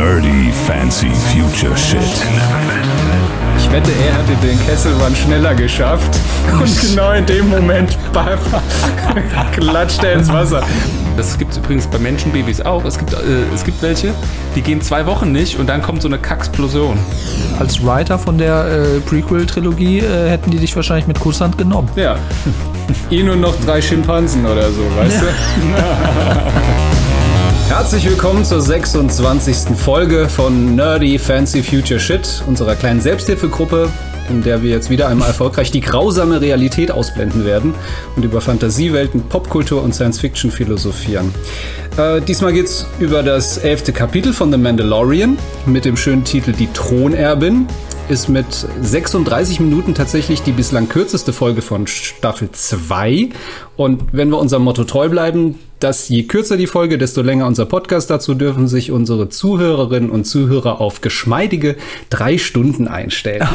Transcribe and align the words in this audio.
Nerdy 0.00 0.50
Fancy 0.66 1.10
Future 1.10 1.76
Shit. 1.76 2.00
Ich 3.58 3.70
wette, 3.70 3.90
er 3.90 4.14
hätte 4.14 4.46
den 4.46 4.58
Kesselwand 4.66 5.14
schneller 5.14 5.54
geschafft. 5.54 6.18
Und 6.50 6.80
genau 6.80 7.12
in 7.12 7.26
dem 7.26 7.50
Moment 7.50 7.98
klatscht 9.52 10.02
er 10.02 10.14
ins 10.14 10.32
Wasser. 10.32 10.62
Das 11.18 11.36
gibt 11.36 11.52
es 11.52 11.58
übrigens 11.58 11.86
bei 11.86 11.98
Menschenbabys 11.98 12.62
auch. 12.62 12.82
Es 12.86 12.96
gibt, 12.98 13.12
äh, 13.12 13.18
es 13.54 13.62
gibt 13.62 13.82
welche, 13.82 14.14
die 14.56 14.62
gehen 14.62 14.80
zwei 14.80 15.04
Wochen 15.04 15.32
nicht 15.32 15.58
und 15.58 15.66
dann 15.66 15.82
kommt 15.82 16.00
so 16.00 16.08
eine 16.08 16.16
Kacksplosion. 16.16 16.98
Als 17.58 17.84
Writer 17.84 18.18
von 18.18 18.38
der 18.38 18.68
äh, 18.68 19.00
Prequel-Trilogie 19.00 19.98
äh, 19.98 20.30
hätten 20.30 20.50
die 20.50 20.60
dich 20.60 20.74
wahrscheinlich 20.74 21.08
mit 21.08 21.20
Kusshand 21.20 21.58
genommen. 21.58 21.90
Ja. 21.94 22.16
Ihn 23.10 23.28
und 23.28 23.42
noch 23.42 23.54
drei 23.66 23.82
Schimpansen 23.82 24.46
oder 24.46 24.70
so, 24.70 24.80
weißt 24.96 25.20
du? 25.20 25.26
Herzlich 27.70 28.04
willkommen 28.04 28.44
zur 28.44 28.60
26. 28.60 29.76
Folge 29.76 30.28
von 30.28 30.74
Nerdy 30.74 31.20
Fancy 31.20 31.62
Future 31.62 32.00
Shit, 32.00 32.42
unserer 32.48 32.74
kleinen 32.74 33.00
Selbsthilfegruppe, 33.00 33.88
in 34.28 34.42
der 34.42 34.64
wir 34.64 34.70
jetzt 34.70 34.90
wieder 34.90 35.06
einmal 35.06 35.28
erfolgreich 35.28 35.70
die 35.70 35.80
grausame 35.80 36.40
Realität 36.40 36.90
ausblenden 36.90 37.44
werden 37.44 37.72
und 38.16 38.24
über 38.24 38.40
Fantasiewelten, 38.40 39.22
Popkultur 39.22 39.84
und 39.84 39.94
Science 39.94 40.18
Fiction 40.18 40.50
philosophieren. 40.50 41.32
Äh, 41.96 42.20
diesmal 42.20 42.52
geht's 42.52 42.86
über 42.98 43.22
das 43.22 43.56
elfte 43.58 43.92
Kapitel 43.92 44.32
von 44.32 44.50
The 44.50 44.58
Mandalorian 44.58 45.38
mit 45.64 45.84
dem 45.84 45.96
schönen 45.96 46.24
Titel 46.24 46.50
Die 46.50 46.66
Thronerbin. 46.72 47.68
Ist 48.10 48.28
mit 48.28 48.66
36 48.82 49.60
Minuten 49.60 49.94
tatsächlich 49.94 50.42
die 50.42 50.50
bislang 50.50 50.88
kürzeste 50.88 51.32
Folge 51.32 51.62
von 51.62 51.86
Staffel 51.86 52.50
2. 52.50 53.28
Und 53.76 54.02
wenn 54.10 54.30
wir 54.30 54.38
unserem 54.38 54.64
Motto 54.64 54.82
treu 54.82 55.08
bleiben, 55.08 55.60
dass 55.78 56.08
je 56.08 56.24
kürzer 56.24 56.56
die 56.56 56.66
Folge, 56.66 56.98
desto 56.98 57.22
länger 57.22 57.46
unser 57.46 57.66
Podcast. 57.66 58.10
Dazu 58.10 58.34
dürfen 58.34 58.66
sich 58.66 58.90
unsere 58.90 59.28
Zuhörerinnen 59.28 60.10
und 60.10 60.24
Zuhörer 60.24 60.80
auf 60.80 61.02
geschmeidige 61.02 61.76
drei 62.10 62.36
Stunden 62.36 62.88
einstellen. 62.88 63.46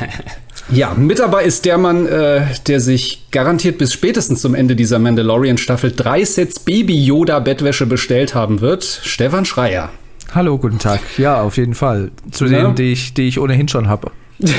ja, 0.70 0.92
mit 0.94 1.18
dabei 1.18 1.44
ist 1.44 1.64
der 1.64 1.78
Mann, 1.78 2.06
äh, 2.06 2.42
der 2.66 2.80
sich 2.80 3.30
garantiert 3.30 3.78
bis 3.78 3.94
spätestens 3.94 4.42
zum 4.42 4.54
Ende 4.54 4.76
dieser 4.76 4.98
Mandalorian-Staffel 4.98 5.92
drei 5.92 6.26
Sets 6.26 6.60
Baby-Yoda-Bettwäsche 6.60 7.86
bestellt 7.86 8.34
haben 8.34 8.60
wird, 8.60 8.84
Stefan 8.84 9.46
Schreier. 9.46 9.88
Hallo, 10.34 10.58
guten 10.58 10.78
Tag. 10.78 11.00
Ja, 11.16 11.40
auf 11.40 11.56
jeden 11.56 11.74
Fall. 11.74 12.10
Zu 12.30 12.46
Ja. 12.46 12.58
denen, 12.62 12.74
die 12.74 12.92
ich, 12.92 13.14
die 13.14 13.28
ich 13.28 13.38
ohnehin 13.40 13.68
schon 13.68 13.88
habe. 13.88 14.10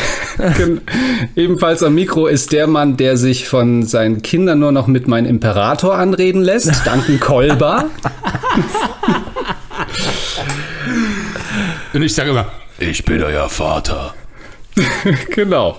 Ebenfalls 1.35 1.83
am 1.83 1.95
Mikro 1.95 2.27
ist 2.27 2.51
der 2.51 2.67
Mann, 2.67 2.97
der 2.97 3.15
sich 3.15 3.47
von 3.47 3.83
seinen 3.83 4.21
Kindern 4.21 4.59
nur 4.59 4.71
noch 4.73 4.87
mit 4.87 5.07
meinem 5.07 5.25
Imperator 5.27 5.95
anreden 5.95 6.41
lässt, 6.41 6.69
Duncan 6.85 7.19
Kolber. 7.19 7.85
Und 11.93 12.01
ich 12.01 12.13
sage 12.13 12.31
immer, 12.31 12.47
Ich 12.79 13.05
bin 13.05 13.23
euer 13.23 13.47
Vater. 13.49 14.13
genau. 15.35 15.77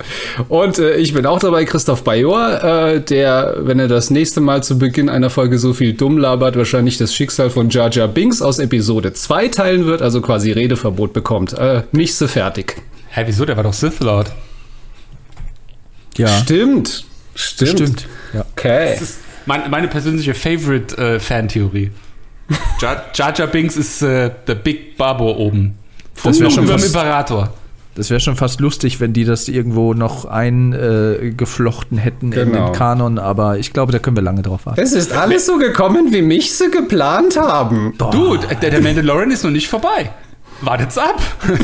Und 0.48 0.78
äh, 0.78 0.96
ich 0.96 1.12
bin 1.14 1.26
auch 1.26 1.38
dabei, 1.38 1.64
Christoph 1.64 2.04
Bajor, 2.04 2.62
äh, 2.62 3.00
der, 3.00 3.54
wenn 3.60 3.78
er 3.78 3.88
das 3.88 4.10
nächste 4.10 4.40
Mal 4.40 4.62
zu 4.62 4.78
Beginn 4.78 5.08
einer 5.08 5.30
Folge 5.30 5.58
so 5.58 5.72
viel 5.72 5.92
dumm 5.94 6.18
labert, 6.18 6.56
wahrscheinlich 6.56 6.98
das 6.98 7.14
Schicksal 7.14 7.50
von 7.50 7.70
Jar 7.70 7.90
Jar 7.90 8.08
Binks 8.08 8.42
aus 8.42 8.58
Episode 8.58 9.12
2 9.12 9.48
teilen 9.48 9.86
wird, 9.86 10.02
also 10.02 10.20
quasi 10.20 10.52
Redeverbot 10.52 11.12
bekommt. 11.12 11.52
Äh, 11.54 11.82
nicht 11.92 12.14
so 12.14 12.26
fertig. 12.28 12.76
hä, 13.10 13.22
wieso, 13.26 13.44
der 13.44 13.56
war 13.56 13.64
doch 13.64 13.72
Sith 13.72 14.00
Lord. 14.00 14.30
Ja, 16.16 16.28
Stimmt. 16.42 17.04
Stimmt. 17.34 17.70
stimmt. 17.70 18.06
Ja. 18.34 18.44
Okay. 18.52 18.92
Das 18.94 19.02
ist 19.02 19.18
mein, 19.46 19.70
meine 19.70 19.88
persönliche 19.88 20.34
Favorite-Fan-Theorie. 20.34 21.90
Jar, 22.80 23.04
Jar 23.14 23.34
Jar 23.36 23.46
Binks 23.46 23.76
ist 23.76 24.02
äh, 24.02 24.30
der 24.46 24.56
Big 24.56 24.96
Barbo 24.96 25.30
oben. 25.32 25.76
Von 26.14 26.32
Das 26.32 26.40
wär 26.40 26.50
schon 26.50 26.64
über 26.64 26.74
dem 26.74 26.80
fast- 26.80 26.94
Imperator. 26.94 27.54
Das 27.96 28.08
wäre 28.08 28.20
schon 28.20 28.36
fast 28.36 28.60
lustig, 28.60 29.00
wenn 29.00 29.12
die 29.12 29.24
das 29.24 29.48
irgendwo 29.48 29.94
noch 29.94 30.24
eingeflochten 30.24 31.98
äh, 31.98 32.00
hätten 32.00 32.26
in 32.32 32.52
Genau. 32.52 32.66
den 32.66 32.72
Kanon, 32.72 33.18
aber 33.18 33.58
ich 33.58 33.72
glaube, 33.72 33.92
da 33.92 33.98
können 33.98 34.16
wir 34.16 34.22
lange 34.22 34.42
drauf 34.42 34.64
warten. 34.66 34.80
Es 34.80 34.92
ist 34.92 35.12
alles 35.12 35.46
so 35.46 35.58
gekommen, 35.58 36.12
wie 36.12 36.22
mich 36.22 36.52
sie 36.56 36.70
geplant 36.70 37.36
haben. 37.38 37.94
Du, 37.98 38.36
der, 38.36 38.70
der 38.70 38.80
Mandalorian 38.80 39.30
ist 39.30 39.42
noch 39.44 39.50
nicht 39.50 39.68
vorbei. 39.68 40.10
Wartet's 40.62 40.98
ab. 40.98 41.20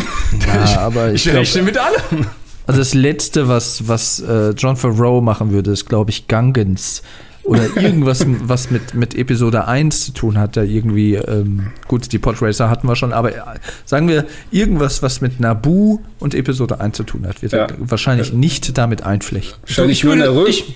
Ja, 0.46 0.80
aber 0.80 1.08
ich 1.08 1.16
Ich 1.16 1.22
glaube, 1.24 1.38
rechne 1.40 1.62
mit 1.62 1.78
allem. 1.78 2.26
also 2.66 2.78
das 2.80 2.94
Letzte, 2.94 3.48
was, 3.48 3.88
was 3.88 4.20
äh, 4.20 4.50
John 4.50 4.76
Favreau 4.76 5.20
machen 5.20 5.50
würde, 5.52 5.70
ist, 5.72 5.86
glaube 5.88 6.10
ich, 6.10 6.28
Gangens. 6.28 7.02
Oder 7.46 7.76
irgendwas, 7.76 8.24
was 8.26 8.70
mit, 8.70 8.94
mit 8.94 9.14
Episode 9.14 9.66
1 9.68 10.04
zu 10.06 10.12
tun 10.12 10.36
hat, 10.38 10.56
da 10.56 10.62
irgendwie, 10.62 11.14
ähm, 11.14 11.68
gut, 11.86 12.10
die 12.12 12.18
Podracer 12.18 12.68
hatten 12.68 12.88
wir 12.88 12.96
schon, 12.96 13.12
aber 13.12 13.34
äh, 13.36 13.40
sagen 13.84 14.08
wir, 14.08 14.26
irgendwas, 14.50 15.02
was 15.02 15.20
mit 15.20 15.38
Naboo 15.38 16.00
und 16.18 16.34
Episode 16.34 16.80
1 16.80 16.96
zu 16.96 17.04
tun 17.04 17.26
hat, 17.26 17.42
wird 17.42 17.52
Ja. 17.52 17.66
er 17.66 17.68
wahrscheinlich 17.78 18.32
nicht 18.32 18.76
damit 18.76 19.02
einflechten. 19.02 19.58
Wahrscheinlich 19.62 19.98
ich, 19.98 20.04
nur 20.04 20.14
Rück- 20.16 20.48
ich, 20.48 20.74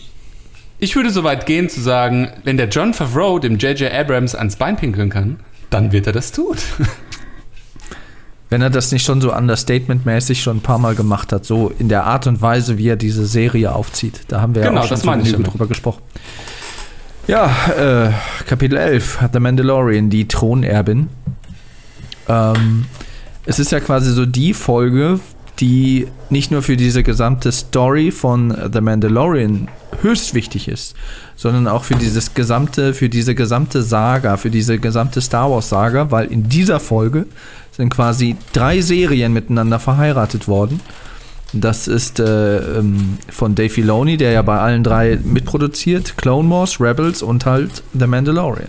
ich 0.79 0.95
würde 0.97 1.11
so 1.11 1.25
weit 1.25 1.45
gehen 1.45 1.69
zu 1.69 1.81
sagen, 1.81 2.29
wenn 2.45 2.57
der 2.57 2.69
John 2.69 2.95
Favreau 2.95 3.39
dem 3.41 3.59
J.J. 3.59 3.93
Abrams 3.93 4.35
ans 4.35 4.57
Bein 4.57 4.77
pinkeln 4.77 5.11
kann, 5.11 5.41
dann 5.71 5.93
wird 5.93 6.07
er 6.07 6.13
das 6.13 6.31
tun. 6.33 6.57
Wenn 8.49 8.63
er 8.63 8.71
das 8.71 8.91
nicht 8.91 9.05
schon 9.05 9.21
so 9.21 9.33
understatement-mäßig 9.33 10.43
schon 10.43 10.57
ein 10.57 10.61
paar 10.61 10.79
Mal 10.79 10.97
gemacht 10.97 11.33
hat, 11.33 11.45
so 11.45 11.71
in 11.79 11.89
der 11.89 12.05
Art 12.05 12.27
und 12.27 12.43
Weise, 12.43 12.79
wie 12.79 12.89
er 12.89 12.97
diese 12.97 13.25
Serie 13.25 13.73
aufzieht. 13.73 14.23
Da 14.27 14.41
haben 14.41 14.57
wir 14.57 14.63
Genau, 14.63 14.75
ja 14.77 14.81
auch 14.81 14.89
schon 14.89 14.97
das 14.97 15.03
damit. 15.33 15.53
drüber 15.53 15.69
gesprochen. 15.69 16.03
Ja, 17.27 17.55
äh, 17.77 18.11
Kapitel 18.47 18.77
11, 18.77 19.19
The 19.33 19.41
Mandalorian, 19.41 20.11
die 20.11 20.27
Thronerbin. 20.27 21.09
Ähm, 22.29 22.87
es 23.47 23.59
ist 23.59 23.73
ja 23.73 23.81
quasi 23.81 24.13
so 24.13 24.27
die 24.27 24.55
Folge, 24.55 25.21
die 25.61 26.09
nicht 26.31 26.51
nur 26.51 26.63
für 26.63 26.77
diese 26.77 27.03
gesamte 27.03 27.53
Story 27.53 28.11
von 28.11 28.57
The 28.73 28.81
Mandalorian 28.81 29.69
höchst 30.03 30.35
wichtig 30.35 30.69
ist, 30.69 30.95
sondern 31.37 31.69
auch 31.69 31.85
für 31.85 31.95
dieses 31.95 32.35
gesamte, 32.35 32.95
für 32.95 33.09
diese 33.09 33.35
gesamte 33.35 33.83
Saga, 33.83 34.37
für 34.37 34.51
diese 34.51 34.79
gesamte 34.79 35.21
Star 35.21 35.51
Wars 35.51 35.69
Saga, 35.69 36.11
weil 36.11 36.27
in 36.27 36.49
dieser 36.49 36.81
Folge 36.81 37.27
sind 37.73 37.91
quasi 37.91 38.37
drei 38.53 38.81
Serien 38.81 39.33
miteinander 39.33 39.79
verheiratet 39.79 40.49
worden. 40.49 40.81
Das 41.53 41.89
ist 41.89 42.21
äh, 42.21 42.79
ähm, 42.79 43.19
von 43.29 43.55
Dave 43.55 43.71
Filoni, 43.71 44.17
der 44.17 44.33
ja 44.33 44.43
bei 44.43 44.59
allen 44.59 44.85
drei 44.85 45.19
mitproduziert, 45.23 46.17
Clone 46.17 46.49
Wars, 46.49 46.81
Rebels 46.81 47.23
und 47.23 47.45
halt 47.47 47.83
The 47.93 48.07
Mandalorian. 48.07 48.69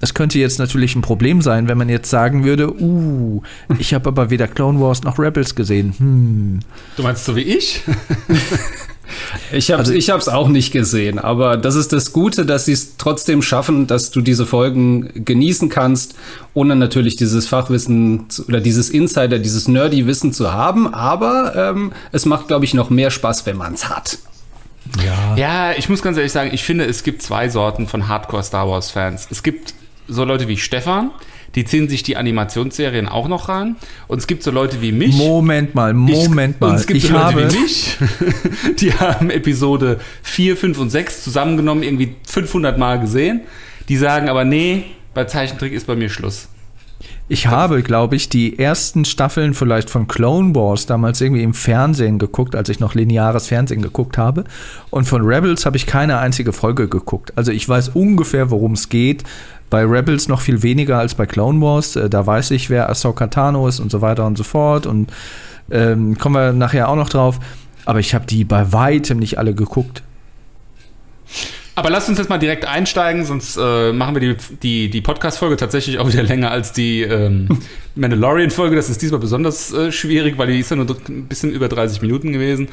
Das 0.00 0.12
könnte 0.12 0.38
jetzt 0.38 0.58
natürlich 0.58 0.96
ein 0.96 1.02
Problem 1.02 1.40
sein, 1.40 1.68
wenn 1.68 1.78
man 1.78 1.88
jetzt 1.88 2.10
sagen 2.10 2.44
würde, 2.44 2.74
uh, 2.78 3.42
ich 3.78 3.94
habe 3.94 4.08
aber 4.08 4.28
weder 4.28 4.48
Clone 4.48 4.80
Wars 4.80 5.02
noch 5.02 5.18
Rebels 5.18 5.54
gesehen. 5.54 5.94
Hm. 5.96 6.60
Du 6.96 7.02
meinst 7.02 7.24
so 7.24 7.36
wie 7.36 7.42
ich? 7.42 7.82
Ich 9.52 9.70
habe 9.70 9.94
ich 9.94 10.10
hab's 10.10 10.28
auch 10.28 10.48
nicht 10.48 10.72
gesehen, 10.72 11.18
aber 11.18 11.56
das 11.56 11.74
ist 11.74 11.92
das 11.92 12.12
Gute, 12.12 12.46
dass 12.46 12.64
sie 12.64 12.72
es 12.72 12.96
trotzdem 12.96 13.42
schaffen, 13.42 13.86
dass 13.86 14.10
du 14.10 14.20
diese 14.20 14.46
Folgen 14.46 15.24
genießen 15.24 15.68
kannst, 15.68 16.14
ohne 16.54 16.76
natürlich 16.76 17.16
dieses 17.16 17.46
Fachwissen 17.46 18.30
zu, 18.30 18.46
oder 18.46 18.60
dieses 18.60 18.90
Insider, 18.90 19.38
dieses 19.38 19.68
nerdy 19.68 20.06
Wissen 20.06 20.32
zu 20.32 20.52
haben. 20.52 20.92
Aber 20.92 21.54
ähm, 21.56 21.92
es 22.12 22.26
macht, 22.26 22.48
glaube 22.48 22.64
ich, 22.64 22.74
noch 22.74 22.90
mehr 22.90 23.10
Spaß, 23.10 23.46
wenn 23.46 23.56
man 23.56 23.74
es 23.74 23.88
hat. 23.88 24.18
Ja. 25.04 25.36
Ja, 25.36 25.72
ich 25.72 25.88
muss 25.88 26.02
ganz 26.02 26.16
ehrlich 26.16 26.32
sagen, 26.32 26.50
ich 26.52 26.62
finde, 26.64 26.84
es 26.84 27.02
gibt 27.02 27.22
zwei 27.22 27.48
Sorten 27.48 27.86
von 27.86 28.08
Hardcore 28.08 28.42
Star 28.42 28.68
Wars 28.68 28.90
Fans. 28.90 29.26
Es 29.30 29.42
gibt 29.42 29.74
so 30.08 30.24
Leute 30.24 30.48
wie 30.48 30.56
Stefan, 30.56 31.10
die 31.54 31.64
ziehen 31.64 31.88
sich 31.88 32.02
die 32.02 32.16
Animationsserien 32.16 33.08
auch 33.08 33.28
noch 33.28 33.48
ran. 33.48 33.76
Und 34.08 34.18
es 34.18 34.26
gibt 34.26 34.42
so 34.42 34.50
Leute 34.50 34.82
wie 34.82 34.92
mich. 34.92 35.16
Moment 35.16 35.74
mal, 35.74 35.94
Moment 35.94 36.56
ich, 36.56 36.60
mal. 36.60 36.70
Und 36.70 36.76
es 36.76 36.86
gibt 36.86 36.98
ich 36.98 37.06
so 37.06 37.12
Leute 37.12 37.24
habe, 37.24 37.52
wie 37.52 37.58
mich, 37.60 37.96
die 38.80 38.92
haben 38.92 39.30
Episode 39.30 40.00
4, 40.22 40.56
5 40.56 40.78
und 40.78 40.90
6 40.90 41.24
zusammengenommen 41.24 41.82
irgendwie 41.82 42.16
500 42.26 42.78
Mal 42.78 43.00
gesehen. 43.00 43.42
Die 43.88 43.96
sagen 43.96 44.28
aber, 44.28 44.44
nee, 44.44 44.84
bei 45.12 45.24
Zeichentrick 45.24 45.72
ist 45.72 45.86
bei 45.86 45.94
mir 45.94 46.08
Schluss. 46.08 46.48
ich 47.28 47.46
habe, 47.46 47.82
glaube 47.82 48.16
ich, 48.16 48.28
die 48.28 48.58
ersten 48.58 49.04
Staffeln 49.04 49.54
vielleicht 49.54 49.90
von 49.90 50.08
Clone 50.08 50.54
Wars 50.54 50.86
damals 50.86 51.20
irgendwie 51.20 51.42
im 51.42 51.54
Fernsehen 51.54 52.18
geguckt, 52.18 52.56
als 52.56 52.68
ich 52.68 52.80
noch 52.80 52.94
lineares 52.94 53.46
Fernsehen 53.46 53.82
geguckt 53.82 54.18
habe. 54.18 54.44
Und 54.90 55.04
von 55.06 55.22
Rebels 55.22 55.66
habe 55.66 55.76
ich 55.76 55.86
keine 55.86 56.18
einzige 56.18 56.52
Folge 56.52 56.88
geguckt. 56.88 57.32
Also 57.36 57.52
ich 57.52 57.68
weiß 57.68 57.90
ungefähr, 57.90 58.50
worum 58.50 58.72
es 58.72 58.88
geht. 58.88 59.22
Bei 59.74 59.84
Rebels 59.84 60.28
noch 60.28 60.40
viel 60.40 60.62
weniger 60.62 61.00
als 61.00 61.16
bei 61.16 61.26
Clone 61.26 61.60
Wars. 61.60 61.96
Äh, 61.96 62.08
Da 62.08 62.24
weiß 62.24 62.52
ich, 62.52 62.70
wer 62.70 62.88
Ahsoka 62.88 63.26
Tano 63.26 63.66
ist 63.66 63.80
und 63.80 63.90
so 63.90 64.00
weiter 64.00 64.24
und 64.24 64.38
so 64.38 64.44
fort. 64.44 64.86
Und 64.86 65.12
ähm, 65.68 66.16
kommen 66.16 66.36
wir 66.36 66.52
nachher 66.52 66.88
auch 66.88 66.94
noch 66.94 67.08
drauf. 67.08 67.40
Aber 67.84 67.98
ich 67.98 68.14
habe 68.14 68.24
die 68.24 68.44
bei 68.44 68.72
weitem 68.72 69.18
nicht 69.18 69.36
alle 69.36 69.52
geguckt. 69.52 70.04
Aber 71.74 71.90
lasst 71.90 72.08
uns 72.08 72.18
jetzt 72.18 72.28
mal 72.28 72.38
direkt 72.38 72.64
einsteigen, 72.66 73.24
sonst 73.24 73.56
äh, 73.60 73.92
machen 73.92 74.14
wir 74.14 74.20
die, 74.20 74.36
die, 74.62 74.90
die 74.90 75.00
Podcast-Folge 75.00 75.56
tatsächlich 75.56 75.98
auch 75.98 76.06
wieder 76.06 76.22
länger 76.32 76.52
als 76.52 76.72
die 76.72 77.02
ähm, 77.02 77.48
Mandalorian-Folge. 77.96 78.76
Das 78.76 78.88
ist 78.88 79.02
diesmal 79.02 79.18
besonders 79.18 79.72
äh, 79.72 79.90
schwierig, 79.90 80.38
weil 80.38 80.52
die 80.52 80.60
ist 80.60 80.70
ja 80.70 80.76
nur 80.76 80.86
ein 81.08 81.24
bisschen 81.26 81.50
über 81.50 81.68
30 81.68 82.00
Minuten 82.00 82.32
gewesen. 82.32 82.68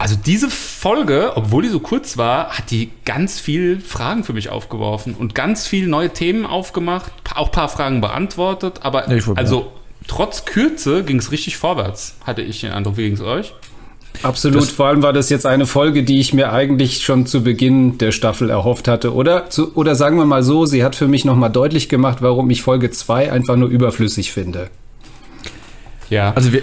Also 0.00 0.16
diese 0.16 0.48
Folge, 0.48 1.32
obwohl 1.36 1.62
die 1.62 1.68
so 1.68 1.78
kurz 1.78 2.16
war, 2.16 2.48
hat 2.56 2.70
die 2.70 2.90
ganz 3.04 3.38
viel 3.38 3.80
Fragen 3.80 4.24
für 4.24 4.32
mich 4.32 4.48
aufgeworfen 4.48 5.14
und 5.14 5.34
ganz 5.34 5.66
viel 5.66 5.86
neue 5.86 6.08
Themen 6.10 6.46
aufgemacht, 6.46 7.12
auch 7.34 7.46
ein 7.48 7.52
paar 7.52 7.68
Fragen 7.68 8.00
beantwortet, 8.00 8.80
aber 8.82 9.04
wollte- 9.08 9.36
also 9.36 9.72
trotz 10.08 10.46
Kürze 10.46 11.04
ging 11.04 11.18
es 11.18 11.30
richtig 11.32 11.58
vorwärts, 11.58 12.16
hatte 12.24 12.40
ich 12.40 12.60
den 12.62 12.72
Eindruck, 12.72 12.96
wie 12.96 13.02
ging 13.04 13.12
es 13.12 13.20
euch? 13.20 13.52
Absolut. 14.22 14.62
Das- 14.62 14.70
Vor 14.70 14.86
allem 14.86 15.02
war 15.02 15.12
das 15.12 15.28
jetzt 15.28 15.44
eine 15.46 15.66
Folge, 15.66 16.02
die 16.02 16.18
ich 16.18 16.32
mir 16.34 16.50
eigentlich 16.52 17.02
schon 17.04 17.26
zu 17.26 17.42
Beginn 17.42 17.98
der 17.98 18.10
Staffel 18.12 18.48
erhofft 18.50 18.88
hatte. 18.88 19.14
Oder, 19.14 19.50
zu, 19.50 19.74
oder 19.76 19.94
sagen 19.94 20.16
wir 20.16 20.24
mal 20.24 20.42
so, 20.42 20.64
sie 20.66 20.82
hat 20.82 20.96
für 20.96 21.08
mich 21.08 21.24
nochmal 21.26 21.50
deutlich 21.50 21.88
gemacht, 21.90 22.18
warum 22.20 22.48
ich 22.50 22.62
Folge 22.62 22.90
2 22.90 23.30
einfach 23.30 23.56
nur 23.56 23.68
überflüssig 23.68 24.32
finde. 24.32 24.68
Ja. 26.08 26.32
Also 26.34 26.52
wir, 26.52 26.62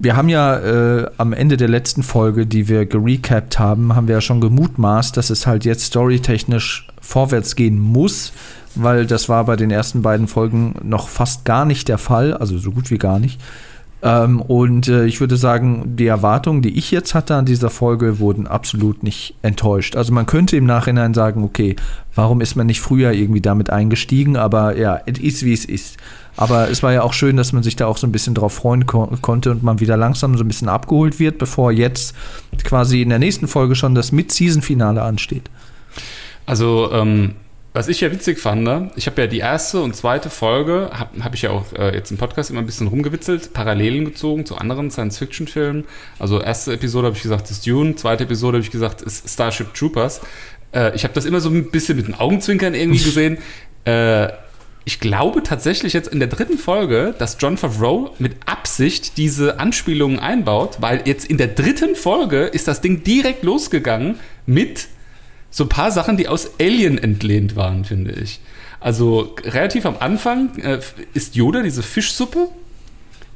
wir 0.00 0.16
haben 0.16 0.30
ja 0.30 0.56
äh, 0.56 1.10
am 1.18 1.34
Ende 1.34 1.58
der 1.58 1.68
letzten 1.68 2.02
Folge, 2.02 2.46
die 2.46 2.68
wir 2.68 2.86
gerecapt 2.86 3.58
haben, 3.58 3.94
haben 3.94 4.08
wir 4.08 4.14
ja 4.16 4.20
schon 4.22 4.40
gemutmaßt, 4.40 5.14
dass 5.14 5.28
es 5.28 5.46
halt 5.46 5.66
jetzt 5.66 5.84
storytechnisch 5.84 6.88
vorwärts 7.02 7.54
gehen 7.54 7.78
muss, 7.78 8.32
weil 8.74 9.04
das 9.04 9.28
war 9.28 9.44
bei 9.44 9.56
den 9.56 9.70
ersten 9.70 10.00
beiden 10.00 10.26
Folgen 10.26 10.74
noch 10.82 11.08
fast 11.08 11.44
gar 11.44 11.66
nicht 11.66 11.88
der 11.88 11.98
Fall, 11.98 12.32
also 12.32 12.56
so 12.58 12.72
gut 12.72 12.90
wie 12.90 12.96
gar 12.96 13.18
nicht. 13.18 13.38
Ähm, 14.02 14.40
und 14.40 14.88
äh, 14.88 15.04
ich 15.04 15.20
würde 15.20 15.36
sagen, 15.36 15.96
die 15.96 16.06
Erwartungen, 16.06 16.62
die 16.62 16.76
ich 16.78 16.90
jetzt 16.90 17.14
hatte 17.14 17.34
an 17.34 17.44
dieser 17.44 17.68
Folge, 17.68 18.18
wurden 18.18 18.46
absolut 18.46 19.02
nicht 19.02 19.34
enttäuscht. 19.42 19.94
Also 19.96 20.12
man 20.12 20.26
könnte 20.26 20.56
im 20.56 20.64
Nachhinein 20.64 21.12
sagen, 21.12 21.44
okay, 21.44 21.76
warum 22.14 22.40
ist 22.40 22.56
man 22.56 22.66
nicht 22.66 22.80
früher 22.80 23.12
irgendwie 23.12 23.42
damit 23.42 23.70
eingestiegen? 23.70 24.36
Aber 24.36 24.76
ja, 24.76 25.00
es 25.04 25.18
ist 25.18 25.44
wie 25.44 25.52
es 25.52 25.64
ist. 25.64 25.98
Aber 26.36 26.70
es 26.70 26.82
war 26.82 26.92
ja 26.92 27.02
auch 27.02 27.12
schön, 27.12 27.36
dass 27.36 27.52
man 27.52 27.62
sich 27.62 27.76
da 27.76 27.86
auch 27.86 27.98
so 27.98 28.06
ein 28.06 28.12
bisschen 28.12 28.34
drauf 28.34 28.54
freuen 28.54 28.86
ko 28.86 29.06
konnte 29.20 29.50
und 29.50 29.62
man 29.62 29.80
wieder 29.80 29.98
langsam 29.98 30.38
so 30.38 30.44
ein 30.44 30.48
bisschen 30.48 30.70
abgeholt 30.70 31.18
wird, 31.18 31.38
bevor 31.38 31.70
jetzt 31.70 32.14
quasi 32.64 33.02
in 33.02 33.10
der 33.10 33.18
nächsten 33.18 33.48
Folge 33.48 33.74
schon 33.74 33.94
das 33.94 34.12
Mid-Season-Finale 34.12 35.02
ansteht. 35.02 35.50
Also, 36.46 36.90
ähm, 36.92 37.34
was 37.72 37.86
ich 37.86 38.00
ja 38.00 38.10
witzig 38.10 38.40
fand, 38.40 38.62
ne, 38.62 38.90
ich 38.96 39.06
habe 39.06 39.20
ja 39.22 39.26
die 39.28 39.38
erste 39.38 39.80
und 39.80 39.94
zweite 39.94 40.28
Folge, 40.28 40.90
habe 40.92 41.22
hab 41.22 41.34
ich 41.34 41.42
ja 41.42 41.50
auch 41.50 41.72
äh, 41.72 41.94
jetzt 41.94 42.10
im 42.10 42.16
Podcast 42.16 42.50
immer 42.50 42.58
ein 42.60 42.66
bisschen 42.66 42.88
rumgewitzelt, 42.88 43.52
Parallelen 43.52 44.04
gezogen 44.04 44.44
zu 44.44 44.56
anderen 44.56 44.90
Science-Fiction-Filmen. 44.90 45.84
Also, 46.18 46.40
erste 46.40 46.72
Episode 46.72 47.06
habe 47.06 47.16
ich 47.16 47.22
gesagt, 47.22 47.50
ist 47.50 47.66
Dune, 47.66 47.94
zweite 47.94 48.24
Episode 48.24 48.56
habe 48.58 48.64
ich 48.64 48.72
gesagt, 48.72 49.02
ist 49.02 49.28
Starship 49.28 49.72
Troopers. 49.74 50.20
Äh, 50.72 50.94
ich 50.96 51.04
habe 51.04 51.14
das 51.14 51.26
immer 51.26 51.40
so 51.40 51.48
ein 51.48 51.70
bisschen 51.70 51.96
mit 51.96 52.08
den 52.08 52.14
Augenzwinkern 52.14 52.74
irgendwie 52.74 53.02
gesehen. 53.02 53.38
Äh, 53.86 54.28
ich 54.84 55.00
glaube 55.00 55.42
tatsächlich 55.42 55.94
jetzt 55.94 56.08
in 56.08 56.18
der 56.18 56.28
dritten 56.28 56.58
Folge, 56.58 57.14
dass 57.18 57.38
John 57.40 57.56
Favreau 57.56 58.14
mit 58.18 58.36
Absicht 58.44 59.16
diese 59.16 59.58
Anspielungen 59.58 60.18
einbaut, 60.18 60.76
weil 60.80 61.00
jetzt 61.06 61.24
in 61.24 61.38
der 61.38 61.46
dritten 61.46 61.94
Folge 61.94 62.44
ist 62.44 62.68
das 62.68 62.82
Ding 62.82 63.02
direkt 63.02 63.42
losgegangen 63.42 64.18
mit 64.44 64.88
so 65.50 65.64
ein 65.64 65.68
paar 65.68 65.90
Sachen, 65.90 66.16
die 66.16 66.28
aus 66.28 66.50
Alien 66.60 66.98
entlehnt 66.98 67.56
waren, 67.56 67.84
finde 67.84 68.12
ich. 68.12 68.40
Also 68.78 69.34
relativ 69.44 69.84
am 69.84 69.96
Anfang 69.98 70.56
äh, 70.58 70.80
ist 71.12 71.34
Yoda 71.34 71.62
diese 71.62 71.82
Fischsuppe 71.82 72.48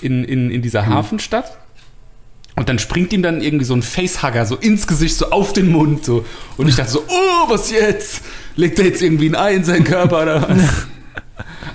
in, 0.00 0.24
in, 0.24 0.50
in 0.50 0.62
dieser 0.62 0.86
Hafenstadt. 0.86 1.58
Und 2.56 2.68
dann 2.68 2.78
springt 2.78 3.12
ihm 3.12 3.22
dann 3.22 3.40
irgendwie 3.40 3.64
so 3.64 3.74
ein 3.74 3.82
Facehugger 3.82 4.46
so 4.46 4.56
ins 4.56 4.86
Gesicht, 4.86 5.16
so 5.16 5.30
auf 5.30 5.52
den 5.52 5.70
Mund. 5.72 6.04
So. 6.04 6.24
Und 6.56 6.68
ich 6.68 6.76
dachte 6.76 6.92
so, 6.92 7.04
oh, 7.08 7.50
was 7.50 7.70
jetzt? 7.70 8.22
Legt 8.54 8.78
er 8.78 8.86
jetzt 8.86 9.02
irgendwie 9.02 9.28
ein 9.28 9.34
Ei 9.34 9.54
in 9.54 9.64
seinen 9.64 9.84
Körper 9.84 10.22
oder 10.22 10.48
was? 10.48 10.86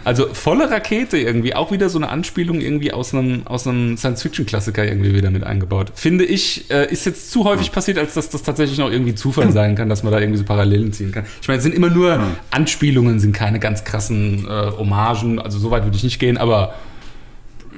Also 0.09 0.25
volle 0.33 0.71
Rakete 0.71 1.19
irgendwie, 1.19 1.53
auch 1.53 1.71
wieder 1.71 1.87
so 1.87 1.99
eine 1.99 2.09
Anspielung 2.09 2.61
irgendwie 2.61 2.91
aus 2.91 3.13
einem, 3.13 3.45
aus 3.45 3.67
einem 3.67 3.95
Science-Fiction-Klassiker 3.95 4.83
irgendwie 4.83 5.13
wieder 5.13 5.29
mit 5.29 5.43
eingebaut. 5.43 5.91
Finde 5.93 6.25
ich, 6.25 6.71
äh, 6.71 6.91
ist 6.91 7.05
jetzt 7.05 7.29
zu 7.29 7.43
häufig 7.43 7.71
passiert, 7.71 7.99
als 7.99 8.15
dass 8.15 8.27
das 8.27 8.41
tatsächlich 8.41 8.79
noch 8.79 8.89
irgendwie 8.89 9.13
Zufall 9.13 9.51
sein 9.51 9.75
kann, 9.75 9.87
dass 9.87 10.01
man 10.01 10.11
da 10.11 10.19
irgendwie 10.19 10.39
so 10.39 10.45
Parallelen 10.45 10.93
ziehen 10.93 11.11
kann. 11.11 11.27
Ich 11.43 11.47
meine, 11.47 11.59
es 11.59 11.63
sind 11.63 11.75
immer 11.75 11.91
nur 11.91 12.19
Anspielungen, 12.49 13.19
sind 13.19 13.33
keine 13.33 13.59
ganz 13.59 13.83
krassen 13.83 14.47
äh, 14.47 14.71
Hommagen, 14.79 15.37
also 15.37 15.59
so 15.59 15.69
weit 15.69 15.83
würde 15.83 15.95
ich 15.95 16.03
nicht 16.03 16.17
gehen, 16.17 16.39
aber, 16.39 16.73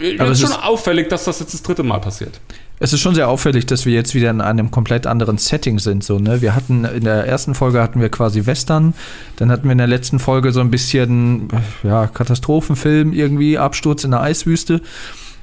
äh, 0.01 0.17
Aber 0.17 0.31
es 0.31 0.41
ist 0.41 0.49
schon 0.49 0.57
auffällig, 0.57 1.09
dass 1.09 1.25
das 1.25 1.41
jetzt 1.41 1.53
das 1.53 1.63
dritte 1.63 1.83
Mal 1.83 1.99
passiert. 1.99 2.39
Es 2.83 2.93
ist 2.93 3.01
schon 3.01 3.13
sehr 3.13 3.29
auffällig, 3.29 3.67
dass 3.67 3.85
wir 3.85 3.93
jetzt 3.93 4.15
wieder 4.15 4.31
in 4.31 4.41
einem 4.41 4.71
komplett 4.71 5.05
anderen 5.05 5.37
Setting 5.37 5.77
sind. 5.77 6.03
So, 6.03 6.17
ne? 6.17 6.41
Wir 6.41 6.55
hatten 6.55 6.83
in 6.83 7.03
der 7.03 7.27
ersten 7.27 7.53
Folge 7.53 7.79
hatten 7.79 8.01
wir 8.01 8.09
quasi 8.09 8.47
Western, 8.47 8.95
dann 9.35 9.51
hatten 9.51 9.65
wir 9.65 9.73
in 9.73 9.77
der 9.77 9.85
letzten 9.85 10.17
Folge 10.17 10.51
so 10.51 10.61
ein 10.61 10.71
bisschen 10.71 11.47
ja, 11.83 12.07
Katastrophenfilm 12.07 13.13
irgendwie, 13.13 13.59
Absturz 13.59 14.03
in 14.03 14.09
der 14.09 14.21
Eiswüste. 14.21 14.81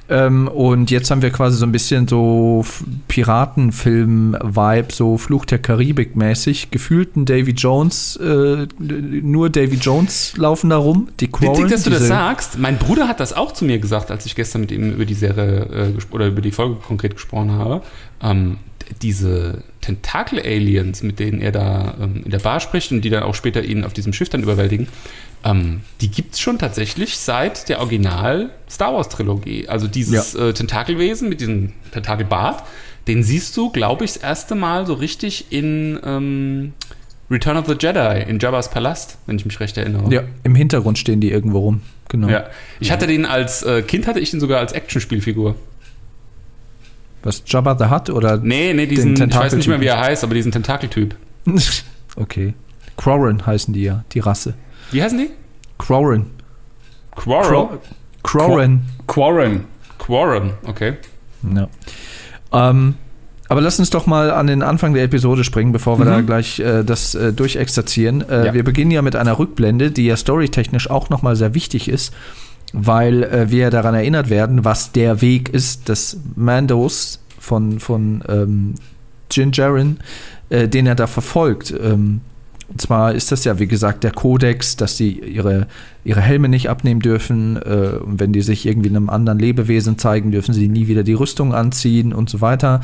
Ähm, 0.09 0.47
und 0.47 0.89
jetzt 0.89 1.11
haben 1.11 1.21
wir 1.21 1.29
quasi 1.29 1.57
so 1.57 1.65
ein 1.65 1.71
bisschen 1.71 2.07
so 2.07 2.65
Piratenfilm-Vibe, 3.07 4.91
so 4.91 5.17
Fluch 5.17 5.45
der 5.45 5.61
Karibik-mäßig. 5.61 6.71
Gefühlten 6.71 7.25
Davy 7.25 7.51
Jones, 7.51 8.15
äh, 8.17 8.67
nur 8.79 9.49
Davy 9.49 9.75
Jones 9.75 10.33
laufen 10.37 10.71
da 10.71 10.77
rum. 10.77 11.09
Die 11.19 11.27
Witzig, 11.27 11.39
Quarren, 11.39 11.69
dass 11.69 11.83
du 11.83 11.91
das 11.91 12.07
sagst. 12.07 12.57
Mein 12.57 12.77
Bruder 12.77 13.07
hat 13.07 13.19
das 13.19 13.33
auch 13.33 13.53
zu 13.53 13.65
mir 13.65 13.77
gesagt, 13.77 14.09
als 14.09 14.25
ich 14.25 14.35
gestern 14.35 14.61
mit 14.61 14.71
ihm 14.71 14.91
über 14.91 15.05
die 15.05 15.13
Serie 15.13 15.93
äh, 15.95 16.13
oder 16.13 16.27
über 16.27 16.41
die 16.41 16.51
Folge 16.51 16.75
konkret 16.75 17.13
gesprochen 17.13 17.51
habe. 17.51 17.81
Ähm, 18.21 18.57
diese 19.01 19.63
Tentakel-Aliens, 19.81 21.03
mit 21.03 21.19
denen 21.19 21.41
er 21.41 21.51
da 21.51 21.95
ähm, 22.01 22.21
in 22.25 22.31
der 22.31 22.39
Bar 22.39 22.59
spricht 22.59 22.91
und 22.91 23.01
die 23.01 23.09
dann 23.09 23.23
auch 23.23 23.35
später 23.35 23.63
ihn 23.63 23.83
auf 23.83 23.93
diesem 23.93 24.13
Schiff 24.13 24.29
dann 24.29 24.43
überwältigen, 24.43 24.87
ähm, 25.43 25.81
die 26.01 26.09
gibt 26.09 26.33
es 26.33 26.39
schon 26.39 26.59
tatsächlich 26.59 27.17
seit 27.17 27.69
der 27.69 27.79
Original-Star 27.79 28.93
Wars-Trilogie. 28.93 29.69
Also 29.69 29.87
dieses 29.87 30.35
äh, 30.35 30.53
Tentakelwesen 30.53 31.29
mit 31.29 31.39
diesem 31.39 31.73
Tentakelbart, 31.91 32.63
den 33.07 33.23
siehst 33.23 33.55
du, 33.55 33.69
glaube 33.69 34.05
ich, 34.05 34.13
das 34.13 34.21
erste 34.21 34.55
Mal 34.55 34.85
so 34.85 34.93
richtig 34.93 35.51
in 35.51 35.99
ähm, 36.03 36.73
Return 37.31 37.57
of 37.57 37.67
the 37.67 37.75
Jedi, 37.79 38.23
in 38.27 38.39
Jabba's 38.39 38.69
Palast, 38.69 39.17
wenn 39.27 39.37
ich 39.37 39.45
mich 39.45 39.59
recht 39.59 39.77
erinnere. 39.77 40.13
Ja, 40.13 40.23
im 40.43 40.55
Hintergrund 40.55 40.97
stehen 40.97 41.21
die 41.21 41.31
irgendwo 41.31 41.59
rum. 41.59 41.81
Genau. 42.09 42.27
Ja. 42.27 42.47
Ich 42.79 42.91
hatte 42.91 43.07
den 43.07 43.25
als 43.25 43.61
äh, 43.63 43.83
Kind 43.83 44.07
hatte 44.07 44.19
ich 44.19 44.31
den 44.31 44.39
sogar 44.39 44.59
als 44.59 44.73
Actionspielfigur. 44.73 45.55
Was, 47.23 47.43
Jabba 47.45 47.77
the 47.77 47.85
Hutt 47.85 48.09
oder? 48.09 48.37
Nee, 48.37 48.73
nee, 48.73 48.85
diesen, 48.85 49.13
ich 49.13 49.35
weiß 49.35 49.53
nicht 49.53 49.67
mehr, 49.67 49.81
wie 49.81 49.87
er 49.87 49.99
heißt, 49.99 50.23
aber 50.23 50.33
diesen 50.33 50.51
Tentakeltyp. 50.51 51.15
okay. 52.15 52.53
Quarren 52.97 53.45
heißen 53.45 53.73
die 53.73 53.83
ja, 53.83 54.03
die 54.11 54.19
Rasse. 54.19 54.53
Wie 54.91 55.01
heißen 55.03 55.17
die? 55.17 55.29
Quarren. 55.77 56.27
Quarrel? 57.15 57.79
Quarren. 58.23 58.81
Quarren. 59.07 59.65
Quarren, 59.97 60.53
okay. 60.65 60.93
Ja. 61.55 61.67
Ähm, 62.51 62.95
aber 63.47 63.61
lass 63.61 63.79
uns 63.79 63.89
doch 63.89 64.05
mal 64.05 64.31
an 64.31 64.47
den 64.47 64.61
Anfang 64.61 64.93
der 64.93 65.03
Episode 65.03 65.43
springen, 65.43 65.71
bevor 65.71 65.97
wir 65.97 66.05
da 66.05 66.21
gleich 66.21 66.59
äh, 66.59 66.83
das 66.83 67.15
äh, 67.15 67.33
durchexerzieren. 67.33 68.27
Äh, 68.29 68.47
Ja. 68.47 68.53
Wir 68.53 68.63
beginnen 68.63 68.91
ja 68.91 69.01
mit 69.01 69.15
einer 69.15 69.39
Rückblende, 69.39 69.91
die 69.91 70.05
ja 70.05 70.15
storytechnisch 70.15 70.89
auch 70.89 71.09
nochmal 71.09 71.35
sehr 71.35 71.53
wichtig 71.53 71.89
ist, 71.89 72.13
weil 72.73 73.23
äh, 73.23 73.49
wir 73.49 73.69
daran 73.69 73.95
erinnert 73.95 74.29
werden, 74.29 74.65
was 74.65 74.91
der 74.91 75.21
Weg 75.21 75.49
ist 75.49 75.89
des 75.89 76.19
Mandos 76.35 77.19
von, 77.39 77.79
von 77.79 78.23
ähm, 78.27 78.75
Jin 79.31 79.51
Jaren, 79.51 79.99
äh, 80.49 80.67
den 80.67 80.85
er 80.85 80.95
da 80.95 81.07
verfolgt. 81.07 81.73
Ähm, 81.81 82.21
und 82.69 82.79
zwar 82.79 83.13
ist 83.13 83.31
das 83.31 83.45
ja, 83.45 83.57
wie 83.57 83.67
gesagt, 83.67 84.03
der 84.03 84.11
Kodex, 84.11 84.75
dass 84.75 84.95
sie 84.95 85.11
ihre, 85.11 85.67
ihre 86.03 86.21
Helme 86.21 86.49
nicht 86.49 86.69
abnehmen 86.69 87.01
dürfen. 87.01 87.57
Äh, 87.57 87.97
und 88.03 88.19
wenn 88.19 88.31
die 88.31 88.41
sich 88.41 88.65
irgendwie 88.65 88.89
einem 88.89 89.09
anderen 89.09 89.39
Lebewesen 89.39 89.97
zeigen, 89.97 90.31
dürfen 90.31 90.53
sie 90.53 90.67
nie 90.67 90.87
wieder 90.87 91.03
die 91.03 91.13
Rüstung 91.13 91.53
anziehen 91.53 92.13
und 92.13 92.29
so 92.29 92.41
weiter. 92.41 92.81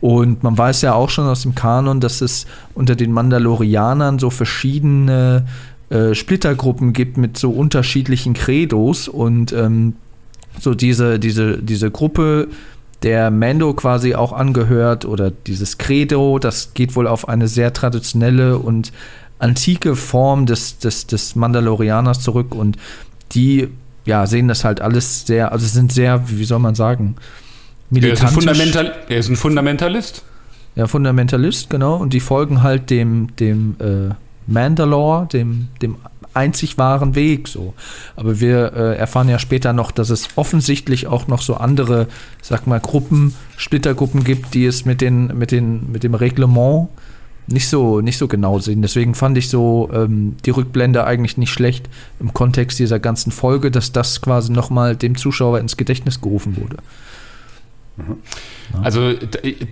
Und 0.00 0.42
man 0.42 0.56
weiß 0.56 0.82
ja 0.82 0.94
auch 0.94 1.10
schon 1.10 1.26
aus 1.26 1.42
dem 1.42 1.54
Kanon, 1.54 2.00
dass 2.00 2.20
es 2.20 2.46
unter 2.74 2.96
den 2.96 3.12
Mandalorianern 3.12 4.18
so 4.18 4.30
verschiedene 4.30 5.44
äh, 5.90 6.14
Splittergruppen 6.14 6.92
gibt 6.92 7.16
mit 7.16 7.38
so 7.38 7.50
unterschiedlichen 7.50 8.34
Credos. 8.34 9.08
Und 9.08 9.52
ähm, 9.52 9.94
so 10.60 10.74
diese, 10.74 11.18
diese, 11.18 11.58
diese 11.62 11.90
Gruppe, 11.90 12.48
der 13.02 13.30
Mando 13.30 13.74
quasi 13.74 14.14
auch 14.14 14.32
angehört, 14.32 15.04
oder 15.04 15.30
dieses 15.30 15.78
Credo, 15.78 16.38
das 16.38 16.74
geht 16.74 16.96
wohl 16.96 17.06
auf 17.06 17.28
eine 17.28 17.48
sehr 17.48 17.72
traditionelle 17.72 18.58
und 18.58 18.92
antike 19.38 19.94
Form 19.94 20.46
des, 20.46 20.78
des, 20.78 21.06
des 21.06 21.36
Mandalorianers 21.36 22.20
zurück 22.20 22.54
und 22.54 22.76
die 23.32 23.68
ja, 24.04 24.26
sehen 24.26 24.48
das 24.48 24.64
halt 24.64 24.80
alles 24.80 25.26
sehr, 25.26 25.52
also 25.52 25.66
sind 25.66 25.92
sehr, 25.92 26.28
wie 26.28 26.44
soll 26.44 26.58
man 26.58 26.74
sagen, 26.74 27.14
Er 27.92 28.12
ist, 28.12 28.22
ein 28.22 28.34
militantisch. 28.34 28.34
Fundamental, 28.34 28.92
er 29.08 29.18
ist 29.18 29.28
ein 29.28 29.36
Fundamentalist. 29.36 30.22
Ja, 30.76 30.86
Fundamentalist, 30.86 31.70
genau. 31.70 31.96
Und 31.96 32.12
die 32.14 32.20
folgen 32.20 32.62
halt 32.62 32.88
dem, 32.90 33.36
dem 33.36 33.76
äh, 33.80 34.14
Mandalore, 34.48 35.26
dem, 35.26 35.68
dem 35.82 35.96
einzig 36.34 36.78
wahren 36.78 37.14
Weg 37.14 37.48
so. 37.48 37.74
Aber 38.16 38.40
wir 38.40 38.72
äh, 38.74 38.96
erfahren 38.96 39.28
ja 39.28 39.38
später 39.38 39.72
noch, 39.72 39.90
dass 39.90 40.10
es 40.10 40.28
offensichtlich 40.36 41.06
auch 41.06 41.26
noch 41.26 41.42
so 41.42 41.54
andere, 41.54 42.06
sag 42.42 42.66
mal, 42.66 42.80
Gruppen, 42.80 43.34
Splittergruppen 43.56 44.24
gibt, 44.24 44.54
die 44.54 44.64
es 44.64 44.84
mit, 44.84 45.00
den, 45.00 45.38
mit, 45.38 45.50
den, 45.50 45.90
mit 45.92 46.04
dem 46.04 46.14
Reglement 46.14 46.88
nicht 47.48 47.68
so, 47.68 48.00
nicht 48.00 48.18
so 48.18 48.28
genau 48.28 48.58
sehen. 48.58 48.82
Deswegen 48.82 49.14
fand 49.14 49.38
ich 49.38 49.48
so 49.48 49.88
ähm, 49.92 50.36
die 50.44 50.50
Rückblende 50.50 51.04
eigentlich 51.04 51.38
nicht 51.38 51.50
schlecht 51.50 51.88
im 52.20 52.34
Kontext 52.34 52.78
dieser 52.78 52.98
ganzen 52.98 53.32
Folge, 53.32 53.70
dass 53.70 53.92
das 53.92 54.20
quasi 54.20 54.52
nochmal 54.52 54.96
dem 54.96 55.16
Zuschauer 55.16 55.58
ins 55.58 55.76
Gedächtnis 55.76 56.20
gerufen 56.20 56.56
wurde. 56.56 56.76
Also 58.82 59.14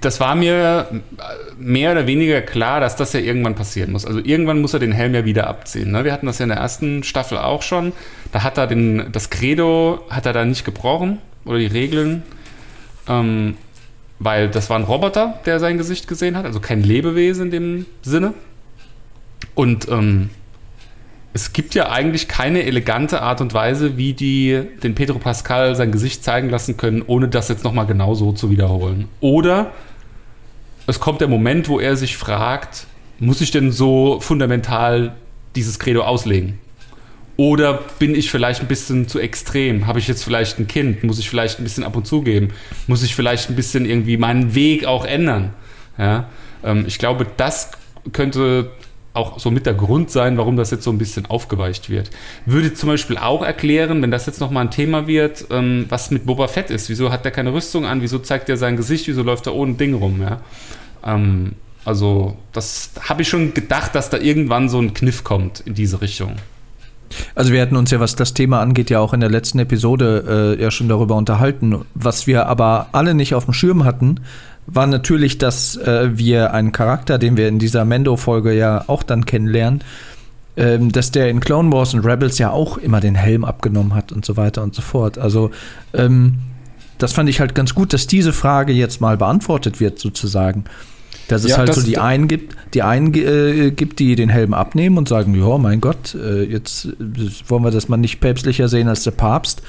das 0.01 0.21
war 0.21 0.35
mir 0.35 0.89
mehr 1.59 1.93
oder 1.93 2.07
weniger 2.07 2.41
klar, 2.41 2.81
dass 2.81 2.97
das 2.97 3.13
ja 3.13 3.21
irgendwann 3.21 3.55
passieren 3.55 3.93
muss. 3.93 4.05
Also 4.05 4.21
irgendwann 4.23 4.61
muss 4.61 4.75
er 4.75 4.81
den 4.81 4.93
Helm 4.93 5.15
ja 5.15 5.25
wieder 5.25 5.47
abziehen. 5.47 5.91
Ne? 5.93 6.05
Wir 6.05 6.13
hatten 6.13 6.27
das 6.27 6.39
ja 6.39 6.45
in 6.45 6.49
der 6.51 6.59
ersten 6.59 7.03
Staffel 7.03 7.39
auch 7.39 7.63
schon. 7.63 7.93
Da 8.33 8.43
hat 8.43 8.59
er 8.59 8.67
den, 8.67 9.13
das 9.13 9.31
Credo 9.31 10.05
hat 10.11 10.27
er 10.27 10.33
da 10.33 10.45
nicht 10.45 10.65
gebrochen 10.65 11.19
oder 11.45 11.59
die 11.59 11.67
Regeln, 11.67 12.23
ähm, 13.09 13.57
weil 14.19 14.49
das 14.49 14.71
war 14.71 14.79
ein 14.79 14.85
Roboter, 14.85 15.39
der 15.45 15.61
sein 15.61 15.79
Gesicht 15.79 16.09
gesehen 16.09 16.37
hat, 16.37 16.47
also 16.47 16.59
kein 16.59 16.83
Lebewesen 16.83 17.47
in 17.47 17.51
dem 17.51 17.87
Sinne. 18.03 18.35
Und 19.55 19.89
ähm, 19.89 20.31
es 21.37 21.53
gibt 21.53 21.75
ja 21.75 21.91
eigentlich 21.91 22.29
keine 22.29 22.63
elegante 22.63 23.21
Art 23.21 23.43
und 23.43 23.53
Weise, 23.53 23.99
wie 23.99 24.15
die 24.15 24.59
den 24.83 24.95
Pedro 24.95 25.19
Pascal 25.19 25.77
sein 25.77 25.93
Gesicht 25.93 26.25
zeigen 26.25 26.49
lassen 26.49 26.79
können, 26.79 27.03
ohne 27.07 27.29
das 27.29 27.49
jetzt 27.51 27.63
nochmal 27.63 27.85
genau 27.85 28.15
so 28.15 28.33
zu 28.33 28.51
wiederholen. 28.51 29.07
Oder 29.21 29.73
es 30.87 30.99
kommt 30.99 31.21
der 31.21 31.29
Moment, 31.29 31.69
wo 31.69 31.79
er 31.79 31.95
sich 31.95 32.17
fragt, 32.17 32.87
muss 33.19 33.43
ich 33.43 33.51
denn 33.51 33.71
so 33.71 34.19
fundamental 34.19 35.15
dieses 35.57 35.79
Credo 35.79 36.05
auslegen? 36.05 36.59
Oder 37.37 37.83
bin 37.99 38.15
ich 38.15 38.31
vielleicht 38.31 38.63
ein 38.63 38.67
bisschen 38.67 39.07
zu 39.07 39.19
extrem? 39.19 39.87
Habe 39.87 39.99
ich 39.99 40.09
jetzt 40.09 40.25
vielleicht 40.25 40.59
ein 40.59 40.67
Kind? 40.67 41.05
Muss 41.05 41.19
ich 41.19 41.29
vielleicht 41.29 41.59
ein 41.61 41.65
bisschen 41.65 41.85
ab 41.85 41.97
und 41.97 42.07
zu 42.07 42.23
geben? 42.23 42.49
Muss 42.87 43.03
ich 43.03 43.15
vielleicht 43.15 43.51
ein 43.51 43.57
bisschen 43.57 43.85
irgendwie 43.85 44.17
meinen 44.17 44.55
Weg 44.55 44.87
auch 44.87 45.05
ändern? 45.05 45.53
Ja, 45.99 46.31
ähm, 46.65 46.85
ich 46.87 46.99
glaube, 46.99 47.27
das 47.37 47.73
könnte 48.15 48.71
auch 49.17 49.39
so 49.39 49.51
mit 49.51 49.67
der 49.67 49.75
Grund 49.75 50.11
sein, 50.11 50.37
warum 50.37 50.57
das 50.57 50.71
jetzt 50.71 50.85
so 50.85 50.91
ein 50.91 50.99
bisschen 50.99 51.27
aufgeweicht 51.27 51.91
wird. 51.91 52.11
Würde 52.45 52.75
zum 52.75 52.89
Beispiel 52.89 53.19
auch 53.19 53.43
erklären, 53.43 54.03
wenn 54.03 54.11
das 54.11 54.27
jetzt 54.27 54.41
nochmal 54.41 54.65
ein 54.65 54.71
Thema 54.71 55.07
wird, 55.07 55.47
ähm, 55.51 55.87
was 55.89 56.11
mit 56.11 56.27
Boba 56.27 56.49
Fett 56.49 56.71
ist. 56.71 56.89
Wieso 56.89 57.11
hat 57.11 57.25
der 57.25 57.33
keine 57.33 57.53
Rüstung 57.53 57.85
an? 57.85 58.03
Wieso 58.03 58.19
zeigt 58.19 58.49
er 58.49 58.57
sein 58.57 58.77
Gesicht? 58.77 59.09
Wieso 59.09 59.23
läuft 59.23 59.47
er 59.47 59.55
ohne 59.55 59.75
Ding 59.75 59.95
rum? 59.95 60.21
Ja? 60.21 60.41
Ähm, 61.05 61.53
also, 61.85 62.37
das 62.53 62.91
habe 63.01 63.23
ich 63.23 63.29
schon 63.29 63.55
gedacht, 63.55 63.95
dass 63.95 64.11
da 64.11 64.19
irgendwann 64.19 64.69
so 64.69 64.81
ein 64.81 64.93
Kniff 64.93 65.23
kommt 65.25 65.61
in 65.61 65.75
diese 65.75 66.01
Richtung. 66.01 66.37
Also 67.35 67.53
wir 67.53 67.63
hatten 67.63 67.77
uns 67.77 67.91
ja, 67.93 68.01
was 68.01 68.17
das 68.17 68.35
Thema 68.35 68.61
angeht, 68.61 68.91
ja 68.91 68.99
auch 69.01 69.13
in 69.13 69.21
der 69.21 69.31
letzten 69.31 69.61
Episode 69.61 70.57
äh, 70.59 70.63
ja 70.63 70.71
schon 70.71 70.89
darüber 70.89 71.15
unterhalten. 71.15 71.85
Was 71.95 72.27
wir 72.27 72.47
aber 72.47 72.89
alle 72.93 73.15
nicht 73.15 73.35
auf 73.35 73.45
dem 73.45 73.55
Schirm 73.55 73.85
hatten, 73.85 74.21
war 74.67 74.87
natürlich, 74.87 75.39
dass 75.39 75.77
äh, 75.77 76.11
wir 76.19 76.53
einen 76.53 76.73
Charakter, 76.73 77.19
den 77.19 77.37
wir 77.37 77.49
in 77.49 77.59
dieser 77.59 77.85
Mendo-Folge 77.85 78.53
ja 78.53 78.85
auch 78.89 79.03
dann 79.03 79.25
kennenlernen, 79.27 79.83
ähm, 80.57 80.91
dass 80.91 81.11
der 81.11 81.29
in 81.31 81.41
Clone 81.41 81.71
Wars 81.73 81.95
und 81.95 82.05
Rebels 82.05 82.39
ja 82.39 82.51
auch 82.51 82.79
immer 82.79 83.01
den 83.01 83.15
Helm 83.15 83.45
abgenommen 83.45 83.95
hat 83.95 84.11
und 84.13 84.25
so 84.25 84.37
weiter 84.37 84.63
und 84.63 84.75
so 84.75 84.83
fort. 84.83 85.19
Also 85.19 85.51
ähm, 85.95 86.39
das 86.99 87.13
fand 87.13 87.29
ich 87.29 87.41
halt 87.41 87.55
ganz 87.55 87.75
gut, 87.75 87.93
dass 87.93 88.07
diese 88.07 88.33
Frage 88.33 88.73
jetzt 88.73 89.01
mal 89.01 89.17
beantwortet 89.17 89.81
wird, 89.81 89.99
sozusagen. 89.99 90.65
Dass 91.29 91.43
es 91.45 91.51
Ja, 91.51 91.57
halt 91.59 91.69
das- 91.69 91.77
so 91.77 91.83
die 91.83 91.99
einen 91.99 92.29
gibt, 92.29 92.57
die 92.73 92.83
einen 92.83 93.13
äh, 93.15 93.71
gibt, 93.73 93.99
die 93.99 94.15
den 94.15 94.29
Helm 94.29 94.55
abnehmen 94.55 94.97
und 94.97 95.09
sagen, 95.09 95.35
ja, 95.35 95.59
mein 95.59 95.81
Gott, 95.81 96.15
äh, 96.15 96.45
jetzt 96.45 96.87
äh, 96.87 96.93
wollen 97.49 97.65
wir 97.65 97.71
das 97.73 97.89
mal 97.89 97.97
nicht 97.97 98.21
päpstlicher 98.21 98.69
sehen 98.69 98.89
als 98.89 99.03
der 99.03 99.11
Papst 99.11 99.61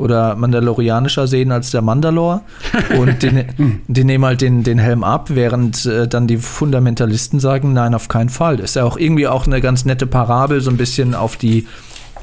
oder 0.00 0.34
mandalorianischer 0.36 1.26
sehen 1.26 1.52
als 1.52 1.70
der 1.70 1.82
Mandalor 1.82 2.42
und 2.98 3.22
die, 3.22 3.44
die 3.86 4.04
nehmen 4.04 4.24
halt 4.24 4.40
den, 4.40 4.62
den 4.62 4.78
Helm 4.78 5.04
ab, 5.04 5.30
während 5.30 5.86
äh, 5.86 6.08
dann 6.08 6.26
die 6.26 6.38
Fundamentalisten 6.38 7.40
sagen, 7.40 7.72
nein, 7.72 7.94
auf 7.94 8.08
keinen 8.08 8.30
Fall. 8.30 8.60
Ist 8.60 8.76
ja 8.76 8.84
auch 8.84 8.96
irgendwie 8.96 9.28
auch 9.28 9.46
eine 9.46 9.60
ganz 9.60 9.84
nette 9.84 10.06
Parabel, 10.06 10.60
so 10.60 10.70
ein 10.70 10.76
bisschen 10.76 11.14
auf 11.14 11.36
die 11.36 11.66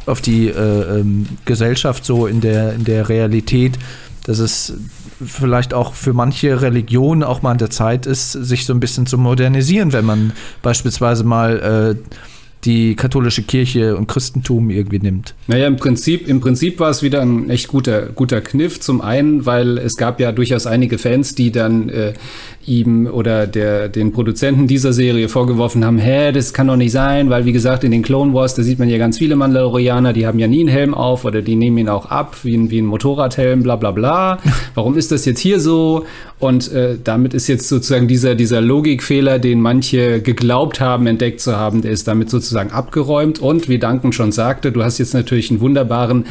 auf 0.05 0.22
die 0.22 0.48
äh, 0.48 1.00
ähm, 1.00 1.27
Gesellschaft 1.43 2.05
so 2.05 2.27
in 2.27 2.39
der, 2.39 2.74
in 2.74 2.86
der 2.86 3.10
Realität, 3.10 3.77
dass 4.25 4.39
es 4.39 4.74
vielleicht 5.25 5.74
auch 5.74 5.93
für 5.93 6.13
manche 6.13 6.62
Religionen 6.62 7.24
auch 7.24 7.41
mal 7.41 7.51
an 7.51 7.57
der 7.57 7.69
Zeit 7.69 8.05
ist, 8.05 8.31
sich 8.31 8.65
so 8.65 8.74
ein 8.74 8.79
bisschen 8.79 9.05
zu 9.05 9.17
modernisieren, 9.17 9.93
wenn 9.93 10.05
man 10.05 10.34
beispielsweise 10.62 11.24
mal 11.24 11.98
äh, 11.98 12.17
die 12.64 12.96
katholische 12.96 13.44
Kirche 13.44 13.96
und 13.96 14.08
Christentum 14.08 14.70
irgendwie 14.70 15.00
nimmt. 15.00 15.36
Naja, 15.48 15.68
im 15.68 15.78
Prinzip, 15.78 16.28
im 16.28 16.40
Prinzip 16.40 16.80
war 16.80 16.90
es 16.90 17.04
wieder 17.04 17.22
ein 17.22 17.50
echt 17.50 17.68
guter, 17.68 18.08
guter 18.08 18.42
Kniff. 18.42 18.80
Zum 18.80 19.02
einen, 19.02 19.46
weil 19.46 19.78
es 19.78 19.96
gab 19.96 20.20
ja 20.20 20.32
durchaus 20.32 20.66
einige 20.66 20.98
Fans, 20.98 21.36
die 21.36 21.52
dann 21.52 21.90
äh, 21.90 22.14
ihm 22.67 23.07
oder 23.07 23.47
der, 23.47 23.88
den 23.88 24.12
Produzenten 24.12 24.67
dieser 24.67 24.93
Serie 24.93 25.29
vorgeworfen 25.29 25.86
haben, 25.86 25.97
hä, 25.97 26.31
das 26.31 26.53
kann 26.53 26.67
doch 26.67 26.75
nicht 26.75 26.91
sein, 26.91 27.29
weil 27.29 27.45
wie 27.45 27.53
gesagt, 27.53 27.83
in 27.83 27.91
den 27.91 28.03
Clone 28.03 28.33
Wars, 28.33 28.55
da 28.55 28.63
sieht 28.63 28.77
man 28.77 28.89
ja 28.89 28.97
ganz 28.97 29.17
viele 29.17 29.36
Mandalorianer, 29.36 30.13
die 30.13 30.27
haben 30.27 30.38
ja 30.38 30.47
nie 30.47 30.59
einen 30.59 30.69
Helm 30.69 30.93
auf 30.93 31.24
oder 31.24 31.41
die 31.41 31.55
nehmen 31.55 31.77
ihn 31.77 31.89
auch 31.89 32.07
ab, 32.07 32.36
wie 32.43 32.55
ein, 32.55 32.69
wie 32.69 32.79
ein 32.79 32.86
Motorradhelm, 32.86 33.63
bla 33.63 33.77
bla 33.77 33.91
bla. 33.91 34.39
Warum 34.75 34.97
ist 34.97 35.12
das 35.12 35.25
jetzt 35.25 35.39
hier 35.39 35.59
so? 35.59 36.05
Und 36.39 36.71
äh, 36.71 36.97
damit 37.03 37.33
ist 37.33 37.47
jetzt 37.47 37.67
sozusagen 37.67 38.07
dieser, 38.07 38.36
dieser 38.36 38.62
Logikfehler, 38.62 39.39
den 39.39 39.59
manche 39.59 40.21
geglaubt 40.21 40.79
haben, 40.79 41.07
entdeckt 41.07 41.39
zu 41.41 41.55
haben, 41.55 41.81
der 41.81 41.91
ist 41.91 42.07
damit 42.07 42.29
sozusagen 42.29 42.71
abgeräumt. 42.71 43.39
Und 43.39 43.69
wie 43.69 43.79
Duncan 43.79 44.13
schon 44.13 44.31
sagte, 44.31 44.71
du 44.71 44.83
hast 44.83 45.00
jetzt 45.00 45.15
natürlich 45.15 45.50
einen 45.50 45.62
wunderbaren 45.62 46.25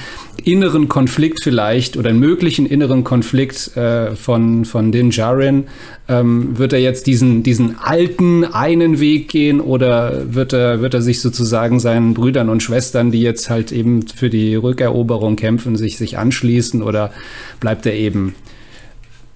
inneren 0.46 0.88
Konflikt 0.88 1.42
vielleicht 1.42 1.96
oder 1.96 2.10
einen 2.10 2.20
möglichen 2.20 2.66
inneren 2.66 3.02
Konflikt 3.02 3.76
äh, 3.76 4.14
von, 4.14 4.64
von 4.64 4.92
Din 4.92 5.10
Djarin. 5.10 5.64
Ähm, 6.08 6.56
wird 6.56 6.72
er 6.72 6.78
jetzt 6.78 7.08
diesen, 7.08 7.42
diesen 7.42 7.80
alten 7.80 8.44
einen 8.44 9.00
Weg 9.00 9.28
gehen 9.28 9.60
oder 9.60 10.32
wird 10.32 10.52
er, 10.52 10.80
wird 10.80 10.94
er 10.94 11.02
sich 11.02 11.20
sozusagen 11.20 11.80
seinen 11.80 12.14
Brüdern 12.14 12.48
und 12.48 12.62
Schwestern, 12.62 13.10
die 13.10 13.22
jetzt 13.22 13.50
halt 13.50 13.72
eben 13.72 14.06
für 14.06 14.30
die 14.30 14.54
Rückeroberung 14.54 15.34
kämpfen, 15.34 15.74
sich, 15.74 15.98
sich 15.98 16.16
anschließen 16.16 16.80
oder 16.80 17.10
bleibt 17.58 17.84
er 17.84 17.94
eben 17.94 18.36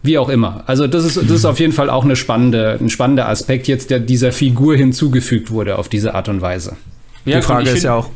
wie 0.03 0.17
auch 0.17 0.29
immer. 0.29 0.63
Also 0.67 0.87
das 0.87 1.05
ist, 1.05 1.17
das 1.17 1.31
ist 1.31 1.45
auf 1.45 1.59
jeden 1.59 1.73
Fall 1.73 1.91
auch 1.91 2.05
eine 2.05 2.15
spannende, 2.15 2.79
ein 2.81 2.89
spannender 2.89 3.29
Aspekt 3.29 3.67
jetzt, 3.67 3.91
der 3.91 3.99
dieser 3.99 4.31
Figur 4.31 4.77
hinzugefügt 4.77 5.51
wurde 5.51 5.77
auf 5.77 5.89
diese 5.89 6.15
Art 6.15 6.29
und 6.29 6.41
Weise. 6.41 6.77
Ja, 7.25 7.41
die 7.41 7.43
Frage 7.43 7.69
ist 7.69 7.83
ja 7.83 7.95
auch, 7.97 8.09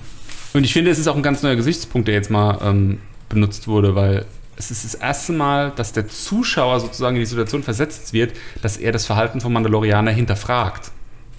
Und 0.55 0.63
ich 0.63 0.73
finde, 0.73 0.91
es 0.91 1.01
ist 1.01 1.09
auch 1.09 1.17
ein 1.17 1.23
ganz 1.23 1.43
neuer 1.43 1.57
Gesichtspunkt, 1.57 2.07
der 2.07 2.15
jetzt 2.15 2.31
mal 2.31 2.59
ähm, 2.63 2.99
benutzt 3.29 3.67
wurde, 3.67 3.97
weil 3.97 4.25
es 4.57 4.71
ist 4.71 4.85
das 4.85 4.95
erste 4.95 5.33
Mal, 5.33 5.73
dass 5.75 5.93
der 5.93 6.09
Zuschauer 6.09 6.79
sozusagen 6.79 7.17
in 7.17 7.21
die 7.21 7.27
Situation 7.27 7.65
versetzt 7.65 8.13
wird, 8.13 8.33
dass 8.63 8.77
er 8.77 8.93
das 8.93 9.05
Verhalten 9.05 9.41
von 9.41 9.53
Mandalorianer 9.53 10.13
hinterfragt. 10.13 10.93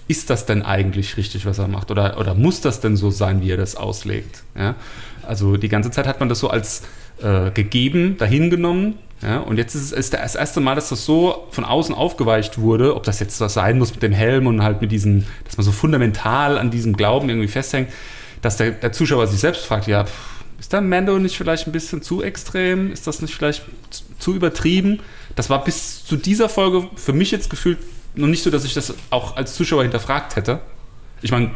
Ist 0.06 0.28
das 0.28 0.44
denn 0.44 0.62
eigentlich 0.62 1.16
richtig, 1.16 1.46
was 1.46 1.58
er 1.58 1.66
macht? 1.66 1.90
Oder, 1.90 2.18
oder 2.18 2.34
muss 2.34 2.60
das 2.60 2.80
denn 2.80 2.96
so 2.96 3.10
sein, 3.10 3.40
wie 3.40 3.50
er 3.50 3.56
das 3.56 3.74
auslegt? 3.74 4.42
Ja? 4.54 4.74
Also 5.26 5.56
die 5.56 5.68
ganze 5.68 5.90
Zeit 5.90 6.06
hat 6.06 6.20
man 6.20 6.28
das 6.28 6.38
so 6.38 6.50
als 6.50 6.82
äh, 7.22 7.50
gegeben, 7.52 8.18
dahingenommen. 8.18 8.98
Ja? 9.22 9.38
Und 9.38 9.56
jetzt 9.56 9.74
ist 9.74 9.92
es 9.92 10.10
das 10.10 10.34
erste 10.34 10.60
Mal, 10.60 10.74
dass 10.74 10.90
das 10.90 11.06
so 11.06 11.46
von 11.52 11.64
außen 11.64 11.94
aufgeweicht 11.94 12.58
wurde, 12.58 12.94
ob 12.94 13.04
das 13.04 13.18
jetzt 13.18 13.40
was 13.40 13.54
sein 13.54 13.78
muss 13.78 13.92
mit 13.94 14.02
dem 14.02 14.12
Helm 14.12 14.46
und 14.46 14.62
halt 14.62 14.82
mit 14.82 14.92
diesem, 14.92 15.24
dass 15.44 15.56
man 15.56 15.64
so 15.64 15.72
fundamental 15.72 16.58
an 16.58 16.70
diesem 16.70 16.94
Glauben 16.94 17.30
irgendwie 17.30 17.48
festhängt, 17.48 17.88
dass 18.46 18.56
der, 18.56 18.70
der 18.70 18.92
Zuschauer 18.92 19.26
sich 19.26 19.40
selbst 19.40 19.66
fragt, 19.66 19.88
ja, 19.88 20.04
ist 20.60 20.72
der 20.72 20.80
Mando 20.80 21.18
nicht 21.18 21.36
vielleicht 21.36 21.66
ein 21.66 21.72
bisschen 21.72 22.00
zu 22.00 22.22
extrem? 22.22 22.92
Ist 22.92 23.06
das 23.06 23.20
nicht 23.20 23.34
vielleicht 23.34 23.62
zu, 24.20 24.34
übertrieben? 24.34 25.00
Das 25.34 25.50
war 25.50 25.64
bis 25.64 26.04
zu 26.04 26.16
dieser 26.16 26.48
Folge 26.48 26.88
für 26.94 27.12
mich 27.12 27.32
jetzt 27.32 27.50
gefühlt 27.50 27.78
noch 28.14 28.28
nicht 28.28 28.44
so, 28.44 28.50
dass 28.50 28.64
ich 28.64 28.72
das 28.72 28.94
auch 29.10 29.36
als 29.36 29.54
Zuschauer 29.56 29.82
hinterfragt 29.82 30.36
hätte. 30.36 30.60
Ich 31.22 31.32
meine, 31.32 31.50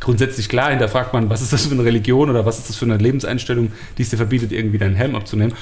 grundsätzlich 0.00 0.50
klar 0.50 0.70
hinterfragt 0.70 1.14
man, 1.14 1.30
was 1.30 1.40
ist 1.40 1.52
das 1.52 1.66
für 1.66 1.72
eine 1.72 1.84
Religion 1.84 2.28
oder 2.28 2.44
was 2.44 2.58
ist 2.58 2.68
das 2.68 2.76
für 2.76 2.84
eine 2.84 2.98
Lebenseinstellung, 2.98 3.72
die 3.96 4.02
es 4.02 4.10
dir 4.10 4.18
verbietet, 4.18 4.52
irgendwie 4.52 4.78
deinen 4.78 4.94
Helm 4.94 5.16
abzunehmen. 5.16 5.56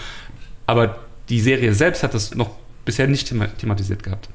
Aber 0.66 0.98
die 1.28 1.40
Serie 1.40 1.72
selbst 1.74 2.02
hat 2.02 2.12
das 2.12 2.34
noch 2.34 2.50
bisher 2.84 3.06
nicht 3.06 3.28
thema 3.28 3.46
thematisiert 3.46 4.02
gehabt. 4.02 4.28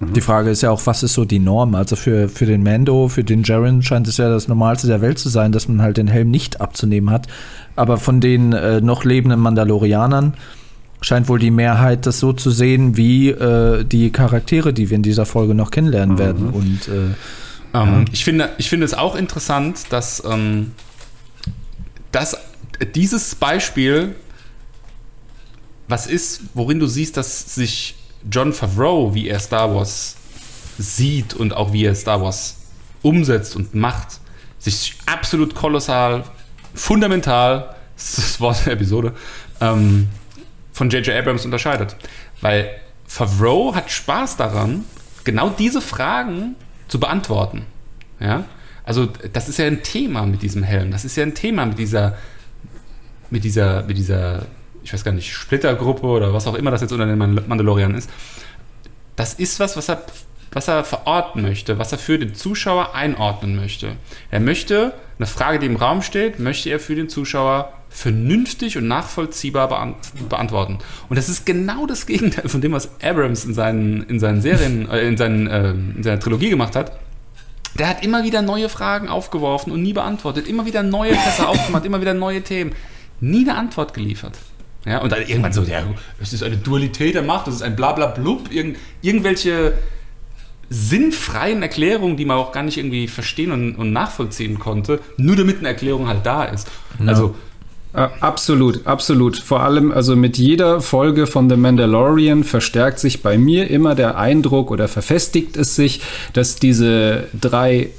Die 0.00 0.20
Frage 0.20 0.50
ist 0.50 0.62
ja 0.62 0.70
auch, 0.70 0.84
was 0.86 1.02
ist 1.02 1.14
so 1.14 1.24
die 1.24 1.38
Norm? 1.38 1.74
Also 1.74 1.96
für, 1.96 2.28
für 2.28 2.46
den 2.46 2.62
Mando, 2.62 3.08
für 3.08 3.22
den 3.22 3.44
Jaren 3.44 3.82
scheint 3.82 4.08
es 4.08 4.16
ja 4.16 4.28
das 4.28 4.48
Normalste 4.48 4.86
der 4.86 5.00
Welt 5.00 5.18
zu 5.18 5.28
sein, 5.28 5.52
dass 5.52 5.68
man 5.68 5.82
halt 5.82 5.96
den 5.96 6.08
Helm 6.08 6.30
nicht 6.30 6.60
abzunehmen 6.60 7.10
hat. 7.10 7.28
Aber 7.76 7.96
von 7.96 8.20
den 8.20 8.52
äh, 8.52 8.80
noch 8.80 9.04
lebenden 9.04 9.40
Mandalorianern 9.40 10.34
scheint 11.00 11.28
wohl 11.28 11.38
die 11.38 11.50
Mehrheit 11.50 12.06
das 12.06 12.18
so 12.18 12.32
zu 12.32 12.50
sehen 12.50 12.96
wie 12.96 13.28
äh, 13.28 13.84
die 13.84 14.10
Charaktere, 14.10 14.72
die 14.72 14.90
wir 14.90 14.96
in 14.96 15.02
dieser 15.02 15.26
Folge 15.26 15.54
noch 15.54 15.70
kennenlernen 15.70 16.18
werden. 16.18 16.48
Und 16.48 16.88
äh, 16.88 17.14
Ähm, 17.74 18.04
ich, 18.12 18.24
finde, 18.24 18.50
ich 18.58 18.68
finde 18.68 18.86
es 18.86 18.94
auch 18.94 19.16
interessant, 19.16 19.86
dass, 19.90 20.22
ähm, 20.24 20.72
dass 22.12 22.36
dieses 22.94 23.34
Beispiel 23.34 24.14
was 25.88 26.06
ist, 26.06 26.42
worin 26.54 26.78
du 26.78 26.86
siehst, 26.86 27.16
dass 27.16 27.54
sich 27.54 27.96
John 28.30 28.52
Favreau, 28.52 29.14
wie 29.14 29.28
er 29.28 29.38
Star 29.38 29.74
Wars 29.74 30.16
sieht 30.78 31.34
und 31.34 31.54
auch 31.54 31.72
wie 31.72 31.84
er 31.84 31.94
Star 31.94 32.20
Wars 32.22 32.56
umsetzt 33.02 33.54
und 33.54 33.74
macht, 33.74 34.20
sich 34.58 34.96
absolut 35.06 35.54
kolossal, 35.54 36.24
fundamental, 36.74 37.74
das 37.96 38.18
ist 38.18 38.18
das 38.18 38.40
Wort 38.40 38.66
der 38.66 38.72
Episode, 38.72 39.12
ähm, 39.60 40.08
von 40.72 40.90
J.J. 40.90 41.14
Abrams 41.14 41.44
unterscheidet. 41.44 41.96
Weil 42.40 42.70
Favreau 43.06 43.74
hat 43.74 43.90
Spaß 43.90 44.36
daran, 44.36 44.84
genau 45.22 45.50
diese 45.50 45.80
Fragen 45.80 46.56
zu 46.88 46.98
beantworten. 46.98 47.66
Ja? 48.20 48.44
Also, 48.84 49.06
das 49.32 49.48
ist 49.48 49.58
ja 49.58 49.66
ein 49.66 49.82
Thema 49.82 50.26
mit 50.26 50.42
diesem 50.42 50.62
Helm. 50.62 50.90
Das 50.90 51.04
ist 51.04 51.16
ja 51.16 51.22
ein 51.22 51.34
Thema 51.34 51.66
mit 51.66 51.78
dieser, 51.78 52.16
mit 53.30 53.44
dieser, 53.44 53.82
mit 53.84 53.96
dieser 53.96 54.46
ich 54.84 54.92
weiß 54.92 55.02
gar 55.02 55.12
nicht, 55.12 55.32
Splittergruppe 55.32 56.06
oder 56.06 56.34
was 56.34 56.46
auch 56.46 56.54
immer 56.54 56.70
das 56.70 56.82
jetzt 56.82 56.92
unter 56.92 57.06
den 57.06 57.18
Mandalorian 57.18 57.94
ist, 57.94 58.10
das 59.16 59.34
ist 59.34 59.58
was, 59.60 59.76
was 59.76 59.88
er, 59.88 60.02
was 60.52 60.68
er 60.68 60.84
verorten 60.84 61.42
möchte, 61.42 61.78
was 61.78 61.92
er 61.92 61.98
für 61.98 62.18
den 62.18 62.34
Zuschauer 62.34 62.94
einordnen 62.94 63.56
möchte. 63.56 63.96
Er 64.30 64.40
möchte 64.40 64.92
eine 65.18 65.26
Frage, 65.26 65.58
die 65.58 65.66
im 65.66 65.76
Raum 65.76 66.02
steht, 66.02 66.38
möchte 66.38 66.70
er 66.70 66.80
für 66.80 66.94
den 66.94 67.08
Zuschauer 67.08 67.72
vernünftig 67.88 68.76
und 68.76 68.88
nachvollziehbar 68.88 69.68
beant 69.68 69.96
beantworten. 70.28 70.78
Und 71.08 71.16
das 71.16 71.28
ist 71.28 71.46
genau 71.46 71.86
das 71.86 72.06
Gegenteil 72.06 72.48
von 72.48 72.60
dem, 72.60 72.72
was 72.72 72.90
Abrams 73.00 73.44
in 73.44 73.54
seinen, 73.54 74.02
in 74.02 74.18
seinen 74.18 74.42
Serien, 74.42 74.90
äh, 74.90 75.06
in, 75.06 75.16
seinen, 75.16 75.46
äh, 75.46 75.70
in 75.70 76.02
seiner 76.02 76.18
Trilogie 76.18 76.50
gemacht 76.50 76.74
hat. 76.74 76.98
Der 77.78 77.88
hat 77.88 78.04
immer 78.04 78.24
wieder 78.24 78.42
neue 78.42 78.68
Fragen 78.68 79.08
aufgeworfen 79.08 79.72
und 79.72 79.82
nie 79.82 79.92
beantwortet, 79.92 80.48
immer 80.48 80.66
wieder 80.66 80.82
neue 80.82 81.14
Fässer 81.14 81.48
aufgemacht, 81.48 81.84
immer 81.84 82.00
wieder 82.00 82.14
neue 82.14 82.42
Themen. 82.42 82.72
Nie 83.20 83.48
eine 83.48 83.56
Antwort 83.56 83.94
geliefert. 83.94 84.38
Ja, 84.86 84.98
und 85.00 85.12
dann 85.12 85.22
irgendwann 85.22 85.52
so, 85.52 85.62
ja, 85.62 85.82
es 86.20 86.32
ist 86.32 86.42
eine 86.42 86.56
Dualität 86.56 87.14
der 87.14 87.22
Macht, 87.22 87.46
das 87.46 87.54
ist 87.54 87.62
ein 87.62 87.74
Blablablub, 87.74 88.52
irgend, 88.52 88.76
irgendwelche 89.00 89.74
sinnfreien 90.68 91.62
Erklärungen, 91.62 92.16
die 92.16 92.24
man 92.24 92.36
auch 92.36 92.52
gar 92.52 92.62
nicht 92.62 92.76
irgendwie 92.76 93.08
verstehen 93.08 93.52
und, 93.52 93.76
und 93.76 93.92
nachvollziehen 93.92 94.58
konnte, 94.58 95.00
nur 95.16 95.36
damit 95.36 95.58
eine 95.58 95.68
Erklärung 95.68 96.08
halt 96.08 96.26
da 96.26 96.44
ist. 96.44 96.68
Ja. 96.98 97.06
Also 97.06 97.34
äh, 97.94 98.08
absolut, 98.20 98.86
absolut. 98.86 99.36
Vor 99.36 99.60
allem, 99.60 99.92
also 99.92 100.16
mit 100.16 100.36
jeder 100.36 100.80
Folge 100.80 101.26
von 101.26 101.48
The 101.48 101.56
Mandalorian 101.56 102.42
verstärkt 102.42 102.98
sich 102.98 103.22
bei 103.22 103.38
mir 103.38 103.70
immer 103.70 103.94
der 103.94 104.18
Eindruck 104.18 104.70
oder 104.70 104.88
verfestigt 104.88 105.56
es 105.56 105.76
sich, 105.76 106.02
dass 106.32 106.56
diese 106.56 107.28
drei 107.40 107.90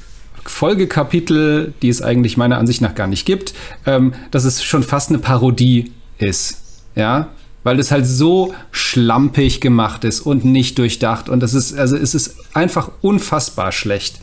Folgekapitel, 0.44 1.74
die 1.82 1.90
es 1.90 2.02
eigentlich 2.02 2.38
meiner 2.38 2.58
Ansicht 2.58 2.82
nach 2.82 2.94
gar 2.94 3.08
nicht 3.08 3.26
gibt, 3.26 3.54
ähm, 3.86 4.14
dass 4.32 4.44
es 4.44 4.64
schon 4.64 4.84
fast 4.84 5.10
eine 5.10 5.20
Parodie 5.20 5.92
ist. 6.18 6.65
Ja, 6.96 7.30
weil 7.64 7.80
es 7.80 7.92
halt 7.92 8.06
so 8.06 8.54
schlampig 8.72 9.60
gemacht 9.60 10.04
ist 10.04 10.22
und 10.22 10.46
nicht 10.46 10.78
durchdacht. 10.78 11.30
Und 11.30 11.42
das 11.42 11.54
ist, 11.54 11.78
also 11.78 11.98
es 11.98 12.14
ist 12.14 12.36
einfach 12.54 12.92
unfassbar 13.02 13.72
schlecht. 13.72 14.20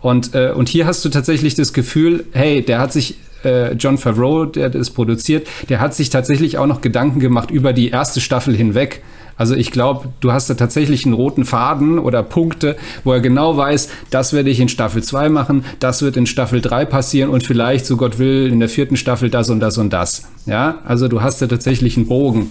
Und, 0.00 0.34
äh, 0.34 0.52
und 0.54 0.68
hier 0.68 0.86
hast 0.86 1.04
du 1.04 1.10
tatsächlich 1.10 1.54
das 1.54 1.72
Gefühl, 1.72 2.24
hey, 2.32 2.62
der 2.62 2.80
hat 2.80 2.92
sich 2.92 3.16
äh, 3.44 3.74
John 3.74 3.98
Favreau, 3.98 4.46
der 4.46 4.70
das 4.70 4.90
produziert, 4.90 5.46
der 5.68 5.80
hat 5.80 5.94
sich 5.94 6.10
tatsächlich 6.10 6.58
auch 6.58 6.66
noch 6.66 6.80
Gedanken 6.80 7.20
gemacht 7.20 7.50
über 7.50 7.72
die 7.72 7.90
erste 7.90 8.20
Staffel 8.20 8.56
hinweg. 8.56 9.02
Also 9.38 9.54
ich 9.54 9.70
glaube, 9.70 10.08
du 10.20 10.32
hast 10.32 10.50
da 10.50 10.54
tatsächlich 10.54 11.06
einen 11.06 11.14
roten 11.14 11.44
Faden 11.44 11.98
oder 11.98 12.22
Punkte, 12.22 12.76
wo 13.04 13.12
er 13.12 13.20
genau 13.20 13.56
weiß, 13.56 13.88
das 14.10 14.32
werde 14.32 14.50
ich 14.50 14.60
in 14.60 14.68
Staffel 14.68 15.02
2 15.02 15.28
machen, 15.28 15.64
das 15.78 16.02
wird 16.02 16.16
in 16.16 16.26
Staffel 16.26 16.60
3 16.60 16.84
passieren 16.84 17.30
und 17.30 17.44
vielleicht, 17.44 17.86
so 17.86 17.96
Gott 17.96 18.18
will, 18.18 18.50
in 18.52 18.58
der 18.58 18.68
vierten 18.68 18.96
Staffel 18.96 19.30
das 19.30 19.48
und 19.48 19.60
das 19.60 19.78
und 19.78 19.92
das. 19.92 20.24
Ja, 20.44 20.78
also 20.84 21.08
du 21.08 21.22
hast 21.22 21.40
da 21.40 21.46
tatsächlich 21.46 21.96
einen 21.96 22.08
Bogen. 22.08 22.50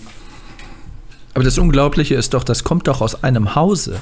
Aber 1.33 1.43
das 1.43 1.57
Unglaubliche 1.57 2.15
ist 2.15 2.33
doch, 2.33 2.43
das 2.43 2.63
kommt 2.63 2.87
doch 2.87 3.01
aus 3.01 3.23
einem 3.23 3.53
Hause. 3.53 3.97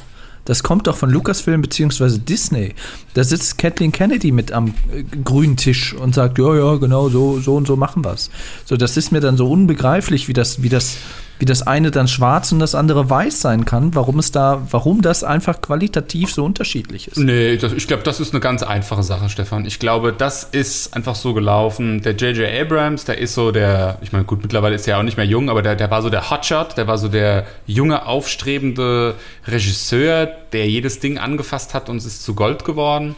Das 0.45 0.61
kommt 0.61 0.85
doch 0.85 0.95
von 0.95 1.09
Lucasfilm 1.09 1.61
bzw. 1.63 2.19
Disney. 2.19 2.75
Da 3.15 3.23
sitzt 3.23 3.57
Kathleen 3.57 3.91
Kennedy 3.91 4.31
mit 4.31 4.51
am 4.51 4.75
äh, 4.93 5.03
grünen 5.23 5.57
Tisch 5.57 5.93
und 5.95 6.13
sagt, 6.13 6.37
ja, 6.37 6.55
ja, 6.55 6.75
genau, 6.75 7.09
so, 7.09 7.39
so 7.39 7.55
und 7.55 7.65
so 7.65 7.75
machen 7.75 8.05
wir 8.05 8.13
es. 8.13 8.29
So, 8.63 8.77
das 8.77 8.95
ist 8.95 9.11
mir 9.11 9.21
dann 9.21 9.37
so 9.37 9.49
unbegreiflich, 9.49 10.27
wie 10.27 10.33
das, 10.33 10.61
wie 10.61 10.69
das 10.69 10.97
wie 11.39 11.45
das 11.45 11.65
eine 11.65 11.91
dann 11.91 12.07
schwarz 12.07 12.51
und 12.51 12.59
das 12.59 12.75
andere 12.75 13.09
weiß 13.09 13.41
sein 13.41 13.65
kann, 13.65 13.93
warum 13.93 14.19
es 14.19 14.31
da, 14.31 14.65
warum 14.71 15.01
das 15.01 15.23
einfach 15.23 15.61
qualitativ 15.61 16.31
so 16.31 16.45
unterschiedlich 16.45 17.09
ist. 17.09 17.17
Nee, 17.17 17.57
das, 17.57 17.73
ich 17.73 17.87
glaube, 17.87 18.03
das 18.03 18.19
ist 18.19 18.33
eine 18.33 18.39
ganz 18.39 18.63
einfache 18.63 19.03
Sache, 19.03 19.29
Stefan. 19.29 19.65
Ich 19.65 19.79
glaube, 19.79 20.13
das 20.13 20.43
ist 20.43 20.95
einfach 20.95 21.15
so 21.15 21.33
gelaufen. 21.33 22.01
Der 22.01 22.13
J.J. 22.13 22.49
Abrams, 22.61 23.05
der 23.05 23.17
ist 23.17 23.33
so 23.33 23.51
der, 23.51 23.97
ich 24.01 24.13
meine, 24.13 24.23
gut, 24.23 24.41
mittlerweile 24.41 24.75
ist 24.75 24.87
er 24.87 24.91
ja 24.91 24.99
auch 24.99 25.03
nicht 25.03 25.17
mehr 25.17 25.25
jung, 25.25 25.49
aber 25.49 25.61
der, 25.61 25.75
der 25.75 25.91
war 25.91 26.01
so 26.01 26.09
der 26.09 26.29
Hotshot, 26.29 26.77
der 26.77 26.87
war 26.87 26.97
so 26.97 27.09
der 27.09 27.45
junge, 27.65 28.05
aufstrebende 28.05 29.15
Regisseur, 29.45 30.27
der 30.53 30.69
jedes 30.69 30.99
Ding 30.99 31.17
angefasst 31.17 31.73
hat 31.73 31.89
und 31.89 31.97
es 31.97 32.05
ist 32.05 32.23
zu 32.23 32.33
Gold 32.33 32.63
geworden. 32.63 33.15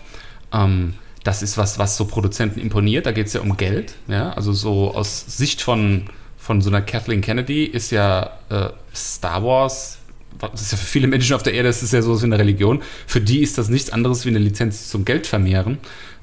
Ähm, 0.51 0.93
das 1.23 1.41
ist 1.41 1.57
was, 1.57 1.77
was 1.77 1.97
so 1.97 2.05
Produzenten 2.05 2.59
imponiert. 2.59 3.05
Da 3.05 3.11
geht 3.11 3.27
es 3.27 3.33
ja 3.33 3.41
um 3.41 3.57
Geld. 3.57 3.95
Ja? 4.07 4.31
Also 4.31 4.53
so 4.53 4.95
aus 4.95 5.25
Sicht 5.27 5.61
von 5.61 6.05
von 6.47 6.61
so 6.61 6.69
einer 6.69 6.81
Kathleen 6.81 7.19
Kennedy 7.19 7.65
ist 7.65 7.91
ja 7.91 8.31
äh, 8.49 8.69
Star 8.95 9.43
Wars, 9.43 9.97
das 10.39 10.61
ist 10.61 10.71
ja 10.71 10.77
für 10.77 10.85
viele 10.85 11.07
Menschen 11.07 11.35
auf 11.35 11.43
der 11.43 11.53
Erde, 11.53 11.67
das 11.67 11.83
ist 11.83 11.91
ja 11.91 12.01
so 12.01 12.21
wie 12.21 12.23
eine 12.23 12.39
Religion. 12.39 12.81
Für 13.05 13.19
die 13.19 13.43
ist 13.43 13.57
das 13.57 13.67
nichts 13.67 13.89
anderes 13.89 14.23
wie 14.23 14.29
eine 14.29 14.39
Lizenz 14.39 14.87
zum 14.87 15.03
Geld 15.03 15.27
vermehren. 15.27 15.77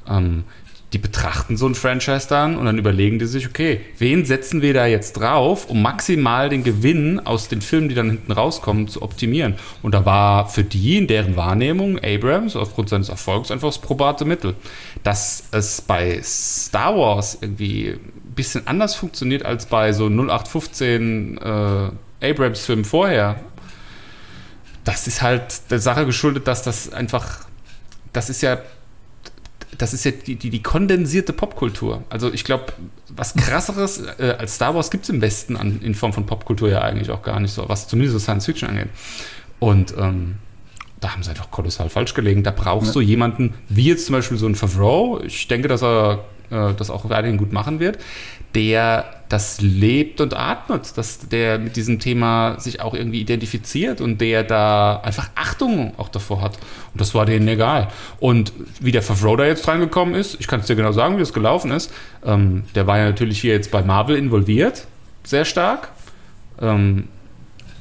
Ähm, 0.09 0.45
die 0.95 0.99
betrachten 0.99 1.59
so 1.59 1.67
ein 1.67 1.75
Franchise 1.75 2.27
dann 2.27 2.57
und 2.57 2.65
dann 2.65 2.79
überlegen 2.79 3.19
die 3.19 3.27
sich, 3.27 3.47
okay, 3.47 3.83
wen 3.99 4.25
setzen 4.25 4.63
wir 4.63 4.73
da 4.73 4.87
jetzt 4.87 5.15
drauf, 5.15 5.69
um 5.69 5.83
maximal 5.83 6.49
den 6.49 6.65
Gewinn 6.65 7.21
aus 7.21 7.49
den 7.49 7.61
Filmen, 7.61 7.91
die 7.91 7.95
dann 7.95 8.09
hinten 8.09 8.33
rauskommen, 8.33 8.89
zu 8.89 9.03
optimieren. 9.03 9.57
Und 9.83 9.93
da 9.93 10.07
war 10.07 10.49
für 10.49 10.65
die 10.65 10.97
in 10.97 11.07
deren 11.07 11.37
Wahrnehmung 11.37 11.99
Abrams 12.03 12.57
aufgrund 12.57 12.89
seines 12.89 13.11
Erfolgs 13.11 13.51
einfach 13.51 13.69
das 13.69 13.79
probate 13.79 14.25
Mittel. 14.25 14.55
Dass 15.03 15.49
es 15.51 15.83
bei 15.83 16.19
Star 16.23 16.97
Wars 16.97 17.37
irgendwie 17.43 17.99
bisschen 18.35 18.67
anders 18.67 18.95
funktioniert 18.95 19.45
als 19.45 19.67
bei 19.67 19.93
so 19.93 20.07
0815 20.07 21.39
äh, 21.39 22.31
Abrams-Filmen 22.31 22.85
vorher. 22.85 23.37
Das 24.85 25.07
ist 25.07 25.23
halt 25.23 25.71
der 25.71 25.79
Sache 25.79 26.07
geschuldet, 26.07 26.47
dass 26.47 26.63
das 26.63 26.93
einfach, 26.93 27.47
das 28.13 28.29
ist 28.31 28.43
ja, 28.43 28.59
das 29.79 29.95
ist 29.95 30.05
ja 30.05 30.11
die, 30.13 30.37
die, 30.37 30.51
die 30.51 30.63
kondensierte 30.63 31.33
Popkultur. 31.33 32.05
Also 32.11 32.33
ich 32.33 32.45
glaube, 32.45 32.67
was 33.09 33.35
krasseres 33.35 34.03
äh, 34.19 34.37
als 34.39 34.57
Star 34.57 34.75
Wars 34.75 34.91
gibt 34.91 35.05
es 35.05 35.11
im 35.11 35.21
Westen 35.21 35.57
an, 35.57 35.81
in 35.83 35.95
Form 35.95 36.13
von 36.13 36.27
Popkultur 36.27 36.69
ja 36.69 36.83
eigentlich 36.83 37.11
auch 37.11 37.23
gar 37.23 37.41
nicht 37.41 37.53
so, 37.53 37.69
was 37.69 37.89
zumindest 37.89 38.13
so 38.13 38.19
Science 38.19 38.47
Fiction 38.47 38.69
angeht. 38.69 38.89
Und 39.59 39.95
ähm, 39.97 40.37
da 41.01 41.13
haben 41.13 41.23
sie 41.23 41.31
einfach 41.31 41.51
kolossal 41.51 41.89
falsch 41.89 42.15
gelegen. 42.15 42.43
Da 42.43 42.51
brauchst 42.51 42.89
ja. 42.89 42.93
du 42.95 43.01
jemanden, 43.01 43.55
wie 43.69 43.87
jetzt 43.87 44.07
zum 44.07 44.15
Beispiel 44.15 44.37
so 44.37 44.47
ein 44.47 44.55
Favreau. 44.55 45.21
Ich 45.21 45.49
denke, 45.49 45.69
dass 45.69 45.83
er 45.83 46.25
äh, 46.55 46.75
das 46.75 46.91
auch 46.91 47.09
weiterhin 47.09 47.37
gut 47.37 47.53
machen 47.53 47.81
wird, 47.81 47.99
der 48.55 49.05
das 49.29 49.61
lebt 49.61 50.21
und 50.21 50.37
atmet, 50.37 50.97
dass 50.97 51.29
der 51.29 51.59
mit 51.59 51.77
diesem 51.77 51.99
Thema 51.99 52.61
sich 52.61 52.81
auch 52.81 52.95
irgendwie 52.95 53.21
identifiziert 53.21 54.01
und 54.01 54.21
der 54.21 54.45
da 54.45 55.01
einfach 55.01 55.31
Achtung 55.35 55.93
auch 55.97 56.09
davor 56.09 56.41
hat. 56.41 56.57
Und 56.93 57.01
das 57.01 57.15
war 57.15 57.27
denen 57.27 57.49
egal. 57.49 57.89
Und 58.21 58.53
wie 58.81 58.93
der 58.93 59.03
Favreau 59.03 59.37
da 59.37 59.45
jetzt 59.45 59.67
reingekommen 59.67 60.15
ist, 60.15 60.37
ich 60.41 60.47
kann 60.47 60.61
es 60.61 60.67
dir 60.67 60.77
genau 60.77 60.93
sagen, 60.93 61.19
wie 61.19 61.23
es 61.23 61.33
gelaufen 61.33 61.73
ist. 61.73 61.93
Ähm, 62.25 62.65
der 62.75 62.87
war 62.87 62.99
ja 62.99 63.07
natürlich 63.07 63.41
hier 63.41 63.55
jetzt 63.55 63.71
bei 63.71 63.83
Marvel 63.83 64.17
involviert, 64.17 64.87
sehr 65.25 65.45
stark. 65.45 65.91
Ähm, 66.61 67.09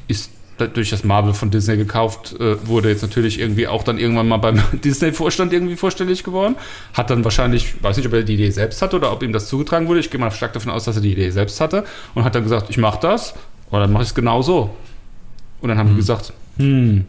ist 0.07 0.31
durch 0.57 0.89
das 0.91 1.03
Marvel 1.03 1.33
von 1.33 1.49
Disney 1.49 1.77
gekauft 1.77 2.35
äh, 2.39 2.67
wurde, 2.67 2.89
jetzt 2.89 3.01
natürlich 3.01 3.39
irgendwie 3.39 3.67
auch 3.67 3.83
dann 3.83 3.97
irgendwann 3.97 4.27
mal 4.27 4.37
beim 4.37 4.61
Disney-Vorstand 4.83 5.51
irgendwie 5.51 5.75
vorstellig 5.75 6.23
geworden. 6.23 6.55
Hat 6.93 7.09
dann 7.09 7.23
wahrscheinlich, 7.23 7.81
weiß 7.81 7.97
nicht, 7.97 8.05
ob 8.05 8.13
er 8.13 8.23
die 8.23 8.35
Idee 8.35 8.51
selbst 8.51 8.81
hatte 8.81 8.95
oder 8.95 9.11
ob 9.11 9.23
ihm 9.23 9.33
das 9.33 9.47
zugetragen 9.47 9.87
wurde. 9.87 9.99
Ich 9.99 10.11
gehe 10.11 10.19
mal 10.19 10.31
stark 10.31 10.53
davon 10.53 10.71
aus, 10.71 10.85
dass 10.85 10.95
er 10.95 11.01
die 11.01 11.11
Idee 11.11 11.31
selbst 11.31 11.59
hatte 11.59 11.85
und 12.13 12.23
hat 12.23 12.35
dann 12.35 12.43
gesagt, 12.43 12.69
ich 12.69 12.77
mache 12.77 12.99
das 13.01 13.33
oder 13.71 13.81
dann 13.81 13.91
mache 13.91 14.03
ich 14.03 14.09
es 14.09 14.15
genau 14.15 14.41
so. 14.41 14.69
Und 15.61 15.69
dann 15.69 15.77
haben 15.77 15.87
mhm. 15.87 15.93
wir 15.93 15.97
gesagt, 15.97 16.33
hm, 16.57 17.05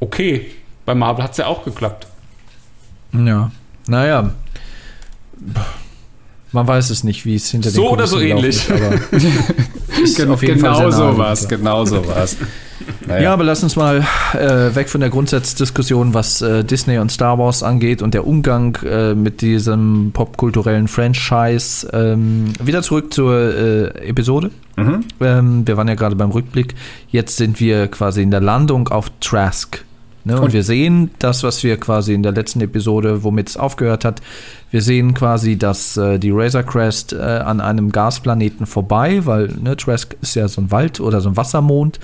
okay, 0.00 0.46
bei 0.84 0.94
Marvel 0.94 1.22
hat 1.24 1.32
es 1.32 1.36
ja 1.38 1.46
auch 1.46 1.64
geklappt. 1.64 2.06
Ja, 3.12 3.50
naja. 3.86 4.32
Man 6.52 6.66
weiß 6.66 6.90
es 6.90 7.04
nicht, 7.04 7.26
wie 7.26 7.34
es 7.34 7.50
hinter 7.50 7.70
so 7.70 7.82
den 7.82 7.86
So 7.88 7.92
oder 7.92 8.06
so 8.06 8.20
ähnlich. 8.20 8.56
Ist, 8.56 8.70
ist 10.10 10.28
auf 10.28 10.42
jeden 10.42 10.58
genau 10.60 10.74
Fall 10.74 10.92
so 10.92 11.18
was, 11.18 11.48
genau 11.48 11.84
so 11.84 12.06
was. 12.06 12.36
Naja. 13.06 13.22
Ja, 13.22 13.32
aber 13.32 13.44
lass 13.44 13.62
uns 13.62 13.74
mal 13.74 14.04
äh, 14.34 14.74
weg 14.74 14.88
von 14.88 15.00
der 15.00 15.10
Grundsatzdiskussion, 15.10 16.14
was 16.14 16.42
äh, 16.42 16.64
Disney 16.64 16.98
und 16.98 17.10
Star 17.10 17.38
Wars 17.38 17.62
angeht 17.62 18.02
und 18.02 18.14
der 18.14 18.26
Umgang 18.26 18.76
äh, 18.84 19.14
mit 19.14 19.40
diesem 19.40 20.10
popkulturellen 20.12 20.88
Franchise. 20.88 21.88
Ähm, 21.92 22.52
wieder 22.62 22.82
zurück 22.82 23.12
zur 23.12 23.34
äh, 23.34 24.08
Episode. 24.08 24.50
Mhm. 24.76 25.04
Ähm, 25.20 25.66
wir 25.66 25.76
waren 25.76 25.88
ja 25.88 25.94
gerade 25.94 26.16
beim 26.16 26.30
Rückblick. 26.30 26.74
Jetzt 27.08 27.36
sind 27.36 27.60
wir 27.60 27.88
quasi 27.88 28.22
in 28.22 28.30
der 28.30 28.40
Landung 28.40 28.88
auf 28.88 29.10
Trask. 29.20 29.84
Ne? 30.26 30.36
Und, 30.36 30.46
und 30.46 30.52
wir 30.52 30.64
sehen 30.64 31.10
das, 31.20 31.44
was 31.44 31.62
wir 31.62 31.76
quasi 31.76 32.12
in 32.12 32.24
der 32.24 32.32
letzten 32.32 32.60
Episode, 32.60 33.22
womit 33.22 33.48
es 33.50 33.56
aufgehört 33.56 34.04
hat, 34.04 34.20
wir 34.72 34.82
sehen 34.82 35.14
quasi, 35.14 35.56
dass 35.56 35.96
äh, 35.96 36.18
die 36.18 36.32
Razor 36.32 36.64
Crest 36.64 37.12
äh, 37.12 37.18
an 37.18 37.60
einem 37.60 37.92
Gasplaneten 37.92 38.66
vorbei, 38.66 39.24
weil 39.24 39.54
ne, 39.62 39.76
Trask 39.76 40.16
ist 40.20 40.34
ja 40.34 40.48
so 40.48 40.60
ein 40.60 40.72
Wald 40.72 40.98
oder 40.98 41.20
so 41.20 41.28
ein 41.28 41.36
Wassermond, 41.36 42.00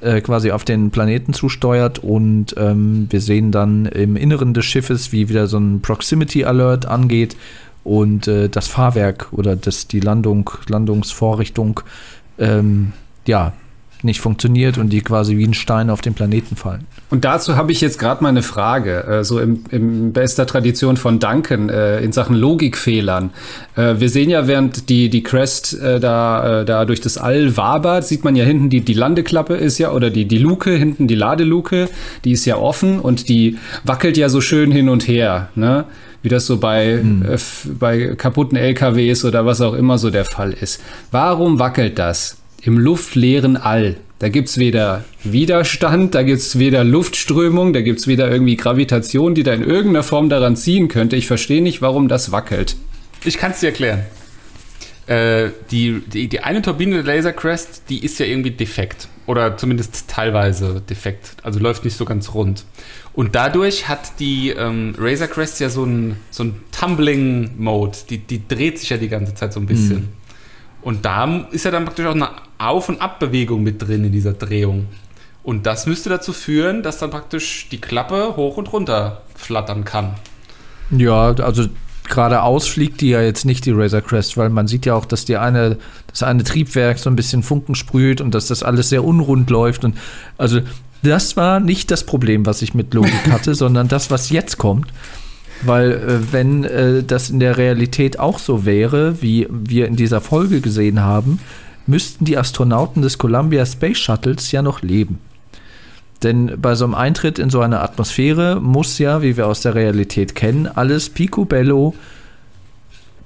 äh, 0.00 0.20
quasi 0.20 0.50
auf 0.50 0.64
den 0.64 0.90
Planeten 0.90 1.32
zusteuert 1.32 2.00
und 2.00 2.56
ähm, 2.56 3.06
wir 3.08 3.20
sehen 3.20 3.52
dann 3.52 3.86
im 3.86 4.16
Inneren 4.16 4.52
des 4.52 4.64
Schiffes, 4.64 5.12
wie 5.12 5.28
wieder 5.28 5.46
so 5.46 5.58
ein 5.58 5.80
Proximity 5.80 6.44
Alert 6.44 6.86
angeht 6.86 7.36
und 7.84 8.26
äh, 8.26 8.48
das 8.48 8.66
Fahrwerk 8.66 9.28
oder 9.30 9.54
das, 9.54 9.86
die 9.86 10.00
Landung, 10.00 10.50
Landungsvorrichtung 10.66 11.80
ähm, 12.40 12.94
ja, 13.28 13.52
nicht 14.02 14.20
funktioniert 14.20 14.76
und 14.76 14.88
die 14.88 15.02
quasi 15.02 15.36
wie 15.36 15.46
ein 15.46 15.54
Stein 15.54 15.88
auf 15.88 16.00
den 16.00 16.14
Planeten 16.14 16.56
fallen. 16.56 16.86
Und 17.10 17.24
dazu 17.24 17.56
habe 17.56 17.72
ich 17.72 17.80
jetzt 17.80 17.98
gerade 17.98 18.22
mal 18.22 18.28
eine 18.28 18.42
Frage, 18.42 19.04
äh, 19.04 19.24
so 19.24 19.40
im, 19.40 19.64
im 19.70 20.12
bester 20.12 20.46
Tradition 20.46 20.96
von 20.96 21.18
Duncan 21.18 21.68
äh, 21.68 22.00
in 22.00 22.12
Sachen 22.12 22.36
Logikfehlern. 22.36 23.30
Äh, 23.76 23.96
wir 23.98 24.08
sehen 24.08 24.30
ja, 24.30 24.46
während 24.46 24.88
die, 24.88 25.10
die 25.10 25.22
Crest 25.24 25.80
äh, 25.80 25.98
da, 25.98 26.60
äh, 26.60 26.64
da 26.64 26.84
durch 26.84 27.00
das 27.00 27.18
All 27.18 27.56
wabert, 27.56 28.06
sieht 28.06 28.22
man 28.22 28.36
ja 28.36 28.44
hinten, 28.44 28.70
die, 28.70 28.80
die 28.82 28.94
Landeklappe 28.94 29.54
ist 29.54 29.78
ja, 29.78 29.90
oder 29.90 30.10
die, 30.10 30.26
die 30.26 30.38
Luke, 30.38 30.70
hinten 30.70 31.08
die 31.08 31.16
Ladeluke, 31.16 31.88
die 32.24 32.32
ist 32.32 32.44
ja 32.44 32.56
offen 32.56 33.00
und 33.00 33.28
die 33.28 33.58
wackelt 33.82 34.16
ja 34.16 34.28
so 34.28 34.40
schön 34.40 34.70
hin 34.70 34.88
und 34.88 35.08
her, 35.08 35.48
ne? 35.56 35.84
Wie 36.22 36.28
das 36.28 36.46
so 36.46 36.58
bei, 36.58 37.00
Mhm. 37.02 37.24
äh, 37.28 37.38
bei 37.78 38.14
kaputten 38.14 38.56
LKWs 38.56 39.24
oder 39.24 39.46
was 39.46 39.60
auch 39.62 39.74
immer 39.74 39.98
so 39.98 40.10
der 40.10 40.26
Fall 40.26 40.52
ist. 40.52 40.80
Warum 41.10 41.58
wackelt 41.58 41.98
das 41.98 42.36
im 42.62 42.78
luftleeren 42.78 43.56
All? 43.56 43.96
Da 44.20 44.28
gibt's 44.28 44.58
weder 44.58 45.04
Widerstand, 45.24 46.14
da 46.14 46.22
gibt's 46.22 46.58
weder 46.58 46.84
Luftströmung, 46.84 47.72
da 47.72 47.80
gibt's 47.80 48.06
weder 48.06 48.30
irgendwie 48.30 48.54
Gravitation, 48.54 49.34
die 49.34 49.42
da 49.42 49.54
in 49.54 49.64
irgendeiner 49.64 50.02
Form 50.02 50.28
daran 50.28 50.56
ziehen 50.56 50.88
könnte. 50.88 51.16
Ich 51.16 51.26
verstehe 51.26 51.62
nicht, 51.62 51.80
warum 51.80 52.06
das 52.06 52.30
wackelt. 52.30 52.76
Ich 53.24 53.38
kann 53.38 53.52
es 53.52 53.60
dir 53.60 53.68
erklären. 53.68 54.04
Äh, 55.06 55.48
die, 55.70 56.02
die, 56.06 56.28
die 56.28 56.40
eine 56.40 56.60
Turbine 56.60 57.02
der 57.02 57.02
Laser 57.02 57.32
Crest, 57.32 57.84
die 57.88 58.04
ist 58.04 58.18
ja 58.18 58.26
irgendwie 58.26 58.50
defekt. 58.50 59.08
Oder 59.24 59.56
zumindest 59.56 60.08
teilweise 60.08 60.82
defekt. 60.82 61.36
Also 61.42 61.58
läuft 61.58 61.86
nicht 61.86 61.96
so 61.96 62.04
ganz 62.04 62.34
rund. 62.34 62.66
Und 63.14 63.34
dadurch 63.34 63.88
hat 63.88 64.20
die 64.20 64.50
ähm, 64.50 64.94
Razor 64.98 65.28
Crest 65.28 65.60
ja 65.60 65.70
so 65.70 65.84
einen 65.84 66.18
so 66.30 66.42
einen 66.42 66.62
Tumbling-Mode. 66.78 67.96
Die, 68.10 68.18
die 68.18 68.46
dreht 68.46 68.78
sich 68.80 68.90
ja 68.90 68.98
die 68.98 69.08
ganze 69.08 69.34
Zeit 69.34 69.54
so 69.54 69.60
ein 69.60 69.66
bisschen. 69.66 70.10
Und 70.82 71.06
da 71.06 71.46
ist 71.52 71.64
ja 71.64 71.70
dann 71.70 71.86
praktisch 71.86 72.04
auch 72.04 72.14
eine 72.14 72.28
Auf- 72.60 72.88
und 72.88 73.00
Abbewegung 73.00 73.62
mit 73.62 73.80
drin 73.82 74.04
in 74.04 74.12
dieser 74.12 74.34
Drehung. 74.34 74.86
Und 75.42 75.66
das 75.66 75.86
müsste 75.86 76.10
dazu 76.10 76.32
führen, 76.32 76.82
dass 76.82 76.98
dann 76.98 77.10
praktisch 77.10 77.68
die 77.70 77.80
Klappe 77.80 78.36
hoch 78.36 78.56
und 78.56 78.72
runter 78.72 79.22
flattern 79.34 79.84
kann. 79.84 80.14
Ja, 80.90 81.32
also 81.32 81.66
geradeaus 82.08 82.66
fliegt 82.66 83.00
die 83.00 83.10
ja 83.10 83.22
jetzt 83.22 83.44
nicht, 83.44 83.64
die 83.64 83.70
Razor 83.70 84.02
Crest, 84.02 84.36
weil 84.36 84.50
man 84.50 84.66
sieht 84.66 84.84
ja 84.84 84.94
auch, 84.94 85.06
dass 85.06 85.24
die 85.24 85.36
eine, 85.36 85.78
das 86.08 86.22
eine 86.22 86.44
Triebwerk 86.44 86.98
so 86.98 87.08
ein 87.08 87.16
bisschen 87.16 87.42
Funken 87.42 87.74
sprüht 87.74 88.20
und 88.20 88.34
dass 88.34 88.48
das 88.48 88.62
alles 88.62 88.90
sehr 88.90 89.04
unrund 89.04 89.48
läuft. 89.48 89.84
Und 89.84 89.96
also 90.36 90.60
das 91.02 91.36
war 91.36 91.60
nicht 91.60 91.90
das 91.90 92.04
Problem, 92.04 92.44
was 92.44 92.60
ich 92.60 92.74
mit 92.74 92.92
Logik 92.92 93.12
hatte, 93.30 93.54
sondern 93.54 93.88
das, 93.88 94.10
was 94.10 94.30
jetzt 94.30 94.58
kommt. 94.58 94.88
Weil 95.62 95.92
äh, 95.92 96.32
wenn 96.32 96.64
äh, 96.64 97.02
das 97.02 97.30
in 97.30 97.40
der 97.40 97.56
Realität 97.56 98.18
auch 98.18 98.38
so 98.38 98.66
wäre, 98.66 99.22
wie 99.22 99.46
wir 99.50 99.86
in 99.86 99.96
dieser 99.96 100.20
Folge 100.20 100.60
gesehen 100.60 101.00
haben, 101.00 101.38
müssten 101.90 102.24
die 102.24 102.38
Astronauten 102.38 103.02
des 103.02 103.18
Columbia 103.18 103.66
Space 103.66 103.98
Shuttles 103.98 104.52
ja 104.52 104.62
noch 104.62 104.82
leben. 104.82 105.18
Denn 106.22 106.60
bei 106.60 106.74
so 106.74 106.84
einem 106.84 106.94
Eintritt 106.94 107.38
in 107.38 107.50
so 107.50 107.60
eine 107.60 107.80
Atmosphäre 107.80 108.60
muss 108.60 108.98
ja, 108.98 109.22
wie 109.22 109.36
wir 109.36 109.46
aus 109.46 109.60
der 109.60 109.74
Realität 109.74 110.34
kennen, 110.34 110.66
alles 110.66 111.10
picobello 111.10 111.94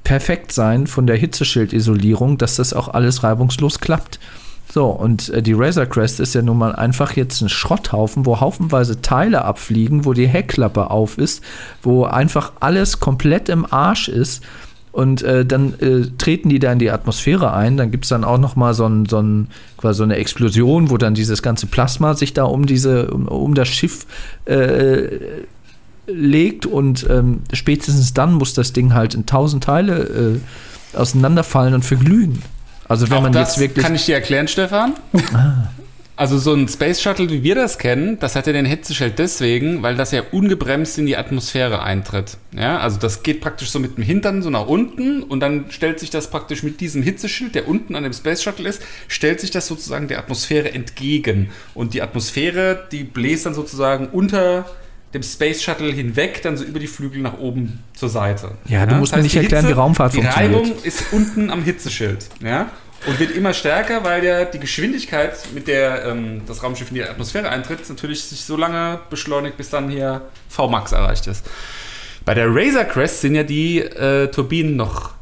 perfekt 0.05 0.53
sein 0.53 0.87
von 0.87 1.07
der 1.07 1.16
Hitzeschildisolierung, 1.16 2.38
dass 2.38 2.57
das 2.57 2.74
auch 2.74 2.88
alles 2.88 3.22
reibungslos 3.22 3.81
klappt. 3.81 4.20
So, 4.72 4.87
und 4.87 5.31
äh, 5.31 5.42
die 5.42 5.53
Razor 5.53 5.87
Crest 5.87 6.20
ist 6.20 6.35
ja 6.35 6.42
nun 6.42 6.59
mal 6.59 6.74
einfach 6.74 7.12
jetzt 7.12 7.40
ein 7.40 7.48
Schrotthaufen, 7.48 8.27
wo 8.27 8.40
haufenweise 8.40 9.00
Teile 9.00 9.44
abfliegen, 9.44 10.05
wo 10.05 10.12
die 10.12 10.27
Heckklappe 10.27 10.90
auf 10.90 11.18
ist, 11.18 11.42
wo 11.83 12.05
einfach 12.05 12.53
alles 12.61 13.00
komplett 13.00 13.48
im 13.48 13.70
Arsch 13.72 14.09
ist. 14.09 14.42
Und 14.94 15.22
äh, 15.22 15.44
dann 15.44 15.74
äh, 15.80 16.07
treten 16.18 16.50
die 16.50 16.61
da 16.61 16.70
in 16.70 16.78
die 16.78 16.88
Atmosphäre 16.88 17.52
ein. 17.52 17.76
Dann 17.76 17.90
gibt 17.90 18.04
es 18.04 18.11
dann 18.11 18.22
auch 18.22 18.38
noch 18.38 18.54
mal 18.54 18.74
so, 18.74 18.87
ein, 18.87 19.07
so, 19.07 19.20
ein, 19.20 19.48
quasi 19.76 19.98
so 19.98 20.04
eine 20.04 20.14
Explosion, 20.14 20.88
wo 20.88 20.98
dann 20.98 21.14
dieses 21.14 21.42
ganze 21.42 21.66
Plasma 21.66 22.14
sich 22.14 22.33
da 22.33 22.44
um, 22.44 22.64
diese, 22.64 23.11
um, 23.11 23.26
um 23.26 23.54
das 23.54 23.66
Schiff 23.66 24.07
äh, 24.44 25.18
legt. 26.07 26.66
Und 26.66 27.09
ähm, 27.11 27.40
spätestens 27.52 28.14
dann 28.14 28.35
muss 28.35 28.54
das 28.54 28.72
Ding 28.72 28.94
halt 28.94 29.14
in 29.14 29.26
tausend 29.26 29.64
Teile 29.64 30.40
äh, 30.94 30.96
auseinanderfallen 30.96 31.74
und 31.74 31.85
verglühen. 31.85 32.40
Also 32.87 33.11
wenn 33.11 33.18
Auch 33.18 33.22
man 33.22 33.33
das 33.33 33.57
jetzt 33.57 33.61
wirklich... 33.61 33.85
kann 33.85 33.96
ich 33.96 34.04
dir 34.04 34.14
erklären, 34.14 34.46
Stefan. 34.46 34.94
Also 36.16 36.38
so 36.38 36.55
ein 36.55 36.68
Space 36.68 37.03
Shuttle, 37.03 37.29
wie 37.29 37.42
wir 37.42 37.57
das 37.57 37.79
kennen, 37.79 38.18
das 38.20 38.37
hat 38.37 38.46
ja 38.46 38.53
den 38.53 38.66
Hitzeschild 38.66 39.18
deswegen, 39.18 39.83
weil 39.83 39.96
das 39.96 40.12
ja 40.12 40.22
ungebremst 40.31 40.96
in 40.98 41.07
die 41.07 41.16
Atmosphäre 41.16 41.83
eintritt. 41.83 42.37
Ja, 42.53 42.79
also 42.79 43.00
das 43.00 43.24
geht 43.24 43.40
praktisch 43.40 43.70
so 43.70 43.81
mit 43.81 43.96
dem 43.96 44.05
Hintern 44.05 44.40
so 44.40 44.48
nach 44.48 44.66
unten 44.66 45.24
und 45.24 45.40
dann 45.40 45.66
stellt 45.70 45.98
sich 45.98 46.11
das 46.11 46.31
praktisch 46.31 46.62
mit 46.62 46.81
diesem 46.81 47.03
Hitzeschild, 47.03 47.57
der 47.57 47.66
unten 47.66 47.96
an 47.96 48.05
dem 48.05 48.12
Space 48.12 48.44
Shuttle 48.44 48.68
ist, 48.68 48.81
stellt 49.09 49.40
sich 49.40 49.50
das 49.50 49.66
sozusagen 49.66 50.07
der 50.07 50.20
Atmosphäre 50.20 50.72
entgegen. 50.72 51.50
Und 51.74 51.94
die 51.94 52.03
Atmosphäre, 52.03 52.87
die 52.92 53.03
bläst 53.03 53.46
dann 53.46 53.55
sozusagen 53.55 54.07
unter 54.07 54.66
dem 55.14 55.22
Space 55.24 55.62
Shuttle 55.62 55.92
hinweg, 55.92 56.42
dann 56.42 56.57
so 56.57 56.64
über 56.64 56.79
die 56.79 56.87
Flügel 56.87 57.22
nach 57.22 57.38
oben 57.38 57.81
zur 57.94 58.09
Seite. 58.09 58.53
Ja, 58.66 58.87
du 58.87 58.96
musst 58.96 59.14
mir 59.14 59.22
nicht 59.22 59.37
erklären, 59.37 59.66
wie 59.68 59.72
Raumfahrt 59.72 60.12
die 60.12 60.22
funktioniert. 60.22 60.61
Reibung 60.61 60.72
ist 60.85 61.05
unten 61.12 61.50
am 61.50 61.62
Hitzeschild, 61.62 62.27
ja, 62.42 62.70
und 63.07 63.19
wird 63.19 63.31
immer 63.31 63.53
stärker, 63.53 64.05
weil 64.05 64.25
ja 64.25 64.45
die 64.45 64.59
Geschwindigkeit, 64.59 65.37
mit 65.53 65.69
der 65.69 66.05
ähm, 66.07 66.43
das 66.47 66.62
Raumschiff 66.62 66.88
in 66.88 66.95
die 66.95 67.05
Atmosphäre 67.05 67.49
eintritt, 67.49 67.88
natürlich 67.88 68.25
sich 68.25 68.45
so 68.45 68.57
lange 68.57 69.01
beschleunigt, 69.11 69.57
bis 69.57 69.71
dann 69.71 69.88
hier 69.88 70.23
Vmax 70.49 70.93
erreicht 70.93 71.27
ist. 71.27 71.45
Bei 72.25 72.35
der 72.35 72.47
Razor 72.49 72.85
Crest 72.85 73.21
sind 73.21 73.35
ja 73.35 73.43
die 73.43 73.81
äh, 73.81 74.29
Turbinen 74.29 74.77
noch 74.77 75.12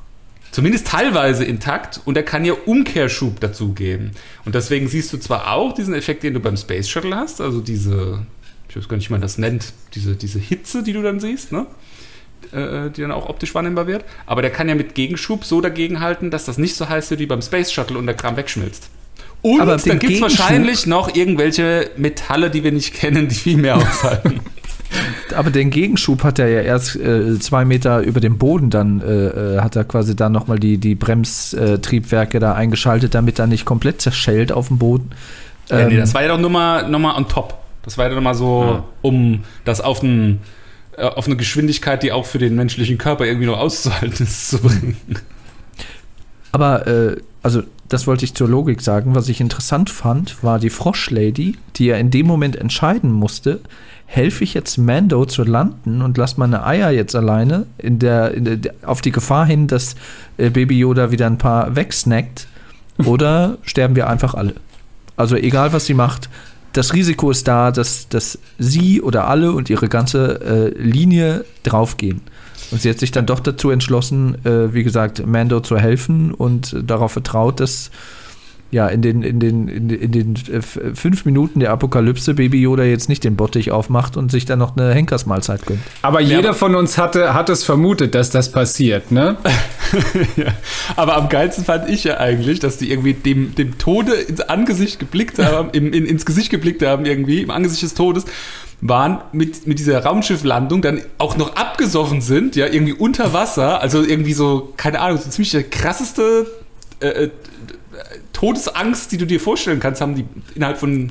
zumindest 0.53 0.87
teilweise 0.87 1.45
intakt 1.45 2.01
und 2.05 2.17
er 2.17 2.23
kann 2.23 2.45
ja 2.45 2.53
Umkehrschub 2.53 3.41
dazugeben. 3.41 4.13
Und 4.45 4.55
deswegen 4.55 4.87
siehst 4.87 5.13
du 5.13 5.19
zwar 5.19 5.53
auch 5.53 5.73
diesen 5.73 5.95
Effekt, 5.95 6.23
den 6.23 6.35
du 6.35 6.41
beim 6.41 6.57
Space 6.57 6.89
Shuttle 6.89 7.17
hast, 7.17 7.41
also 7.41 7.61
diese, 7.61 8.25
ich 8.69 8.77
weiß 8.77 8.89
gar 8.89 8.97
nicht, 8.97 9.09
wie 9.09 9.15
man 9.15 9.23
das 9.23 9.39
nennt, 9.39 9.73
diese, 9.95 10.15
diese 10.15 10.39
Hitze, 10.39 10.83
die 10.83 10.93
du 10.93 11.03
dann 11.03 11.19
siehst, 11.19 11.51
ne? 11.51 11.67
Äh, 12.53 12.91
die 12.91 13.01
dann 13.03 13.13
auch 13.13 13.29
optisch 13.29 13.55
wahrnehmbar 13.55 13.87
wird. 13.87 14.05
Aber 14.27 14.43
der 14.43 14.51
kann 14.51 14.69
ja 14.69 14.75
mit 14.75 14.95
Gegenschub 14.95 15.45
so 15.45 15.61
dagegenhalten, 15.61 16.31
dass 16.31 16.45
das 16.45 16.59
nicht 16.59 16.77
so 16.77 16.89
heiß 16.89 17.11
wird 17.11 17.21
wie 17.21 17.27
beim 17.27 17.43
Space 17.43 17.73
Shuttle 17.73 17.99
und 17.99 18.07
der 18.07 18.15
Kram 18.17 18.37
wegschmilzt. 18.37 18.89
Und 19.43 19.61
Aber 19.61 19.73
dann 19.77 19.81
den 19.81 19.99
gibt 19.99 20.15
es 20.15 20.21
wahrscheinlich 20.21 20.87
noch 20.87 21.15
irgendwelche 21.15 21.91
Metalle, 21.97 22.49
die 22.51 22.63
wir 22.63 22.71
nicht 22.73 22.95
kennen, 22.95 23.29
die 23.29 23.35
viel 23.35 23.57
mehr 23.57 23.77
aushalten. 23.77 24.41
Aber 25.35 25.51
den 25.51 25.71
Gegenschub 25.71 26.23
hat 26.23 26.39
er 26.39 26.49
ja 26.49 26.61
erst 26.61 26.97
äh, 26.97 27.39
zwei 27.41 27.65
Meter 27.65 28.01
über 28.01 28.21
dem 28.21 28.37
Boden 28.39 28.69
dann, 28.71 29.01
äh, 29.01 29.57
äh, 29.57 29.61
hat 29.61 29.75
er 29.75 29.85
quasi 29.85 30.15
dann 30.15 30.33
nochmal 30.33 30.59
die, 30.59 30.77
die 30.79 30.95
Bremstriebwerke 30.95 32.39
da 32.41 32.53
eingeschaltet, 32.55 33.15
damit 33.15 33.39
er 33.39 33.47
nicht 33.47 33.65
komplett 33.65 34.03
zerschellt 34.03 34.53
auf 34.53 34.69
dem 34.69 34.79
Boden. 34.79 35.11
ja, 35.71 35.89
nee, 35.89 35.95
Ähm, 35.95 36.01
das 36.01 36.15
war 36.15 36.23
ja 36.23 36.29
doch 36.29 36.39
nur 36.39 36.51
mal, 36.51 36.89
noch 36.89 36.99
mal 36.99 37.17
on 37.17 37.27
top. 37.29 37.55
Das 37.85 37.99
war 37.99 38.09
ja 38.09 38.15
noch 38.15 38.23
mal 38.23 38.35
so, 38.35 38.63
Ja. 38.63 38.85
um 39.01 39.45
das 39.65 39.81
auf, 39.81 40.03
äh, 40.03 40.37
auf 40.97 41.27
eine 41.27 41.37
Geschwindigkeit, 41.37 42.03
die 42.03 42.13
auch 42.13 42.27
für 42.27 42.39
den 42.39 42.55
menschlichen 42.55 42.99
Körper 42.99 43.25
irgendwie 43.25 43.47
noch 43.47 43.59
auszuhalten 43.59 44.25
ist, 44.25 44.49
zu 44.51 44.59
bringen. 44.59 44.97
Aber, 46.53 46.87
äh, 46.87 47.17
also, 47.43 47.63
das 47.89 48.07
wollte 48.07 48.25
ich 48.25 48.35
zur 48.35 48.49
Logik 48.49 48.81
sagen. 48.81 49.15
Was 49.15 49.29
ich 49.29 49.41
interessant 49.41 49.91
fand, 49.91 50.43
war 50.43 50.59
die 50.59 50.71
Froschlady, 50.71 51.57
die 51.77 51.87
ja 51.87 51.97
in 51.97 52.11
dem 52.11 52.27
Moment 52.27 52.57
entscheiden 52.57 53.11
musste, 53.11 53.61
helfe 54.07 54.45
ich 54.45 54.55
jetzt 54.55 54.77
Mando 54.77 55.25
zu 55.25 55.43
landen 55.43 56.03
und 56.03 56.19
lass 56.19 56.37
meine 56.37 56.65
Eier 56.67 56.91
jetzt 56.91 57.17
alleine 57.17 57.67
in 57.79 57.99
der, 57.99 58.35
in 58.35 58.45
der, 58.45 58.75
auf 58.85 59.01
die 59.01 59.13
Gefahr 59.13 59.47
hin, 59.47 59.67
dass 59.67 59.95
äh, 60.37 60.51
Baby 60.51 60.79
Yoda 60.79 61.11
wieder 61.11 61.27
ein 61.27 61.39
paar 61.39 61.75
wegsnackt 61.75 62.47
oder 63.05 63.57
sterben 63.63 63.97
wir 63.97 64.09
einfach 64.09 64.35
alle. 64.35 64.55
Also 65.17 65.37
egal, 65.37 65.73
was 65.73 65.87
sie 65.87 65.95
macht, 65.95 66.29
das 66.73 66.93
Risiko 66.95 67.31
ist 67.31 67.49
da, 67.49 67.71
dass, 67.71 68.09
dass 68.09 68.39
sie 68.59 69.03
oder 69.03 69.29
alle 69.29 69.53
und 69.53 69.71
ihre 69.71 69.89
ganze 69.89 70.41
äh, 70.41 70.79
Linie 70.79 71.45
draufgehen. 71.63 72.21
Und 72.71 72.81
sie 72.81 72.89
hat 72.89 72.99
sich 72.99 73.11
dann 73.11 73.27
doch 73.27 73.41
dazu 73.41 73.71
entschlossen, 73.71 74.45
äh, 74.45 74.73
wie 74.73 74.83
gesagt, 74.83 75.27
Mando 75.27 75.61
zu 75.61 75.77
helfen 75.77 76.33
und 76.33 76.75
darauf 76.87 77.13
vertraut, 77.13 77.61
dass 77.61 77.91
ja 78.73 78.89
in 78.89 79.01
den, 79.03 79.23
in 79.23 79.39
den, 79.39 79.69
in 79.69 79.89
den, 79.89 80.01
in 80.01 80.11
den 80.13 80.35
äh, 80.51 80.57
f- 80.57 80.81
fünf 80.95 81.25
Minuten 81.25 81.61
der 81.61 81.71
Apokalypse 81.71 82.35
Baby 82.35 82.61
Yoda 82.63 82.83
jetzt 82.83 83.09
nicht 83.09 83.23
den 83.23 83.37
Bottich 83.37 83.71
aufmacht 83.71 84.17
und 84.17 84.33
sich 84.33 84.45
dann 84.47 84.59
noch 84.59 84.77
eine 84.77 84.93
Henkersmahlzeit 84.93 85.65
gönnt. 85.67 85.81
Aber 86.03 86.21
Ja, 86.21 86.37
jeder 86.39 86.49
aber- 86.51 86.59
von 86.59 86.75
uns 86.75 86.99
hatte, 86.99 87.35
hat 87.35 87.49
es 87.51 87.63
vermutet, 87.65 88.15
dass 88.17 88.31
das 88.31 88.51
passiert, 88.51 89.13
ne? 89.13 89.37
ja. 90.37 90.47
Aber 90.97 91.17
am 91.17 91.29
geilsten 91.29 91.65
fand 91.65 91.89
ich 91.89 92.03
ja 92.05 92.19
eigentlich, 92.19 92.59
dass 92.61 92.79
die 92.79 92.91
irgendwie 92.91 93.13
dem, 93.15 93.55
dem 93.55 93.79
Tode 93.79 94.13
ins 94.15 94.41
Angesicht 94.41 94.99
geblickt 94.99 95.39
haben, 95.39 95.69
im, 95.73 95.93
in, 95.93 96.07
ins 96.07 96.25
Gesicht 96.27 96.51
geblickt 96.51 96.83
haben, 96.85 97.05
irgendwie, 97.05 97.43
im 97.43 97.51
Angesicht 97.51 97.83
des 97.83 97.95
Todes, 97.95 98.25
waren 98.81 99.19
mit, 99.33 99.67
mit 99.67 99.79
dieser 99.79 100.03
Raumschifflandung 100.03 100.83
dann 100.83 101.03
auch 101.19 101.37
noch 101.37 101.55
abgesoffen 101.57 102.21
sind, 102.21 102.57
ja, 102.57 102.67
irgendwie 102.67 102.95
unter 102.95 103.33
Wasser, 103.33 103.81
also 103.81 104.03
irgendwie 104.03 104.33
so, 104.33 104.73
keine 104.77 104.99
Ahnung, 105.01 105.19
so 105.19 105.29
ziemlich 105.31 105.53
der 105.53 105.63
krasseste 105.63 106.47
äh, 107.01 107.07
äh, 107.25 107.31
Todesangst, 108.33 109.13
die 109.13 109.19
du 109.19 109.27
dir 109.27 109.41
vorstellen 109.41 109.81
kannst, 109.81 110.01
haben 110.01 110.15
die 110.15 110.25
innerhalb 110.55 110.79
von 110.79 111.11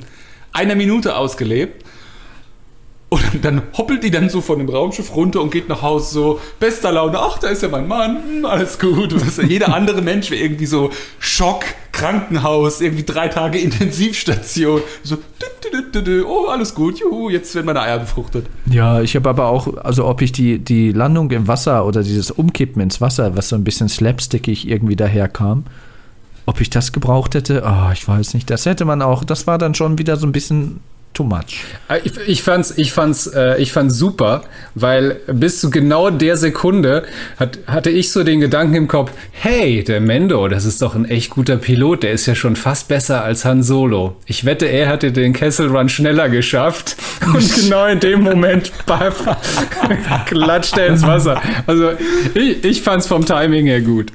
einer 0.52 0.74
Minute 0.74 1.16
ausgelebt. 1.16 1.84
Und 3.12 3.44
dann 3.44 3.60
hoppelt 3.76 4.04
die 4.04 4.10
dann 4.10 4.30
so 4.30 4.40
von 4.40 4.58
dem 4.58 4.70
Raumschiff 4.70 5.14
runter 5.14 5.42
und 5.42 5.52
geht 5.52 5.68
nach 5.68 5.82
Hause 5.82 6.14
so, 6.14 6.40
bester 6.58 6.92
Laune, 6.92 7.18
ach, 7.18 7.36
da 7.36 7.48
ist 7.48 7.62
ja 7.62 7.68
mein 7.68 7.86
Mann, 7.86 8.22
hm, 8.22 8.46
alles 8.46 8.78
gut. 8.78 9.14
Jeder 9.46 9.74
andere 9.74 10.00
Mensch 10.00 10.30
wäre 10.30 10.42
irgendwie 10.42 10.64
so 10.64 10.90
Schock, 11.18 11.62
Krankenhaus, 11.92 12.80
irgendwie 12.80 13.04
drei 13.04 13.28
Tage 13.28 13.58
Intensivstation. 13.58 14.80
So, 15.02 15.16
dü, 15.16 15.90
dü, 15.92 16.02
dü, 16.02 16.24
oh, 16.24 16.46
alles 16.46 16.74
gut, 16.74 17.00
juhu, 17.00 17.28
jetzt 17.28 17.54
werden 17.54 17.66
meine 17.66 17.82
Eier 17.82 17.98
befruchtet. 17.98 18.46
Ja, 18.64 19.02
ich 19.02 19.14
habe 19.14 19.28
aber 19.28 19.48
auch, 19.48 19.76
also 19.76 20.06
ob 20.06 20.22
ich 20.22 20.32
die, 20.32 20.58
die 20.58 20.92
Landung 20.92 21.30
im 21.32 21.48
Wasser 21.48 21.84
oder 21.84 22.02
dieses 22.02 22.30
Umkippen 22.30 22.80
ins 22.80 23.02
Wasser, 23.02 23.36
was 23.36 23.50
so 23.50 23.56
ein 23.56 23.64
bisschen 23.64 23.90
slapstickig 23.90 24.66
irgendwie 24.66 24.96
daherkam, 24.96 25.64
ob 26.46 26.60
ich 26.60 26.70
das 26.70 26.92
gebraucht 26.92 27.34
hätte, 27.34 27.64
ah, 27.64 27.90
ich 27.92 28.06
weiß 28.06 28.34
nicht. 28.34 28.50
Das 28.50 28.66
hätte 28.66 28.84
man 28.84 29.02
auch, 29.02 29.24
das 29.24 29.46
war 29.46 29.58
dann 29.58 29.74
schon 29.74 29.98
wieder 29.98 30.16
so 30.16 30.26
ein 30.26 30.32
bisschen 30.32 30.80
too 31.14 31.24
much. 31.24 31.64
Äh, 31.88 32.00
Ich, 32.04 32.12
ich 32.26 32.42
fand's, 32.42 32.72
ich 32.76 32.92
fand's, 32.92 33.26
äh, 33.26 33.60
ich 33.60 33.72
fand's 33.72 33.96
super, 33.96 34.42
weil 34.74 35.20
bis 35.26 35.60
zu 35.60 35.70
genau 35.70 36.10
der 36.10 36.36
Sekunde 36.36 37.04
hat, 37.38 37.58
hatte 37.66 37.90
ich 37.90 38.10
so 38.10 38.24
den 38.24 38.40
Gedanken 38.40 38.74
im 38.74 38.88
Kopf, 38.88 39.12
hey, 39.32 39.84
der 39.84 40.00
Mendo, 40.00 40.48
das 40.48 40.64
ist 40.64 40.80
doch 40.82 40.94
ein 40.94 41.04
echt 41.04 41.30
guter 41.30 41.56
Pilot, 41.56 42.02
der 42.02 42.12
ist 42.12 42.26
ja 42.26 42.34
schon 42.34 42.56
fast 42.56 42.88
besser 42.88 43.22
als 43.22 43.44
Han 43.44 43.62
Solo. 43.62 44.16
Ich 44.26 44.44
wette, 44.44 44.66
er 44.66 44.88
hätte 44.88 45.12
den 45.12 45.32
Kessel 45.32 45.68
Run 45.68 45.88
schneller 45.88 46.28
geschafft 46.28 46.96
und 47.34 47.54
genau 47.54 47.86
in 47.86 48.00
dem 48.00 48.22
Moment 48.22 48.72
klatscht 50.26 50.78
er 50.78 50.86
ins 50.86 51.02
Wasser. 51.02 51.40
Also 51.66 51.90
ich, 52.34 52.64
ich 52.64 52.82
fand's 52.82 53.06
vom 53.06 53.24
Timing 53.24 53.66
her 53.66 53.80
gut. 53.80 54.12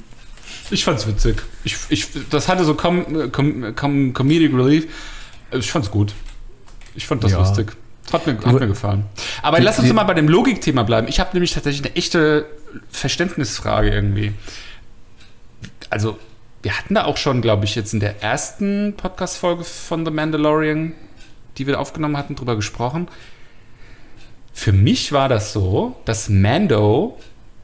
Ich 0.70 0.84
fand's 0.84 1.08
witzig. 1.08 1.42
Ich, 1.64 1.78
ich, 1.90 2.08
das 2.30 2.48
hatte 2.48 2.66
so 2.66 2.74
Com 2.76 3.32
Com 3.32 3.76
Com 3.76 4.14
Comedic 4.14 4.54
Relief. 4.54 4.88
Ich 5.52 5.72
fand's 5.72 5.90
gut. 5.92 6.14
Ich 6.96 7.08
fand 7.08 7.24
das 7.24 7.32
Ja. 7.32 7.40
lustig. 7.40 7.74
Hat 8.12 8.26
mir, 8.26 8.34
hat 8.38 8.54
mir 8.60 8.68
gefallen. 8.68 9.04
Aber 9.42 9.58
Die- 9.58 9.64
lass 9.64 9.80
uns 9.80 9.88
die- 9.88 9.94
mal 9.94 10.04
bei 10.04 10.14
dem 10.14 10.28
Logikthema 10.30 10.84
bleiben. 10.84 11.08
Ich 11.08 11.20
habe 11.20 11.32
nämlich 11.34 11.54
tatsächlich 11.54 11.86
eine 11.86 11.96
echte 11.96 12.46
Verständnisfrage 12.90 13.90
irgendwie. 13.90 14.34
Also, 15.90 16.18
wir 16.64 16.78
hatten 16.78 16.96
da 16.96 17.06
auch 17.06 17.18
schon, 17.18 17.42
glaube 17.42 17.66
ich, 17.66 17.76
jetzt 17.76 17.94
in 17.94 18.00
der 18.00 18.22
ersten 18.24 18.94
Podcast-Folge 18.98 19.64
von 19.64 20.06
The 20.06 20.12
Mandalorian, 20.12 20.94
die 21.58 21.68
wir 21.68 21.80
aufgenommen 21.80 22.18
hatten, 22.18 22.36
drüber 22.36 22.56
gesprochen. 22.56 23.08
Für 24.54 24.72
mich 24.74 25.12
war 25.12 25.30
das 25.30 25.54
so, 25.54 25.96
dass 26.06 26.30
Mando 26.30 27.20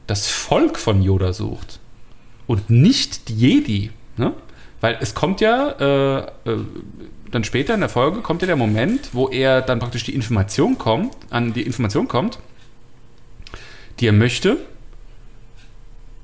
das 0.06 0.26
Volk 0.28 0.78
von 0.78 1.02
Yoda 1.02 1.32
sucht 1.32 1.80
und 2.46 2.70
nicht 2.70 3.28
die 3.28 3.34
Jedi. 3.34 3.90
Ne? 4.16 4.32
Weil 4.80 4.98
es 5.00 5.14
kommt 5.14 5.40
ja, 5.40 5.70
äh, 5.70 6.18
äh, 6.18 6.58
dann 7.30 7.44
später 7.44 7.74
in 7.74 7.80
der 7.80 7.88
Folge 7.88 8.20
kommt 8.20 8.42
ja 8.42 8.46
der 8.46 8.56
Moment, 8.56 9.10
wo 9.12 9.28
er 9.28 9.62
dann 9.62 9.78
praktisch 9.78 10.04
die 10.04 10.14
Information 10.14 10.78
kommt, 10.78 11.16
an 11.30 11.52
die 11.52 11.62
Information 11.62 12.06
kommt, 12.06 12.38
die 14.00 14.06
er 14.06 14.12
möchte. 14.12 14.58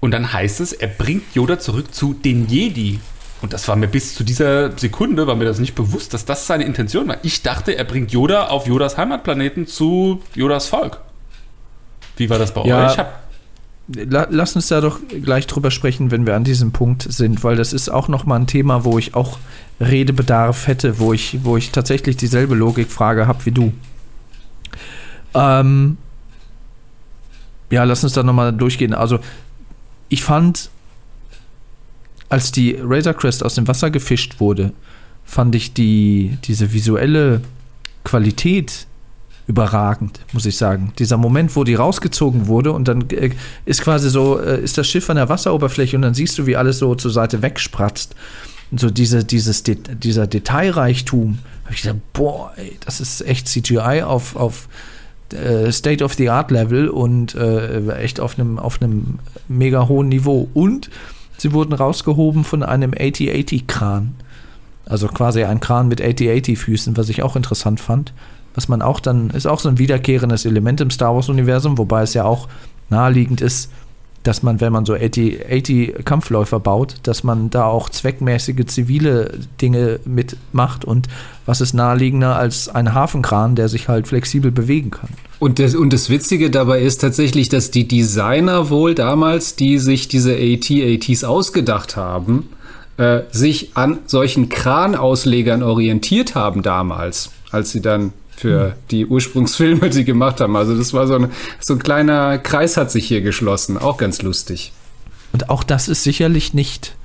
Und 0.00 0.12
dann 0.12 0.32
heißt 0.32 0.60
es, 0.60 0.72
er 0.72 0.88
bringt 0.88 1.34
Yoda 1.34 1.58
zurück 1.58 1.94
zu 1.94 2.14
den 2.14 2.48
Jedi. 2.48 3.00
Und 3.42 3.52
das 3.54 3.66
war 3.68 3.76
mir 3.76 3.88
bis 3.88 4.14
zu 4.14 4.22
dieser 4.22 4.76
Sekunde, 4.78 5.26
war 5.26 5.34
mir 5.34 5.46
das 5.46 5.58
nicht 5.58 5.74
bewusst, 5.74 6.12
dass 6.12 6.26
das 6.26 6.46
seine 6.46 6.64
Intention 6.64 7.08
war. 7.08 7.16
Ich 7.22 7.42
dachte, 7.42 7.72
er 7.76 7.84
bringt 7.84 8.12
Yoda 8.12 8.48
auf 8.48 8.66
Yodas 8.66 8.98
Heimatplaneten 8.98 9.66
zu 9.66 10.22
Yodas 10.34 10.66
Volk. 10.66 11.00
Wie 12.16 12.28
war 12.28 12.38
das 12.38 12.52
bei 12.52 12.64
Ja. 12.64 12.86
euch? 12.90 12.98
Hab, 12.98 13.29
La 13.92 14.28
lass 14.30 14.54
uns 14.54 14.68
da 14.68 14.80
doch 14.80 15.00
gleich 15.08 15.46
drüber 15.48 15.70
sprechen, 15.70 16.10
wenn 16.10 16.24
wir 16.24 16.36
an 16.36 16.44
diesem 16.44 16.70
Punkt 16.70 17.02
sind, 17.10 17.42
weil 17.42 17.56
das 17.56 17.72
ist 17.72 17.88
auch 17.88 18.06
noch 18.06 18.24
mal 18.24 18.36
ein 18.36 18.46
Thema, 18.46 18.84
wo 18.84 18.98
ich 18.98 19.14
auch 19.14 19.38
Redebedarf 19.80 20.68
hätte, 20.68 21.00
wo 21.00 21.12
ich, 21.12 21.40
wo 21.42 21.56
ich 21.56 21.70
tatsächlich 21.72 22.16
dieselbe 22.16 22.54
Logikfrage 22.54 23.26
habe 23.26 23.44
wie 23.46 23.50
du. 23.50 23.72
Ähm, 25.34 25.96
ja, 27.70 27.84
lass 27.84 28.04
uns 28.04 28.12
da 28.12 28.22
noch 28.22 28.32
mal 28.32 28.52
durchgehen. 28.52 28.94
Also, 28.94 29.18
ich 30.08 30.22
fand, 30.22 30.70
als 32.28 32.52
die 32.52 32.76
Razor 32.80 33.14
Crest 33.14 33.44
aus 33.44 33.54
dem 33.54 33.66
Wasser 33.66 33.90
gefischt 33.90 34.38
wurde, 34.38 34.72
fand 35.24 35.54
ich 35.54 35.72
die, 35.72 36.36
diese 36.44 36.72
visuelle 36.72 37.40
Qualität 38.04 38.86
überragend, 39.50 40.20
muss 40.32 40.46
ich 40.46 40.56
sagen. 40.56 40.92
Dieser 40.98 41.16
Moment, 41.16 41.56
wo 41.56 41.64
die 41.64 41.74
rausgezogen 41.74 42.46
wurde 42.46 42.72
und 42.72 42.86
dann 42.86 43.10
äh, 43.10 43.30
ist 43.66 43.82
quasi 43.82 44.08
so, 44.08 44.38
äh, 44.38 44.62
ist 44.62 44.78
das 44.78 44.86
Schiff 44.86 45.10
an 45.10 45.16
der 45.16 45.28
Wasseroberfläche 45.28 45.96
und 45.96 46.02
dann 46.02 46.14
siehst 46.14 46.38
du, 46.38 46.46
wie 46.46 46.56
alles 46.56 46.78
so 46.78 46.94
zur 46.94 47.10
Seite 47.10 47.42
wegspratzt. 47.42 48.14
Und 48.70 48.78
so 48.78 48.88
diese, 48.88 49.24
dieses, 49.24 49.64
De 49.64 49.76
dieser 49.76 50.28
Detailreichtum, 50.28 51.38
habe 51.64 51.74
ich 51.74 51.82
gedacht, 51.82 51.98
boah, 52.12 52.52
ey, 52.56 52.76
das 52.84 53.00
ist 53.00 53.22
echt 53.22 53.48
CGI 53.48 54.02
auf, 54.04 54.36
auf 54.36 54.68
äh, 55.32 55.72
State-of-the-Art-Level 55.72 56.88
und 56.88 57.34
echt 57.34 58.20
auf 58.20 58.38
einem 58.38 58.58
auf 58.60 58.80
einem 58.80 59.18
mega 59.48 59.88
hohen 59.88 60.08
Niveau. 60.08 60.48
Und 60.54 60.90
sie 61.38 61.52
wurden 61.52 61.72
rausgehoben 61.72 62.44
von 62.44 62.62
einem 62.62 62.92
8080-Kran. 62.92 64.14
Also 64.86 65.08
quasi 65.08 65.42
ein 65.42 65.58
Kran 65.58 65.88
mit 65.88 66.00
8080-Füßen, 66.00 66.96
was 66.96 67.08
ich 67.08 67.24
auch 67.24 67.34
interessant 67.34 67.80
fand. 67.80 68.12
Was 68.54 68.68
man 68.68 68.82
auch 68.82 69.00
dann, 69.00 69.30
ist 69.30 69.46
auch 69.46 69.60
so 69.60 69.68
ein 69.68 69.78
wiederkehrendes 69.78 70.44
Element 70.44 70.80
im 70.80 70.90
Star 70.90 71.14
Wars-Universum, 71.14 71.78
wobei 71.78 72.02
es 72.02 72.14
ja 72.14 72.24
auch 72.24 72.48
naheliegend 72.88 73.40
ist, 73.40 73.70
dass 74.22 74.42
man, 74.42 74.60
wenn 74.60 74.72
man 74.72 74.84
so 74.84 74.94
80, 74.94 75.46
80 75.50 76.04
Kampfläufer 76.04 76.60
baut, 76.60 76.96
dass 77.04 77.24
man 77.24 77.48
da 77.48 77.64
auch 77.64 77.88
zweckmäßige 77.88 78.66
zivile 78.66 79.38
Dinge 79.62 80.00
mitmacht 80.04 80.84
und 80.84 81.08
was 81.46 81.60
ist 81.60 81.72
naheliegender 81.72 82.36
als 82.36 82.68
ein 82.68 82.92
Hafenkran, 82.92 83.54
der 83.54 83.68
sich 83.68 83.88
halt 83.88 84.08
flexibel 84.08 84.50
bewegen 84.50 84.90
kann. 84.90 85.08
Und 85.38 85.58
das, 85.58 85.74
und 85.74 85.92
das 85.92 86.10
Witzige 86.10 86.50
dabei 86.50 86.82
ist 86.82 87.00
tatsächlich, 87.00 87.48
dass 87.48 87.70
die 87.70 87.88
Designer 87.88 88.68
wohl 88.68 88.94
damals, 88.94 89.56
die 89.56 89.78
sich 89.78 90.08
diese 90.08 90.34
AT-ATs 90.34 91.24
ausgedacht 91.24 91.96
haben, 91.96 92.50
äh, 92.98 93.22
sich 93.30 93.70
an 93.74 94.00
solchen 94.04 94.50
Kranauslegern 94.50 95.62
orientiert 95.62 96.34
haben 96.34 96.60
damals, 96.60 97.30
als 97.50 97.70
sie 97.70 97.80
dann 97.80 98.12
für 98.40 98.74
die 98.90 99.04
Ursprungsfilme 99.06 99.90
die 99.90 100.04
gemacht 100.04 100.40
haben. 100.40 100.56
Also 100.56 100.76
das 100.76 100.94
war 100.94 101.06
so 101.06 101.14
ein, 101.14 101.28
so 101.60 101.74
ein 101.74 101.78
kleiner 101.78 102.38
Kreis 102.38 102.78
hat 102.78 102.90
sich 102.90 103.06
hier 103.06 103.20
geschlossen. 103.20 103.76
Auch 103.76 103.98
ganz 103.98 104.22
lustig. 104.22 104.72
Und 105.32 105.50
auch 105.50 105.62
das 105.62 105.88
ist 105.88 106.02
sicherlich 106.02 106.54
nicht 106.54 106.96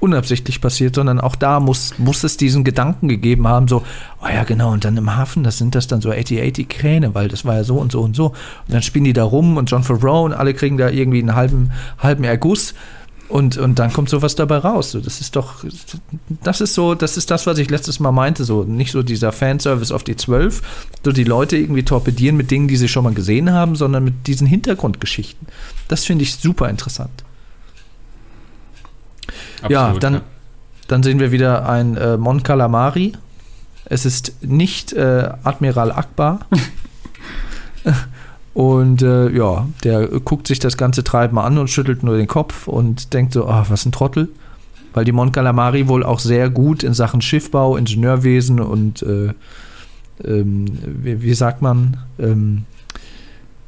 unabsichtlich 0.00 0.60
passiert, 0.60 0.96
sondern 0.96 1.18
auch 1.18 1.36
da 1.36 1.60
muss, 1.60 1.98
muss 1.98 2.22
es 2.24 2.36
diesen 2.36 2.62
Gedanken 2.62 3.08
gegeben 3.08 3.48
haben, 3.48 3.66
so, 3.68 3.82
oh 4.22 4.28
ja, 4.28 4.44
genau, 4.44 4.72
und 4.72 4.84
dann 4.84 4.98
im 4.98 5.16
Hafen, 5.16 5.42
das 5.44 5.56
sind 5.56 5.74
das 5.74 5.86
dann 5.86 6.02
so 6.02 6.10
80-80 6.10 6.68
Kräne, 6.68 7.14
weil 7.14 7.28
das 7.28 7.46
war 7.46 7.54
ja 7.54 7.64
so 7.64 7.76
und 7.76 7.90
so 7.90 8.02
und 8.02 8.14
so. 8.14 8.26
Und 8.26 8.34
dann 8.68 8.82
spielen 8.82 9.04
die 9.04 9.14
da 9.14 9.24
rum 9.24 9.56
und 9.56 9.70
John 9.70 9.82
Favreau 9.82 10.24
und 10.24 10.34
alle 10.34 10.52
kriegen 10.52 10.76
da 10.76 10.90
irgendwie 10.90 11.20
einen 11.20 11.34
halben, 11.34 11.72
halben 11.98 12.24
Erguss. 12.24 12.74
Und, 13.28 13.56
und 13.56 13.78
dann 13.78 13.92
kommt 13.92 14.10
sowas 14.10 14.34
dabei 14.34 14.58
raus. 14.58 14.96
Das 15.02 15.20
ist 15.20 15.34
doch, 15.34 15.64
das 16.42 16.60
ist 16.60 16.74
so, 16.74 16.94
das 16.94 17.16
ist 17.16 17.30
das, 17.30 17.46
was 17.46 17.58
ich 17.58 17.70
letztes 17.70 17.98
Mal 17.98 18.12
meinte. 18.12 18.44
So, 18.44 18.64
nicht 18.64 18.92
so 18.92 19.02
dieser 19.02 19.32
Fanservice 19.32 19.92
auf 19.92 20.04
die 20.04 20.16
12, 20.16 20.60
so 21.04 21.10
die 21.10 21.24
Leute 21.24 21.56
irgendwie 21.56 21.84
torpedieren 21.84 22.36
mit 22.36 22.50
Dingen, 22.50 22.68
die 22.68 22.76
sie 22.76 22.88
schon 22.88 23.04
mal 23.04 23.14
gesehen 23.14 23.50
haben, 23.52 23.76
sondern 23.76 24.04
mit 24.04 24.26
diesen 24.26 24.46
Hintergrundgeschichten. 24.46 25.48
Das 25.88 26.04
finde 26.04 26.24
ich 26.24 26.36
super 26.36 26.68
interessant. 26.68 27.24
ja, 29.68 29.84
Absolut, 29.84 30.02
dann, 30.02 30.20
dann 30.88 31.02
sehen 31.02 31.18
wir 31.18 31.32
wieder 31.32 31.68
ein 31.68 31.96
äh, 31.96 32.18
Mon 32.18 32.42
Calamari. 32.42 33.14
Es 33.86 34.04
ist 34.04 34.42
nicht 34.42 34.92
äh, 34.92 35.30
Admiral 35.42 35.92
Akbar. 35.92 36.40
und 38.54 39.02
äh, 39.02 39.30
ja, 39.30 39.66
der 39.82 40.06
guckt 40.06 40.46
sich 40.46 40.60
das 40.60 40.76
ganze 40.76 41.02
Treiben 41.02 41.38
an 41.38 41.58
und 41.58 41.68
schüttelt 41.68 42.04
nur 42.04 42.16
den 42.16 42.28
Kopf 42.28 42.68
und 42.68 43.12
denkt 43.12 43.32
so, 43.32 43.46
ah, 43.46 43.66
was 43.68 43.84
ein 43.84 43.92
Trottel. 43.92 44.28
Weil 44.92 45.04
die 45.04 45.10
Mon 45.10 45.32
Calamari 45.32 45.88
wohl 45.88 46.04
auch 46.04 46.20
sehr 46.20 46.50
gut 46.50 46.84
in 46.84 46.94
Sachen 46.94 47.20
Schiffbau, 47.20 47.76
Ingenieurwesen 47.76 48.60
und 48.60 49.02
äh, 49.02 49.34
ähm, 50.24 50.66
wie, 50.84 51.20
wie 51.20 51.34
sagt 51.34 51.62
man, 51.62 51.96
ähm, 52.20 52.62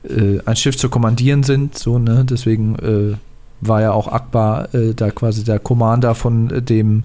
äh, 0.05 0.39
ein 0.47 0.55
Schiff 0.55 0.77
zu 0.77 0.89
kommandieren 0.89 1.43
sind. 1.43 1.77
So, 1.77 1.99
ne? 1.99 2.25
Deswegen 2.25 2.77
äh, 2.77 3.17
war 3.61 3.81
ja 3.81 3.91
auch 3.91 4.07
Akbar 4.07 4.73
äh, 4.73 4.95
da 4.95 5.11
quasi 5.11 5.43
der 5.43 5.59
Commander 5.59 6.15
von 6.15 6.51
äh, 6.51 6.63
dem 6.63 7.03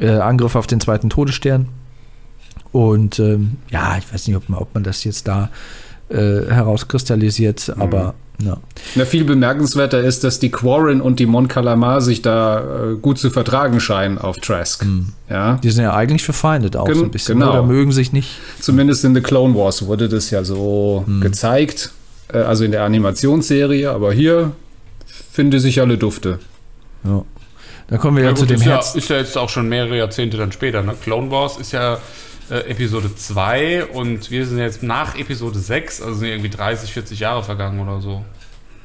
Angriff 0.00 0.54
auf 0.54 0.68
den 0.68 0.78
zweiten 0.78 1.10
Todesstern. 1.10 1.66
Und 2.70 3.18
ähm, 3.18 3.56
ja, 3.68 3.98
ich 3.98 4.14
weiß 4.14 4.28
nicht, 4.28 4.36
ob 4.36 4.48
man, 4.48 4.60
ob 4.60 4.72
man 4.72 4.84
das 4.84 5.02
jetzt 5.02 5.26
da 5.26 5.50
äh, 6.10 6.50
herauskristallisiert, 6.50 7.72
aber 7.78 8.14
ja. 8.40 8.56
Na, 8.94 9.04
viel 9.04 9.24
bemerkenswerter 9.24 10.00
ist, 10.00 10.22
dass 10.22 10.38
die 10.38 10.50
Quarren 10.50 11.00
und 11.00 11.18
die 11.18 11.26
Mon 11.26 11.48
Calamar 11.48 12.00
sich 12.00 12.22
da 12.22 12.60
äh, 12.92 12.94
gut 12.94 13.18
zu 13.18 13.30
vertragen 13.30 13.80
scheinen 13.80 14.16
auf 14.16 14.36
Trask. 14.36 14.86
Ja, 15.28 15.58
Die 15.62 15.70
sind 15.70 15.82
ja 15.82 15.92
eigentlich 15.94 16.22
verfeindet 16.24 16.76
auch 16.76 16.84
Gen- 16.86 16.94
so 16.94 17.04
ein 17.04 17.10
bisschen. 17.10 17.40
genau. 17.40 17.50
Oder 17.50 17.62
mögen 17.64 17.90
sich 17.90 18.12
nicht. 18.12 18.38
zumindest 18.60 19.04
in 19.04 19.12
The 19.14 19.20
Clone 19.22 19.56
Wars 19.56 19.86
wurde 19.86 20.08
das 20.08 20.30
ja 20.30 20.44
so 20.44 21.04
gezeigt, 21.20 21.90
äh, 22.32 22.38
also 22.38 22.64
in 22.64 22.70
der 22.70 22.84
Animationsserie, 22.84 23.90
aber 23.90 24.12
hier 24.12 24.52
finde 25.32 25.58
sich 25.58 25.80
alle 25.80 25.98
Dufte. 25.98 26.38
Ja. 27.04 27.24
Dann 27.88 27.98
kommen 27.98 28.18
wir 28.18 28.24
ja, 28.24 28.30
Ja, 28.30 28.34
zu 28.36 28.42
gut, 28.42 28.50
dem 28.50 28.56
ist, 28.60 28.66
ja, 28.66 28.72
Herz. 28.74 28.94
ist 28.94 29.08
ja 29.10 29.16
jetzt 29.16 29.36
auch 29.36 29.48
schon 29.48 29.68
mehrere 29.68 29.96
Jahrzehnte 29.96 30.36
dann 30.36 30.52
später. 30.52 30.82
Ne? 30.82 30.94
Clone 31.02 31.30
Wars 31.30 31.56
ist 31.56 31.72
ja 31.72 31.98
äh, 32.50 32.70
Episode 32.70 33.14
2 33.14 33.86
und 33.86 34.30
wir 34.30 34.46
sind 34.46 34.58
jetzt 34.58 34.82
nach 34.82 35.18
Episode 35.18 35.58
6, 35.58 36.02
also 36.02 36.18
sind 36.18 36.28
irgendwie 36.28 36.50
30, 36.50 36.92
40 36.92 37.20
Jahre 37.20 37.42
vergangen 37.42 37.80
oder 37.80 38.00
so. 38.00 38.24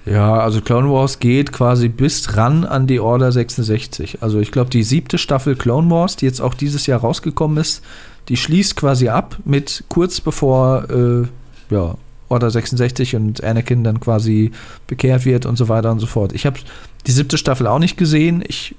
Ja, 0.06 0.40
also 0.40 0.60
Clone 0.62 0.92
Wars 0.92 1.20
geht 1.20 1.54
quasi 1.54 1.88
bis 1.88 2.36
ran 2.36 2.66
an 2.66 2.88
die 2.88 3.00
Order 3.00 3.32
66. 3.32 4.22
Also 4.22 4.40
ich 4.40 4.52
glaube, 4.52 4.70
die 4.70 4.84
siebte 4.84 5.18
Staffel 5.18 5.56
Clone 5.56 5.90
Wars, 5.90 6.18
die 6.18 6.26
jetzt 6.26 6.42
auch 6.42 6.54
dieses 6.54 6.88
Jahr 6.88 7.00
rausgekommen 7.00 7.58
ist, 7.58 7.84
die 8.28 8.38
schließt 8.38 8.76
quasi 8.76 9.10
ab 9.10 9.38
mit 9.46 9.86
kurz 9.88 10.20
bevor 10.20 10.90
äh, 10.90 11.28
ja, 11.74 11.96
Order 12.30 12.52
66 12.52 13.16
und 13.16 13.44
Anakin 13.44 13.84
dann 13.84 14.00
quasi 14.00 14.52
bekehrt 14.88 15.26
wird 15.26 15.46
und 15.46 15.58
so 15.58 15.70
weiter 15.70 15.92
und 15.92 16.00
so 16.00 16.08
fort. 16.08 16.34
Ich 16.34 16.46
habe 16.46 16.60
die 17.08 17.12
siebte 17.12 17.38
Staffel 17.38 17.68
auch 17.68 17.80
nicht 17.80 17.98
gesehen. 17.98 18.44
Ich 18.46 18.76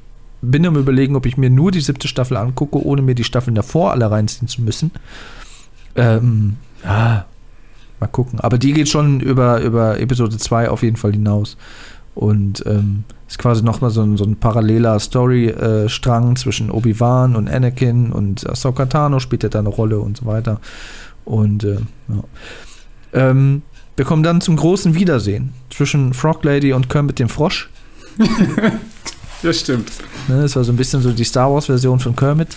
bin 0.50 0.66
am 0.66 0.76
überlegen, 0.76 1.16
ob 1.16 1.26
ich 1.26 1.36
mir 1.36 1.50
nur 1.50 1.70
die 1.70 1.80
siebte 1.80 2.08
Staffel 2.08 2.36
angucke, 2.36 2.84
ohne 2.84 3.02
mir 3.02 3.14
die 3.14 3.24
Staffeln 3.24 3.54
davor 3.54 3.92
alle 3.92 4.10
reinziehen 4.10 4.48
zu 4.48 4.62
müssen. 4.62 4.90
Ähm, 5.96 6.56
ja, 6.84 7.26
mal 8.00 8.06
gucken. 8.06 8.40
Aber 8.40 8.58
die 8.58 8.72
geht 8.72 8.88
schon 8.88 9.20
über, 9.20 9.60
über 9.60 10.00
Episode 10.00 10.36
2 10.36 10.70
auf 10.70 10.82
jeden 10.82 10.96
Fall 10.96 11.12
hinaus. 11.12 11.56
Und 12.14 12.64
ähm, 12.66 13.04
ist 13.28 13.38
quasi 13.38 13.64
nochmal 13.64 13.90
so 13.90 14.02
ein, 14.02 14.16
so 14.16 14.24
ein 14.24 14.36
paralleler 14.36 15.00
Story-Strang 15.00 16.36
zwischen 16.36 16.70
Obi-Wan 16.70 17.34
und 17.34 17.48
Anakin 17.48 18.12
und 18.12 18.48
Ahsoka 18.48 18.86
Tano 18.86 19.18
spielt 19.18 19.42
ja 19.42 19.48
da 19.48 19.58
eine 19.58 19.68
Rolle 19.68 19.98
und 19.98 20.18
so 20.18 20.26
weiter. 20.26 20.60
Und 21.24 21.64
äh, 21.64 21.78
ja. 22.08 22.24
Ähm, 23.12 23.62
wir 23.96 24.04
kommen 24.04 24.22
dann 24.22 24.40
zum 24.40 24.56
großen 24.56 24.94
Wiedersehen 24.94 25.52
zwischen 25.70 26.14
Frog 26.14 26.44
Lady 26.44 26.72
und 26.72 26.88
Kermit 26.88 27.18
dem 27.18 27.28
Frosch. 27.28 27.70
Das 29.44 29.60
stimmt. 29.60 29.92
Ne, 30.26 30.42
das 30.42 30.56
war 30.56 30.64
so 30.64 30.72
ein 30.72 30.76
bisschen 30.76 31.02
so 31.02 31.12
die 31.12 31.24
Star 31.24 31.52
Wars-Version 31.52 32.00
von 32.00 32.16
Kermit. 32.16 32.48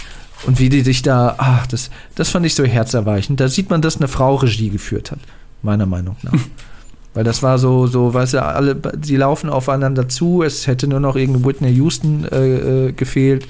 Und 0.46 0.60
wie 0.60 0.70
die 0.70 0.82
sich 0.82 1.02
da, 1.02 1.36
ach, 1.38 1.68
das, 1.68 1.90
das 2.16 2.30
fand 2.30 2.46
ich 2.46 2.56
so 2.56 2.64
herzerweichend. 2.64 3.40
Da 3.40 3.48
sieht 3.48 3.70
man, 3.70 3.82
dass 3.82 3.98
eine 3.98 4.08
Frau 4.08 4.36
Regie 4.36 4.70
geführt 4.70 5.12
hat, 5.12 5.20
meiner 5.64 5.86
Meinung 5.86 6.16
nach. 6.22 6.34
Weil 7.14 7.24
das 7.24 7.42
war 7.42 7.58
so, 7.58 7.88
so, 7.88 8.14
weißt 8.14 8.36
du, 8.36 8.44
alle, 8.44 8.76
die 8.76 9.16
laufen 9.16 9.50
aufeinander 9.50 10.08
zu, 10.08 10.44
es 10.44 10.68
hätte 10.68 10.88
nur 10.88 11.00
noch 11.00 11.16
irgendeine 11.16 11.46
Whitney 11.46 11.72
Houston 11.72 12.26
äh, 12.26 12.88
äh, 12.88 12.92
gefehlt. 12.92 13.48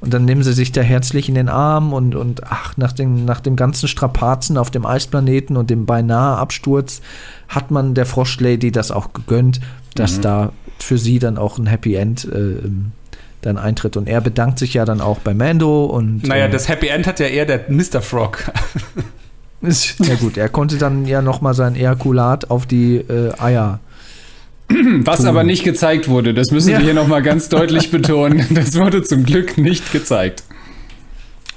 Und 0.00 0.12
dann 0.12 0.26
nehmen 0.26 0.42
sie 0.42 0.52
sich 0.52 0.72
da 0.72 0.82
herzlich 0.82 1.28
in 1.30 1.34
den 1.34 1.48
Arm 1.48 1.94
und, 1.94 2.14
und 2.14 2.44
ach, 2.44 2.76
nach 2.76 2.92
dem, 2.92 3.24
nach 3.24 3.40
dem 3.40 3.56
ganzen 3.56 3.88
Strapazen 3.88 4.58
auf 4.58 4.70
dem 4.70 4.84
Eisplaneten 4.84 5.56
und 5.56 5.70
dem 5.70 5.86
beinahe 5.86 6.36
Absturz 6.36 7.00
hat 7.48 7.70
man 7.70 7.94
der 7.94 8.04
Froschlady 8.04 8.70
das 8.70 8.90
auch 8.90 9.14
gegönnt, 9.14 9.60
dass 9.94 10.18
Mhm. 10.18 10.22
da 10.22 10.52
für 10.78 10.98
sie 10.98 11.18
dann 11.18 11.38
auch 11.38 11.58
ein 11.58 11.66
Happy 11.66 11.94
End 11.94 12.24
äh, 12.24 12.60
dann 13.42 13.58
eintritt. 13.58 13.96
Und 13.96 14.08
er 14.08 14.20
bedankt 14.20 14.58
sich 14.58 14.74
ja 14.74 14.84
dann 14.84 15.00
auch 15.00 15.18
bei 15.18 15.34
Mando 15.34 15.84
und 15.86 16.26
Naja, 16.26 16.46
äh, 16.46 16.50
das 16.50 16.68
Happy 16.68 16.88
End 16.88 17.06
hat 17.06 17.20
ja 17.20 17.26
eher 17.26 17.46
der 17.46 17.64
Mr. 17.68 18.00
Frog. 18.02 18.38
ist, 19.62 19.98
ja 20.06 20.14
gut, 20.16 20.36
er 20.36 20.48
konnte 20.48 20.76
dann 20.78 21.06
ja 21.06 21.22
nochmal 21.22 21.54
sein 21.54 21.76
Ejakulat 21.76 22.50
auf 22.50 22.66
die 22.66 22.96
äh, 22.96 23.32
Eier. 23.40 23.80
Was 25.04 25.24
aber 25.24 25.44
nicht 25.44 25.62
gezeigt 25.62 26.08
wurde, 26.08 26.34
das 26.34 26.50
müssen 26.50 26.70
Ja. 26.70 26.78
wir 26.78 26.84
hier 26.86 26.94
nochmal 26.94 27.22
ganz 27.22 27.48
deutlich 27.48 27.90
betonen. 27.92 28.44
Das 28.50 28.74
wurde 28.76 29.02
zum 29.04 29.24
Glück 29.24 29.58
nicht 29.58 29.92
gezeigt. 29.92 30.42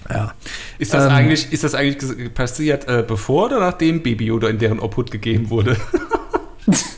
Ja. 0.07 0.33
Ist 0.77 0.93
das 0.93 1.05
Ähm. 1.05 1.11
eigentlich, 1.11 1.51
ist 1.51 1.63
das 1.63 1.73
eigentlich 1.75 2.33
passiert, 2.33 2.87
äh, 2.87 3.03
bevor 3.07 3.45
oder 3.47 3.59
nachdem 3.59 4.01
Baby 4.03 4.25
Yoda 4.25 4.47
in 4.47 4.59
deren 4.59 4.79
Obhut 4.79 5.09
gegeben 5.11 5.49
wurde? 5.49 5.75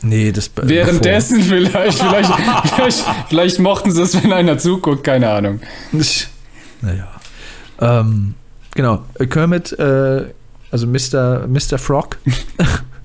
Nee, 0.02 0.32
das 0.32 0.50
Währenddessen 0.54 1.42
vielleicht, 1.42 1.98
vielleicht, 1.98 2.32
vielleicht, 2.74 3.04
vielleicht 3.28 3.58
mochten 3.58 3.90
sie 3.90 4.02
es, 4.02 4.22
wenn 4.22 4.32
einer 4.32 4.58
zuguckt, 4.58 5.04
keine 5.04 5.30
Ahnung. 5.30 5.60
Naja. 6.80 7.08
Ähm, 7.80 8.34
genau. 8.74 9.04
Äh, 9.18 9.26
Kermit, 9.26 9.72
äh, 9.78 10.24
also 10.70 10.86
Mr. 10.86 11.46
Mr. 11.46 11.78
Frog, 11.78 12.18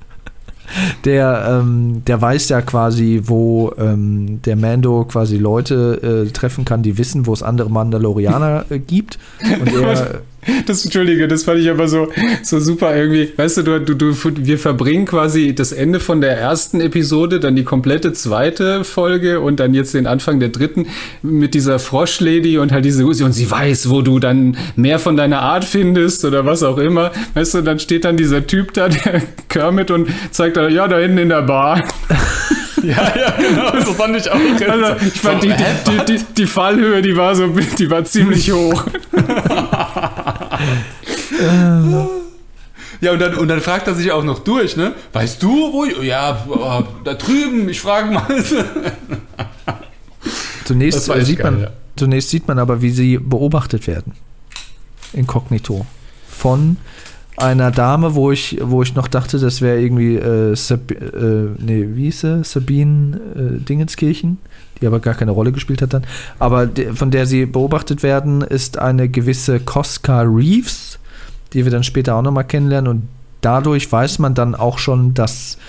der, 1.06 1.62
ähm, 1.62 2.04
der 2.06 2.22
weiß 2.22 2.50
ja 2.50 2.62
quasi, 2.62 3.22
wo 3.26 3.74
ähm, 3.78 4.42
der 4.44 4.56
Mando 4.56 5.06
quasi 5.06 5.38
Leute 5.38 6.26
äh, 6.28 6.32
treffen 6.32 6.66
kann, 6.66 6.84
die 6.84 6.98
wissen, 6.98 7.26
wo 7.26 7.34
es 7.34 7.44
andere 7.44 7.70
Mandalorianer 7.70 8.66
äh, 8.70 8.80
gibt. 8.80 9.18
Und 9.62 9.74
er, 9.74 10.22
Das, 10.66 10.84
Entschuldige, 10.84 11.28
das 11.28 11.44
fand 11.44 11.60
ich 11.60 11.70
aber 11.70 11.88
so, 11.88 12.08
so 12.42 12.60
super 12.60 12.96
irgendwie. 12.96 13.32
Weißt 13.36 13.58
du, 13.58 13.80
du, 13.80 13.96
du, 13.96 14.14
wir 14.38 14.58
verbringen 14.58 15.06
quasi 15.06 15.54
das 15.54 15.72
Ende 15.72 16.00
von 16.00 16.22
der 16.22 16.38
ersten 16.38 16.82
Episode, 16.82 17.40
dann 17.40 17.56
die 17.56 17.64
komplette 17.64 18.14
zweite 18.14 18.84
Folge 18.84 19.42
und 19.42 19.60
dann 19.60 19.74
jetzt 19.74 19.94
den 19.94 20.08
Anfang 20.08 20.40
der 20.40 20.50
dritten 20.50 20.88
mit 21.22 21.54
dieser 21.54 21.80
Froschlady 21.80 22.58
und 22.58 22.72
halt 22.72 22.86
diese 22.86 23.04
Usi 23.04 23.24
und 23.24 23.34
sie 23.34 23.50
weiß, 23.50 23.90
wo 23.90 24.02
du 24.02 24.20
dann 24.20 24.58
mehr 24.76 25.00
von 25.00 25.18
deiner 25.18 25.42
Art 25.42 25.66
findest 25.66 26.26
oder 26.26 26.46
was 26.46 26.64
auch 26.64 26.78
immer. 26.78 27.12
Weißt 27.34 27.56
du, 27.56 27.62
dann 27.62 27.80
steht 27.80 28.06
dann 28.06 28.18
dieser 28.18 28.46
Typ 28.48 28.74
da, 28.74 28.90
der 28.90 29.22
Kermit 29.50 29.92
und 29.92 30.10
zeigt 30.32 30.58
dann, 30.58 30.74
ja, 30.74 30.88
da 30.88 30.98
hinten 30.98 31.18
in 31.18 31.30
der 31.30 31.42
Bar. 31.42 31.84
ja, 32.84 33.14
ja, 33.16 33.34
genau. 33.38 33.86
So 33.86 33.94
fand 33.94 34.16
ich 34.18 34.30
auch. 34.30 34.36
Also, 34.36 35.06
ich 35.06 35.20
fand 35.20 35.44
die, 35.44 35.50
die, 35.50 36.06
die, 36.18 36.24
die 36.38 36.46
Fallhöhe, 36.46 37.02
die 37.02 37.16
war 37.16 37.36
so, 37.36 37.48
die 37.78 37.90
war 37.90 38.04
ziemlich 38.06 38.52
hoch. 38.52 38.86
Ja, 43.00 43.12
und 43.12 43.20
dann, 43.20 43.36
und 43.36 43.48
dann 43.48 43.62
fragt 43.62 43.88
er 43.88 43.96
sich 43.96 44.12
auch 44.12 44.24
noch 44.24 44.40
durch, 44.40 44.76
ne? 44.76 44.94
Weißt 45.14 45.42
du, 45.44 45.72
wo 45.72 45.86
ich. 45.86 45.98
Ja, 46.02 46.32
äh, 46.50 46.84
da 47.04 47.14
drüben, 47.14 47.70
ich 47.70 47.80
frage 47.80 48.12
mal. 48.12 48.26
zunächst, 50.66 51.10
äh, 51.10 51.24
sieht 51.24 51.44
man, 51.44 51.62
ja. 51.62 51.70
zunächst 51.96 52.30
sieht 52.30 52.48
man 52.48 52.58
aber, 52.60 52.82
wie 52.82 52.90
sie 52.90 53.18
beobachtet 53.18 53.88
werden. 53.88 54.14
Inkognito. 55.14 55.86
Von 56.30 56.78
einer 57.38 57.70
Dame, 57.70 58.16
wo 58.16 58.32
ich, 58.32 58.58
wo 58.62 58.82
ich 58.82 58.96
noch 58.96 59.08
dachte, 59.08 59.38
das 59.38 59.62
wäre 59.62 59.80
irgendwie 59.80 60.16
äh, 60.16 60.56
Sab 60.56 60.92
äh, 60.92 61.50
nee, 61.60 61.88
wie 61.94 62.12
sie? 62.12 62.44
Sabine 62.44 63.18
äh, 63.36 63.60
Dingenskirchen, 63.64 64.40
die 64.82 64.88
aber 64.88 65.00
gar 65.00 65.14
keine 65.14 65.32
Rolle 65.32 65.52
gespielt 65.52 65.84
hat 65.84 65.94
dann. 65.94 66.04
Aber 66.40 66.66
de, 66.66 66.94
von 66.94 67.12
der 67.12 67.28
sie 67.28 67.46
beobachtet 67.46 68.02
werden, 68.02 68.42
ist 68.42 68.80
eine 68.80 69.08
gewisse 69.08 69.60
Cosca 69.60 70.22
Reeves, 70.22 70.98
die 71.54 71.64
wir 71.64 71.72
dann 71.72 71.84
später 71.84 72.16
auch 72.16 72.24
nochmal 72.24 72.44
kennenlernen. 72.44 72.90
Und 72.90 73.08
dadurch 73.42 73.92
weiß 73.92 74.18
man 74.18 74.34
dann 74.34 74.56
auch 74.56 74.80
schon, 74.80 75.14
dass 75.14 75.60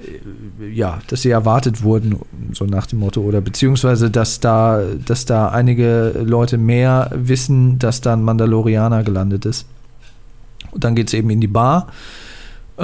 äh, 0.00 0.66
ja, 0.72 1.00
dass 1.08 1.20
sie 1.20 1.30
erwartet 1.30 1.82
wurden, 1.82 2.16
so 2.54 2.64
nach 2.64 2.86
dem 2.86 3.00
Motto, 3.00 3.20
oder 3.20 3.42
beziehungsweise, 3.42 4.10
dass 4.10 4.40
da, 4.40 4.82
dass 5.04 5.26
da 5.26 5.50
einige 5.50 6.22
Leute 6.24 6.56
mehr 6.56 7.10
wissen, 7.14 7.78
dass 7.78 8.00
da 8.00 8.14
ein 8.14 8.22
Mandalorianer 8.22 9.02
gelandet 9.04 9.44
ist. 9.44 9.66
Und 10.70 10.84
dann 10.84 10.94
geht 10.94 11.08
es 11.08 11.14
eben 11.14 11.30
in 11.30 11.40
die 11.40 11.48
Bar. 11.48 11.88
Äh, 12.76 12.82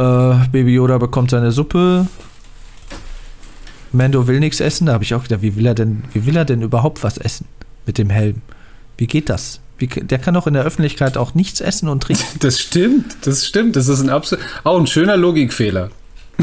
Baby 0.53 0.75
Yoda 0.75 0.99
bekommt 0.99 1.31
seine 1.31 1.53
Suppe. 1.53 2.07
Mando 3.93 4.27
will 4.27 4.41
nichts 4.41 4.61
essen. 4.61 4.87
Da 4.87 4.93
habe 4.93 5.05
ich 5.05 5.15
auch 5.15 5.23
gedacht, 5.23 5.43
wie 5.43 5.57
will 5.57 5.67
er 5.67 5.75
denn, 5.75 6.05
wie 6.13 6.27
will 6.27 6.37
er 6.37 6.45
denn 6.45 6.63
überhaupt 6.63 7.03
was 7.03 7.19
essen 7.19 7.47
mit 7.87 7.99
dem 7.99 8.11
Helm? 8.11 8.43
Wie 8.99 9.07
geht 9.07 9.29
das? 9.29 9.61
Wie, 9.79 9.87
der 9.87 10.19
kann 10.19 10.35
doch 10.35 10.47
in 10.47 10.55
der 10.55 10.65
Öffentlichkeit 10.65 11.17
auch 11.17 11.35
nichts 11.35 11.61
essen 11.61 11.89
und 11.89 12.03
trinken. 12.03 12.25
Das 12.41 12.61
stimmt, 12.61 13.17
das 13.23 13.47
stimmt. 13.47 13.77
Das 13.77 13.89
ist 13.89 14.01
ein 14.01 14.11
absolut, 14.11 14.45
auch 14.65 14.79
ein 14.79 14.87
schöner 14.87 15.17
Logikfehler. 15.17 15.91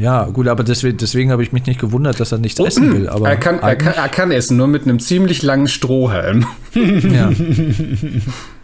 Ja, 0.00 0.24
gut, 0.24 0.48
aber 0.48 0.64
deswegen, 0.64 0.98
deswegen 0.98 1.30
habe 1.30 1.44
ich 1.44 1.52
mich 1.52 1.64
nicht 1.66 1.78
gewundert, 1.78 2.18
dass 2.18 2.32
er 2.32 2.38
nichts 2.38 2.58
essen 2.58 2.92
will. 2.92 3.08
Aber 3.08 3.28
er, 3.28 3.36
kann, 3.36 3.60
er, 3.60 3.76
kann, 3.76 3.94
er 3.94 4.08
kann 4.08 4.32
essen, 4.32 4.56
nur 4.56 4.66
mit 4.66 4.82
einem 4.82 4.98
ziemlich 4.98 5.44
langen 5.44 5.68
Strohhalm. 5.68 6.46
Ja. 6.74 7.30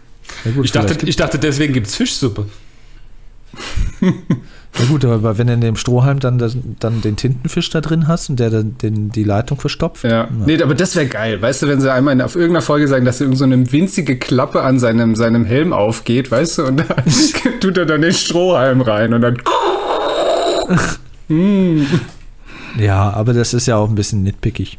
Ja, 0.45 0.51
gut, 0.51 0.65
Ich 0.65 0.71
dachte, 0.71 0.97
ich 1.05 1.15
dachte 1.15 1.39
deswegen 1.39 1.73
gibt 1.73 1.87
es 1.87 1.95
Fischsuppe. 1.95 2.45
Ja 4.01 4.85
gut, 4.89 5.05
aber 5.05 5.37
wenn 5.37 5.47
du 5.47 5.53
in 5.53 5.61
dem 5.61 5.77
Strohhalm 5.77 6.19
dann, 6.19 6.37
dann 6.79 7.01
den 7.01 7.15
Tintenfisch 7.15 7.69
da 7.69 7.79
drin 7.79 8.09
hast 8.09 8.29
und 8.29 8.39
der 8.39 8.49
dann 8.49 8.77
den, 8.77 9.09
die 9.09 9.23
Leitung 9.23 9.57
verstopft. 9.59 10.03
Ja. 10.03 10.27
Nee, 10.45 10.61
aber 10.61 10.75
das 10.75 10.97
wäre 10.97 11.07
geil. 11.07 11.41
Weißt 11.41 11.61
du, 11.61 11.67
wenn 11.67 11.79
sie 11.79 11.91
einmal 11.91 12.13
in, 12.13 12.21
auf 12.21 12.35
irgendeiner 12.35 12.61
Folge 12.61 12.87
sagen, 12.89 13.05
dass 13.05 13.21
irgend 13.21 13.37
so 13.37 13.45
eine 13.45 13.71
winzige 13.71 14.17
Klappe 14.17 14.61
an 14.63 14.77
seinem, 14.77 15.15
seinem 15.15 15.45
Helm 15.45 15.71
aufgeht, 15.71 16.29
weißt 16.29 16.57
du, 16.57 16.65
und 16.65 16.77
da 16.77 16.83
tut 17.61 17.77
er 17.77 17.85
dann 17.85 18.01
den 18.01 18.13
Strohhalm 18.13 18.81
rein 18.81 19.13
und 19.13 19.21
dann. 19.21 19.37
Ja, 22.77 23.09
aber 23.11 23.33
das 23.33 23.53
ist 23.53 23.65
ja 23.67 23.77
auch 23.77 23.89
ein 23.89 23.95
bisschen 23.95 24.23
nitpickig. 24.23 24.77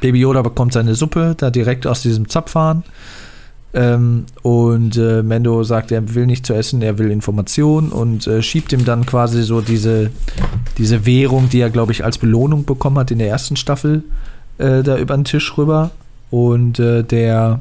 Baby 0.00 0.20
Yoda 0.20 0.42
bekommt 0.42 0.72
seine 0.72 0.94
Suppe 0.94 1.34
da 1.36 1.50
direkt 1.50 1.86
aus 1.86 2.02
diesem 2.02 2.28
Zapfhahn. 2.28 2.84
Ähm, 3.72 4.24
und 4.42 4.96
äh, 4.96 5.22
Mendo 5.22 5.62
sagt, 5.62 5.92
er 5.92 6.14
will 6.14 6.26
nicht 6.26 6.44
zu 6.44 6.54
essen, 6.54 6.82
er 6.82 6.98
will 6.98 7.10
Information 7.10 7.90
und 7.90 8.26
äh, 8.26 8.42
schiebt 8.42 8.72
ihm 8.72 8.84
dann 8.84 9.06
quasi 9.06 9.42
so 9.42 9.60
diese, 9.60 10.10
diese 10.76 11.06
Währung, 11.06 11.48
die 11.48 11.60
er, 11.60 11.70
glaube 11.70 11.92
ich, 11.92 12.04
als 12.04 12.18
Belohnung 12.18 12.64
bekommen 12.64 12.98
hat 12.98 13.12
in 13.12 13.18
der 13.18 13.28
ersten 13.28 13.54
Staffel, 13.54 14.02
äh, 14.58 14.82
da 14.82 14.98
über 14.98 15.14
den 15.14 15.24
Tisch 15.24 15.56
rüber. 15.56 15.90
Und 16.30 16.80
äh, 16.80 17.04
der, 17.04 17.60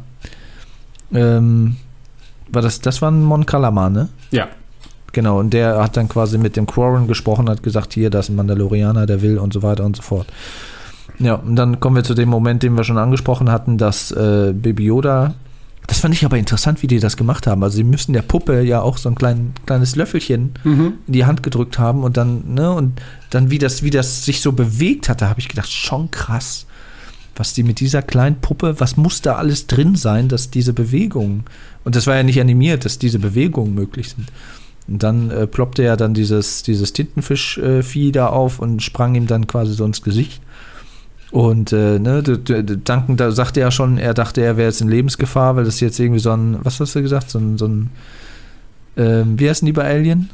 ähm, 1.14 1.76
war 2.52 2.62
das, 2.64 2.82
das 2.82 3.02
war 3.02 3.12
ein 3.12 3.24
Mon 3.24 3.46
Calamar, 3.46 3.90
ne? 3.90 4.10
Ja. 4.32 4.48
Genau, 5.12 5.40
und 5.40 5.54
der 5.54 5.82
hat 5.82 5.98
dann 5.98 6.08
quasi 6.08 6.38
mit 6.38 6.56
dem 6.56 6.68
Quarren 6.68 7.08
gesprochen, 7.08 7.50
hat 7.50 7.64
gesagt, 7.64 7.94
hier, 7.94 8.10
das 8.10 8.26
ist 8.26 8.30
ein 8.30 8.36
Mandalorianer, 8.36 9.06
der 9.06 9.22
will 9.22 9.40
und 9.40 9.54
so 9.54 9.64
weiter 9.64 9.86
und 9.86 9.96
so 9.96 10.04
fort. 10.04 10.28
Ja, 11.18 11.36
und 11.36 11.56
dann 11.56 11.80
kommen 11.80 11.96
wir 11.96 12.04
zu 12.04 12.14
dem 12.14 12.30
Moment, 12.30 12.64
den 12.64 12.76
wir 12.76 12.84
schon 12.84 12.98
angesprochen 12.98 13.52
hatten, 13.52 13.78
dass 13.78 14.12
äh, 14.12 14.54
Baby 14.54 14.86
Yoda 14.86 15.34
Das 15.90 16.00
fand 16.02 16.14
ich 16.14 16.24
aber 16.24 16.38
interessant, 16.38 16.84
wie 16.84 16.88
die 16.88 17.00
das 17.00 17.18
gemacht 17.18 17.48
haben. 17.48 17.64
Also 17.64 17.78
sie 17.78 17.84
müssen 17.84 18.14
der 18.14 18.22
Puppe 18.22 18.62
ja 18.62 18.80
auch 18.80 18.98
so 18.98 19.10
ein 19.10 19.16
klein, 19.16 19.54
kleines 19.66 19.96
Löffelchen 19.96 20.54
in 21.08 21.14
die 21.14 21.26
Hand 21.26 21.42
gedrückt 21.42 21.80
haben 21.80 22.04
und 22.04 22.16
dann, 22.16 22.54
ne, 22.54 22.72
und 22.72 23.02
dann 23.32 23.50
wie 23.50 23.58
das, 23.58 23.82
wie 23.82 23.90
das 23.90 24.24
sich 24.24 24.42
so 24.42 24.52
bewegt 24.52 25.10
hat, 25.10 25.22
da 25.22 25.30
habe 25.30 25.40
ich 25.40 25.50
gedacht, 25.50 25.72
schon 25.72 26.12
krass. 26.12 26.68
Was 27.36 27.54
die 27.54 27.64
mit 27.64 27.80
dieser 27.80 28.04
kleinen 28.04 28.40
Puppe, 28.40 28.80
was 28.80 28.98
muss 28.98 29.24
da 29.24 29.38
alles 29.38 29.66
drin 29.66 29.96
sein, 29.96 30.28
dass 30.28 30.52
diese 30.52 30.74
Bewegungen, 30.74 31.46
und 31.84 31.96
das 31.96 32.06
war 32.06 32.16
ja 32.16 32.24
nicht 32.24 32.40
animiert, 32.40 32.86
dass 32.86 33.00
diese 33.00 33.18
Bewegungen 33.18 33.74
möglich 33.74 34.10
sind. 34.10 34.32
Und 34.88 35.02
dann 35.02 35.32
äh, 35.32 35.48
ploppte 35.48 35.82
ja 35.82 35.96
dann 35.96 36.14
dieses, 36.14 36.62
dieses 36.62 36.94
Tintenfisch-Vieh 36.94 38.12
da 38.12 38.28
auf 38.28 38.60
und 38.60 38.84
sprang 38.84 39.16
ihm 39.16 39.26
dann 39.26 39.48
quasi 39.48 39.74
so 39.74 39.86
ins 39.86 40.04
Gesicht. 40.04 40.40
Und 41.32 41.72
äh, 41.74 42.00
ne, 42.00 42.24
Duncan, 42.24 43.18
da 43.18 43.32
sagte 43.32 43.62
er 43.62 43.72
schon, 43.72 43.98
er 43.98 44.14
dachte, 44.14 44.42
er 44.42 44.58
wäre 44.58 44.68
jetzt 44.68 44.82
in 44.82 44.90
Lebensgefahr, 44.90 45.56
weil 45.56 45.64
das 45.64 45.80
jetzt 45.80 46.00
irgendwie 46.00 46.20
so 46.20 46.32
ein, 46.32 46.58
was 46.64 46.80
hast 46.80 46.96
du 46.96 47.02
gesagt, 47.02 47.30
so 47.30 47.38
ein, 47.40 47.58
so 47.58 47.68
ein 47.68 47.92
ähm, 48.98 49.40
wie 49.40 49.50
heißen 49.50 49.66
die 49.66 49.72
bei 49.72 49.86
Alien? 49.86 50.30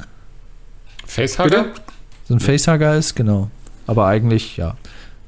Facehugger? 1.06 1.64
Bitte? 1.64 1.80
So 2.28 2.34
ein 2.34 2.40
Facehugger 2.40 2.96
ist, 2.96 3.14
genau. 3.14 3.50
Aber 3.86 4.06
eigentlich, 4.06 4.56
ja. 4.56 4.76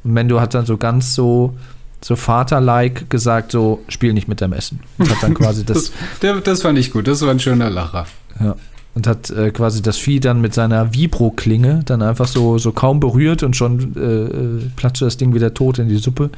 Und 0.02 0.12
Mendo 0.12 0.40
hat 0.40 0.54
dann 0.54 0.66
so 0.66 0.76
ganz 0.76 1.14
so, 1.14 1.56
so 2.02 2.16
Vater-like 2.16 3.10
gesagt, 3.10 3.52
so, 3.52 3.84
spiel 3.88 4.12
nicht 4.12 4.26
mit 4.26 4.40
deinem 4.40 4.54
Essen. 4.54 4.80
Und 4.96 5.10
hat 5.10 5.22
dann 5.22 5.34
quasi 5.34 5.64
das, 5.66 5.92
Das, 6.20 6.42
das 6.42 6.62
fand 6.62 6.78
ich 6.78 6.90
gut, 6.90 7.06
das 7.06 7.20
war 7.22 7.30
ein 7.30 7.40
schöner 7.40 7.70
Lacher. 7.70 8.06
ja. 8.40 8.56
Und 8.94 9.06
hat 9.06 9.30
äh, 9.30 9.50
quasi 9.52 9.80
das 9.80 9.96
Vieh 9.96 10.18
dann 10.18 10.40
mit 10.40 10.54
seiner 10.54 10.92
Vibro-Klinge 10.92 11.82
dann 11.84 12.02
einfach 12.02 12.26
so, 12.26 12.58
so 12.58 12.72
kaum 12.72 12.98
berührt 12.98 13.42
und 13.44 13.54
schon 13.54 13.94
äh, 13.96 14.00
äh, 14.00 14.70
platschte 14.74 15.04
das 15.04 15.16
Ding 15.16 15.34
wieder 15.34 15.54
tot 15.54 15.78
in 15.78 15.88
die 15.88 15.98
Suppe. 15.98 16.30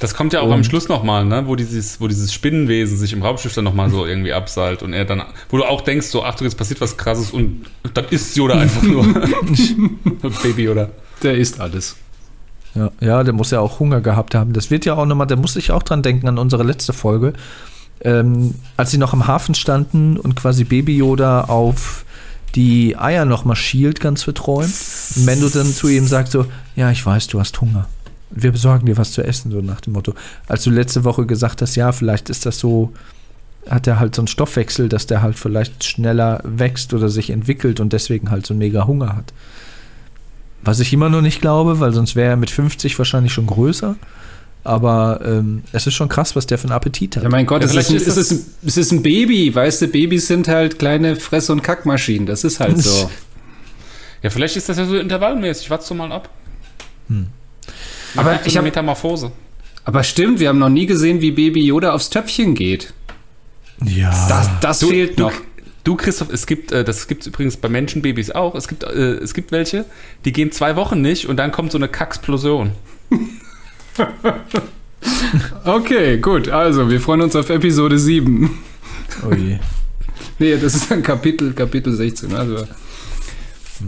Das 0.00 0.14
kommt 0.14 0.34
ja 0.34 0.40
auch 0.40 0.46
Und- 0.48 0.52
am 0.52 0.64
Schluss 0.64 0.88
nochmal, 0.88 1.24
ne? 1.24 1.44
wo, 1.46 1.56
dieses, 1.56 2.00
wo 2.02 2.08
dieses 2.08 2.32
Spinnenwesen 2.34 2.98
sich 2.98 3.14
im 3.14 3.22
Raumschiff 3.22 3.54
dann 3.54 3.64
nochmal 3.64 3.88
so 3.88 4.04
irgendwie 4.04 4.34
abseilt 4.34 4.82
und 4.82 4.92
er 4.92 5.06
dann, 5.06 5.22
wo 5.48 5.56
du 5.56 5.64
auch 5.64 5.80
denkst, 5.80 6.08
so, 6.08 6.24
Achtung, 6.24 6.46
jetzt 6.46 6.56
passiert 6.58 6.80
was 6.82 6.96
krasses 6.98 7.30
und 7.30 7.64
dann 7.94 8.04
ist 8.10 8.36
Yoda 8.36 8.58
einfach 8.58 8.82
nur 8.82 9.04
Baby 10.42 10.68
oder. 10.68 10.90
Der 11.22 11.36
isst 11.38 11.58
alles. 11.60 11.96
Ja, 12.74 12.90
ja, 13.00 13.22
der 13.22 13.32
muss 13.32 13.50
ja 13.52 13.60
auch 13.60 13.78
Hunger 13.78 14.00
gehabt 14.00 14.34
haben. 14.34 14.52
Das 14.52 14.70
wird 14.70 14.84
ja 14.84 14.94
auch 14.94 15.06
nochmal, 15.06 15.28
da 15.28 15.36
muss 15.36 15.54
ich 15.56 15.70
auch 15.70 15.82
dran 15.84 16.02
denken 16.02 16.26
an 16.28 16.38
unsere 16.38 16.64
letzte 16.64 16.92
Folge. 16.92 17.32
Ähm, 18.00 18.54
als 18.76 18.90
sie 18.90 18.98
noch 18.98 19.12
am 19.12 19.26
Hafen 19.26 19.54
standen 19.54 20.18
und 20.18 20.36
quasi 20.36 20.64
Baby 20.64 20.96
Yoda 20.96 21.42
auf 21.42 22.04
die 22.54 22.96
Eier 22.96 23.24
nochmal 23.24 23.56
schielt, 23.56 24.00
ganz 24.00 24.22
verträumt. 24.22 24.74
Und 25.16 25.24
Mendo 25.24 25.48
dann 25.48 25.66
zu 25.66 25.88
ihm 25.88 26.06
sagt 26.06 26.30
so, 26.30 26.46
ja, 26.76 26.90
ich 26.90 27.04
weiß, 27.04 27.26
du 27.28 27.40
hast 27.40 27.60
Hunger. 27.60 27.88
Wir 28.30 28.52
besorgen 28.52 28.86
dir 28.86 28.96
was 28.96 29.12
zu 29.12 29.22
essen, 29.22 29.50
so 29.50 29.60
nach 29.60 29.80
dem 29.80 29.92
Motto. 29.92 30.14
Als 30.46 30.64
du 30.64 30.70
letzte 30.70 31.04
Woche 31.04 31.26
gesagt 31.26 31.62
hast, 31.62 31.76
ja, 31.76 31.92
vielleicht 31.92 32.30
ist 32.30 32.46
das 32.46 32.58
so, 32.58 32.92
hat 33.68 33.86
er 33.86 33.98
halt 33.98 34.14
so 34.14 34.22
einen 34.22 34.28
Stoffwechsel, 34.28 34.88
dass 34.88 35.06
der 35.06 35.22
halt 35.22 35.38
vielleicht 35.38 35.84
schneller 35.84 36.40
wächst 36.44 36.94
oder 36.94 37.08
sich 37.08 37.30
entwickelt 37.30 37.80
und 37.80 37.92
deswegen 37.92 38.30
halt 38.30 38.46
so 38.46 38.54
mega 38.54 38.86
Hunger 38.86 39.16
hat. 39.16 39.32
Was 40.62 40.80
ich 40.80 40.92
immer 40.92 41.10
noch 41.10 41.20
nicht 41.20 41.40
glaube, 41.40 41.80
weil 41.80 41.92
sonst 41.92 42.16
wäre 42.16 42.30
er 42.30 42.36
mit 42.36 42.50
50 42.50 42.98
wahrscheinlich 42.98 43.32
schon 43.32 43.46
größer. 43.46 43.96
Aber 44.66 45.20
ähm, 45.24 45.62
es 45.72 45.86
ist 45.86 45.92
schon 45.94 46.08
krass, 46.08 46.34
was 46.36 46.46
der 46.46 46.56
für 46.56 46.64
einen 46.64 46.72
Appetit 46.72 47.16
hat. 47.16 47.22
Ja, 47.22 47.28
mein 47.28 47.44
Gott, 47.44 47.60
Ja, 47.62 47.68
es, 47.68 47.74
ist 47.74 47.90
ein, 47.90 47.96
ist 47.96 48.06
es, 48.08 48.14
das- 48.14 48.30
ist 48.30 48.32
ein, 48.32 48.54
es 48.66 48.76
ist 48.78 48.92
ein 48.92 49.02
Baby, 49.02 49.54
weißt 49.54 49.82
du, 49.82 49.88
Babys 49.88 50.26
sind 50.26 50.48
halt 50.48 50.78
kleine 50.78 51.16
Fress- 51.16 51.50
und 51.50 51.62
Kackmaschinen, 51.62 52.24
das 52.26 52.44
ist 52.44 52.60
halt 52.60 52.78
so. 52.82 53.10
Ja, 54.22 54.30
vielleicht 54.30 54.56
ist 54.56 54.68
das 54.70 54.78
ja 54.78 54.86
so 54.86 54.96
intervallmäßig. 54.96 55.68
Warte 55.68 55.84
so 55.84 55.94
mal 55.94 56.10
ab. 56.10 56.30
Aber 58.16 58.30
Macht 58.32 58.44
so 58.44 58.48
ich 58.48 58.52
eine 58.54 58.58
hab- 58.58 58.64
Metamorphose. 58.64 59.32
Aber 59.84 60.02
stimmt, 60.02 60.40
wir 60.40 60.48
haben 60.48 60.58
noch 60.58 60.70
nie 60.70 60.86
gesehen, 60.86 61.20
wie 61.20 61.30
Baby 61.32 61.66
Yoda 61.66 61.92
aufs 61.92 62.08
Töpfchen 62.08 62.54
geht. 62.54 62.94
ja. 63.84 64.10
Das, 64.28 64.48
das 64.62 64.78
Du, 64.78 64.88
fehlt 64.88 65.18
du, 65.18 65.24
noch. 65.24 65.32
du, 65.84 65.96
Christoph, 65.96 66.30
es 66.32 66.46
gibt, 66.46 66.72
äh, 66.72 66.84
das 66.84 67.06
gibt 67.06 67.20
es 67.20 67.26
übrigens 67.26 67.58
bei 67.58 67.68
Menschenbabys 67.68 68.30
auch. 68.30 68.54
Es 68.54 68.66
gibt, 68.66 68.82
äh, 68.84 69.16
es 69.16 69.34
gibt 69.34 69.52
welche, 69.52 69.84
die 70.24 70.32
gehen 70.32 70.52
zwei 70.52 70.74
Wochen 70.76 71.02
nicht 71.02 71.26
und 71.28 71.36
dann 71.36 71.52
kommt 71.52 71.70
so 71.70 71.76
eine 71.76 71.88
Kacksplosion. 71.88 72.72
Okay, 75.64 76.18
gut, 76.18 76.48
also 76.48 76.88
wir 76.88 77.00
freuen 77.00 77.22
uns 77.22 77.36
auf 77.36 77.50
Episode 77.50 77.98
7. 77.98 78.50
Oh 79.28 79.34
je. 79.34 79.58
Nee, 80.40 80.56
das 80.56 80.74
ist 80.74 80.90
dann 80.90 81.00
Kapitel, 81.02 81.52
Kapitel 81.52 81.92
16. 81.94 82.34
Also, 82.34 82.56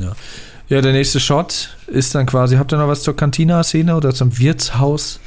Ja. 0.01 0.13
ja, 0.69 0.81
der 0.81 0.93
nächste 0.93 1.19
Shot 1.19 1.77
ist 1.89 2.15
dann 2.15 2.27
quasi, 2.27 2.55
habt 2.57 2.73
ihr 2.73 2.79
noch 2.79 2.87
was 2.87 3.03
zur 3.03 3.17
Cantina-Szene 3.17 3.97
oder 3.97 4.15
zum 4.15 4.39
Wirtshaus? 4.39 5.19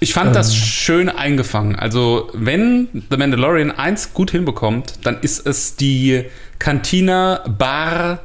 Ich 0.00 0.12
fand 0.12 0.30
Äh. 0.30 0.34
das 0.34 0.54
schön 0.54 1.08
eingefangen. 1.08 1.74
Also, 1.74 2.28
wenn 2.34 2.88
The 3.10 3.16
Mandalorian 3.16 3.70
eins 3.70 4.12
gut 4.12 4.30
hinbekommt, 4.30 4.98
dann 5.04 5.18
ist 5.22 5.46
es 5.46 5.76
die 5.76 6.24
Cantina, 6.58 7.42
Bar, 7.48 8.20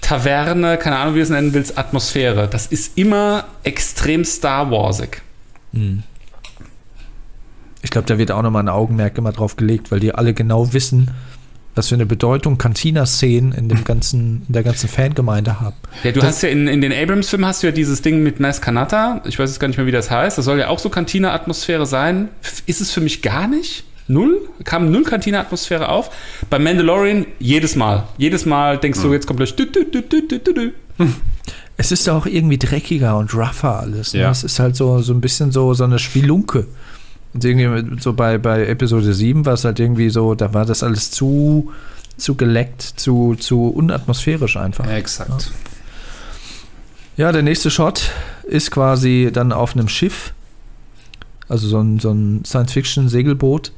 Taverne, 0.00 0.76
keine 0.78 0.96
Ahnung, 0.96 1.14
wie 1.14 1.18
du 1.18 1.24
es 1.24 1.30
nennen 1.30 1.52
willst, 1.54 1.78
Atmosphäre. 1.78 2.48
Das 2.48 2.66
ist 2.66 2.96
immer 2.96 3.44
extrem 3.64 4.24
Star 4.24 4.70
Warsig. 4.70 5.22
Ich 7.82 7.90
glaube, 7.90 8.06
da 8.06 8.18
wird 8.18 8.30
auch 8.32 8.42
nochmal 8.42 8.62
ein 8.62 8.68
Augenmerk 8.68 9.18
immer 9.18 9.32
drauf 9.32 9.56
gelegt, 9.56 9.90
weil 9.90 10.00
die 10.00 10.14
alle 10.14 10.34
genau 10.34 10.72
wissen, 10.72 11.10
was 11.74 11.88
für 11.88 11.94
eine 11.94 12.06
Bedeutung 12.06 12.56
Cantina-Szenen 12.56 13.52
in 13.52 13.68
dem 13.68 13.84
ganzen, 13.84 14.44
in 14.48 14.54
der 14.54 14.62
ganzen 14.62 14.88
Fangemeinde 14.88 15.60
haben. 15.60 15.76
Ja, 16.04 16.12
du 16.12 16.20
Das- 16.20 16.28
hast 16.30 16.42
ja 16.42 16.48
in, 16.48 16.68
in 16.68 16.80
den 16.80 16.92
Abrams-Filmen 16.92 17.44
hast 17.46 17.62
du 17.62 17.66
ja 17.66 17.72
dieses 17.72 18.00
Ding 18.00 18.22
mit 18.22 18.40
Nas 18.40 18.60
Kanata. 18.62 19.20
Ich 19.26 19.38
weiß 19.38 19.50
jetzt 19.50 19.60
gar 19.60 19.68
nicht 19.68 19.76
mehr, 19.76 19.86
wie 19.86 19.92
das 19.92 20.10
heißt. 20.10 20.38
Das 20.38 20.44
soll 20.46 20.58
ja 20.58 20.68
auch 20.68 20.78
so 20.78 20.88
Cantina-Atmosphäre 20.88 21.84
sein. 21.84 22.28
Ist 22.64 22.80
es 22.80 22.92
für 22.92 23.02
mich 23.02 23.20
gar 23.22 23.46
nicht? 23.46 23.84
Null? 24.08 24.48
Kam 24.64 24.90
null 24.90 25.04
Cantina-Atmosphäre 25.04 25.88
auf? 25.88 26.10
Bei 26.48 26.58
Mandalorian 26.58 27.26
jedes 27.38 27.74
Mal. 27.76 28.06
Jedes 28.18 28.46
Mal 28.46 28.78
denkst 28.78 29.00
du, 29.00 29.12
jetzt 29.12 29.26
kommt 29.26 29.38
gleich. 29.38 29.54
Es 31.78 31.92
ist 31.92 32.08
auch 32.08 32.24
irgendwie 32.24 32.56
dreckiger 32.56 33.18
und 33.18 33.34
rougher 33.34 33.80
alles. 33.80 34.14
Ne? 34.14 34.20
Ja. 34.20 34.30
Es 34.30 34.44
ist 34.44 34.58
halt 34.58 34.76
so, 34.76 35.00
so 35.00 35.12
ein 35.12 35.20
bisschen 35.20 35.52
so, 35.52 35.74
so 35.74 35.84
eine 35.84 35.98
Spelunke. 35.98 36.66
Und 37.34 37.44
irgendwie 37.44 38.00
so 38.00 38.14
bei, 38.14 38.38
bei 38.38 38.66
Episode 38.66 39.12
7 39.12 39.44
war 39.44 39.52
es 39.52 39.64
halt 39.66 39.78
irgendwie 39.78 40.08
so, 40.08 40.34
da 40.34 40.54
war 40.54 40.64
das 40.64 40.82
alles 40.82 41.10
zu, 41.10 41.70
zu 42.16 42.34
geleckt, 42.34 42.80
zu, 42.80 43.34
zu 43.34 43.68
unatmosphärisch 43.68 44.56
einfach. 44.56 44.88
exakt. 44.88 45.52
Ja, 47.18 47.30
der 47.30 47.42
nächste 47.42 47.70
Shot 47.70 48.10
ist 48.44 48.70
quasi 48.70 49.28
dann 49.30 49.52
auf 49.52 49.74
einem 49.74 49.88
Schiff. 49.88 50.32
Also 51.48 51.68
so 51.68 51.78
ein, 51.80 51.98
so 51.98 52.10
ein 52.10 52.42
Science-Fiction-Segelboot. 52.44 53.72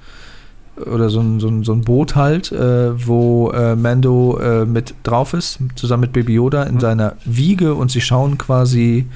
Oder 0.86 1.10
so 1.10 1.20
ein, 1.20 1.40
so, 1.40 1.48
ein, 1.48 1.64
so 1.64 1.72
ein 1.72 1.82
Boot 1.82 2.14
halt, 2.14 2.52
äh, 2.52 3.06
wo 3.06 3.50
äh, 3.50 3.74
Mando 3.76 4.38
äh, 4.38 4.64
mit 4.64 4.94
drauf 5.02 5.34
ist, 5.34 5.58
zusammen 5.74 6.02
mit 6.02 6.12
Baby 6.12 6.34
Yoda 6.34 6.62
in 6.64 6.78
seiner 6.80 7.16
Wiege 7.24 7.74
und 7.74 7.90
sie 7.90 8.00
schauen 8.00 8.38
quasi 8.38 9.06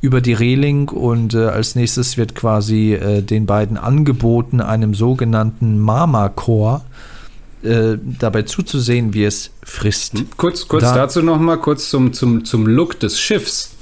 über 0.00 0.20
die 0.20 0.32
Reling 0.32 0.88
und 0.88 1.34
äh, 1.34 1.44
als 1.46 1.74
nächstes 1.76 2.16
wird 2.16 2.34
quasi 2.34 2.94
äh, 2.94 3.22
den 3.22 3.46
beiden 3.46 3.76
angeboten, 3.76 4.60
einem 4.60 4.94
sogenannten 4.94 5.78
Mama-Chor 5.78 6.84
äh, 7.62 7.96
dabei 8.18 8.42
zuzusehen, 8.42 9.14
wie 9.14 9.24
es 9.24 9.50
frisst. 9.62 10.14
Kurz, 10.36 10.66
kurz 10.66 10.82
Da- 10.82 10.94
dazu 10.96 11.22
noch 11.22 11.38
mal 11.38 11.56
kurz 11.58 11.88
zum, 11.90 12.12
zum, 12.12 12.44
zum 12.44 12.66
Look 12.66 12.98
des 12.98 13.20
Schiffs. 13.20 13.76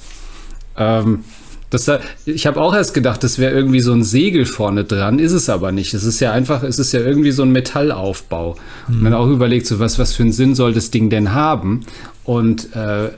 Ähm, 0.77 1.23
das, 1.71 1.85
da- 1.85 1.99
ich 2.25 2.45
habe 2.45 2.61
auch 2.61 2.75
erst 2.75 2.93
gedacht, 2.93 3.23
das 3.23 3.39
wäre 3.39 3.55
irgendwie 3.55 3.79
so 3.79 3.93
ein 3.93 4.03
Segel 4.03 4.45
vorne 4.45 4.83
dran, 4.83 5.17
ist 5.17 5.31
es 5.31 5.49
aber 5.49 5.71
nicht. 5.71 5.95
Es 5.95 6.03
ist 6.03 6.19
ja 6.19 6.31
einfach, 6.31 6.61
es 6.61 6.77
ist 6.77 6.91
ja 6.91 6.99
irgendwie 6.99 7.31
so 7.31 7.41
ein 7.41 7.51
Metallaufbau. 7.51 8.57
Und 8.87 9.03
dann 9.03 9.15
auch 9.15 9.27
überlegt, 9.27 9.65
so 9.65 9.79
was, 9.79 9.97
was 9.97 10.13
für 10.13 10.21
einen 10.23 10.33
Sinn 10.33 10.53
soll 10.53 10.73
das 10.73 10.91
Ding 10.91 11.09
denn 11.09 11.33
haben? 11.33 11.79
Und 12.23 12.75
äh, 12.75 13.09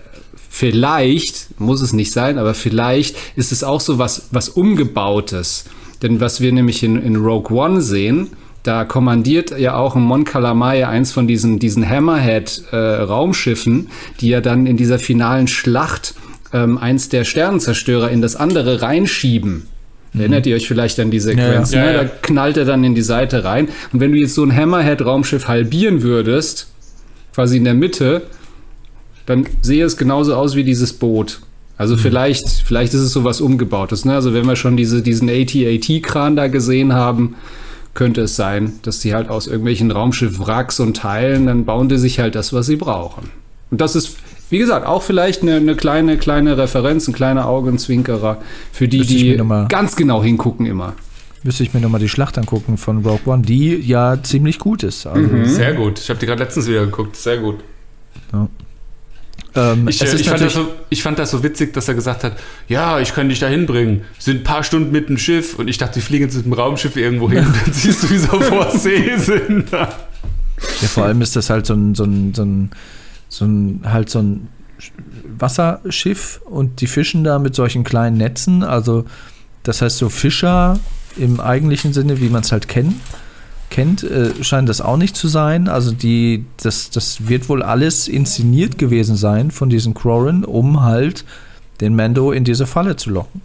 vielleicht, 0.49 1.59
muss 1.59 1.81
es 1.81 1.91
nicht 1.93 2.11
sein, 2.13 2.37
aber 2.37 2.53
vielleicht 2.53 3.15
ist 3.35 3.51
es 3.51 3.63
auch 3.63 3.81
so 3.81 3.97
was, 3.99 4.27
was 4.31 4.47
Umgebautes. 4.49 5.65
Denn 6.01 6.19
was 6.21 6.41
wir 6.41 6.51
nämlich 6.51 6.83
in, 6.83 7.01
in 7.01 7.15
Rogue 7.15 7.55
One 7.57 7.81
sehen, 7.81 8.27
da 8.61 8.85
kommandiert 8.85 9.57
ja 9.59 9.75
auch 9.75 9.95
ein 9.95 10.03
Mon 10.03 10.23
Calamari 10.25 10.83
eins 10.83 11.11
von 11.11 11.27
diesen, 11.27 11.57
diesen 11.59 11.87
Hammerhead-Raumschiffen, 11.89 13.89
die 14.21 14.29
ja 14.29 14.41
dann 14.41 14.67
in 14.67 14.77
dieser 14.77 14.99
finalen 14.99 15.47
Schlacht 15.47 16.13
ähm, 16.53 16.77
eins 16.77 17.09
der 17.09 17.25
Sternenzerstörer 17.25 18.09
in 18.09 18.21
das 18.21 18.35
andere 18.35 18.81
reinschieben. 18.81 19.67
Erinnert 20.15 20.45
ihr 20.45 20.55
euch 20.55 20.67
vielleicht 20.67 20.99
an 20.99 21.09
die 21.09 21.19
Sequenz? 21.19 21.71
Ja, 21.71 21.79
ja. 21.79 21.85
ne? 21.85 21.93
Ja. 21.93 22.03
Da 22.03 22.09
knallt 22.21 22.57
er 22.57 22.65
dann 22.65 22.83
in 22.83 22.93
die 22.93 23.01
Seite 23.01 23.43
rein. 23.43 23.69
Und 23.91 23.99
wenn 23.99 24.11
du 24.11 24.19
jetzt 24.19 24.35
so 24.35 24.43
ein 24.43 24.55
Hammerhead-Raumschiff 24.55 25.47
halbieren 25.47 26.03
würdest, 26.03 26.67
quasi 27.33 27.57
in 27.57 27.63
der 27.63 27.73
Mitte, 27.73 28.21
dann 29.25 29.47
sehe 29.61 29.83
es 29.83 29.97
genauso 29.97 30.35
aus 30.35 30.55
wie 30.55 30.63
dieses 30.63 30.93
Boot. 30.93 31.41
Also 31.77 31.97
vielleicht, 31.97 32.47
vielleicht 32.47 32.93
ist 32.93 33.01
es 33.01 33.11
sowas 33.11 33.41
umgebautes. 33.41 34.05
Ne? 34.05 34.13
Also 34.13 34.33
wenn 34.33 34.45
wir 34.45 34.55
schon 34.55 34.77
diese, 34.77 35.01
diesen 35.01 35.29
AT-AT-Kran 35.29 36.35
da 36.35 36.47
gesehen 36.47 36.93
haben, 36.93 37.35
könnte 37.95 38.21
es 38.21 38.35
sein, 38.35 38.73
dass 38.83 38.99
die 38.99 39.13
halt 39.13 39.29
aus 39.29 39.47
irgendwelchen 39.47 39.91
Raumschiff-Wracks 39.91 40.79
und 40.79 40.97
Teilen, 40.97 41.47
dann 41.47 41.65
bauen 41.65 41.89
die 41.89 41.97
sich 41.97 42.19
halt 42.19 42.35
das, 42.35 42.53
was 42.53 42.67
sie 42.67 42.75
brauchen. 42.75 43.29
Und 43.71 43.81
das 43.81 43.95
ist, 43.95 44.17
wie 44.53 44.59
gesagt, 44.59 44.85
auch 44.85 45.01
vielleicht 45.01 45.41
eine, 45.41 45.55
eine 45.55 45.75
kleine, 45.75 46.15
kleine 46.17 46.59
Referenz, 46.59 47.07
ein 47.07 47.13
kleiner 47.13 47.47
Augenzwinkerer 47.47 48.37
für 48.71 48.87
die, 48.87 48.99
Müsste 48.99 49.13
ich 49.15 49.21
die 49.21 49.67
ganz 49.67 49.95
genau 49.95 50.23
hingucken 50.23 50.67
immer. 50.67 50.93
müsste 51.41 51.63
ich 51.63 51.73
mir 51.73 51.79
nochmal 51.79 51.99
die 51.99 52.07
Schlacht 52.07 52.37
angucken 52.37 52.77
von 52.77 53.03
Rogue 53.03 53.21
One, 53.25 53.41
die 53.41 53.77
ja 53.77 54.21
ziemlich 54.21 54.59
gut 54.59 54.83
ist. 54.83 55.07
Also, 55.07 55.27
Sehr 55.45 55.73
gut. 55.73 55.99
Ich 55.99 56.07
habe 56.09 56.19
die 56.19 56.27
gerade 56.27 56.43
letztens 56.43 56.67
wieder 56.67 56.85
geguckt. 56.85 57.15
Sehr 57.15 57.37
gut. 57.39 57.61
ähm, 59.55 59.87
Ich, 59.87 59.99
es 59.99 60.13
ist 60.13 60.21
ich, 60.21 60.29
fand 60.29 60.51
so, 60.51 60.67
ich 60.89 61.01
fand 61.01 61.17
das 61.17 61.31
so 61.31 61.41
witzig, 61.43 61.73
dass 61.73 61.87
er 61.87 61.95
gesagt 61.95 62.23
hat, 62.23 62.37
ja, 62.67 62.99
ich 62.99 63.15
kann 63.15 63.29
dich 63.29 63.39
da 63.39 63.47
hinbringen. 63.47 64.01
Sind 64.19 64.41
ein 64.41 64.43
paar 64.43 64.63
Stunden 64.63 64.91
mit 64.91 65.09
dem 65.09 65.17
Schiff 65.17 65.57
und 65.57 65.67
ich 65.67 65.79
dachte, 65.79 65.95
die 65.95 66.01
fliegen 66.05 66.25
jetzt 66.25 66.35
mit 66.35 66.45
dem 66.45 66.53
Raumschiff 66.53 66.95
irgendwo 66.95 67.27
hin. 67.27 67.43
Dann 67.65 67.73
siehst 67.73 68.03
du, 68.03 68.09
wie 68.11 68.19
sie 68.19 68.29
auf 68.29 68.51
hoher 68.51 68.69
See 68.69 69.17
sind. 69.17 69.71
Ja, 69.71 69.89
vor 70.87 71.05
allem 71.05 71.21
ist 71.23 71.35
das 71.35 71.49
halt 71.49 71.65
so 71.65 71.73
ein, 71.73 71.95
so 71.95 72.03
ein, 72.03 72.33
so 72.35 72.43
ein, 72.43 72.69
so 73.33 73.45
ein, 73.45 73.81
halt 73.83 74.09
so 74.09 74.19
ein 74.19 74.47
Wasserschiff 75.39 76.39
und 76.45 76.81
die 76.81 76.87
fischen 76.87 77.23
da 77.23 77.39
mit 77.39 77.55
solchen 77.55 77.83
kleinen 77.83 78.17
Netzen. 78.17 78.63
Also, 78.63 79.05
das 79.63 79.81
heißt, 79.81 79.97
so 79.97 80.09
Fischer 80.09 80.79
im 81.17 81.39
eigentlichen 81.39 81.93
Sinne, 81.93 82.19
wie 82.21 82.29
man 82.29 82.41
es 82.41 82.51
halt 82.51 82.67
kennt, 82.67 82.95
kennt, 83.69 84.03
äh, 84.03 84.43
scheint 84.43 84.69
das 84.69 84.81
auch 84.81 84.97
nicht 84.97 85.15
zu 85.15 85.27
sein. 85.27 85.67
Also, 85.67 85.91
die, 85.91 86.45
das, 86.61 86.91
das 86.91 87.27
wird 87.27 87.49
wohl 87.49 87.63
alles 87.63 88.07
inszeniert 88.07 88.77
gewesen 88.77 89.15
sein 89.15 89.49
von 89.49 89.69
diesen 89.69 89.95
Crorin, 89.95 90.45
um 90.45 90.81
halt 90.81 91.25
den 91.81 91.95
Mando 91.95 92.31
in 92.31 92.43
diese 92.43 92.67
Falle 92.67 92.97
zu 92.97 93.09
locken. 93.09 93.41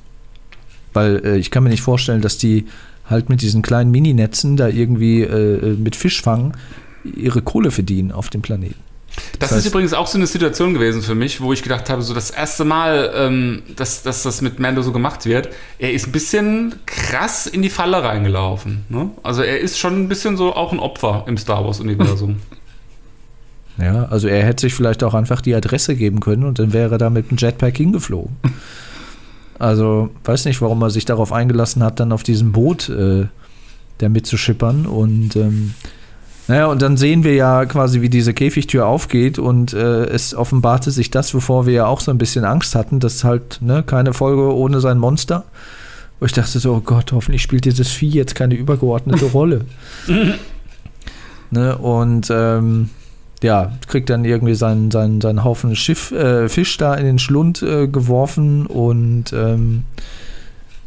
Weil 0.92 1.24
äh, 1.24 1.36
ich 1.38 1.50
kann 1.50 1.62
mir 1.62 1.70
nicht 1.70 1.82
vorstellen, 1.82 2.20
dass 2.20 2.36
die 2.36 2.66
halt 3.08 3.30
mit 3.30 3.40
diesen 3.40 3.62
kleinen 3.62 3.90
Mininetzen 3.90 4.58
da 4.58 4.68
irgendwie 4.68 5.22
äh, 5.22 5.76
mit 5.76 5.96
Fischfang 5.96 6.54
ihre 7.04 7.40
Kohle 7.40 7.70
verdienen 7.70 8.12
auf 8.12 8.28
dem 8.28 8.42
Planeten. 8.42 8.87
Das, 9.38 9.50
Das 9.50 9.58
ist 9.58 9.64
heißt- 9.66 9.68
übrigens 9.70 9.94
auch 9.94 10.06
so 10.06 10.18
eine 10.18 10.26
Situation 10.26 10.74
gewesen 10.74 11.02
für 11.02 11.14
mich, 11.14 11.40
wo 11.40 11.52
ich 11.52 11.62
gedacht 11.62 11.90
habe, 11.90 12.02
so 12.02 12.14
das 12.14 12.30
erste 12.30 12.64
Mal, 12.64 13.10
ähm, 13.14 13.62
dass, 13.76 14.02
dass 14.02 14.22
das 14.22 14.42
mit 14.42 14.58
Mando 14.58 14.82
so 14.82 14.92
gemacht 14.92 15.24
wird, 15.26 15.48
er 15.78 15.92
ist 15.92 16.06
ein 16.08 16.12
bisschen 16.12 16.74
krass 16.86 17.46
in 17.46 17.62
die 17.62 17.70
Falle 17.70 18.02
reingelaufen. 18.02 18.84
Ne? 18.88 19.10
Also 19.22 19.42
er 19.42 19.58
ist 19.60 19.78
schon 19.78 19.94
ein 20.00 20.08
bisschen 20.08 20.36
so 20.36 20.54
auch 20.54 20.72
ein 20.72 20.78
Opfer 20.80 21.24
im 21.26 21.36
Star 21.38 21.64
Wars-Universum. 21.64 22.36
Ja, 23.80 24.06
also 24.06 24.26
er 24.26 24.44
hätte 24.44 24.62
sich 24.62 24.74
vielleicht 24.74 25.04
auch 25.04 25.14
einfach 25.14 25.40
die 25.40 25.54
Adresse 25.54 25.94
geben 25.94 26.18
können 26.18 26.42
und 26.42 26.58
dann 26.58 26.72
wäre 26.72 26.96
er 26.96 26.98
da 26.98 27.10
mit 27.10 27.30
dem 27.30 27.36
Jetpack 27.36 27.76
hingeflogen. 27.76 28.34
Also 29.58 30.10
weiß 30.24 30.46
nicht, 30.46 30.60
warum 30.60 30.82
er 30.82 30.90
sich 30.90 31.04
darauf 31.04 31.32
eingelassen 31.32 31.84
hat, 31.84 32.00
dann 32.00 32.10
auf 32.10 32.24
diesem 32.24 32.50
Boot 32.50 32.88
äh, 32.88 33.26
da 33.98 34.08
mitzuschippern. 34.08 34.84
Und 34.86 35.36
ähm, 35.36 35.74
naja, 36.48 36.66
und 36.66 36.80
dann 36.80 36.96
sehen 36.96 37.24
wir 37.24 37.34
ja 37.34 37.66
quasi, 37.66 38.00
wie 38.00 38.08
diese 38.08 38.32
Käfigtür 38.32 38.86
aufgeht 38.86 39.38
und 39.38 39.74
äh, 39.74 40.04
es 40.06 40.34
offenbarte 40.34 40.90
sich 40.90 41.10
das, 41.10 41.34
wovor 41.34 41.66
wir 41.66 41.74
ja 41.74 41.86
auch 41.86 42.00
so 42.00 42.10
ein 42.10 42.16
bisschen 42.16 42.46
Angst 42.46 42.74
hatten, 42.74 43.00
dass 43.00 43.22
halt 43.22 43.58
ne, 43.60 43.82
keine 43.82 44.14
Folge 44.14 44.54
ohne 44.54 44.80
sein 44.80 44.98
Monster. 44.98 45.44
Wo 46.18 46.26
ich 46.26 46.32
dachte 46.32 46.58
so, 46.58 46.74
oh 46.74 46.80
Gott, 46.80 47.12
hoffentlich 47.12 47.42
spielt 47.42 47.66
dieses 47.66 47.88
Vieh 47.88 48.08
jetzt 48.08 48.34
keine 48.34 48.54
übergeordnete 48.54 49.26
Rolle. 49.32 49.66
ne, 51.50 51.76
und 51.76 52.28
ähm, 52.30 52.88
ja, 53.42 53.72
kriegt 53.86 54.08
dann 54.08 54.24
irgendwie 54.24 54.54
seinen, 54.54 54.90
seinen, 54.90 55.20
seinen 55.20 55.44
Haufen 55.44 55.76
Schiff, 55.76 56.12
äh, 56.12 56.48
Fisch 56.48 56.78
da 56.78 56.94
in 56.94 57.04
den 57.04 57.18
Schlund 57.18 57.62
äh, 57.62 57.88
geworfen 57.88 58.66
und 58.66 59.34
ähm, 59.34 59.84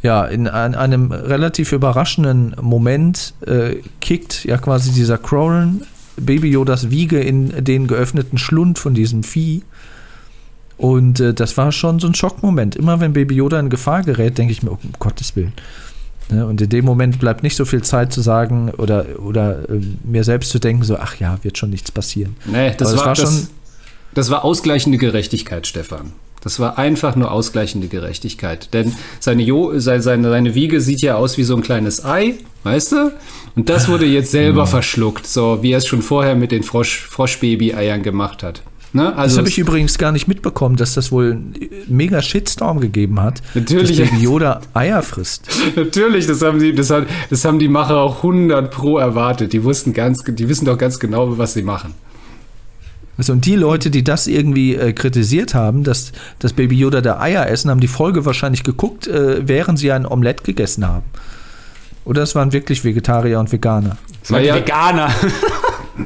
ja, 0.01 0.25
in 0.25 0.47
ein, 0.47 0.75
einem 0.75 1.11
relativ 1.11 1.71
überraschenden 1.71 2.55
Moment 2.61 3.33
äh, 3.45 3.75
kickt 3.99 4.43
ja 4.45 4.57
quasi 4.57 4.91
dieser 4.91 5.17
Croran 5.17 5.81
Baby 6.17 6.49
Yodas 6.49 6.89
Wiege 6.89 7.19
in 7.19 7.63
den 7.63 7.87
geöffneten 7.87 8.37
Schlund 8.37 8.79
von 8.79 8.93
diesem 8.93 9.23
Vieh. 9.23 9.61
Und 10.77 11.19
äh, 11.19 11.33
das 11.33 11.55
war 11.57 11.71
schon 11.71 11.99
so 11.99 12.07
ein 12.07 12.15
Schockmoment. 12.15 12.75
Immer 12.75 12.99
wenn 12.99 13.13
Baby 13.13 13.35
Yoda 13.35 13.59
in 13.59 13.69
Gefahr 13.69 14.01
gerät, 14.03 14.37
denke 14.37 14.51
ich 14.51 14.63
mir, 14.63 14.71
oh, 14.71 14.79
um 14.83 14.91
Gottes 14.99 15.35
Willen. 15.35 15.53
Ne? 16.29 16.45
Und 16.47 16.59
in 16.61 16.69
dem 16.69 16.85
Moment 16.85 17.19
bleibt 17.19 17.43
nicht 17.43 17.55
so 17.55 17.65
viel 17.65 17.83
Zeit 17.83 18.11
zu 18.11 18.21
sagen 18.21 18.71
oder, 18.77 19.05
oder 19.19 19.69
äh, 19.69 19.79
mir 20.03 20.23
selbst 20.23 20.49
zu 20.49 20.59
denken, 20.59 20.83
so, 20.83 20.97
ach 20.97 21.15
ja, 21.17 21.37
wird 21.43 21.57
schon 21.59 21.69
nichts 21.69 21.91
passieren. 21.91 22.35
Nee, 22.45 22.73
das, 22.77 22.89
war, 22.89 22.95
das 22.95 23.05
war 23.05 23.15
das, 23.15 23.19
schon- 23.35 23.47
das 24.15 24.29
war 24.31 24.43
ausgleichende 24.43 24.97
Gerechtigkeit, 24.97 25.67
Stefan. 25.67 26.13
Das 26.41 26.59
war 26.59 26.77
einfach 26.77 27.15
nur 27.15 27.31
ausgleichende 27.31 27.87
Gerechtigkeit. 27.87 28.73
Denn 28.73 28.93
seine, 29.19 29.43
jo 29.43 29.77
seine, 29.79 30.01
seine, 30.01 30.55
Wiege 30.55 30.81
sieht 30.81 31.01
ja 31.01 31.15
aus 31.15 31.37
wie 31.37 31.43
so 31.43 31.55
ein 31.55 31.61
kleines 31.61 32.03
Ei, 32.03 32.35
weißt 32.63 32.91
du? 32.93 33.11
Und 33.55 33.69
das 33.69 33.87
wurde 33.87 34.05
jetzt 34.05 34.31
selber 34.31 34.65
verschluckt, 34.65 35.27
so 35.27 35.59
wie 35.61 35.71
er 35.71 35.77
es 35.77 35.87
schon 35.87 36.01
vorher 36.01 36.35
mit 36.35 36.51
den 36.51 36.63
Frosch, 36.63 37.05
Froschbaby-Eiern 37.07 38.01
gemacht 38.01 38.43
hat. 38.43 38.63
Ne? 38.93 39.03
Das 39.03 39.17
Also 39.17 39.37
habe 39.39 39.49
ich 39.49 39.57
übrigens 39.57 39.97
gar 39.97 40.11
nicht 40.11 40.27
mitbekommen, 40.27 40.75
dass 40.75 40.95
das 40.95 41.11
wohl 41.11 41.31
einen 41.31 41.55
mega 41.87 42.21
Shitstorm 42.21 42.81
gegeben 42.81 43.21
hat. 43.21 43.41
Natürlich. 43.53 43.97
Dass 43.97 44.21
Yoda 44.21 44.61
Eier 44.73 45.01
frisst. 45.01 45.47
Natürlich, 45.75 46.27
das 46.27 46.41
haben 46.41 46.59
die, 46.59 46.73
das, 46.73 46.89
hat, 46.89 47.07
das 47.29 47.45
haben 47.45 47.59
die 47.59 47.69
Macher 47.69 47.97
auch 47.97 48.17
100 48.17 48.69
pro 48.69 48.97
erwartet. 48.97 49.53
Die 49.53 49.63
wussten 49.63 49.93
ganz, 49.93 50.23
die 50.25 50.49
wissen 50.49 50.65
doch 50.65 50.77
ganz 50.77 50.99
genau, 50.99 51.37
was 51.37 51.53
sie 51.53 51.63
machen. 51.63 51.93
Also, 53.18 53.34
und 53.34 53.45
die 53.45 53.55
Leute, 53.55 53.89
die 53.91 54.03
das 54.03 54.28
irgendwie 54.28 54.76
äh, 54.76 54.93
kritisiert 54.93 55.53
haben, 55.53 55.84
dass, 55.84 56.12
dass 56.39 56.53
Baby 56.53 56.78
Yoda 56.78 57.01
da 57.01 57.20
Eier 57.20 57.47
essen, 57.47 57.70
haben 57.70 57.82
die 57.82 57.88
Folge 57.88 58.26
wahrscheinlich 58.26 58.64
geguckt, 58.64 59.07
äh, 59.07 59.47
während 59.47 59.80
sie 59.80 59.91
ein 59.91 60.05
Omelett 60.05 60.43
gegessen 60.43 60.88
haben. 60.88 61.05
Oder 62.03 62.24
es 62.24 62.34
waren 62.36 62.51
wirklich 62.51 62.84
Vegetarier 62.84 63.39
und 63.39 63.51
Veganer. 63.51 63.97
Das 64.22 64.32
waren 64.32 64.41
Naja. 64.41 64.55
die 64.55 64.62
Veganer. 64.62 65.09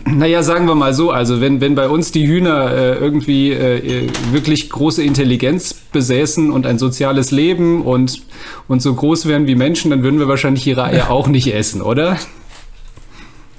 Naja, 0.06 0.44
sagen 0.44 0.68
wir 0.68 0.76
mal 0.76 0.94
so, 0.94 1.12
also 1.12 1.42
wenn, 1.42 1.62
wenn 1.62 1.76
bei 1.76 1.88
uns 1.88 2.12
die 2.12 2.28
Hühner 2.28 2.72
äh, 2.72 2.96
irgendwie 2.96 3.52
äh, 3.52 4.10
wirklich 4.32 4.70
große 4.70 5.04
Intelligenz 5.04 5.74
besäßen 5.74 6.52
und 6.52 6.66
ein 6.66 6.80
soziales 6.80 7.32
Leben 7.32 7.84
und, 7.84 8.22
und 8.68 8.82
so 8.82 8.94
groß 8.94 9.28
wären 9.28 9.48
wie 9.48 9.56
Menschen, 9.56 9.92
dann 9.92 10.04
würden 10.04 10.20
wir 10.20 10.28
wahrscheinlich 10.28 10.66
ihre 10.68 10.84
Eier 10.84 11.10
auch 11.12 11.28
nicht 11.28 11.54
essen, 11.54 11.82
oder? 11.82 12.18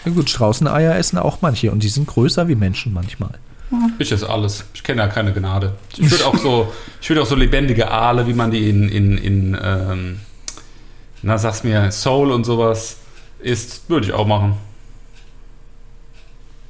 Ja 0.07 0.13
gut, 0.13 0.31
Straußeneier 0.31 0.97
essen 0.97 1.19
auch 1.19 1.43
manche 1.43 1.71
und 1.73 1.83
die 1.83 1.89
sind 1.89 2.07
größer 2.07 2.49
wie 2.49 2.55
Menschen 2.55 2.95
manchmal. 2.95 3.33
Ich 3.99 4.13
esse 4.13 4.31
alles. 4.31 4.65
Ich 4.73 4.85
kenne 4.85 5.03
ja 5.03 5.09
keine 5.09 5.33
Gnade. 5.33 5.75
Ich 5.99 6.09
würde 6.09 6.27
auch 6.27 6.39
so, 6.39 6.73
ich 7.03 7.09
würde 7.11 7.23
auch 7.23 7.27
so 7.27 7.35
lebendige 7.35 7.91
Aale, 7.91 8.27
wie 8.29 8.33
man 8.33 8.53
die 8.53 8.71
in, 8.71 8.89
in, 8.89 9.19
in 9.19 9.59
ähm, 9.61 10.21
na 11.23 11.37
sag's 11.39 11.65
mir, 11.65 11.91
Soul 11.91 12.31
und 12.31 12.45
sowas 12.45 12.99
isst, 13.41 13.91
würde 13.91 14.07
ich 14.07 14.13
auch 14.13 14.29
machen. 14.29 14.55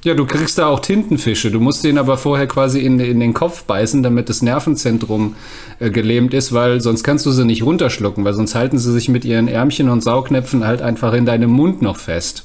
Ja, 0.03 0.15
du 0.15 0.25
kriegst 0.25 0.57
da 0.57 0.67
auch 0.67 0.79
Tintenfische. 0.79 1.51
Du 1.51 1.59
musst 1.59 1.83
den 1.83 1.97
aber 1.97 2.17
vorher 2.17 2.47
quasi 2.47 2.79
in, 2.79 2.99
in 2.99 3.19
den 3.19 3.33
Kopf 3.33 3.65
beißen, 3.65 4.01
damit 4.01 4.29
das 4.29 4.41
Nervenzentrum 4.41 5.35
äh, 5.79 5.91
gelähmt 5.91 6.33
ist, 6.33 6.53
weil 6.53 6.81
sonst 6.81 7.03
kannst 7.03 7.25
du 7.25 7.31
sie 7.31 7.45
nicht 7.45 7.63
runterschlucken, 7.63 8.23
weil 8.23 8.33
sonst 8.33 8.55
halten 8.55 8.79
sie 8.79 8.91
sich 8.91 9.09
mit 9.09 9.25
ihren 9.25 9.47
Ärmchen 9.47 9.89
und 9.89 10.01
Saugnäpfen 10.01 10.65
halt 10.65 10.81
einfach 10.81 11.13
in 11.13 11.25
deinem 11.25 11.51
Mund 11.51 11.81
noch 11.81 11.97
fest. 11.97 12.43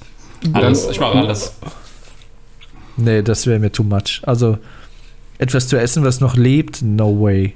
Alles. 0.52 0.88
Ich 0.90 1.00
mache 1.00 1.18
alles. 1.18 1.52
Nee, 2.96 3.22
das 3.22 3.46
wäre 3.46 3.58
mir 3.58 3.72
too 3.72 3.84
much. 3.84 4.20
Also 4.22 4.58
etwas 5.38 5.68
zu 5.68 5.78
essen, 5.78 6.04
was 6.04 6.20
noch 6.20 6.36
lebt, 6.36 6.82
no 6.82 7.20
way. 7.20 7.54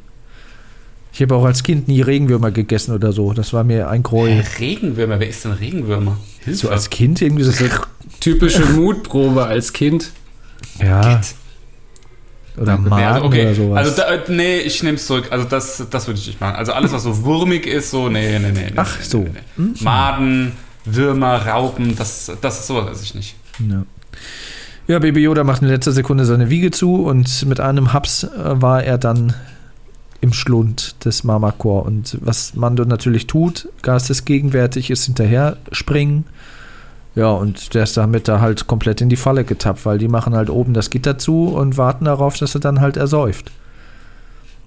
Ich 1.13 1.23
habe 1.23 1.35
auch 1.35 1.45
als 1.45 1.63
Kind 1.63 1.89
nie 1.89 2.03
Regenwürmer 2.03 2.51
gegessen 2.51 2.95
oder 2.95 3.13
so. 3.13 3.33
Das 3.33 3.53
war 3.53 3.65
mir 3.65 3.89
ein 3.89 4.03
Gräuel. 4.03 4.45
Regenwürmer, 4.59 5.19
wer 5.19 5.29
ist 5.29 5.45
denn 5.45 5.53
Regenwürmer? 5.53 6.19
Hilfe. 6.45 6.59
So 6.59 6.69
als 6.69 6.91
Kind 6.91 7.23
irgendwie 7.23 7.45
so. 7.45 7.53
Typische 8.21 8.65
Mutprobe 8.67 9.47
als 9.47 9.73
Kind. 9.73 10.11
Ja. 10.79 11.21
Oder 12.59 12.79
Nee, 12.79 12.89
Magen 12.89 13.05
also, 13.05 13.27
okay. 13.27 13.43
oder 13.43 13.55
sowas. 13.55 13.79
Also 13.79 13.97
da, 13.97 14.33
nee, 14.33 14.59
ich 14.59 14.83
nehme 14.83 14.97
es 14.97 15.07
zurück. 15.07 15.29
Also 15.31 15.47
das, 15.47 15.87
das 15.91 16.07
würde 16.07 16.19
ich 16.21 16.27
nicht 16.27 16.41
machen. 16.41 16.57
Also 16.57 16.73
alles, 16.73 16.93
was 16.93 17.03
so 17.03 17.25
wurmig 17.25 17.67
ist, 17.67 17.91
so, 17.91 18.09
nee, 18.09 18.39
nee, 18.39 18.51
nee. 18.51 18.65
nee 18.67 18.73
Ach 18.77 18.99
nee, 18.99 19.05
so. 19.05 19.19
Nee, 19.21 19.31
nee. 19.57 19.73
Maden, 19.81 20.53
Würmer, 20.87 21.47
Raupen, 21.47 21.97
das, 21.97 22.31
das 22.41 22.61
ist 22.61 22.67
sowas 22.69 22.91
esse 22.91 23.03
ich 23.03 23.15
nicht. 23.15 23.35
Ja. 23.59 23.85
ja, 24.87 24.99
Baby 24.99 25.23
Yoda 25.23 25.45
macht 25.45 25.63
in 25.63 25.69
letzter 25.69 25.93
Sekunde 25.93 26.25
seine 26.25 26.49
Wiege 26.49 26.71
zu 26.71 27.05
und 27.05 27.45
mit 27.47 27.61
einem 27.61 27.93
Haps 27.93 28.25
äh, 28.25 28.29
war 28.63 28.83
er 28.83 28.97
dann 28.97 29.35
im 30.21 30.33
Schlund 30.33 31.05
des 31.05 31.25
Marmakor. 31.25 31.85
Und 31.85 32.19
was 32.21 32.55
Mando 32.55 32.85
natürlich 32.85 33.27
tut, 33.27 33.69
geistesgegenwärtig, 33.83 34.91
ist 34.91 35.05
hinterher 35.05 35.57
springen. 35.73 36.25
Ja, 37.15 37.31
und 37.31 37.75
der 37.75 37.85
ist 37.85 37.97
damit 37.97 38.29
da 38.29 38.41
halt 38.41 38.67
komplett 38.67 39.01
in 39.01 39.09
die 39.09 39.17
Falle 39.17 39.45
getappt, 39.45 39.87
weil 39.87 39.99
die 39.99 40.09
machen 40.09 40.35
halt 40.35 40.51
oben 40.51 40.75
das 40.75 40.91
Gitter 40.91 41.19
zu 41.19 41.49
und 41.49 41.79
warten 41.79 42.05
darauf, 42.05 42.37
dass 42.37 42.55
er 42.55 42.61
dann 42.61 42.81
halt 42.81 42.97
ersäuft. 42.97 43.51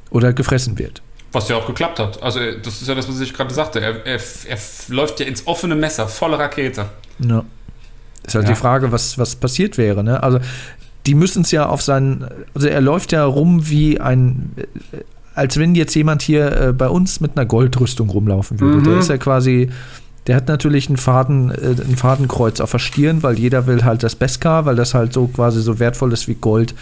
Oder 0.10 0.34
gefressen 0.34 0.80
wird. 0.80 1.04
Was 1.32 1.48
ja 1.50 1.58
auch 1.58 1.68
geklappt 1.68 2.00
hat. 2.00 2.22
Also 2.24 2.40
das 2.64 2.82
ist 2.82 2.88
ja 2.88 2.96
das, 2.96 3.08
was 3.08 3.20
ich 3.20 3.34
gerade 3.34 3.54
sagte. 3.54 3.80
Er, 3.80 4.06
er, 4.06 4.20
er 4.48 4.58
läuft 4.88 5.20
ja 5.20 5.26
ins 5.28 5.46
offene 5.46 5.76
Messer, 5.76 6.08
volle 6.08 6.40
Rakete. 6.40 6.86
Ja. 7.20 7.44
Ist 8.26 8.36
halt 8.36 8.46
Ja. 8.46 8.52
die 8.54 8.60
Frage, 8.60 8.92
was, 8.92 9.18
was 9.18 9.36
passiert 9.36 9.78
wäre, 9.78 10.04
ne? 10.04 10.22
Also, 10.24 10.40
die 11.06 11.16
müssen 11.16 11.44
es 11.44 11.52
ja 11.52 11.68
auf 11.68 11.82
seinen. 11.82 12.26
Also, 12.54 12.68
er 12.68 12.82
läuft 12.82 13.12
ja 13.12 13.24
rum 13.26 13.70
wie 13.70 14.00
ein. 14.00 14.52
Als 15.36 15.58
wenn 15.58 15.74
jetzt 15.76 15.96
jemand 15.96 16.22
hier 16.22 16.52
äh, 16.62 16.74
bei 16.74 16.90
uns 16.90 17.22
mit 17.22 17.38
einer 17.38 17.46
Goldrüstung 17.46 18.10
rumlaufen 18.10 18.60
würde. 18.60 18.78
Mhm. 18.80 18.84
Der 18.84 18.98
ist 18.98 19.10
ja 19.10 19.18
quasi. 19.18 19.70
Der 20.28 20.36
hat 20.36 20.48
natürlich 20.48 20.88
einen, 20.90 20.98
Faden, 20.98 21.50
äh, 21.52 21.76
ein 21.82 21.96
Fadenkreuz 21.96 22.60
auf 22.60 22.72
der 22.72 22.80
Stirn, 22.80 23.24
weil 23.24 23.40
jeder 23.40 23.66
will 23.68 23.84
halt 23.86 24.04
das 24.04 24.16
Beskar, 24.16 24.66
weil 24.66 24.76
das 24.76 24.94
halt 24.94 25.14
so 25.14 25.28
quasi 25.28 25.62
so 25.62 25.80
wertvoll 25.80 26.12
ist 26.14 26.28
wie 26.28 26.36
Gold 26.36 26.76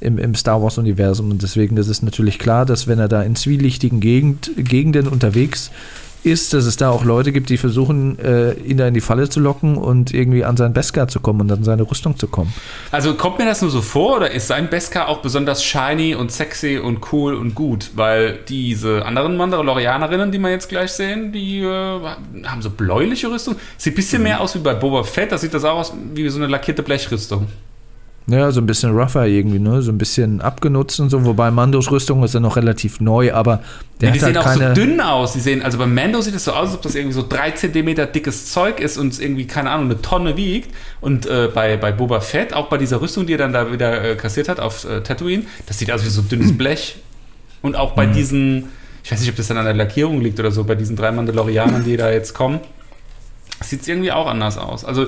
im, 0.00 0.18
im 0.18 0.34
Star 0.34 0.62
Wars-Universum. 0.62 1.30
Und 1.30 1.42
deswegen 1.42 1.76
ist 1.76 1.88
es 1.88 2.02
natürlich 2.02 2.38
klar, 2.38 2.66
dass 2.66 2.86
wenn 2.86 2.98
er 2.98 3.08
da 3.08 3.22
in 3.22 3.36
zwielichtigen 3.36 4.00
Gegend, 4.00 4.50
Gegenden 4.56 5.08
unterwegs 5.08 5.70
ist, 6.24 6.52
dass 6.52 6.64
es 6.64 6.76
da 6.76 6.90
auch 6.90 7.04
Leute 7.04 7.32
gibt, 7.32 7.48
die 7.48 7.56
versuchen, 7.56 8.18
äh, 8.18 8.52
ihn 8.54 8.76
da 8.76 8.88
in 8.88 8.94
die 8.94 9.00
Falle 9.00 9.28
zu 9.28 9.40
locken 9.40 9.76
und 9.76 10.12
irgendwie 10.12 10.44
an 10.44 10.56
seinen 10.56 10.72
Beskar 10.72 11.08
zu 11.08 11.20
kommen 11.20 11.42
und 11.42 11.52
an 11.52 11.64
seine 11.64 11.88
Rüstung 11.88 12.18
zu 12.18 12.26
kommen. 12.26 12.52
Also 12.90 13.14
kommt 13.14 13.38
mir 13.38 13.44
das 13.44 13.62
nur 13.62 13.70
so 13.70 13.80
vor 13.80 14.16
oder 14.16 14.30
ist 14.30 14.48
sein 14.48 14.68
Beskar 14.68 15.08
auch 15.08 15.18
besonders 15.18 15.62
shiny 15.62 16.14
und 16.14 16.32
sexy 16.32 16.78
und 16.78 17.12
cool 17.12 17.34
und 17.34 17.54
gut? 17.54 17.90
Weil 17.94 18.38
diese 18.48 19.04
anderen 19.06 19.36
Mandalorianerinnen, 19.36 20.32
die 20.32 20.38
wir 20.38 20.50
jetzt 20.50 20.68
gleich 20.68 20.92
sehen, 20.92 21.32
die 21.32 21.60
äh, 21.60 22.00
haben 22.44 22.62
so 22.62 22.70
bläuliche 22.70 23.30
Rüstung. 23.30 23.56
Sieht 23.76 23.92
ein 23.92 23.96
bisschen 23.96 24.22
mehr 24.22 24.40
aus 24.40 24.54
wie 24.54 24.60
bei 24.60 24.74
Boba 24.74 25.04
Fett, 25.04 25.32
da 25.32 25.38
sieht 25.38 25.54
das 25.54 25.64
auch 25.64 25.78
aus 25.78 25.92
wie 26.14 26.28
so 26.28 26.38
eine 26.38 26.48
lackierte 26.48 26.82
Blechrüstung. 26.82 27.46
Ja, 28.30 28.50
so 28.50 28.60
ein 28.60 28.66
bisschen 28.66 28.94
rougher 28.94 29.26
irgendwie, 29.26 29.58
ne? 29.58 29.80
So 29.80 29.90
ein 29.90 29.96
bisschen 29.96 30.42
abgenutzt 30.42 31.00
und 31.00 31.08
so, 31.08 31.24
wobei 31.24 31.50
Mandos 31.50 31.90
Rüstung 31.90 32.22
ist 32.22 32.34
ja 32.34 32.40
noch 32.40 32.56
relativ 32.56 33.00
neu, 33.00 33.32
aber 33.32 33.62
der 34.02 34.10
Ja, 34.10 34.12
die 34.12 34.20
hat 34.20 34.26
sehen 34.26 34.44
halt 34.44 34.60
auch 34.60 34.68
so 34.68 34.74
dünn 34.74 35.00
aus. 35.00 35.32
Die 35.32 35.40
sehen, 35.40 35.62
also 35.62 35.78
bei 35.78 35.86
Mando 35.86 36.20
sieht 36.20 36.34
es 36.34 36.44
so 36.44 36.52
aus, 36.52 36.68
als 36.68 36.74
ob 36.74 36.82
das 36.82 36.94
irgendwie 36.94 37.14
so 37.14 37.24
drei 37.26 37.52
Zentimeter 37.52 38.04
dickes 38.04 38.52
Zeug 38.52 38.80
ist 38.80 38.98
und 38.98 39.14
es 39.14 39.18
irgendwie, 39.18 39.46
keine 39.46 39.70
Ahnung, 39.70 39.86
eine 39.86 40.02
Tonne 40.02 40.36
wiegt. 40.36 40.74
Und 41.00 41.24
äh, 41.24 41.48
bei, 41.54 41.78
bei 41.78 41.90
Boba 41.90 42.20
Fett, 42.20 42.52
auch 42.52 42.68
bei 42.68 42.76
dieser 42.76 43.00
Rüstung, 43.00 43.26
die 43.26 43.32
er 43.32 43.38
dann 43.38 43.54
da 43.54 43.72
wieder 43.72 44.04
äh, 44.04 44.14
kassiert 44.14 44.50
hat 44.50 44.60
auf 44.60 44.84
äh, 44.84 45.00
Tatooine, 45.00 45.44
das 45.66 45.78
sieht 45.78 45.90
aus 45.90 46.04
wie 46.04 46.10
so 46.10 46.20
dünnes 46.20 46.52
Blech. 46.58 46.96
Und 47.62 47.76
auch 47.76 47.92
bei 47.92 48.04
diesen, 48.04 48.68
ich 49.04 49.10
weiß 49.10 49.20
nicht, 49.20 49.30
ob 49.30 49.36
das 49.36 49.48
dann 49.48 49.56
an 49.56 49.64
der 49.64 49.74
Lackierung 49.74 50.20
liegt 50.20 50.38
oder 50.38 50.50
so, 50.50 50.64
bei 50.64 50.74
diesen 50.74 50.96
drei 50.96 51.12
Mandalorianern, 51.12 51.82
die 51.82 51.96
da 51.96 52.10
jetzt 52.10 52.34
kommen, 52.34 52.60
sieht 53.62 53.80
es 53.80 53.88
irgendwie 53.88 54.12
auch 54.12 54.26
anders 54.26 54.58
aus. 54.58 54.84
Also, 54.84 55.06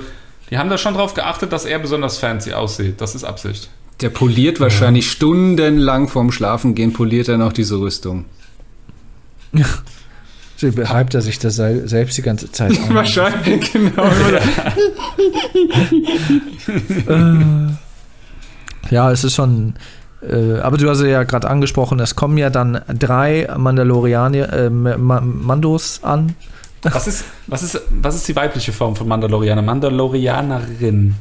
die 0.51 0.57
haben 0.57 0.69
da 0.69 0.77
schon 0.77 0.93
drauf 0.93 1.13
geachtet, 1.13 1.51
dass 1.53 1.65
er 1.65 1.79
besonders 1.79 2.17
fancy 2.17 2.53
aussieht. 2.53 2.99
Das 3.01 3.15
ist 3.15 3.23
Absicht. 3.23 3.69
Der 4.01 4.09
poliert 4.09 4.59
wahrscheinlich 4.59 5.09
stundenlang 5.09 6.07
vorm 6.07 6.31
Schlafengehen, 6.31 6.91
poliert 6.93 7.27
er 7.29 7.37
noch 7.37 7.53
diese 7.53 7.79
Rüstung. 7.79 8.25
So 10.57 10.67
Hypt 10.67 11.15
er 11.15 11.21
sich 11.21 11.39
das 11.39 11.55
sel- 11.55 11.87
selbst 11.87 12.17
die 12.17 12.21
ganze 12.21 12.51
Zeit 12.51 12.71
an. 12.89 12.95
Wahrscheinlich, 12.95 13.71
genau. 13.71 14.05
Ja, 18.89 19.11
es 19.11 19.23
ist 19.23 19.35
schon. 19.35 19.73
Äh, 20.21 20.59
aber 20.59 20.77
du 20.77 20.89
hast 20.89 21.01
ja 21.01 21.23
gerade 21.23 21.49
angesprochen, 21.49 21.99
es 21.99 22.15
kommen 22.15 22.37
ja 22.37 22.49
dann 22.49 22.81
drei 22.87 23.47
Mandalorianer, 23.57 24.53
äh, 24.53 24.69
Ma 24.69 25.21
Mandos 25.21 26.03
an. 26.03 26.35
Was 26.83 27.07
ist, 27.07 27.25
was, 27.47 27.63
ist, 27.63 27.79
was 27.89 28.15
ist 28.15 28.27
die 28.27 28.35
weibliche 28.35 28.71
Form 28.71 28.95
von 28.95 29.07
Mandalorianer? 29.07 29.61
Mandalorianerin. 29.61 31.15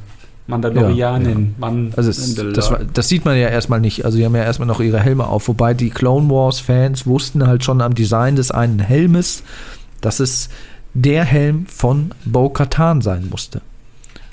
Mandalorianin. 0.47 1.55
Man, 1.59 1.93
Also 1.97 2.11
es, 2.11 2.35
das, 2.35 2.73
das 2.93 3.09
sieht 3.09 3.25
man 3.25 3.37
ja 3.37 3.49
erstmal 3.49 3.81
nicht. 3.81 4.05
Also 4.05 4.19
die 4.19 4.25
haben 4.25 4.35
ja 4.35 4.43
erstmal 4.43 4.67
noch 4.67 4.81
ihre 4.81 5.01
Helme 5.01 5.27
auf. 5.27 5.49
Wobei 5.49 5.75
die 5.75 5.91
Clone 5.91 6.29
Wars-Fans 6.29 7.07
wussten 7.07 7.47
halt 7.47 7.65
schon 7.65 7.81
am 7.81 7.95
Design 7.95 8.37
des 8.37 8.51
einen 8.51 8.81
Helmes, 8.81 9.43
dass 10.01 10.21
es 10.21 10.49
der 10.93 11.25
Helm 11.25 11.67
von 11.67 12.11
Bo-Katan 12.25 13.01
sein 13.01 13.29
musste. 13.31 13.61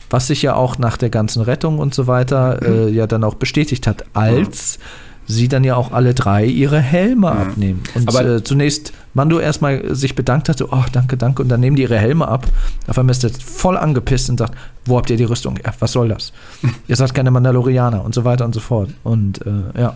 Was 0.10 0.28
sich 0.28 0.42
ja 0.42 0.56
auch 0.56 0.78
nach 0.78 0.98
der 0.98 1.10
ganzen 1.10 1.42
Rettung 1.42 1.80
und 1.80 1.94
so 1.94 2.08
weiter 2.08 2.62
äh, 2.62 2.90
ja 2.90 3.08
dann 3.08 3.24
auch 3.24 3.36
bestätigt 3.36 3.88
hat, 3.88 4.06
als 4.14 4.80
sie 5.28 5.48
dann 5.48 5.64
ja 5.64 5.76
auch 5.76 5.92
alle 5.92 6.14
drei 6.14 6.46
ihre 6.46 6.80
Helme 6.80 7.32
abnehmen. 7.32 7.84
Und 7.94 8.08
Aber- 8.08 8.26
äh, 8.26 8.44
zunächst 8.44 8.94
Mando 9.14 9.40
erstmal 9.40 9.96
sich 9.96 10.16
bedankt 10.16 10.48
hatte, 10.48 10.68
oh, 10.72 10.84
danke, 10.92 11.18
danke, 11.18 11.42
und 11.42 11.50
dann 11.50 11.60
nehmen 11.60 11.76
die 11.76 11.82
ihre 11.84 11.98
Helme 11.98 12.28
ab. 12.28 12.46
Auf 12.88 12.98
einmal 12.98 13.12
ist 13.12 13.24
er 13.24 13.32
voll 13.32 13.76
angepisst 13.78 14.30
und 14.30 14.38
sagt, 14.38 14.54
wo 14.86 14.98
habt 14.98 15.10
ihr 15.10 15.18
die 15.18 15.24
Rüstung? 15.24 15.60
Ja, 15.66 15.74
was 15.80 15.92
soll 15.92 16.10
das? 16.10 16.32
ihr 16.88 16.96
seid 16.96 17.14
keine 17.14 17.32
Mandalorianer 17.32 18.04
und 18.06 18.14
so 18.14 18.26
weiter 18.26 18.46
und 18.46 18.54
so 18.54 18.60
fort. 18.60 18.90
Und 19.04 19.42
äh, 19.46 19.80
ja. 19.82 19.96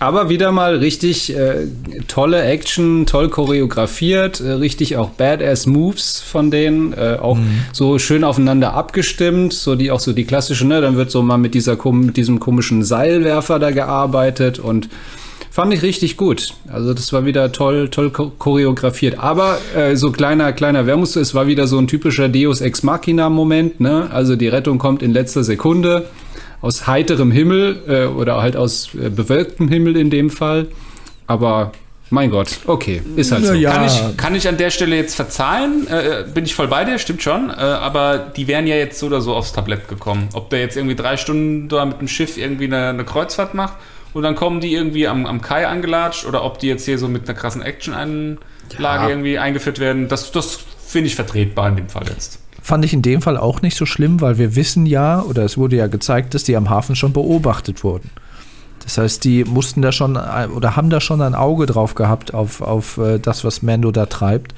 Aber 0.00 0.28
wieder 0.28 0.52
mal 0.52 0.76
richtig 0.76 1.34
äh, 1.34 1.66
tolle 2.08 2.42
Action, 2.42 3.06
toll 3.06 3.28
choreografiert, 3.30 4.40
äh, 4.40 4.52
richtig 4.52 4.96
auch 4.96 5.10
Badass 5.10 5.66
Moves 5.66 6.20
von 6.20 6.50
denen, 6.50 6.92
äh, 6.92 7.16
auch 7.20 7.38
so 7.72 7.98
schön 7.98 8.24
aufeinander 8.24 8.74
abgestimmt, 8.74 9.52
so 9.52 9.76
die 9.76 9.90
auch 9.90 10.00
so 10.00 10.12
die 10.12 10.24
klassische, 10.24 10.66
ne, 10.66 10.80
dann 10.80 10.96
wird 10.96 11.10
so 11.10 11.22
mal 11.22 11.38
mit 11.38 11.54
dieser 11.54 11.76
mit 11.92 12.16
diesem 12.16 12.40
komischen 12.40 12.82
Seilwerfer 12.82 13.58
da 13.58 13.70
gearbeitet 13.70 14.58
und 14.58 14.88
fand 15.50 15.72
ich 15.72 15.82
richtig 15.82 16.16
gut. 16.16 16.54
Also 16.70 16.92
das 16.92 17.12
war 17.12 17.24
wieder 17.24 17.52
toll, 17.52 17.88
toll 17.88 18.08
cho- 18.12 18.32
choreografiert. 18.38 19.20
Aber 19.20 19.58
äh, 19.76 19.94
so 19.94 20.10
kleiner, 20.10 20.52
kleiner 20.52 20.86
Wermus, 20.86 21.14
es 21.14 21.34
war 21.34 21.46
wieder 21.46 21.68
so 21.68 21.78
ein 21.78 21.86
typischer 21.86 22.28
Deus 22.28 22.60
Ex 22.60 22.82
Machina 22.82 23.30
Moment, 23.30 23.78
ne? 23.80 24.08
Also 24.10 24.34
die 24.34 24.48
Rettung 24.48 24.78
kommt 24.78 25.02
in 25.02 25.12
letzter 25.12 25.44
Sekunde 25.44 26.06
aus 26.64 26.86
heiterem 26.86 27.30
Himmel 27.30 27.82
äh, 27.86 28.04
oder 28.06 28.40
halt 28.40 28.56
aus 28.56 28.88
äh, 28.94 29.10
bewölktem 29.10 29.68
Himmel 29.68 29.96
in 29.96 30.08
dem 30.08 30.30
Fall. 30.30 30.66
Aber 31.26 31.72
mein 32.10 32.30
Gott, 32.30 32.58
okay, 32.66 33.02
ist 33.16 33.32
halt 33.32 33.44
so. 33.44 33.52
Ja. 33.52 33.72
Kann, 33.72 33.86
ich, 33.86 34.16
kann 34.16 34.34
ich 34.34 34.48
an 34.48 34.56
der 34.56 34.70
Stelle 34.70 34.96
jetzt 34.96 35.14
verzeihen? 35.14 35.86
Äh, 35.88 36.24
bin 36.32 36.44
ich 36.44 36.54
voll 36.54 36.68
bei 36.68 36.84
dir, 36.84 36.98
stimmt 36.98 37.22
schon. 37.22 37.50
Äh, 37.50 37.54
aber 37.54 38.18
die 38.18 38.46
wären 38.48 38.66
ja 38.66 38.76
jetzt 38.76 38.98
so 38.98 39.06
oder 39.06 39.20
so 39.20 39.34
aufs 39.34 39.52
Tablett 39.52 39.88
gekommen. 39.88 40.28
Ob 40.32 40.48
der 40.50 40.60
jetzt 40.60 40.76
irgendwie 40.76 40.96
drei 40.96 41.16
Stunden 41.18 41.68
da 41.68 41.84
mit 41.84 42.00
dem 42.00 42.08
Schiff 42.08 42.38
irgendwie 42.38 42.64
eine, 42.64 42.88
eine 42.88 43.04
Kreuzfahrt 43.04 43.52
macht 43.54 43.74
und 44.14 44.22
dann 44.22 44.34
kommen 44.34 44.60
die 44.60 44.72
irgendwie 44.72 45.06
am, 45.06 45.26
am 45.26 45.42
Kai 45.42 45.66
angelatscht 45.66 46.24
oder 46.24 46.44
ob 46.44 46.58
die 46.60 46.68
jetzt 46.68 46.84
hier 46.86 46.98
so 46.98 47.08
mit 47.08 47.28
einer 47.28 47.36
krassen 47.38 47.60
Action-Einlage 47.62 48.38
Ja. 48.78 49.08
irgendwie 49.08 49.38
eingeführt 49.38 49.80
werden, 49.80 50.08
das, 50.08 50.32
das 50.32 50.60
finde 50.86 51.08
ich 51.08 51.14
vertretbar 51.16 51.68
in 51.68 51.76
dem 51.76 51.88
Fall 51.88 52.04
jetzt. 52.08 52.38
Fand 52.64 52.82
ich 52.82 52.94
in 52.94 53.02
dem 53.02 53.20
Fall 53.20 53.36
auch 53.36 53.60
nicht 53.60 53.76
so 53.76 53.84
schlimm, 53.84 54.22
weil 54.22 54.38
wir 54.38 54.56
wissen 54.56 54.86
ja, 54.86 55.20
oder 55.20 55.44
es 55.44 55.58
wurde 55.58 55.76
ja 55.76 55.86
gezeigt, 55.86 56.32
dass 56.32 56.44
die 56.44 56.56
am 56.56 56.70
Hafen 56.70 56.96
schon 56.96 57.12
beobachtet 57.12 57.84
wurden. 57.84 58.08
Das 58.82 58.96
heißt, 58.96 59.22
die 59.22 59.44
mussten 59.44 59.82
da 59.82 59.92
schon 59.92 60.16
äh, 60.16 60.48
oder 60.48 60.74
haben 60.74 60.88
da 60.88 61.02
schon 61.02 61.20
ein 61.20 61.34
Auge 61.34 61.66
drauf 61.66 61.94
gehabt 61.94 62.32
auf, 62.32 62.62
auf 62.62 62.96
äh, 62.96 63.18
das, 63.18 63.44
was 63.44 63.60
Mando 63.60 63.90
da 63.90 64.06
treibt. 64.06 64.54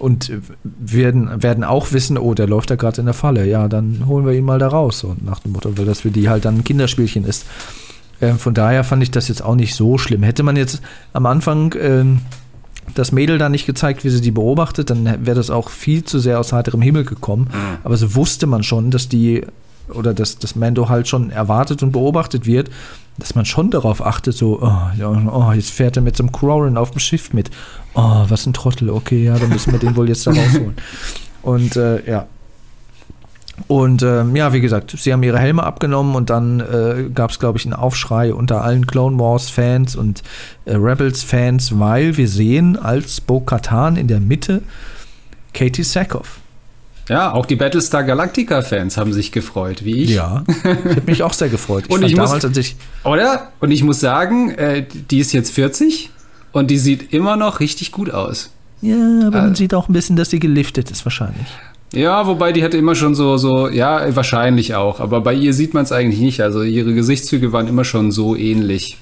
Und 0.00 0.30
äh, 0.30 0.40
werden, 0.64 1.44
werden 1.44 1.62
auch 1.62 1.92
wissen, 1.92 2.18
oh, 2.18 2.34
der 2.34 2.48
läuft 2.48 2.72
da 2.72 2.74
gerade 2.74 3.00
in 3.00 3.04
der 3.04 3.14
Falle. 3.14 3.46
Ja, 3.46 3.68
dann 3.68 4.04
holen 4.06 4.26
wir 4.26 4.32
ihn 4.32 4.44
mal 4.44 4.58
da 4.58 4.66
raus. 4.66 4.98
So 4.98 5.14
nach 5.20 5.38
dem 5.38 5.52
Motto, 5.52 5.78
weil 5.78 5.86
das 5.86 6.00
für 6.00 6.10
die 6.10 6.28
halt 6.28 6.46
dann 6.46 6.56
ein 6.56 6.64
Kinderspielchen 6.64 7.24
ist. 7.24 7.46
Ähm, 8.20 8.36
von 8.40 8.54
daher 8.54 8.82
fand 8.82 9.04
ich 9.04 9.12
das 9.12 9.28
jetzt 9.28 9.44
auch 9.44 9.54
nicht 9.54 9.76
so 9.76 9.96
schlimm. 9.96 10.24
Hätte 10.24 10.42
man 10.42 10.56
jetzt 10.56 10.82
am 11.12 11.26
Anfang 11.26 11.72
ähm, 11.80 12.18
das 12.94 13.12
Mädel 13.12 13.38
da 13.38 13.48
nicht 13.48 13.66
gezeigt, 13.66 14.04
wie 14.04 14.10
sie 14.10 14.20
die 14.20 14.30
beobachtet, 14.30 14.90
dann 14.90 15.04
wäre 15.26 15.36
das 15.36 15.50
auch 15.50 15.70
viel 15.70 16.04
zu 16.04 16.18
sehr 16.18 16.38
aus 16.38 16.52
heiterem 16.52 16.82
Himmel 16.82 17.04
gekommen. 17.04 17.48
Aber 17.82 17.96
so 17.96 18.14
wusste 18.14 18.46
man 18.46 18.62
schon, 18.62 18.90
dass 18.90 19.08
die 19.08 19.44
oder 19.88 20.14
dass 20.14 20.38
das 20.38 20.56
Mando 20.56 20.88
halt 20.88 21.08
schon 21.08 21.30
erwartet 21.30 21.82
und 21.82 21.92
beobachtet 21.92 22.46
wird, 22.46 22.70
dass 23.18 23.34
man 23.34 23.44
schon 23.44 23.70
darauf 23.70 24.04
achtet, 24.04 24.34
so, 24.34 24.60
oh, 24.62 25.30
oh 25.30 25.52
jetzt 25.52 25.70
fährt 25.70 25.96
er 25.96 26.02
mit 26.02 26.16
so 26.16 26.22
einem 26.22 26.32
Crorin 26.32 26.76
auf 26.76 26.90
dem 26.90 27.00
Schiff 27.00 27.32
mit. 27.32 27.50
Oh, 27.94 28.24
was 28.28 28.46
ein 28.46 28.52
Trottel, 28.52 28.90
okay, 28.90 29.24
ja, 29.24 29.38
dann 29.38 29.50
müssen 29.50 29.72
wir 29.72 29.78
den 29.78 29.94
wohl 29.94 30.08
jetzt 30.08 30.26
da 30.26 30.30
rausholen. 30.32 30.74
Und 31.42 31.76
äh, 31.76 32.10
ja. 32.10 32.26
Und 33.68 34.02
ähm, 34.02 34.34
ja, 34.34 34.52
wie 34.52 34.60
gesagt, 34.60 34.94
sie 34.98 35.12
haben 35.12 35.22
ihre 35.22 35.38
Helme 35.38 35.62
abgenommen 35.62 36.16
und 36.16 36.28
dann 36.28 36.58
äh, 36.60 37.04
gab 37.14 37.30
es, 37.30 37.38
glaube 37.38 37.56
ich, 37.58 37.64
einen 37.64 37.74
Aufschrei 37.74 38.34
unter 38.34 38.62
allen 38.64 38.86
Clone 38.86 39.18
Wars-Fans 39.18 39.94
und 39.94 40.22
äh, 40.64 40.74
Rebels-Fans, 40.74 41.78
weil 41.78 42.16
wir 42.16 42.26
sehen 42.28 42.76
als 42.76 43.20
Bo-Katan 43.20 43.96
in 43.96 44.08
der 44.08 44.18
Mitte 44.20 44.62
Katie 45.52 45.84
Sackhoff. 45.84 46.38
Ja, 47.08 47.32
auch 47.32 47.46
die 47.46 47.54
Battlestar 47.56 48.02
Galactica-Fans 48.02 48.96
haben 48.96 49.12
sich 49.12 49.30
gefreut, 49.30 49.84
wie 49.84 50.02
ich. 50.04 50.10
Ja, 50.10 50.42
ich 50.48 50.64
habe 50.96 51.02
mich 51.06 51.22
auch 51.22 51.34
sehr 51.34 51.48
gefreut. 51.50 51.84
Und 51.88 52.00
fand 52.00 52.10
ich 52.10 52.16
muss- 52.16 52.30
damals, 52.30 52.44
als 52.46 52.56
ich 52.56 52.76
Oder? 53.04 53.52
Und 53.60 53.70
ich 53.70 53.84
muss 53.84 54.00
sagen, 54.00 54.50
äh, 54.52 54.84
die 55.10 55.18
ist 55.20 55.32
jetzt 55.32 55.50
40 55.52 56.10
und 56.52 56.70
die 56.70 56.78
sieht 56.78 57.12
immer 57.12 57.36
noch 57.36 57.60
richtig 57.60 57.92
gut 57.92 58.10
aus. 58.10 58.50
ja, 58.80 58.96
aber 59.26 59.42
man 59.42 59.52
Äh. 59.52 59.56
sieht 59.56 59.74
auch 59.74 59.88
ein 59.88 59.92
bisschen, 59.92 60.16
dass 60.16 60.30
sie 60.30 60.38
geliftet 60.40 60.90
ist 60.90 61.04
wahrscheinlich. 61.06 61.46
Ja, 61.94 62.26
wobei 62.26 62.52
die 62.52 62.62
hatte 62.64 62.76
immer 62.76 62.94
schon 62.94 63.14
so, 63.14 63.36
so, 63.36 63.68
ja, 63.68 64.14
wahrscheinlich 64.16 64.74
auch. 64.74 65.00
Aber 65.00 65.20
bei 65.20 65.34
ihr 65.34 65.52
sieht 65.54 65.74
man 65.74 65.84
es 65.84 65.92
eigentlich 65.92 66.20
nicht. 66.20 66.40
Also 66.40 66.62
ihre 66.62 66.92
Gesichtszüge 66.94 67.52
waren 67.52 67.68
immer 67.68 67.84
schon 67.84 68.10
so 68.12 68.36
ähnlich. 68.36 68.98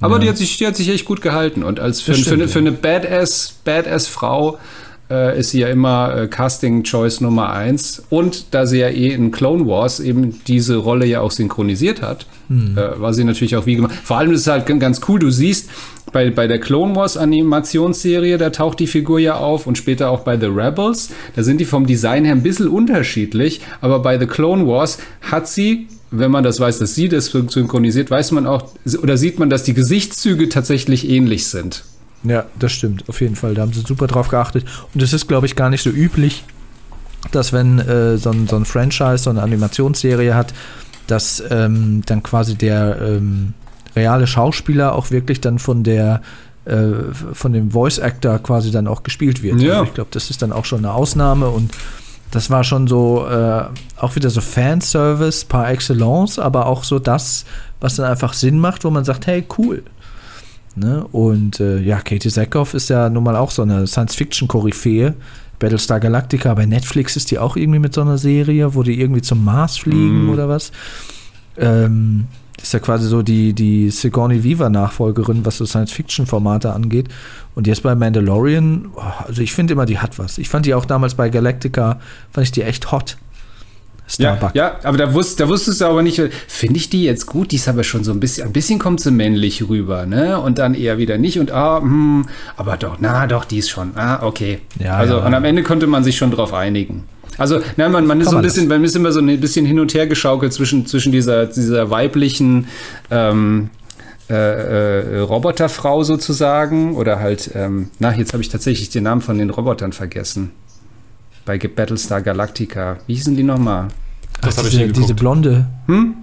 Aber 0.00 0.16
Ja. 0.16 0.22
die, 0.22 0.28
hat 0.28 0.36
sich, 0.36 0.58
die 0.58 0.66
hat 0.66 0.76
sich 0.76 0.88
echt 0.88 1.04
gut 1.04 1.20
gehalten. 1.22 1.62
Und 1.62 1.80
als 1.80 2.00
für, 2.00 2.10
Das 2.12 2.20
für, 2.20 2.24
stimmt, 2.26 2.42
eine, 2.42 2.48
für 2.48 2.58
eine 2.58 2.72
Badass, 2.72 3.54
Badass-Frau 3.64 4.58
äh, 5.10 5.38
ist 5.38 5.50
sie 5.50 5.60
ja 5.60 5.68
immer 5.68 6.14
äh, 6.16 6.26
Casting-Choice 6.26 7.20
Nummer 7.20 7.52
eins. 7.52 8.02
Und 8.10 8.46
da 8.52 8.66
sie 8.66 8.78
ja 8.80 8.88
eh 8.88 9.08
in 9.12 9.30
Clone 9.30 9.66
Wars 9.66 10.00
eben 10.00 10.40
diese 10.46 10.76
Rolle 10.76 11.06
ja 11.06 11.20
auch 11.20 11.30
synchronisiert 11.30 12.02
hat, 12.02 12.26
Hm. 12.48 12.76
äh, 12.76 13.00
war 13.00 13.14
sie 13.14 13.24
natürlich 13.24 13.56
auch 13.56 13.64
wie 13.66 13.76
gemacht. 13.76 13.94
Vor 14.02 14.18
allem 14.18 14.32
ist 14.32 14.40
es 14.40 14.46
halt 14.48 14.66
ganz 14.80 15.00
cool, 15.08 15.18
du 15.18 15.30
siehst, 15.30 15.70
bei, 16.14 16.30
bei 16.30 16.46
der 16.46 16.60
Clone 16.60 16.94
Wars 16.94 17.16
Animationsserie, 17.16 18.38
da 18.38 18.50
taucht 18.50 18.78
die 18.78 18.86
Figur 18.86 19.18
ja 19.18 19.36
auf 19.36 19.66
und 19.66 19.76
später 19.76 20.10
auch 20.10 20.20
bei 20.20 20.38
The 20.38 20.46
Rebels, 20.46 21.10
da 21.34 21.42
sind 21.42 21.58
die 21.58 21.64
vom 21.64 21.86
Design 21.86 22.24
her 22.24 22.32
ein 22.32 22.44
bisschen 22.44 22.68
unterschiedlich, 22.68 23.60
aber 23.80 23.98
bei 23.98 24.16
The 24.18 24.26
Clone 24.26 24.66
Wars 24.66 24.98
hat 25.20 25.48
sie, 25.48 25.88
wenn 26.12 26.30
man 26.30 26.44
das 26.44 26.60
weiß, 26.60 26.78
dass 26.78 26.94
sie 26.94 27.08
das 27.08 27.26
synchronisiert, 27.26 28.12
weiß 28.12 28.30
man 28.30 28.46
auch, 28.46 28.68
oder 29.02 29.16
sieht 29.16 29.40
man, 29.40 29.50
dass 29.50 29.64
die 29.64 29.74
Gesichtszüge 29.74 30.48
tatsächlich 30.48 31.10
ähnlich 31.10 31.48
sind. 31.48 31.84
Ja, 32.22 32.46
das 32.58 32.70
stimmt, 32.70 33.08
auf 33.08 33.20
jeden 33.20 33.34
Fall. 33.34 33.54
Da 33.54 33.62
haben 33.62 33.72
sie 33.72 33.80
super 33.80 34.06
drauf 34.06 34.28
geachtet. 34.28 34.64
Und 34.94 35.02
es 35.02 35.12
ist, 35.12 35.26
glaube 35.26 35.46
ich, 35.46 35.56
gar 35.56 35.68
nicht 35.68 35.82
so 35.82 35.90
üblich, 35.90 36.44
dass 37.32 37.52
wenn 37.52 37.80
äh, 37.80 38.16
so, 38.18 38.30
ein, 38.30 38.46
so 38.46 38.56
ein 38.56 38.64
Franchise, 38.64 39.18
so 39.18 39.30
eine 39.30 39.42
Animationsserie 39.42 40.34
hat, 40.34 40.54
dass 41.06 41.42
ähm, 41.50 42.02
dann 42.06 42.22
quasi 42.22 42.54
der 42.54 42.98
ähm, 43.02 43.52
reale 43.96 44.26
Schauspieler 44.26 44.94
auch 44.94 45.10
wirklich 45.10 45.40
dann 45.40 45.58
von 45.58 45.82
der 45.82 46.20
äh, 46.64 47.12
von 47.32 47.52
dem 47.52 47.70
Voice 47.72 47.98
Actor 47.98 48.38
quasi 48.38 48.70
dann 48.70 48.86
auch 48.86 49.02
gespielt 49.02 49.42
wird. 49.42 49.60
Ja. 49.60 49.74
Also 49.74 49.84
ich 49.84 49.94
glaube, 49.94 50.10
das 50.12 50.30
ist 50.30 50.40
dann 50.42 50.52
auch 50.52 50.64
schon 50.64 50.78
eine 50.78 50.92
Ausnahme 50.94 51.48
und 51.48 51.72
das 52.30 52.50
war 52.50 52.64
schon 52.64 52.86
so 52.88 53.26
äh, 53.28 53.64
auch 53.98 54.16
wieder 54.16 54.30
so 54.30 54.40
Fanservice 54.40 55.44
par 55.44 55.70
excellence, 55.70 56.38
aber 56.38 56.66
auch 56.66 56.82
so 56.82 56.98
das, 56.98 57.44
was 57.80 57.96
dann 57.96 58.06
einfach 58.06 58.32
Sinn 58.32 58.58
macht, 58.58 58.84
wo 58.84 58.90
man 58.90 59.04
sagt, 59.04 59.26
hey, 59.26 59.44
cool. 59.58 59.82
Ne? 60.74 61.04
Und 61.12 61.60
äh, 61.60 61.78
ja, 61.80 62.00
Katie 62.00 62.30
Sackhoff 62.30 62.74
ist 62.74 62.90
ja 62.90 63.08
nun 63.08 63.22
mal 63.22 63.36
auch 63.36 63.52
so 63.52 63.62
eine 63.62 63.86
Science-Fiction-Koryphäe. 63.86 65.14
Battlestar 65.60 66.00
Galactica, 66.00 66.52
bei 66.54 66.66
Netflix 66.66 67.14
ist 67.14 67.30
die 67.30 67.38
auch 67.38 67.56
irgendwie 67.56 67.78
mit 67.78 67.94
so 67.94 68.00
einer 68.00 68.18
Serie, 68.18 68.74
wo 68.74 68.82
die 68.82 69.00
irgendwie 69.00 69.22
zum 69.22 69.44
Mars 69.44 69.76
fliegen 69.76 70.24
Mhm. 70.24 70.30
oder 70.30 70.48
was. 70.48 70.72
Ähm, 71.56 72.26
ist 72.64 72.72
ja 72.72 72.80
quasi 72.80 73.06
so 73.06 73.22
die, 73.22 73.52
die 73.52 73.90
Sigourney 73.90 74.42
Weaver-Nachfolgerin, 74.42 75.44
was 75.44 75.58
so 75.58 75.66
Science-Fiction-Formate 75.66 76.72
angeht. 76.72 77.08
Und 77.54 77.66
jetzt 77.66 77.82
bei 77.82 77.94
Mandalorian, 77.94 78.90
oh, 78.96 79.02
also 79.26 79.42
ich 79.42 79.52
finde 79.52 79.74
immer, 79.74 79.86
die 79.86 79.98
hat 79.98 80.18
was. 80.18 80.38
Ich 80.38 80.48
fand 80.48 80.64
die 80.64 80.74
auch 80.74 80.86
damals 80.86 81.14
bei 81.14 81.28
Galactica, 81.28 82.00
fand 82.32 82.46
ich 82.46 82.52
die 82.52 82.62
echt 82.62 82.90
hot. 82.90 83.18
Ja, 84.18 84.36
Starbuck. 84.36 84.54
ja, 84.54 84.78
aber 84.82 84.98
da, 84.98 85.14
wusst, 85.14 85.40
da 85.40 85.48
wusstest 85.48 85.80
du 85.80 85.86
aber 85.86 86.02
nicht, 86.02 86.20
finde 86.46 86.76
ich 86.76 86.90
die 86.90 87.04
jetzt 87.04 87.26
gut? 87.26 87.52
Die 87.52 87.56
ist 87.56 87.68
aber 87.68 87.84
schon 87.84 88.04
so 88.04 88.12
ein 88.12 88.20
bisschen, 88.20 88.46
ein 88.46 88.52
bisschen 88.52 88.78
kommt 88.78 89.00
sie 89.00 89.10
männlich 89.10 89.66
rüber, 89.66 90.04
ne? 90.04 90.38
Und 90.40 90.58
dann 90.58 90.74
eher 90.74 90.98
wieder 90.98 91.16
nicht 91.16 91.38
und 91.38 91.50
ah, 91.50 91.80
hm, 91.80 92.26
aber 92.56 92.76
doch, 92.76 92.98
na 93.00 93.26
doch, 93.26 93.46
die 93.46 93.58
ist 93.58 93.70
schon, 93.70 93.96
ah, 93.96 94.22
okay. 94.22 94.60
Ja, 94.78 94.96
also, 94.96 95.18
ja. 95.18 95.26
und 95.26 95.32
am 95.32 95.44
Ende 95.44 95.62
konnte 95.62 95.86
man 95.86 96.04
sich 96.04 96.18
schon 96.18 96.30
drauf 96.30 96.52
einigen. 96.52 97.04
Also, 97.38 97.60
na, 97.76 97.88
man, 97.88 98.06
man 98.06 98.20
ist 98.20 98.30
so 98.30 98.36
ein 98.36 98.42
bisschen, 98.42 98.68
man 98.68 98.84
ist 98.84 98.94
immer 98.96 99.12
so 99.12 99.20
ein 99.20 99.40
bisschen 99.40 99.66
hin 99.66 99.80
und 99.80 99.92
her 99.94 100.06
geschaukelt 100.06 100.52
zwischen, 100.52 100.86
zwischen 100.86 101.12
dieser, 101.12 101.46
dieser 101.46 101.90
weiblichen, 101.90 102.66
ähm, 103.10 103.70
äh, 104.30 104.32
äh, 104.34 105.18
Roboterfrau 105.20 106.02
sozusagen 106.02 106.96
oder 106.96 107.20
halt, 107.20 107.50
ähm, 107.54 107.90
na, 107.98 108.14
jetzt 108.14 108.32
habe 108.32 108.42
ich 108.42 108.48
tatsächlich 108.48 108.88
den 108.88 109.04
Namen 109.04 109.20
von 109.20 109.36
den 109.36 109.50
Robotern 109.50 109.92
vergessen. 109.92 110.50
Bei 111.44 111.58
Battlestar 111.58 112.22
Galactica. 112.22 112.96
Wie 113.06 113.14
hießen 113.16 113.36
die 113.36 113.42
nochmal? 113.42 113.88
Das 114.40 114.56
habe 114.56 114.68
ich 114.68 114.74
diese, 114.76 114.86
nie 114.86 114.92
diese. 114.92 115.12
Blonde. 115.12 115.66
Hm? 115.88 116.14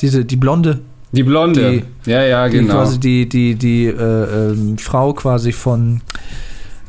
Diese, 0.00 0.24
die 0.24 0.34
Blonde, 0.34 0.80
Die 1.12 1.22
Blonde. 1.22 1.84
ja, 2.06 2.24
ja, 2.24 2.48
die 2.48 2.58
genau. 2.58 2.74
quasi 2.74 2.98
die, 2.98 3.28
die, 3.28 3.54
die 3.54 3.86
äh, 3.86 3.92
ähm, 3.92 4.76
Frau 4.76 5.12
quasi 5.12 5.52
von 5.52 6.00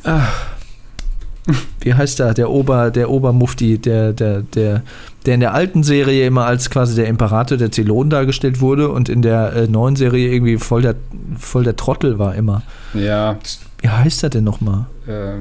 ach, 0.04 0.47
wie 1.82 1.94
heißt 1.94 2.20
der, 2.20 2.34
der 2.34 2.50
Ober, 2.50 2.92
der 2.92 3.10
Obermufti, 3.10 3.78
der, 3.80 4.14
der, 4.14 4.42
der, 4.42 4.84
der 5.26 5.34
in 5.34 5.40
der 5.40 5.54
alten 5.54 5.84
Serie 5.84 6.26
immer 6.28 6.46
als 6.46 6.70
quasi 6.70 6.96
der 6.96 7.08
Imperator 7.08 7.58
der 7.58 7.72
Zylonen 7.72 8.10
dargestellt 8.10 8.62
wurde 8.62 8.90
und 8.90 9.10
in 9.10 9.22
der 9.22 9.54
äh, 9.54 9.68
neuen 9.68 9.96
Serie 9.96 10.32
irgendwie 10.32 10.58
voll 10.58 10.82
der, 10.82 10.96
voll 11.38 11.64
der 11.64 11.76
Trottel 11.76 12.20
war 12.20 12.36
immer. 12.36 12.62
ja, 12.94 13.38
Wie 13.82 13.90
heißt 13.90 14.24
er 14.24 14.30
denn 14.30 14.44
nochmal? 14.44 14.86
äh, 15.08 15.38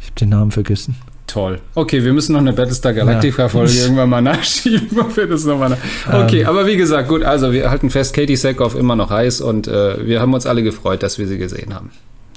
Ich 0.00 0.08
habe 0.08 0.16
den 0.20 0.28
Namen 0.30 0.50
vergessen. 0.50 0.96
toll. 1.28 1.60
Okay, 1.74 2.02
wir 2.04 2.12
müssen 2.12 2.32
noch 2.32 2.40
eine 2.40 2.52
Battlestar 2.52 2.92
Galactica-Folge 2.92 3.72
Ja. 3.72 3.82
irgendwann 3.84 4.10
mal 4.10 4.20
nachschieben, 4.22 4.88
ob 5.00 5.16
wir 5.16 5.26
das 5.28 5.44
nochmal 5.44 5.70
nach 5.70 6.24
Okay, 6.24 6.40
Ähm. 6.42 6.48
aber 6.48 6.66
wie 6.66 6.76
gesagt, 6.76 7.08
gut, 7.08 7.22
also 7.22 7.52
wir 7.52 7.70
halten 7.70 7.88
fest, 7.90 8.14
Katie 8.14 8.36
Sackhoff 8.36 8.74
immer 8.74 8.96
noch 8.96 9.10
heiß 9.10 9.40
und 9.42 9.68
äh, 9.68 10.04
wir 10.06 10.20
haben 10.20 10.34
uns 10.34 10.44
alle 10.46 10.62
gefreut, 10.62 11.02
dass 11.02 11.18
wir 11.18 11.26
sie 11.28 11.38
gesehen 11.38 11.72
haben. 11.74 11.90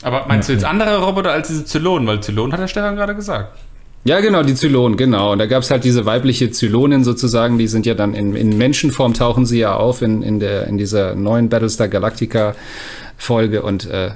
Aber 0.06 0.26
meinst 0.28 0.48
du 0.50 0.54
jetzt 0.54 0.64
andere 0.66 1.04
Roboter 1.04 1.32
als 1.32 1.48
diese 1.48 1.66
Zylonen? 1.66 2.08
Weil 2.08 2.22
Zylonen 2.22 2.54
hat 2.54 2.60
der 2.60 2.68
Stefan 2.68 2.96
gerade 2.96 3.16
gesagt. 3.16 3.58
Ja, 4.04 4.20
genau, 4.20 4.44
die 4.44 4.54
Zylonen, 4.54 4.98
genau. 4.98 5.32
Und 5.32 5.40
da 5.40 5.48
gab 5.48 5.64
es 5.64 5.72
halt 5.72 5.84
diese 5.84 6.06
weibliche 6.06 6.52
Zylonin 6.52 7.04
sozusagen, 7.04 7.58
die 7.58 7.68
sind 7.68 7.88
ja 7.88 7.96
dann 7.96 8.14
in, 8.14 8.36
in 8.36 8.56
Menschenform, 8.56 9.16
tauchen 9.16 9.48
sie 9.48 9.58
ja 9.60 9.74
auf 9.76 10.04
in, 10.04 10.22
in, 10.22 10.40
der, 10.40 10.68
in 10.68 10.78
dieser 10.78 11.16
neuen 11.16 11.50
Battlestar 11.50 11.88
Galactica-Folge. 11.88 13.64
Und 13.64 13.88
äh, 13.90 14.12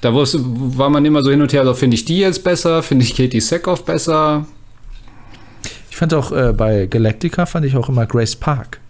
da 0.00 0.14
war 0.14 0.88
man 0.90 1.04
immer 1.04 1.22
so 1.22 1.30
hin 1.30 1.42
und 1.42 1.52
her, 1.52 1.64
so 1.66 1.74
finde 1.74 1.94
ich 1.96 2.06
die 2.06 2.20
jetzt 2.20 2.42
besser, 2.42 2.82
finde 2.82 3.04
ich 3.04 3.14
Katie 3.14 3.40
Sackhoff 3.40 3.84
besser. 3.84 4.46
Ich 5.90 5.96
fand 5.96 6.14
auch 6.14 6.32
äh, 6.32 6.52
bei 6.56 6.86
Galactica 6.86 7.44
fand 7.46 7.66
ich 7.66 7.76
auch 7.76 7.88
immer 7.90 8.06
Grace 8.06 8.36
Park 8.36 8.80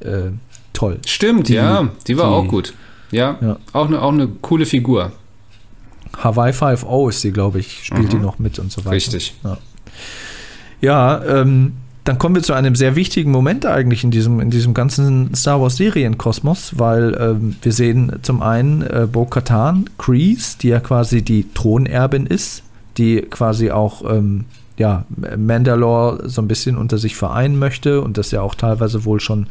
äh, 0.00 0.30
toll. 0.72 0.98
Stimmt, 1.06 1.48
Die- 1.48 1.54
ja, 1.54 1.88
die 2.08 2.18
war 2.18 2.26
die- 2.26 2.34
auch 2.34 2.48
gut. 2.48 2.74
Ja, 3.12 3.36
Ja. 3.40 3.56
Auch, 3.72 3.86
eine, 3.86 4.02
auch 4.02 4.10
eine 4.12 4.26
coole 4.40 4.66
Figur. 4.66 5.12
Hawaii 6.16 6.52
5.0 6.52 7.08
ist 7.08 7.24
die, 7.24 7.32
glaube 7.32 7.60
ich, 7.60 7.84
spielt 7.84 8.12
die 8.12 8.18
noch 8.18 8.38
mit 8.38 8.58
und 8.58 8.70
so 8.70 8.84
weiter. 8.84 8.96
Richtig. 8.96 9.34
Ja, 10.80 11.22
ähm, 11.24 11.72
dann 12.04 12.18
kommen 12.18 12.34
wir 12.34 12.42
zu 12.42 12.52
einem 12.52 12.74
sehr 12.74 12.96
wichtigen 12.96 13.30
Moment 13.30 13.64
eigentlich 13.64 14.02
in 14.02 14.10
diesem, 14.10 14.40
in 14.40 14.50
diesem 14.50 14.74
ganzen 14.74 15.34
Star 15.34 15.60
Wars 15.60 15.76
Serienkosmos, 15.76 16.72
weil 16.76 17.16
ähm, 17.20 17.56
wir 17.62 17.72
sehen 17.72 18.18
zum 18.22 18.42
einen 18.42 18.82
äh, 18.82 19.06
Bo-Katan, 19.10 19.88
Kreese, 19.98 20.58
die 20.58 20.68
ja 20.68 20.80
quasi 20.80 21.22
die 21.22 21.46
Thronerbin 21.54 22.26
ist, 22.26 22.64
die 22.98 23.22
quasi 23.22 23.70
auch 23.70 24.02
ähm, 24.10 24.46
ja, 24.76 25.04
Mandalore 25.36 26.28
so 26.28 26.42
ein 26.42 26.48
bisschen 26.48 26.76
unter 26.76 26.98
sich 26.98 27.14
vereinen 27.14 27.58
möchte 27.58 28.00
und 28.00 28.18
das 28.18 28.32
ja 28.32 28.42
auch 28.42 28.56
teilweise 28.56 29.04
wohl 29.04 29.20
schon, 29.20 29.46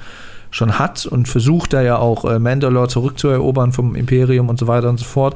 schon 0.50 0.78
hat 0.78 1.06
und 1.06 1.30
versucht 1.30 1.72
da 1.72 1.82
ja 1.82 1.98
auch 1.98 2.26
äh, 2.26 2.38
Mandalore 2.38 2.90
zurückzuerobern 2.90 3.72
vom 3.72 3.96
Imperium 3.96 4.50
und 4.50 4.60
so 4.60 4.68
weiter 4.68 4.90
und 4.90 5.00
so 5.00 5.06
fort. 5.06 5.36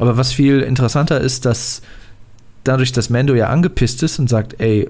Aber 0.00 0.16
was 0.16 0.32
viel 0.32 0.60
interessanter 0.60 1.20
ist, 1.20 1.44
dass 1.44 1.82
dadurch, 2.64 2.90
dass 2.92 3.10
Mando 3.10 3.34
ja 3.34 3.48
angepisst 3.48 4.02
ist 4.02 4.18
und 4.18 4.30
sagt, 4.30 4.58
ey, 4.58 4.88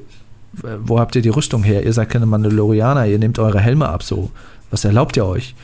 wo 0.52 1.00
habt 1.00 1.16
ihr 1.16 1.22
die 1.22 1.28
Rüstung 1.28 1.64
her? 1.64 1.84
Ihr 1.84 1.92
seid 1.92 2.10
keine 2.10 2.26
Mandalorianer, 2.26 3.06
ihr 3.06 3.18
nehmt 3.18 3.38
eure 3.38 3.58
Helme 3.60 3.88
ab, 3.88 4.04
so. 4.04 4.30
Was 4.70 4.84
erlaubt 4.84 5.16
ihr 5.16 5.26
euch? 5.26 5.56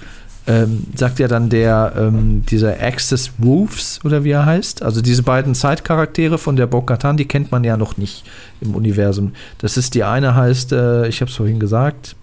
Ähm, 0.49 0.85
sagt 0.97 1.21
ja 1.21 1.29
dann 1.29 1.49
der, 1.49 1.93
ähm, 1.97 2.45
dieser 2.47 2.83
Axis 2.83 3.33
Wolves, 3.39 4.01
oder 4.05 4.25
wie 4.25 4.31
er 4.31 4.47
heißt. 4.47 4.83
Also 4.83 5.01
diese 5.01 5.23
beiden 5.23 5.55
Zeitcharaktere 5.55 6.39
von 6.39 6.57
der 6.57 6.67
Bo-Katan, 6.67 7.17
die 7.17 7.27
kennt 7.27 7.53
man 7.53 7.63
ja 7.63 7.77
noch 7.77 7.97
nicht 7.97 8.25
im 8.61 8.75
Universum. 8.75 9.33
Das 9.59 9.77
ist 9.77 9.95
die 9.95 10.03
eine 10.03 10.35
heißt, 10.35 10.73
äh, 10.73 11.07
ich 11.07 11.21
habe 11.21 11.31
es 11.31 11.37
vorhin 11.37 11.61
gesagt, 11.61 12.17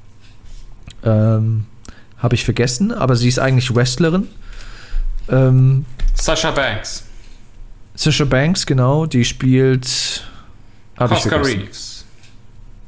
ähm, 1.06 1.66
habe 2.18 2.36
ich 2.36 2.44
vergessen, 2.44 2.92
aber 2.92 3.16
sie 3.16 3.30
ist 3.30 3.40
eigentlich 3.40 3.74
Wrestlerin. 3.74 4.28
Ähm, 5.30 5.86
Sasha 6.16 6.52
Banks. 6.52 7.06
Sasha 7.96 8.26
Banks, 8.26 8.66
genau, 8.66 9.06
die 9.06 9.24
spielt. 9.26 10.24
vergessen. 10.96 11.62
Reeves. 11.62 12.06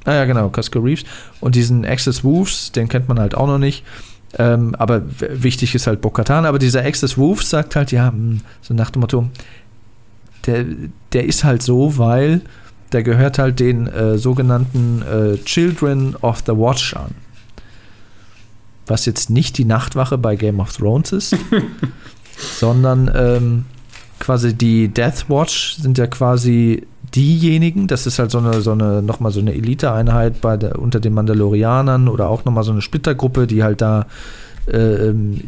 Ah 0.06 0.14
ja, 0.14 0.26
genau, 0.26 0.50
Casca 0.50 0.80
Reeves. 0.80 1.04
Und 1.42 1.56
diesen 1.56 1.84
Access 1.86 2.24
Wolves, 2.24 2.72
den 2.72 2.88
kennt 2.88 3.08
man 3.08 3.20
halt 3.20 3.36
auch 3.36 3.48
noch 3.48 3.58
nicht. 3.58 3.84
Ähm, 4.38 4.76
aber 4.76 5.02
wichtig 5.20 5.74
ist 5.74 5.88
halt 5.88 6.02
Bo-Katan. 6.02 6.46
Aber 6.46 6.60
dieser 6.60 6.86
Access 6.86 7.18
Wolves 7.18 7.50
sagt 7.50 7.76
halt, 7.76 7.92
ja, 7.92 8.12
hm, 8.12 8.42
so 8.62 8.74
nach 8.74 8.92
dem 8.92 9.02
Motto, 9.02 9.30
der, 10.46 10.66
der 11.12 11.26
ist 11.26 11.44
halt 11.44 11.64
so, 11.64 11.98
weil 11.98 12.42
der 12.92 13.02
gehört 13.02 13.40
halt 13.40 13.60
den 13.60 13.88
äh, 13.88 14.18
sogenannten 14.18 15.02
äh, 15.02 15.38
Children 15.44 16.16
of 16.18 16.44
the 16.46 16.52
Watch 16.52 16.96
an. 16.96 17.16
Was 18.86 19.08
jetzt 19.08 19.32
nicht 19.32 19.58
die 19.58 19.66
Nachtwache 19.66 20.20
bei 20.20 20.36
Game 20.36 20.60
of 20.60 20.72
Thrones 20.72 21.12
ist, 21.12 21.36
sondern 22.60 23.12
ähm, 23.16 23.66
quasi 24.20 24.54
die 24.54 24.88
Death 24.88 25.30
Watch 25.30 25.76
sind 25.78 25.98
ja 25.98 26.08
quasi 26.08 26.88
diejenigen, 27.16 27.88
das 27.88 28.08
ist 28.08 28.20
halt 28.20 28.32
so 28.32 28.40
eine, 28.40 28.62
so 28.62 28.72
eine 28.72 29.02
nochmal 29.02 29.32
so 29.32 29.40
eine 29.40 29.54
Elite-Einheit 29.54 30.42
bei 30.42 30.58
der, 30.58 30.80
unter 30.80 31.00
den 31.00 31.14
Mandalorianern 31.14 32.08
oder 32.08 32.30
auch 32.30 32.46
nochmal 32.46 32.64
so 32.64 32.72
eine 32.72 32.82
Splittergruppe, 32.82 33.48
die 33.48 33.64
halt 33.64 33.82
da 33.82 34.08
ähm, 34.72 35.40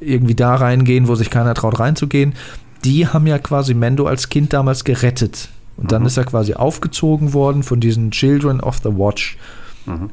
irgendwie 0.00 0.34
da 0.34 0.54
reingehen, 0.54 1.08
wo 1.08 1.14
sich 1.14 1.30
keiner 1.30 1.54
traut 1.54 1.78
reinzugehen. 1.78 2.34
Die 2.84 3.06
haben 3.06 3.26
ja 3.26 3.38
quasi 3.38 3.72
Mendo 3.74 4.06
als 4.06 4.28
Kind 4.28 4.52
damals 4.52 4.84
gerettet. 4.84 5.48
Und 5.76 5.90
dann 5.90 6.06
ist 6.06 6.16
er 6.16 6.24
quasi 6.24 6.54
aufgezogen 6.54 7.32
worden 7.32 7.62
von 7.62 7.80
diesen 7.80 8.10
Children 8.10 8.60
of 8.60 8.78
the 8.84 8.90
Watch. 8.90 9.36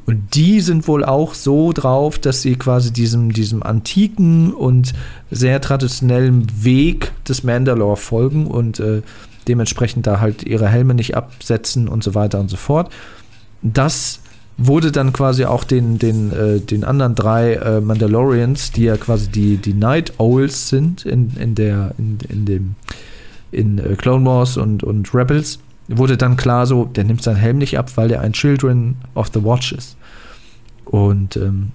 Und 0.06 0.34
die 0.34 0.60
sind 0.60 0.86
wohl 0.86 1.04
auch 1.04 1.34
so 1.34 1.72
drauf, 1.72 2.18
dass 2.18 2.42
sie 2.42 2.56
quasi 2.56 2.92
diesem, 2.92 3.32
diesem 3.32 3.62
antiken 3.62 4.52
und 4.52 4.92
sehr 5.30 5.60
traditionellen 5.60 6.46
Weg 6.62 7.12
des 7.26 7.42
Mandalore 7.42 7.96
folgen 7.96 8.46
und 8.46 8.80
äh, 8.80 9.02
dementsprechend 9.48 10.06
da 10.06 10.20
halt 10.20 10.42
ihre 10.44 10.68
Helme 10.68 10.94
nicht 10.94 11.16
absetzen 11.16 11.88
und 11.88 12.04
so 12.04 12.14
weiter 12.14 12.38
und 12.38 12.50
so 12.50 12.56
fort. 12.56 12.92
Das 13.62 14.20
wurde 14.58 14.92
dann 14.92 15.12
quasi 15.12 15.44
auch 15.44 15.64
den, 15.64 15.98
den, 15.98 16.32
äh, 16.32 16.60
den 16.60 16.84
anderen 16.84 17.14
drei 17.14 17.54
äh, 17.54 17.80
Mandalorians, 17.80 18.72
die 18.72 18.84
ja 18.84 18.96
quasi 18.96 19.28
die, 19.28 19.56
die 19.56 19.74
Night 19.74 20.14
Owls 20.18 20.68
sind 20.68 21.06
in, 21.06 21.32
in 21.38 21.54
der, 21.54 21.94
in, 21.98 22.18
in 22.28 22.44
dem, 22.44 22.74
in 23.50 23.78
äh, 23.78 23.96
Clone 23.96 24.24
Wars 24.26 24.56
und, 24.56 24.82
und 24.82 25.14
Rebels, 25.14 25.58
wurde 25.88 26.16
dann 26.16 26.36
klar 26.36 26.66
so, 26.66 26.84
der 26.84 27.04
nimmt 27.04 27.22
seinen 27.22 27.36
Helm 27.36 27.58
nicht 27.58 27.78
ab, 27.78 27.90
weil 27.96 28.08
der 28.08 28.20
ein 28.20 28.32
Children 28.32 28.96
of 29.14 29.30
the 29.32 29.42
Watch 29.44 29.72
ist. 29.72 29.96
Und 30.84 31.36
ähm, 31.36 31.72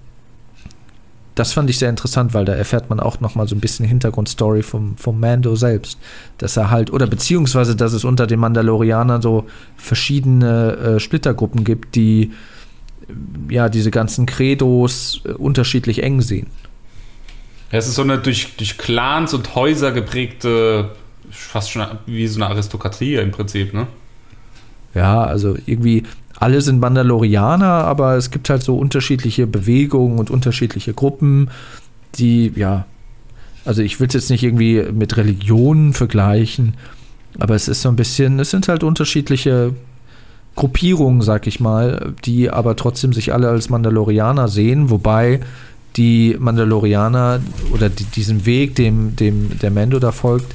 das 1.38 1.54
fand 1.54 1.70
ich 1.70 1.78
sehr 1.78 1.90
interessant, 1.90 2.34
weil 2.34 2.46
da 2.46 2.54
erfährt 2.54 2.90
man 2.90 3.00
auch 3.00 3.20
nochmal 3.20 3.48
so 3.48 3.56
ein 3.56 3.60
bisschen 3.60 3.86
Hintergrundstory 3.86 4.64
vom, 4.64 4.98
vom 4.98 5.20
Mando 5.20 5.56
selbst. 5.56 6.00
Dass 6.40 6.58
er 6.58 6.72
halt, 6.72 6.92
oder 6.92 7.06
beziehungsweise, 7.06 7.76
dass 7.76 7.94
es 7.94 8.04
unter 8.04 8.26
den 8.26 8.40
Mandalorianern 8.40 9.22
so 9.22 9.46
verschiedene 9.76 10.78
äh, 10.78 11.00
Splittergruppen 11.00 11.64
gibt, 11.64 11.96
die 11.96 12.32
äh, 13.08 13.54
ja 13.54 13.70
diese 13.70 13.92
ganzen 13.92 14.26
Credos 14.26 15.22
äh, 15.26 15.34
unterschiedlich 15.34 16.02
eng 16.02 16.22
sehen. 16.22 16.48
Es 17.70 17.88
ist 17.88 17.96
so 17.96 18.02
eine 18.02 18.18
durch, 18.18 18.56
durch 18.58 18.78
Clans 18.78 19.34
und 19.34 19.54
Häuser 19.54 19.92
geprägte, 19.92 20.90
fast 21.32 21.72
schon 21.72 21.86
wie 22.06 22.28
so 22.28 22.42
eine 22.42 22.52
Aristokratie 22.52 23.16
im 23.16 23.32
Prinzip, 23.32 23.74
ne? 23.74 23.88
Ja, 24.94 25.24
also 25.24 25.56
irgendwie 25.66 26.04
alle 26.40 26.62
sind 26.62 26.80
Mandalorianer, 26.80 27.66
aber 27.66 28.16
es 28.16 28.32
gibt 28.32 28.50
halt 28.50 28.64
so 28.64 28.78
unterschiedliche 28.78 29.48
Bewegungen 29.48 30.20
und 30.20 30.30
unterschiedliche 30.30 30.94
Gruppen, 30.94 31.50
die, 32.16 32.52
ja, 32.56 32.86
also 33.66 33.82
ich 33.82 34.00
will 34.00 34.08
es 34.08 34.14
jetzt 34.14 34.30
nicht 34.30 34.44
irgendwie 34.44 34.84
mit 34.92 35.18
Religionen 35.18 35.94
vergleichen, 35.94 36.76
aber 37.40 37.56
es 37.56 37.68
ist 37.68 37.82
so 37.82 37.90
ein 37.90 37.96
bisschen, 37.96 38.40
es 38.40 38.52
sind 38.52 38.68
halt 38.68 38.84
unterschiedliche 38.84 39.74
Gruppierungen, 40.56 41.22
sag 41.22 41.48
ich 41.48 41.60
mal, 41.60 42.14
die 42.26 42.50
aber 42.50 42.76
trotzdem 42.76 43.14
sich 43.14 43.34
alle 43.34 43.50
als 43.50 43.70
Mandalorianer 43.70 44.48
sehen, 44.48 44.90
wobei 44.90 45.42
die 45.98 46.36
Mandalorianer 46.40 47.42
oder 47.74 47.90
die, 47.90 48.06
diesen 48.06 48.46
Weg, 48.46 48.76
dem, 48.76 49.16
dem 49.16 49.58
der 49.60 49.72
Mando 49.72 50.00
da 50.00 50.12
folgt, 50.12 50.54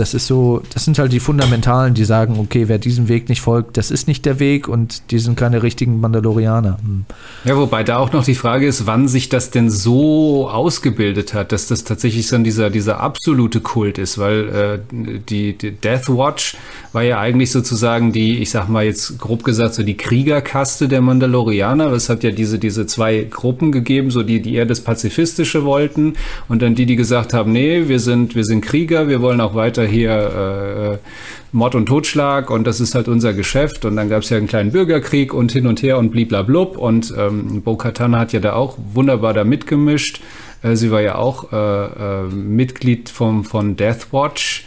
das 0.00 0.14
ist 0.14 0.26
so, 0.26 0.62
das 0.72 0.86
sind 0.86 0.98
halt 0.98 1.12
die 1.12 1.20
Fundamentalen, 1.20 1.92
die 1.92 2.04
sagen, 2.04 2.38
okay, 2.38 2.68
wer 2.68 2.78
diesem 2.78 3.08
Weg 3.08 3.28
nicht 3.28 3.42
folgt, 3.42 3.76
das 3.76 3.90
ist 3.90 4.08
nicht 4.08 4.24
der 4.24 4.40
Weg 4.40 4.66
und 4.66 5.10
die 5.10 5.18
sind 5.18 5.36
keine 5.36 5.62
richtigen 5.62 6.00
Mandalorianer. 6.00 6.78
Hm. 6.82 7.04
Ja, 7.44 7.56
wobei 7.56 7.84
da 7.84 7.98
auch 7.98 8.10
noch 8.12 8.24
die 8.24 8.34
Frage 8.34 8.66
ist, 8.66 8.86
wann 8.86 9.08
sich 9.08 9.28
das 9.28 9.50
denn 9.50 9.68
so 9.70 10.48
ausgebildet 10.48 11.34
hat, 11.34 11.52
dass 11.52 11.66
das 11.66 11.84
tatsächlich 11.84 12.28
dann 12.28 12.44
dieser, 12.44 12.70
dieser 12.70 13.00
absolute 13.00 13.60
Kult 13.60 13.98
ist, 13.98 14.16
weil 14.16 14.48
äh, 14.48 14.78
die, 14.90 15.52
die 15.52 15.72
Death 15.72 16.08
Watch 16.08 16.56
war 16.92 17.02
ja 17.02 17.20
eigentlich 17.20 17.52
sozusagen 17.52 18.12
die, 18.12 18.38
ich 18.38 18.50
sag 18.50 18.68
mal 18.68 18.84
jetzt 18.84 19.18
grob 19.18 19.44
gesagt, 19.44 19.74
so 19.74 19.82
die 19.82 19.96
Kriegerkaste 19.96 20.88
der 20.88 21.00
Mandalorianer. 21.00 21.92
Es 21.92 22.08
hat 22.08 22.24
ja 22.24 22.30
diese, 22.30 22.58
diese 22.58 22.86
zwei 22.86 23.26
Gruppen 23.30 23.70
gegeben, 23.70 24.10
so 24.10 24.22
die, 24.22 24.42
die 24.42 24.54
eher 24.54 24.66
das 24.66 24.80
Pazifistische 24.80 25.64
wollten 25.64 26.14
und 26.48 26.62
dann 26.62 26.74
die, 26.74 26.86
die 26.86 26.96
gesagt 26.96 27.32
haben, 27.32 27.52
nee, 27.52 27.88
wir 27.88 28.00
sind, 28.00 28.34
wir 28.34 28.44
sind 28.44 28.62
Krieger, 28.62 29.08
wir 29.08 29.22
wollen 29.22 29.40
auch 29.40 29.54
weiter 29.54 29.84
hier 29.84 30.98
äh, 31.00 31.06
Mord 31.52 31.74
und 31.74 31.86
Totschlag 31.86 32.50
und 32.50 32.66
das 32.66 32.80
ist 32.80 32.94
halt 32.94 33.08
unser 33.08 33.32
Geschäft. 33.32 33.84
Und 33.84 33.96
dann 33.96 34.08
gab 34.08 34.22
es 34.22 34.30
ja 34.30 34.36
einen 34.36 34.46
kleinen 34.46 34.72
Bürgerkrieg 34.72 35.34
und 35.34 35.52
hin 35.52 35.66
und 35.66 35.82
her 35.82 35.98
und 35.98 36.10
bliblablub. 36.10 36.76
Und 36.76 37.12
ähm, 37.16 37.62
Bo 37.62 37.76
Katana 37.76 38.20
hat 38.20 38.32
ja 38.32 38.40
da 38.40 38.54
auch 38.54 38.78
wunderbar 38.92 39.34
da 39.34 39.44
mitgemischt. 39.44 40.20
Äh, 40.62 40.76
sie 40.76 40.90
war 40.90 41.00
ja 41.00 41.16
auch 41.16 41.52
äh, 41.52 41.56
äh, 41.56 42.22
Mitglied 42.28 43.08
vom, 43.08 43.44
von 43.44 43.76
Death 43.76 44.12
Watch. 44.12 44.64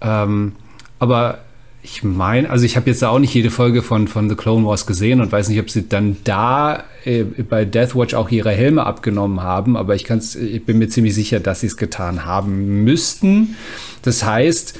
Ähm, 0.00 0.52
aber 0.98 1.43
ich 1.84 2.02
meine, 2.02 2.48
also 2.48 2.64
ich 2.64 2.76
habe 2.76 2.88
jetzt 2.88 3.04
auch 3.04 3.18
nicht 3.18 3.34
jede 3.34 3.50
Folge 3.50 3.82
von, 3.82 4.08
von 4.08 4.30
The 4.30 4.36
Clone 4.36 4.66
Wars 4.66 4.86
gesehen 4.86 5.20
und 5.20 5.30
weiß 5.30 5.50
nicht, 5.50 5.60
ob 5.60 5.68
sie 5.68 5.86
dann 5.86 6.16
da 6.24 6.82
äh, 7.04 7.24
bei 7.24 7.66
Deathwatch 7.66 8.14
auch 8.14 8.30
ihre 8.30 8.52
Helme 8.52 8.86
abgenommen 8.86 9.42
haben, 9.42 9.76
aber 9.76 9.94
ich, 9.94 10.04
kann's, 10.04 10.34
ich 10.34 10.64
bin 10.64 10.78
mir 10.78 10.88
ziemlich 10.88 11.14
sicher, 11.14 11.40
dass 11.40 11.60
sie 11.60 11.66
es 11.66 11.76
getan 11.76 12.24
haben 12.24 12.84
müssten. 12.84 13.56
Das 14.00 14.24
heißt, 14.24 14.78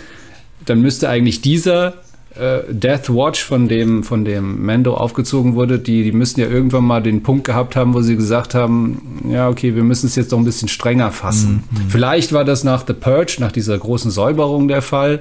dann 0.64 0.80
müsste 0.80 1.10
eigentlich 1.10 1.42
dieser 1.42 1.92
äh, 2.36 2.60
Death 2.70 3.10
Watch, 3.10 3.44
von 3.44 3.68
dem, 3.68 4.02
von 4.02 4.24
dem 4.24 4.64
Mando 4.64 4.94
aufgezogen 4.94 5.56
wurde, 5.56 5.78
die, 5.78 6.04
die 6.04 6.12
müssen 6.12 6.40
ja 6.40 6.46
irgendwann 6.46 6.84
mal 6.84 7.02
den 7.02 7.22
Punkt 7.22 7.44
gehabt 7.44 7.76
haben, 7.76 7.92
wo 7.92 8.00
sie 8.00 8.16
gesagt 8.16 8.54
haben, 8.54 9.28
ja, 9.28 9.50
okay, 9.50 9.74
wir 9.74 9.84
müssen 9.84 10.06
es 10.06 10.16
jetzt 10.16 10.32
doch 10.32 10.38
ein 10.38 10.46
bisschen 10.46 10.68
strenger 10.68 11.10
fassen. 11.10 11.64
Mhm. 11.70 11.90
Vielleicht 11.90 12.32
war 12.32 12.46
das 12.46 12.64
nach 12.64 12.86
The 12.86 12.94
Purge, 12.94 13.36
nach 13.40 13.52
dieser 13.52 13.76
großen 13.76 14.10
Säuberung 14.10 14.68
der 14.68 14.80
Fall. 14.80 15.20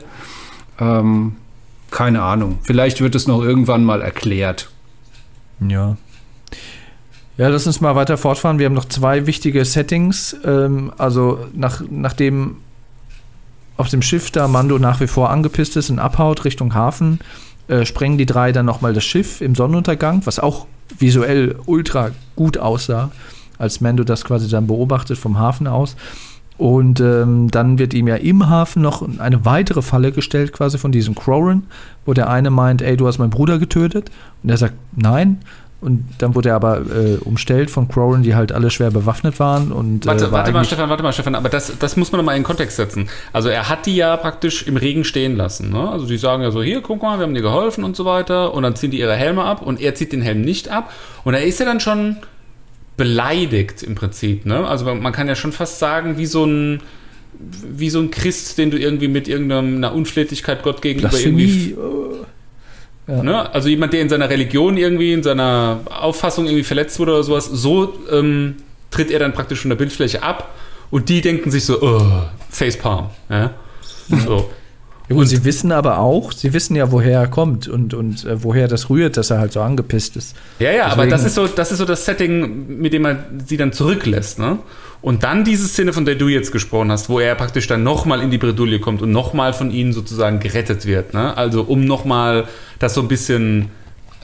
Ähm, 0.79 1.33
keine 1.93 2.23
Ahnung. 2.23 2.57
Vielleicht 2.63 2.99
wird 2.99 3.15
es 3.15 3.27
noch 3.27 3.41
irgendwann 3.41 3.85
mal 3.85 4.01
erklärt. 4.01 4.69
Ja. 5.65 5.95
Ja, 7.37 7.47
lass 7.47 7.65
uns 7.65 7.81
mal 7.81 7.95
weiter 7.95 8.17
fortfahren. 8.17 8.59
Wir 8.59 8.65
haben 8.65 8.73
noch 8.73 8.89
zwei 8.89 9.25
wichtige 9.25 9.63
Settings. 9.63 10.35
Ähm, 10.43 10.91
also 10.97 11.39
nach, 11.53 11.81
nachdem 11.89 12.57
auf 13.77 13.89
dem 13.89 14.01
Schiff 14.01 14.29
da 14.31 14.47
Mando 14.47 14.77
nach 14.77 14.99
wie 14.99 15.07
vor 15.07 15.29
angepisst 15.29 15.77
ist 15.77 15.89
und 15.89 15.99
abhaut 15.99 16.45
Richtung 16.45 16.73
Hafen, 16.73 17.19
äh, 17.67 17.85
sprengen 17.85 18.17
die 18.17 18.25
drei 18.25 18.51
dann 18.51 18.65
nochmal 18.65 18.93
das 18.93 19.03
Schiff 19.03 19.41
im 19.41 19.55
Sonnenuntergang, 19.55 20.25
was 20.25 20.39
auch 20.39 20.67
visuell 20.97 21.55
ultra 21.65 22.11
gut 22.35 22.57
aussah, 22.57 23.11
als 23.57 23.81
Mando 23.81 24.03
das 24.03 24.25
quasi 24.25 24.49
dann 24.49 24.67
beobachtet 24.67 25.17
vom 25.17 25.39
Hafen 25.39 25.67
aus. 25.67 25.95
Und 26.57 26.99
ähm, 26.99 27.49
dann 27.49 27.79
wird 27.79 27.93
ihm 27.93 28.07
ja 28.07 28.15
im 28.15 28.47
Hafen 28.47 28.81
noch 28.81 29.07
eine 29.19 29.43
weitere 29.43 29.81
Falle 29.81 30.11
gestellt, 30.11 30.53
quasi 30.53 30.77
von 30.77 30.91
diesem 30.91 31.15
Crowan, 31.15 31.63
wo 32.05 32.13
der 32.13 32.29
eine 32.29 32.51
meint, 32.51 32.81
ey, 32.81 32.95
du 32.95 33.07
hast 33.07 33.17
meinen 33.17 33.31
Bruder 33.31 33.57
getötet. 33.57 34.11
Und 34.43 34.49
er 34.49 34.57
sagt, 34.57 34.75
nein. 34.95 35.39
Und 35.81 36.05
dann 36.19 36.33
wurde 36.33 36.49
er 36.49 36.55
aber 36.55 36.77
äh, 36.77 37.17
umstellt 37.25 37.69
von 37.69 37.89
Crowan, 37.89 38.23
die 38.23 38.35
halt 38.35 38.53
alle 38.53 38.69
schwer 38.69 38.89
bewaffnet 38.89 39.37
waren. 39.41 39.73
Und, 39.73 40.05
äh, 40.05 40.07
warte, 40.07 40.25
äh, 40.25 40.31
war 40.31 40.39
warte 40.39 40.51
mal, 40.53 40.63
Stefan, 40.63 40.89
warte 40.89 41.03
mal, 41.03 41.11
Stefan, 41.11 41.35
aber 41.35 41.49
das, 41.49 41.77
das 41.77 41.97
muss 41.97 42.13
man 42.13 42.19
noch 42.19 42.25
mal 42.25 42.37
in 42.37 42.43
Kontext 42.43 42.77
setzen. 42.77 43.09
Also 43.33 43.49
er 43.49 43.67
hat 43.67 43.85
die 43.85 43.97
ja 43.97 44.15
praktisch 44.15 44.65
im 44.65 44.77
Regen 44.77 45.03
stehen 45.03 45.35
lassen. 45.35 45.71
Ne? 45.71 45.89
Also 45.89 46.05
die 46.05 46.17
sagen 46.17 46.41
ja 46.41 46.51
so, 46.51 46.63
hier, 46.63 46.81
guck 46.81 47.01
mal, 47.01 47.17
wir 47.17 47.23
haben 47.23 47.33
dir 47.33 47.41
geholfen 47.41 47.83
und 47.83 47.97
so 47.97 48.05
weiter. 48.05 48.53
Und 48.53 48.63
dann 48.63 48.77
ziehen 48.77 48.91
die 48.91 48.99
ihre 48.99 49.15
Helme 49.15 49.43
ab 49.43 49.61
und 49.61 49.81
er 49.81 49.93
zieht 49.93 50.13
den 50.13 50.21
Helm 50.21 50.41
nicht 50.41 50.69
ab. 50.69 50.89
Und 51.25 51.33
er 51.33 51.43
ist 51.43 51.59
ja 51.59 51.65
dann 51.65 51.81
schon 51.81 52.17
beleidigt 52.97 53.83
im 53.83 53.95
Prinzip. 53.95 54.45
Ne? 54.45 54.67
Also 54.67 54.85
man 54.85 55.13
kann 55.13 55.27
ja 55.27 55.35
schon 55.35 55.51
fast 55.51 55.79
sagen, 55.79 56.17
wie 56.17 56.25
so 56.25 56.45
ein 56.45 56.81
wie 57.39 57.89
so 57.89 57.99
ein 57.99 58.11
Christ, 58.11 58.57
den 58.57 58.71
du 58.71 58.77
irgendwie 58.77 59.07
mit 59.07 59.27
irgendeiner 59.27 59.93
Unflätigkeit 59.93 60.61
Gott 60.63 60.81
gegenüber 60.81 61.09
Blasphemie. 61.09 61.43
irgendwie. 61.43 61.71
Äh, 63.11 63.15
ja. 63.15 63.23
Ne? 63.23 63.53
Also 63.53 63.69
jemand, 63.69 63.93
der 63.93 64.01
in 64.01 64.09
seiner 64.09 64.29
Religion 64.29 64.77
irgendwie, 64.77 65.13
in 65.13 65.23
seiner 65.23 65.81
Auffassung 65.89 66.45
irgendwie 66.45 66.63
verletzt 66.63 66.99
wurde 66.99 67.13
oder 67.13 67.23
sowas, 67.23 67.45
so 67.45 67.99
ähm, 68.11 68.55
tritt 68.91 69.11
er 69.11 69.19
dann 69.19 69.33
praktisch 69.33 69.59
von 69.59 69.69
der 69.69 69.75
Bildfläche 69.75 70.23
ab 70.23 70.55
und 70.91 71.09
die 71.09 71.21
denken 71.21 71.49
sich 71.51 71.65
so, 71.65 71.81
oh, 71.81 72.23
Facepalm. 72.49 73.07
Ja? 73.29 73.51
So. 74.25 74.49
Und 75.09 75.27
sie 75.27 75.43
wissen 75.43 75.71
aber 75.71 75.99
auch, 75.99 76.31
sie 76.31 76.53
wissen 76.53 76.75
ja, 76.75 76.91
woher 76.91 77.19
er 77.19 77.27
kommt 77.27 77.67
und, 77.67 77.93
und 77.93 78.23
äh, 78.25 78.41
woher 78.41 78.67
das 78.67 78.89
rührt, 78.89 79.17
dass 79.17 79.31
er 79.31 79.39
halt 79.39 79.51
so 79.51 79.61
angepisst 79.61 80.15
ist. 80.15 80.35
Ja, 80.59 80.71
ja, 80.71 80.85
Deswegen, 80.85 80.91
aber 80.91 81.07
das 81.07 81.25
ist, 81.25 81.35
so, 81.35 81.47
das 81.47 81.71
ist 81.71 81.79
so 81.79 81.85
das 81.85 82.05
Setting, 82.05 82.79
mit 82.79 82.93
dem 82.93 83.01
man 83.01 83.43
sie 83.45 83.57
dann 83.57 83.73
zurücklässt. 83.73 84.39
Ne? 84.39 84.59
Und 85.01 85.23
dann 85.23 85.43
diese 85.43 85.67
Szene, 85.67 85.91
von 85.91 86.05
der 86.05 86.15
du 86.15 86.29
jetzt 86.29 86.53
gesprochen 86.53 86.89
hast, 86.89 87.09
wo 87.09 87.19
er 87.19 87.35
praktisch 87.35 87.67
dann 87.67 87.83
nochmal 87.83 88.21
in 88.21 88.31
die 88.31 88.37
Bredouille 88.37 88.79
kommt 88.79 89.01
und 89.01 89.11
nochmal 89.11 89.51
von 89.53 89.71
ihnen 89.71 89.91
sozusagen 89.91 90.39
gerettet 90.39 90.85
wird. 90.85 91.13
Ne? 91.13 91.35
Also 91.35 91.63
um 91.63 91.83
nochmal 91.83 92.45
das 92.79 92.93
so 92.93 93.01
ein 93.01 93.09
bisschen 93.09 93.71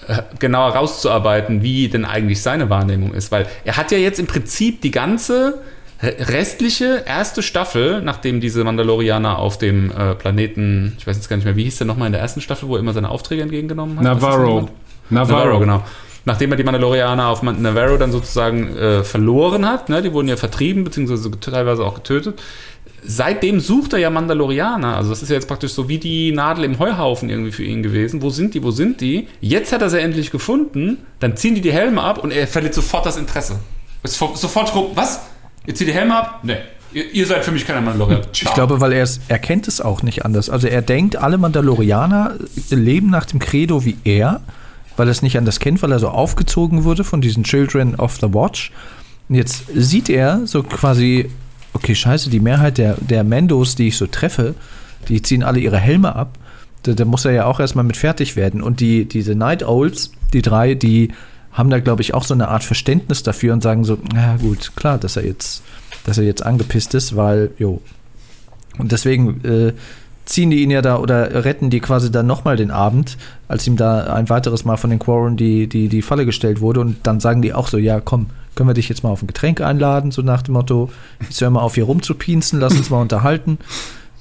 äh, 0.08 0.22
genauer 0.40 0.76
rauszuarbeiten, 0.76 1.62
wie 1.62 1.90
denn 1.90 2.06
eigentlich 2.06 2.42
seine 2.42 2.70
Wahrnehmung 2.70 3.14
ist. 3.14 3.32
Weil 3.34 3.48
er 3.66 3.76
hat 3.76 3.92
ja 3.92 3.98
jetzt 3.98 4.20
im 4.20 4.28
Prinzip 4.28 4.82
die 4.82 4.92
ganze 4.92 5.60
restliche 6.02 7.04
erste 7.06 7.44
Staffel, 7.44 8.02
nachdem 8.02 8.40
diese 8.40 8.64
Mandalorianer 8.64 9.38
auf 9.38 9.58
dem 9.58 9.92
äh, 9.92 10.16
Planeten, 10.16 10.96
ich 10.98 11.06
weiß 11.06 11.18
jetzt 11.18 11.28
gar 11.28 11.36
nicht 11.36 11.46
mehr, 11.46 11.58
wie 11.58 11.64
hieß 11.64 11.78
der 11.78 11.88
nochmal 11.88 12.08
in 12.08 12.14
der 12.14 12.22
ersten 12.22 12.42
Staffel, 12.42 12.70
wo 12.70 12.76
er 12.76 12.80
immer 12.80 12.94
seine 12.94 13.10
Aufträge 13.10 13.42
entgegengenommen 13.42 13.98
hat? 13.98 14.04
Navarro. 14.04 14.70
Navarro. 15.10 15.40
Navarro, 15.40 15.60
genau. 15.60 15.84
Nachdem 16.26 16.52
er 16.52 16.58
die 16.58 16.64
Mandalorianer 16.64 17.28
auf 17.28 17.44
Navarro 17.44 17.98
dann 17.98 18.12
sozusagen 18.12 18.76
äh, 18.78 19.04
verloren 19.04 19.66
hat, 19.66 19.90
ne, 19.90 20.02
die 20.02 20.14
wurden 20.14 20.28
ja 20.28 20.38
vertrieben, 20.38 20.84
beziehungsweise 20.84 21.32
teilweise 21.40 21.84
auch 21.84 21.96
getötet. 21.96 22.42
Seitdem 23.04 23.62
sucht 23.62 23.94
er 23.94 24.00
ja 24.00 24.10
Mandalorianer. 24.10 24.98
Also, 24.98 25.10
das 25.10 25.22
ist 25.22 25.30
ja 25.30 25.36
jetzt 25.36 25.48
praktisch 25.48 25.72
so 25.72 25.88
wie 25.88 25.98
die 25.98 26.34
Nadel 26.34 26.66
im 26.66 26.80
Heuhaufen 26.80 27.30
irgendwie 27.30 27.52
für 27.52 27.64
ihn 27.64 27.82
gewesen. 27.82 28.22
Wo 28.22 28.30
sind 28.30 28.54
die? 28.54 28.64
Wo 28.64 28.72
sind 28.72 29.00
die? 29.00 29.28
Jetzt 29.40 29.72
hat 29.72 29.82
er 29.82 29.90
sie 29.90 30.02
endlich 30.02 30.32
gefunden. 30.32 30.98
Dann 31.20 31.38
ziehen 31.38 31.56
die 31.56 31.62
die 31.62 31.72
Helme 31.72 32.02
ab 32.02 32.22
und 32.22 32.32
er 32.32 32.46
verliert 32.46 32.74
sofort 32.74 33.06
das 33.06 33.16
Interesse. 33.16 33.60
Ist 34.04 34.18
sofort, 34.18 34.74
was? 34.96 35.22
Ihr 35.66 35.76
zieht 35.76 35.88
die 35.88 35.94
Helme 35.94 36.16
ab? 36.16 36.40
Nee. 36.44 36.58
Ihr, 36.92 37.12
ihr 37.14 37.26
seid 37.28 37.46
für 37.46 37.52
mich 37.52 37.68
keiner 37.68 37.82
Mandalorianer. 37.82 38.26
Ich 38.32 38.54
glaube, 38.54 38.82
weil 38.82 38.94
er 38.94 39.04
es, 39.04 39.20
er 39.28 39.40
kennt 39.40 39.68
es 39.68 39.80
auch 39.80 40.02
nicht 40.02 40.26
anders. 40.26 40.50
Also 40.50 40.68
er 40.68 40.82
denkt, 40.82 41.18
alle 41.18 41.38
Mandalorianer 41.38 42.36
leben 42.70 43.10
nach 43.10 43.26
dem 43.26 43.40
Credo 43.40 43.86
wie 43.86 43.98
er, 44.04 44.42
weil 44.98 45.08
er 45.08 45.12
es 45.12 45.22
nicht 45.22 45.38
anders 45.38 45.60
kennt, 45.60 45.84
weil 45.84 45.92
er 45.92 46.00
so 46.00 46.10
aufgezogen 46.10 46.84
wurde 46.84 47.04
von 47.04 47.22
diesen 47.22 47.44
Children 47.44 47.96
of 47.96 48.18
the 48.20 48.34
Watch. 48.34 48.72
Und 49.28 49.36
jetzt 49.36 49.66
sieht 49.74 50.10
er 50.10 50.48
so 50.48 50.64
quasi, 50.64 51.30
okay, 51.74 51.94
scheiße, 51.94 52.32
die 52.32 52.40
Mehrheit 52.40 52.80
der, 52.80 52.96
der 53.00 53.24
Mandos, 53.24 53.76
die 53.76 53.90
ich 53.90 53.98
so 53.98 54.08
treffe, 54.08 54.56
die 55.08 55.22
ziehen 55.22 55.44
alle 55.44 55.60
ihre 55.60 55.78
Helme 55.78 56.16
ab. 56.16 56.38
Da, 56.84 56.94
da 56.94 57.06
muss 57.06 57.26
er 57.26 57.32
ja 57.32 57.46
auch 57.46 57.60
erstmal 57.60 57.86
mit 57.86 57.98
fertig 57.98 58.36
werden. 58.36 58.64
Und 58.64 58.80
die, 58.80 59.06
diese 59.06 59.36
Night 59.36 59.64
Owls, 59.64 60.12
die 60.34 60.42
drei, 60.42 60.74
die 60.74 61.10
haben 61.52 61.70
da, 61.70 61.80
glaube 61.80 62.02
ich, 62.02 62.14
auch 62.14 62.24
so 62.24 62.34
eine 62.34 62.48
Art 62.48 62.64
Verständnis 62.64 63.24
dafür 63.24 63.54
und 63.54 63.64
sagen 63.64 63.84
so, 63.84 63.98
ja 64.14 64.38
gut, 64.38 64.76
klar, 64.76 64.98
dass 64.98 65.18
er 65.18 65.26
jetzt, 65.26 65.64
dass 66.06 66.18
er 66.18 66.24
jetzt 66.24 66.46
angepisst 66.46 66.94
ist, 66.94 67.16
weil, 67.16 67.52
jo. 67.58 67.82
Und 68.78 68.92
deswegen 68.92 69.44
äh, 69.44 69.74
ziehen 70.26 70.52
die 70.52 70.62
ihn 70.62 70.72
ja 70.72 70.82
da 70.82 70.98
oder 71.00 71.44
retten 71.44 71.70
die 71.70 71.80
quasi 71.80 72.12
dann 72.12 72.28
nochmal 72.28 72.56
den 72.56 72.72
Abend, 72.72 73.18
als 73.48 73.66
ihm 73.66 73.78
da 73.78 74.14
ein 74.14 74.30
weiteres 74.30 74.64
Mal 74.64 74.78
von 74.78 74.92
den 74.92 75.00
Quarren 75.00 75.38
die, 75.38 75.68
die, 75.68 75.90
die 75.90 76.02
Falle 76.04 76.26
gestellt 76.26 76.62
wurde. 76.62 76.80
Und 76.82 76.98
dann 77.04 77.20
sagen 77.20 77.42
die 77.42 77.54
auch 77.54 77.68
so, 77.68 77.78
ja, 77.78 78.00
komm, 78.00 78.28
können 78.56 78.70
wir 78.70 78.76
dich 78.76 78.90
jetzt 78.90 79.04
mal 79.04 79.10
auf 79.10 79.24
ein 79.24 79.28
Getränk 79.28 79.60
einladen, 79.60 80.12
so 80.12 80.22
nach 80.22 80.44
dem 80.44 80.54
Motto, 80.54 80.90
jetzt 81.22 81.42
hör 81.42 81.50
mal 81.50 81.62
auf 81.62 81.76
hier 81.76 81.86
rumzupinsen, 81.86 82.60
lass 82.60 82.76
uns 82.76 82.90
mal 82.90 83.02
unterhalten. 83.02 83.58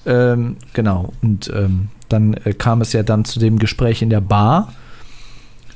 Ähm, 0.06 0.56
genau. 0.72 1.12
Und 1.22 1.50
ähm, 1.54 1.88
dann 2.08 2.34
äh, 2.34 2.54
kam 2.54 2.80
es 2.80 2.94
ja 2.94 3.02
dann 3.02 3.26
zu 3.26 3.38
dem 3.38 3.58
Gespräch 3.58 4.00
in 4.00 4.10
der 4.10 4.22
Bar 4.22 4.72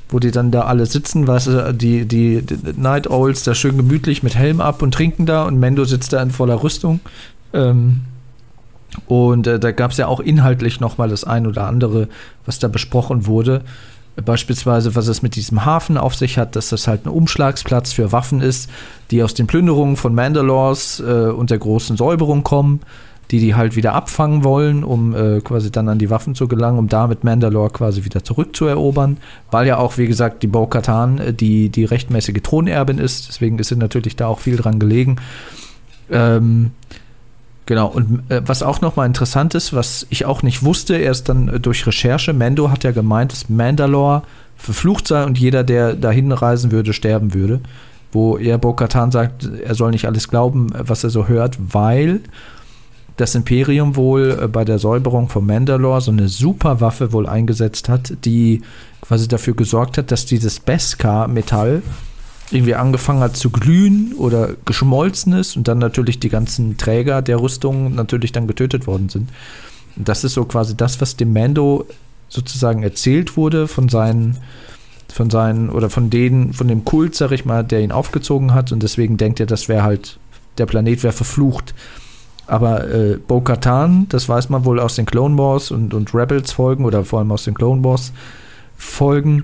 wo 0.09 0.19
die 0.19 0.31
dann 0.31 0.51
da 0.51 0.61
alle 0.61 0.85
sitzen, 0.85 1.27
weißt 1.27 1.47
du, 1.47 1.73
die, 1.73 2.05
die, 2.05 2.41
die 2.41 2.57
Night 2.79 3.09
Owls 3.09 3.43
da 3.43 3.55
schön 3.55 3.77
gemütlich 3.77 4.23
mit 4.23 4.35
Helm 4.35 4.61
ab 4.61 4.81
und 4.81 4.93
trinken 4.93 5.25
da 5.25 5.43
und 5.43 5.59
Mendo 5.59 5.85
sitzt 5.85 6.13
da 6.13 6.21
in 6.21 6.31
voller 6.31 6.61
Rüstung. 6.63 6.99
Ähm, 7.53 8.01
und 9.07 9.47
äh, 9.47 9.59
da 9.59 9.71
gab 9.71 9.91
es 9.91 9.97
ja 9.97 10.07
auch 10.07 10.19
inhaltlich 10.19 10.79
nochmal 10.79 11.09
das 11.09 11.23
ein 11.23 11.47
oder 11.47 11.65
andere, 11.65 12.09
was 12.45 12.59
da 12.59 12.67
besprochen 12.67 13.25
wurde. 13.25 13.61
Beispielsweise, 14.23 14.95
was 14.95 15.07
es 15.07 15.23
mit 15.23 15.35
diesem 15.35 15.65
Hafen 15.65 15.97
auf 15.97 16.13
sich 16.13 16.37
hat, 16.37 16.55
dass 16.55 16.69
das 16.69 16.87
halt 16.87 17.05
ein 17.05 17.09
Umschlagsplatz 17.09 17.93
für 17.93 18.11
Waffen 18.11 18.41
ist, 18.41 18.69
die 19.09 19.23
aus 19.23 19.33
den 19.33 19.47
Plünderungen 19.47 19.97
von 19.97 20.13
Mandalors 20.13 20.99
äh, 20.99 21.03
und 21.03 21.49
der 21.49 21.57
großen 21.57 21.97
Säuberung 21.97 22.43
kommen, 22.43 22.81
die 23.31 23.39
die 23.39 23.55
halt 23.55 23.75
wieder 23.75 23.93
abfangen 23.93 24.43
wollen, 24.43 24.83
um 24.83 25.15
äh, 25.15 25.41
quasi 25.41 25.71
dann 25.71 25.89
an 25.89 25.99
die 25.99 26.09
Waffen 26.09 26.35
zu 26.35 26.47
gelangen, 26.47 26.77
um 26.77 26.87
damit 26.87 27.23
Mandalore 27.23 27.69
quasi 27.69 28.05
wieder 28.05 28.23
zurückzuerobern. 28.23 29.17
Weil 29.51 29.67
ja 29.67 29.77
auch, 29.77 29.97
wie 29.97 30.07
gesagt, 30.07 30.43
die 30.43 30.47
Bo-Katan 30.47 31.17
äh, 31.19 31.33
die, 31.33 31.69
die 31.69 31.85
rechtmäßige 31.85 32.41
Thronerbin 32.43 32.99
ist. 32.99 33.29
Deswegen 33.29 33.59
ist 33.59 33.69
sie 33.69 33.75
natürlich 33.75 34.15
da 34.15 34.27
auch 34.27 34.39
viel 34.39 34.57
dran 34.57 34.79
gelegen. 34.79 35.17
Ähm, 36.11 36.71
Genau, 37.65 37.87
und 37.87 38.29
äh, 38.29 38.41
was 38.45 38.61
auch 38.61 38.81
nochmal 38.81 39.07
interessant 39.07 39.55
ist, 39.55 39.73
was 39.73 40.05
ich 40.09 40.25
auch 40.25 40.43
nicht 40.43 40.63
wusste, 40.63 40.97
erst 40.97 41.29
dann 41.29 41.47
äh, 41.47 41.59
durch 41.59 41.87
Recherche, 41.87 42.33
Mando 42.33 42.69
hat 42.69 42.83
ja 42.83 42.91
gemeint, 42.91 43.31
dass 43.31 43.49
Mandalore 43.49 44.23
verflucht 44.57 45.07
sei 45.07 45.23
und 45.23 45.37
jeder, 45.37 45.63
der 45.63 45.93
dahin 45.93 46.31
reisen 46.31 46.71
würde, 46.71 46.93
sterben 46.93 47.33
würde. 47.33 47.61
Wo 48.11 48.37
er 48.37 48.57
Bo-Katan 48.57 49.11
sagt, 49.11 49.49
er 49.63 49.75
soll 49.75 49.91
nicht 49.91 50.05
alles 50.05 50.27
glauben, 50.27 50.67
was 50.77 51.03
er 51.03 51.09
so 51.09 51.27
hört, 51.27 51.57
weil 51.73 52.19
das 53.17 53.35
Imperium 53.35 53.95
wohl 53.95 54.39
äh, 54.41 54.47
bei 54.47 54.65
der 54.65 54.79
Säuberung 54.79 55.29
von 55.29 55.45
Mandalore 55.45 56.01
so 56.01 56.11
eine 56.11 56.29
Superwaffe 56.29 57.13
wohl 57.13 57.27
eingesetzt 57.27 57.89
hat, 57.89 58.13
die 58.25 58.61
quasi 59.01 59.27
dafür 59.27 59.55
gesorgt 59.55 59.97
hat, 59.97 60.11
dass 60.11 60.25
dieses 60.25 60.59
Beskar-Metall 60.59 61.81
irgendwie 62.51 62.75
angefangen 62.75 63.21
hat 63.21 63.35
zu 63.35 63.49
glühen 63.49 64.13
oder 64.17 64.51
geschmolzen 64.65 65.33
ist 65.33 65.57
und 65.57 65.67
dann 65.67 65.79
natürlich 65.79 66.19
die 66.19 66.29
ganzen 66.29 66.77
Träger 66.77 67.21
der 67.21 67.41
Rüstung 67.41 67.95
natürlich 67.95 68.31
dann 68.31 68.47
getötet 68.47 68.85
worden 68.85 69.09
sind. 69.09 69.29
Und 69.95 70.07
das 70.07 70.23
ist 70.23 70.33
so 70.33 70.45
quasi 70.45 70.75
das, 70.75 71.01
was 71.01 71.15
dem 71.15 71.33
Mando 71.33 71.85
sozusagen 72.29 72.83
erzählt 72.83 73.37
wurde 73.37 73.67
von 73.67 73.89
seinen, 73.89 74.37
von 75.11 75.29
seinen 75.29 75.69
oder 75.69 75.89
von 75.89 76.09
denen, 76.09 76.53
von 76.53 76.67
dem 76.67 76.85
Kult, 76.85 77.15
sag 77.15 77.31
ich 77.31 77.45
mal, 77.45 77.63
der 77.63 77.81
ihn 77.81 77.91
aufgezogen 77.91 78.53
hat 78.53 78.71
und 78.71 78.83
deswegen 78.83 79.17
denkt 79.17 79.39
er, 79.39 79.45
das 79.45 79.67
wäre 79.67 79.83
halt, 79.83 80.17
der 80.57 80.65
Planet 80.65 81.03
wäre 81.03 81.13
verflucht. 81.13 81.73
Aber 82.45 82.89
äh, 82.89 83.17
Bo-Katan, 83.17 84.07
das 84.09 84.27
weiß 84.27 84.49
man 84.49 84.65
wohl 84.65 84.79
aus 84.79 84.95
den 84.95 85.05
Clone 85.05 85.37
Wars 85.37 85.71
und, 85.71 85.93
und 85.93 86.13
Rebels 86.13 86.51
Folgen 86.51 86.85
oder 86.85 87.05
vor 87.05 87.19
allem 87.19 87.31
aus 87.31 87.45
den 87.45 87.53
Clone 87.53 87.83
Wars 87.83 88.11
Folgen, 88.75 89.43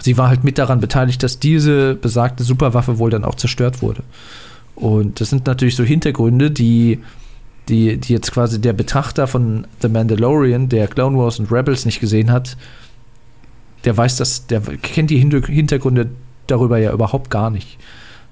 sie 0.00 0.16
war 0.16 0.28
halt 0.28 0.44
mit 0.44 0.58
daran 0.58 0.80
beteiligt, 0.80 1.22
dass 1.22 1.38
diese 1.38 1.94
besagte 1.94 2.42
Superwaffe 2.42 2.98
wohl 2.98 3.10
dann 3.10 3.24
auch 3.24 3.34
zerstört 3.34 3.82
wurde. 3.82 4.02
Und 4.74 5.20
das 5.20 5.30
sind 5.30 5.46
natürlich 5.46 5.76
so 5.76 5.84
Hintergründe, 5.84 6.50
die, 6.50 7.00
die, 7.68 7.98
die 7.98 8.12
jetzt 8.14 8.32
quasi 8.32 8.60
der 8.60 8.72
Betrachter 8.72 9.26
von 9.26 9.66
The 9.82 9.88
Mandalorian, 9.88 10.70
der 10.70 10.88
Clone 10.88 11.18
Wars 11.18 11.38
und 11.38 11.52
Rebels 11.52 11.84
nicht 11.84 12.00
gesehen 12.00 12.32
hat, 12.32 12.56
der 13.84 13.96
weiß 13.96 14.16
das, 14.16 14.46
der 14.46 14.60
kennt 14.60 15.10
die 15.10 15.18
Hintergründe 15.18 16.08
darüber 16.46 16.78
ja 16.78 16.92
überhaupt 16.92 17.30
gar 17.30 17.50
nicht. 17.50 17.78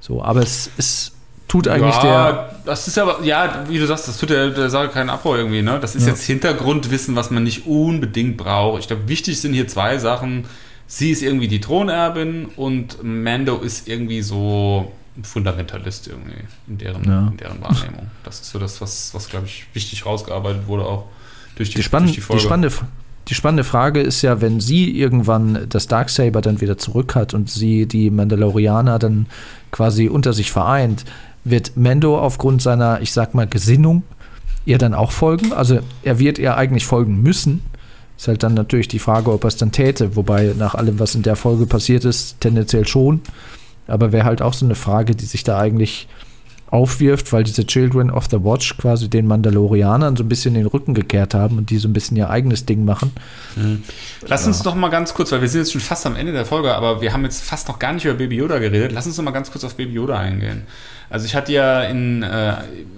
So, 0.01 0.23
aber 0.23 0.41
es, 0.41 0.71
es 0.79 1.13
tut 1.51 1.67
eigentlich 1.69 1.95
ja, 1.97 2.33
der. 2.33 2.51
Das 2.65 2.87
ist 2.87 2.97
aber, 2.99 3.25
ja, 3.25 3.65
wie 3.69 3.79
du 3.79 3.87
sagst, 3.87 4.07
das 4.07 4.17
tut 4.19 4.31
der, 4.31 4.51
der 4.51 4.71
Sache 4.71 4.89
keinen 4.89 5.11
Abbau 5.11 5.35
irgendwie, 5.35 5.63
ne? 5.63 5.79
Das 5.81 5.95
ist 5.97 6.05
Ja. 6.05 6.11
jetzt 6.11 6.25
Hintergrundwissen, 6.25 7.17
was 7.17 7.31
man 7.31 7.43
nicht 7.43 7.67
unbedingt 7.67 8.37
braucht. 8.37 8.81
Ich 8.81 8.87
glaube, 8.87 9.09
wichtig 9.09 9.41
sind 9.41 9.53
hier 9.55 9.67
zwei 9.67 9.99
Sachen. 9.99 10.45
Sie 10.87 11.11
ist 11.11 11.23
irgendwie 11.23 11.49
die 11.49 11.61
Thronerbin 11.61 12.47
und 12.57 13.03
Mando 13.03 13.57
ist 13.59 13.89
irgendwie 13.89 14.23
so 14.23 14.93
ein 15.17 15.25
Fundamentalist 15.25 16.07
irgendwie 16.07 16.39
in 16.69 16.79
deren, 16.79 17.05
Ja. 17.05 17.29
in 17.29 17.37
deren 17.37 17.61
Wahrnehmung. 17.61 18.07
Das 18.25 18.41
ist 18.41 18.51
so 18.51 18.59
das, 18.61 18.81
was, 18.81 19.13
was 19.13 19.29
glaube 19.29 19.47
ich, 19.47 19.67
wichtig 19.73 20.07
rausgearbeitet 20.07 20.67
wurde 20.69 20.85
auch 20.87 21.05
durch 21.57 21.71
die, 21.71 21.77
Die, 21.77 21.83
spann 21.83 22.05
durch 22.05 22.15
die, 22.15 22.21
Folge. 22.21 22.43
spannende, 22.43 22.75
die 23.29 23.35
spannende 23.35 23.65
Frage 23.65 24.01
ist 24.01 24.23
ja, 24.23 24.41
wenn 24.41 24.61
sie 24.61 24.91
irgendwann 24.97 25.67
das 25.69 25.87
Darksaber 25.89 26.41
dann 26.41 26.61
wieder 26.61 26.79
zurück 26.79 27.15
hat 27.17 27.35
und 27.35 27.51
sie 27.51 27.87
die 27.87 28.11
Mandalorianer 28.11 28.99
dann 28.99 29.27
quasi 29.73 30.09
unter 30.09 30.33
sich 30.33 30.51
vereint, 30.51 31.05
wird 31.45 31.77
Mando 31.77 32.19
aufgrund 32.19 32.63
seiner, 32.63 33.01
ich 33.01 33.13
sag 33.13 33.35
mal, 33.35 33.47
Gesinnung 33.47 34.03
ihr 34.65 34.79
dann 34.79 34.95
auch 34.95 35.11
folgen? 35.11 35.53
Also 35.53 35.81
er 36.03 36.19
wird 36.19 36.39
ihr 36.39 36.57
eigentlich 36.57 36.87
folgen 36.87 37.23
müssen. 37.23 37.63
Ist 38.17 38.29
halt 38.29 38.43
dann 38.43 38.55
natürlich 38.55 38.89
die 38.89 38.99
Frage, 38.99 39.33
ob 39.33 39.45
er 39.45 39.49
es 39.49 39.57
dann 39.57 39.73
täte, 39.73 40.15
wobei 40.17 40.55
nach 40.59 40.75
allem, 40.75 40.99
was 40.99 41.15
in 41.15 41.23
der 41.23 41.37
Folge 41.37 41.67
passiert 41.67 42.05
ist, 42.05 42.41
tendenziell 42.41 42.87
schon. 42.87 43.23
Aber 43.87 44.13
wäre 44.13 44.27
halt 44.27 44.43
auch 44.43 44.53
so 44.53 44.67
eine 44.67 44.75
Frage, 44.75 45.15
die 45.15 45.25
sich 45.25 45.43
da 45.43 45.59
eigentlich 45.59 46.07
aufwirft, 46.71 47.33
weil 47.33 47.45
diese 47.45 47.67
Children 47.67 48.11
of 48.11 48.27
the 48.31 48.43
Watch 48.43 48.77
quasi 48.77 49.09
den 49.09 49.27
Mandalorianern 49.27 50.17
so 50.17 50.23
ein 50.23 50.29
bisschen 50.29 50.55
den 50.55 50.67
Rücken 50.67 50.95
gekehrt 50.95 51.35
haben 51.35 51.59
und 51.59 51.71
die 51.71 51.79
so 51.79 51.89
ein 51.89 51.93
bisschen 51.93 52.17
ihr 52.17 52.31
eigenes 52.31 52.65
Ding 52.65 52.85
machen. 52.85 53.13
Lass 54.27 54.47
uns 54.47 54.63
doch 54.63 54.75
mal 54.75 54.89
ganz 54.89 55.13
kurz, 55.15 55.33
weil 55.33 55.41
wir 55.41 55.49
sind 55.49 55.61
jetzt 55.61 55.73
schon 55.73 55.81
fast 55.81 56.07
am 56.07 56.17
Ende 56.17 56.33
der 56.33 56.47
Folge, 56.47 56.75
aber 56.75 57.01
wir 57.01 57.13
haben 57.13 57.25
jetzt 57.25 57.43
fast 57.43 57.69
noch 57.69 57.79
gar 57.79 57.93
nicht 57.93 58.05
über 58.05 58.15
Baby 58.15 58.37
Yoda 58.37 58.59
geredet. 58.59 58.93
Lass 58.93 59.07
uns 59.07 59.17
doch 59.17 59.23
mal 59.23 59.33
ganz 59.33 59.51
kurz 59.51 59.65
auf 59.65 59.75
Baby 59.75 59.95
Yoda 59.95 60.19
eingehen. 60.19 60.63
Also 61.09 61.27
ich 61.27 61.35
hatte 61.35 61.53
ja 61.53 61.83
in 61.83 62.23
äh, 62.23 62.55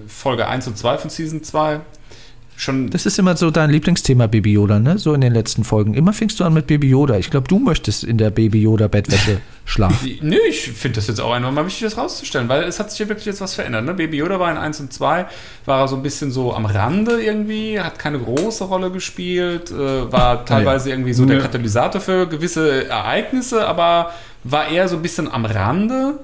Folge 0.07 0.47
1 0.47 0.67
und 0.69 0.77
2 0.77 0.99
von 0.99 1.11
Season 1.11 1.43
2 1.43 1.81
schon 2.63 2.91
Das 2.91 3.07
ist 3.07 3.19
immer 3.19 3.37
so 3.37 3.51
dein 3.51 3.71
Lieblingsthema, 3.71 4.27
Baby 4.27 4.53
Yoda, 4.53 4.79
ne? 4.79 4.99
So 4.99 5.15
in 5.15 5.21
den 5.21 5.33
letzten 5.33 5.65
Folgen. 5.65 5.95
Immer 5.95 6.13
fängst 6.13 6.41
du 6.41 6.45
an 6.45 6.55
mit 6.55 6.67
Baby 6.67 6.89
Yoda. 6.89 7.19
Ich 7.19 7.31
glaube, 7.31 7.49
du 7.49 7.59
möchtest 7.59 8.05
in 8.05 8.19
der 8.19 8.31
Baby 8.31 8.63
Yoda 8.63 8.89
Bettwäsche 8.89 9.41
schlafen. 9.65 10.19
Nö, 10.23 10.39
ich 10.49 10.71
finde 10.73 10.97
das 10.97 11.09
jetzt 11.09 11.21
auch 11.21 11.33
einfach 11.33 11.53
mal 11.53 11.67
wichtig, 11.67 11.83
das 11.83 11.97
rauszustellen, 11.97 12.49
weil 12.49 12.65
es 12.65 12.79
hat 12.81 12.91
sich 12.91 13.01
ja 13.01 13.09
wirklich 13.09 13.27
jetzt 13.27 13.41
was 13.41 13.55
verändert. 13.55 13.85
Ne? 13.85 13.95
Baby 13.95 14.19
Yoda 14.19 14.39
war 14.41 14.51
in 14.51 14.57
1 14.57 14.81
und 14.81 14.93
2, 14.93 15.27
war 15.67 15.81
er 15.81 15.89
so 15.89 15.97
ein 15.97 16.03
bisschen 16.03 16.31
so 16.31 16.55
am 16.55 16.67
Rande 16.67 17.23
irgendwie, 17.23 17.81
hat 17.81 17.99
keine 17.99 18.19
große 18.19 18.65
Rolle 18.65 18.91
gespielt, 18.91 19.71
äh, 19.71 20.13
war 20.13 20.45
teilweise 20.45 20.91
irgendwie 20.91 21.13
so 21.13 21.25
der. 21.25 21.41
Katalysator 21.41 22.01
für 22.01 22.27
gewisse 22.27 22.89
Ereignisse, 22.89 23.67
aber 23.67 24.13
war 24.45 24.69
eher 24.69 24.89
so 24.89 24.97
ein 24.97 25.03
bisschen 25.03 25.31
am 25.31 25.45
Rande. 25.45 26.21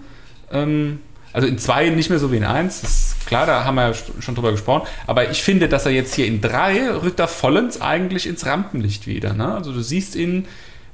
Ähm, 0.50 1.00
also 1.38 1.46
in 1.46 1.56
2 1.56 1.90
nicht 1.90 2.10
mehr 2.10 2.18
so 2.18 2.32
wie 2.32 2.36
in 2.36 2.44
1, 2.44 2.80
das 2.80 2.90
ist 2.90 3.26
klar, 3.26 3.46
da 3.46 3.64
haben 3.64 3.76
wir 3.76 3.90
ja 3.90 3.94
schon 4.18 4.34
drüber 4.34 4.50
gesprochen. 4.50 4.88
Aber 5.06 5.30
ich 5.30 5.40
finde, 5.40 5.68
dass 5.68 5.86
er 5.86 5.92
jetzt 5.92 6.16
hier 6.16 6.26
in 6.26 6.40
3 6.40 6.96
rückt 6.96 7.20
er 7.20 7.28
vollends 7.28 7.80
eigentlich 7.80 8.26
ins 8.26 8.44
Rampenlicht 8.44 9.06
wieder. 9.06 9.34
Ne? 9.34 9.54
Also 9.54 9.72
du 9.72 9.80
siehst 9.80 10.16
ihn, 10.16 10.46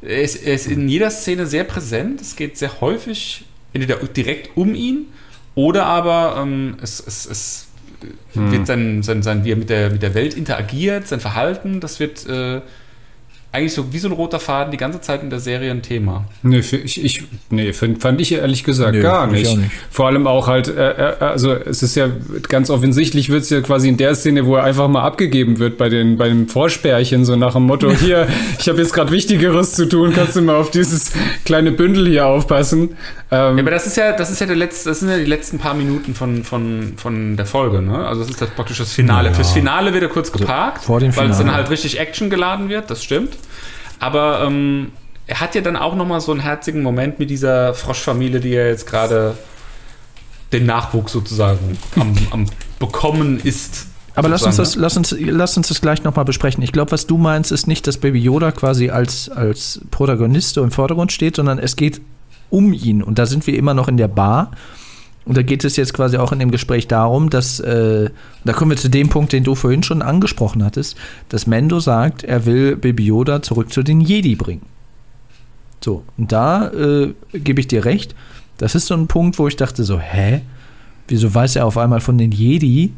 er 0.02 0.20
ist, 0.20 0.36
er 0.36 0.52
ist 0.52 0.66
in 0.66 0.86
jeder 0.86 1.10
Szene 1.10 1.46
sehr 1.46 1.64
präsent. 1.64 2.20
Es 2.20 2.36
geht 2.36 2.58
sehr 2.58 2.82
häufig 2.82 3.46
entweder 3.72 3.96
direkt 3.96 4.54
um 4.54 4.74
ihn 4.74 5.06
oder 5.54 5.86
aber 5.86 6.36
ähm, 6.42 6.76
es, 6.82 7.02
es, 7.06 7.24
es 7.24 7.68
wird 8.34 8.66
sein, 8.66 9.02
sein, 9.02 9.22
sein, 9.22 9.46
wie 9.46 9.52
er 9.52 9.56
mit 9.56 9.70
der, 9.70 9.88
mit 9.88 10.02
der 10.02 10.12
Welt 10.12 10.34
interagiert, 10.34 11.08
sein 11.08 11.20
Verhalten, 11.20 11.80
das 11.80 12.00
wird 12.00 12.26
äh, 12.26 12.60
eigentlich 13.54 13.72
so 13.72 13.92
wie 13.92 13.98
so 13.98 14.08
ein 14.08 14.12
roter 14.12 14.40
Faden 14.40 14.70
die 14.72 14.76
ganze 14.76 15.00
Zeit 15.00 15.22
in 15.22 15.30
der 15.30 15.38
Serie 15.40 15.70
ein 15.70 15.80
Thema. 15.82 16.24
Nee, 16.42 16.62
für- 16.62 16.76
ich, 16.78 17.02
ich, 17.04 17.22
nee 17.50 17.72
find, 17.72 18.02
fand 18.02 18.20
ich 18.20 18.32
ehrlich 18.32 18.64
gesagt 18.64 18.94
Nö, 18.96 19.00
gar 19.02 19.26
ich 19.32 19.44
nicht. 19.44 19.56
nicht. 19.56 19.70
Vor 19.90 20.06
allem 20.08 20.26
auch 20.26 20.48
halt, 20.48 20.68
äh, 20.68 20.90
äh, 20.90 21.14
also 21.20 21.52
es 21.52 21.82
ist 21.82 21.94
ja 21.94 22.08
ganz 22.48 22.68
offensichtlich, 22.68 23.28
wird 23.30 23.42
es 23.44 23.50
ja 23.50 23.60
quasi 23.60 23.88
in 23.88 23.96
der 23.96 24.14
Szene, 24.14 24.44
wo 24.46 24.56
er 24.56 24.64
einfach 24.64 24.88
mal 24.88 25.02
abgegeben 25.02 25.58
wird 25.60 25.78
bei, 25.78 25.88
den, 25.88 26.16
bei 26.18 26.28
dem 26.28 26.48
Vorspärchen, 26.48 27.24
so 27.24 27.36
nach 27.36 27.52
dem 27.54 27.62
Motto, 27.62 27.90
hier, 27.92 28.26
ich 28.58 28.68
habe 28.68 28.78
jetzt 28.80 28.92
gerade 28.92 29.12
Wichtigeres 29.12 29.72
zu 29.74 29.88
tun, 29.88 30.12
kannst 30.14 30.34
du 30.36 30.42
mal 30.42 30.56
auf 30.56 30.70
dieses 30.70 31.12
kleine 31.44 31.70
Bündel 31.70 32.08
hier 32.08 32.26
aufpassen. 32.26 32.96
Ähm, 33.30 33.56
Ja, 33.56 33.62
aber 33.62 33.70
das 33.70 33.86
ist 33.86 33.96
ja, 33.96 34.12
das 34.12 34.30
ist 34.30 34.40
ja 34.40 34.46
der 34.46 34.56
letzte, 34.56 34.88
das 34.88 35.00
sind 35.00 35.08
ja 35.10 35.16
die 35.16 35.24
letzten 35.24 35.58
paar 35.58 35.74
Minuten 35.74 36.14
von, 36.14 36.42
von, 36.44 36.94
von 36.96 37.36
der 37.36 37.46
Folge, 37.46 37.80
ne? 37.82 38.04
Also 38.06 38.22
das 38.22 38.30
ist 38.30 38.40
das 38.42 38.50
praktisch 38.50 38.78
das 38.78 38.92
Finale. 38.92 39.32
Fürs 39.32 39.52
Finale 39.52 39.92
wird 39.94 40.02
er 40.02 40.08
kurz 40.08 40.32
geparkt, 40.32 40.84
vor 40.84 40.98
dem 41.00 41.14
weil 41.16 41.30
es 41.30 41.38
dann 41.38 41.52
halt 41.54 41.70
richtig 41.70 42.00
Action 42.00 42.30
geladen 42.30 42.68
wird, 42.68 42.90
das 42.90 43.02
stimmt. 43.04 43.30
Aber 44.00 44.42
ähm, 44.44 44.92
er 45.26 45.40
hat 45.40 45.54
ja 45.54 45.60
dann 45.60 45.76
auch 45.76 45.94
nochmal 45.94 46.20
so 46.20 46.32
einen 46.32 46.40
herzigen 46.40 46.82
Moment 46.82 47.18
mit 47.18 47.30
dieser 47.30 47.74
Froschfamilie, 47.74 48.40
die 48.40 48.54
er 48.54 48.68
jetzt 48.68 48.86
gerade 48.86 49.36
den 50.52 50.66
Nachwuchs 50.66 51.12
sozusagen 51.12 51.78
am, 51.96 52.14
am 52.30 52.46
bekommen 52.78 53.40
ist. 53.40 53.86
Aber 54.16 54.28
lass 54.28 54.42
uns, 54.44 54.56
das, 54.56 54.72
sozusagen, 54.72 54.82
lass, 54.82 54.96
uns, 54.96 55.16
lass 55.18 55.56
uns 55.56 55.68
das 55.68 55.80
gleich 55.80 56.04
nochmal 56.04 56.24
besprechen. 56.24 56.62
Ich 56.62 56.70
glaube, 56.70 56.92
was 56.92 57.06
du 57.06 57.18
meinst, 57.18 57.50
ist 57.50 57.66
nicht, 57.66 57.86
dass 57.86 57.98
Baby 57.98 58.20
Yoda 58.20 58.52
quasi 58.52 58.90
als, 58.90 59.28
als 59.28 59.80
Protagonist 59.90 60.54
so 60.54 60.62
im 60.62 60.70
Vordergrund 60.70 61.10
steht, 61.10 61.36
sondern 61.36 61.58
es 61.58 61.74
geht 61.74 62.00
um 62.50 62.72
ihn. 62.72 63.02
Und 63.02 63.18
da 63.18 63.26
sind 63.26 63.46
wir 63.46 63.56
immer 63.56 63.74
noch 63.74 63.88
in 63.88 63.96
der 63.96 64.06
Bar. 64.06 64.52
Und 65.26 65.36
da 65.38 65.42
geht 65.42 65.64
es 65.64 65.76
jetzt 65.76 65.94
quasi 65.94 66.18
auch 66.18 66.32
in 66.32 66.38
dem 66.38 66.50
Gespräch 66.50 66.86
darum, 66.86 67.30
dass, 67.30 67.58
äh, 67.60 68.10
da 68.44 68.52
kommen 68.52 68.72
wir 68.72 68.76
zu 68.76 68.90
dem 68.90 69.08
Punkt, 69.08 69.32
den 69.32 69.42
du 69.42 69.54
vorhin 69.54 69.82
schon 69.82 70.02
angesprochen 70.02 70.62
hattest, 70.62 70.96
dass 71.30 71.46
Mendo 71.46 71.80
sagt, 71.80 72.24
er 72.24 72.44
will 72.44 72.76
Baby 72.76 73.06
Yoda 73.06 73.40
zurück 73.42 73.72
zu 73.72 73.82
den 73.82 74.00
Jedi 74.02 74.34
bringen. 74.36 74.62
So, 75.82 76.04
und 76.18 76.30
da 76.32 76.68
äh, 76.70 77.14
gebe 77.32 77.60
ich 77.60 77.68
dir 77.68 77.84
recht. 77.84 78.14
Das 78.58 78.74
ist 78.74 78.86
so 78.86 78.94
ein 78.94 79.06
Punkt, 79.06 79.38
wo 79.38 79.48
ich 79.48 79.56
dachte 79.56 79.84
so, 79.84 79.98
hä? 79.98 80.42
Wieso 81.08 81.34
weiß 81.34 81.56
er 81.56 81.66
auf 81.66 81.76
einmal 81.78 82.00
von 82.00 82.16
den 82.18 82.30
Jedi? 82.32 82.92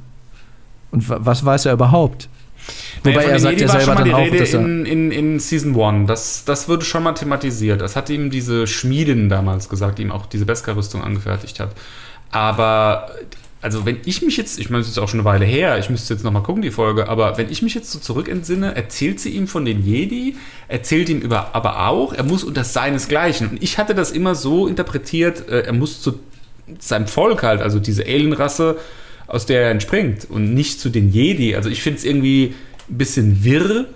Und 0.91 1.09
wa- 1.09 1.18
was 1.20 1.45
weiß 1.45 1.66
er 1.66 1.72
überhaupt? 1.72 2.29
Wobei 3.05 3.20
von 3.22 3.31
er 3.31 3.39
sagt 3.39 3.61
ja 3.61 3.68
selber 3.68 3.95
dann 3.97 4.12
auch, 4.12 4.18
Rede 4.18 4.39
dass 4.39 4.53
er- 4.55 4.61
in, 4.61 4.85
in, 4.87 5.11
in 5.12 5.39
Season 5.41 5.81
1. 5.81 6.07
Das, 6.09 6.45
das 6.45 6.68
wurde 6.68 6.85
schon 6.85 7.03
mal 7.05 7.12
thematisiert. 7.12 7.81
Das 7.81 7.95
hat 7.97 8.11
ihm 8.11 8.31
diese 8.31 8.66
Schmiedin 8.66 9.29
damals 9.29 9.68
gesagt, 9.68 9.99
die 9.99 10.03
ihm 10.03 10.12
auch 10.12 10.27
diese 10.27 10.45
Beskar-Rüstung 10.45 11.03
angefertigt 11.03 11.59
hat. 11.61 11.70
Aber, 12.37 13.11
also 13.62 13.87
wenn 13.87 13.97
ich 14.05 14.20
mich 14.20 14.37
jetzt, 14.37 14.59
ich 14.61 14.68
meine, 14.68 14.82
es 14.82 14.89
ist 14.89 14.99
auch 14.99 15.09
schon 15.09 15.20
eine 15.20 15.24
Weile 15.24 15.47
her, 15.47 15.78
ich 15.78 15.89
müsste 15.89 16.12
jetzt 16.12 16.22
nochmal 16.22 16.43
gucken, 16.43 16.61
die 16.61 16.70
Folge, 16.70 17.09
aber 17.09 17.39
wenn 17.39 17.51
ich 17.51 17.62
mich 17.62 17.74
jetzt 17.74 17.91
so 17.91 17.99
zurückentsinne, 17.99 18.76
erzählt 18.76 19.20
sie 19.20 19.30
ihm 19.30 19.49
von 19.49 19.64
den 19.64 19.82
Jedi, 19.84 20.37
erzählt 20.68 21.09
ihm 21.09 21.20
über, 21.20 21.55
aber 21.55 21.89
auch, 21.89 22.12
er 22.12 22.24
muss 22.24 22.45
unter 22.45 22.62
seinesgleichen. 22.62 23.49
Und 23.49 23.62
ich 23.62 23.78
hatte 23.78 23.95
das 23.95 24.11
immer 24.11 24.34
so 24.34 24.66
interpretiert, 24.66 25.49
äh, 25.49 25.61
er 25.62 25.72
muss 25.72 26.03
zu 26.03 26.18
seinem 26.78 27.07
Volk 27.07 27.43
halt, 27.43 27.62
also 27.62 27.78
diese 27.78 28.05
Alien-Rasse, 28.05 28.76
aus 29.28 29.47
der 29.47 29.62
er 29.62 29.70
entspringt 29.70 30.26
und 30.28 30.53
nicht 30.53 30.78
zu 30.78 30.91
den 30.91 31.11
Jedi. 31.11 31.57
Also 31.57 31.70
ich 31.70 31.82
finde 31.82 31.99
es 32.01 32.05
irgendwie 32.05 32.55
ein 32.91 32.99
bisschen 32.99 33.45
wirr. 33.45 33.87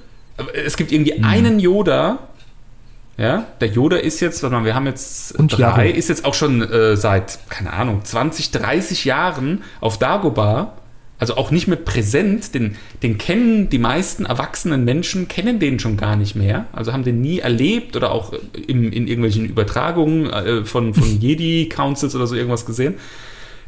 Es 0.64 0.78
gibt 0.78 0.92
irgendwie 0.92 1.14
Mhm. 1.18 1.24
einen 1.24 1.60
Yoda, 1.60 2.18
ja, 3.20 3.44
der 3.60 3.68
Yoda 3.68 3.98
ist 3.98 4.20
jetzt, 4.20 4.42
warte 4.42 4.56
mal, 4.56 4.64
wir 4.64 4.74
haben 4.74 4.86
jetzt 4.86 5.38
Und 5.38 5.52
drei, 5.52 5.88
Yavin. 5.88 5.94
ist 5.94 6.08
jetzt 6.08 6.24
auch 6.24 6.32
schon 6.32 6.62
äh, 6.62 6.96
seit, 6.96 7.38
keine 7.50 7.70
Ahnung, 7.70 8.02
20, 8.02 8.50
30 8.50 9.04
Jahren 9.04 9.62
auf 9.82 9.98
Dagobah, 9.98 10.72
also 11.18 11.36
auch 11.36 11.50
nicht 11.50 11.68
mehr 11.68 11.76
präsent, 11.76 12.54
den, 12.54 12.76
den 13.02 13.18
kennen 13.18 13.68
die 13.68 13.78
meisten 13.78 14.24
erwachsenen 14.24 14.86
Menschen, 14.86 15.28
kennen 15.28 15.58
den 15.58 15.78
schon 15.78 15.98
gar 15.98 16.16
nicht 16.16 16.34
mehr, 16.34 16.64
also 16.72 16.94
haben 16.94 17.04
den 17.04 17.20
nie 17.20 17.40
erlebt 17.40 17.94
oder 17.94 18.10
auch 18.10 18.32
im, 18.66 18.90
in 18.90 19.06
irgendwelchen 19.06 19.44
Übertragungen 19.44 20.30
äh, 20.30 20.64
von, 20.64 20.94
von 20.94 21.04
Jedi-Councils 21.20 22.14
oder 22.14 22.26
so 22.26 22.34
irgendwas 22.34 22.64
gesehen. 22.64 22.94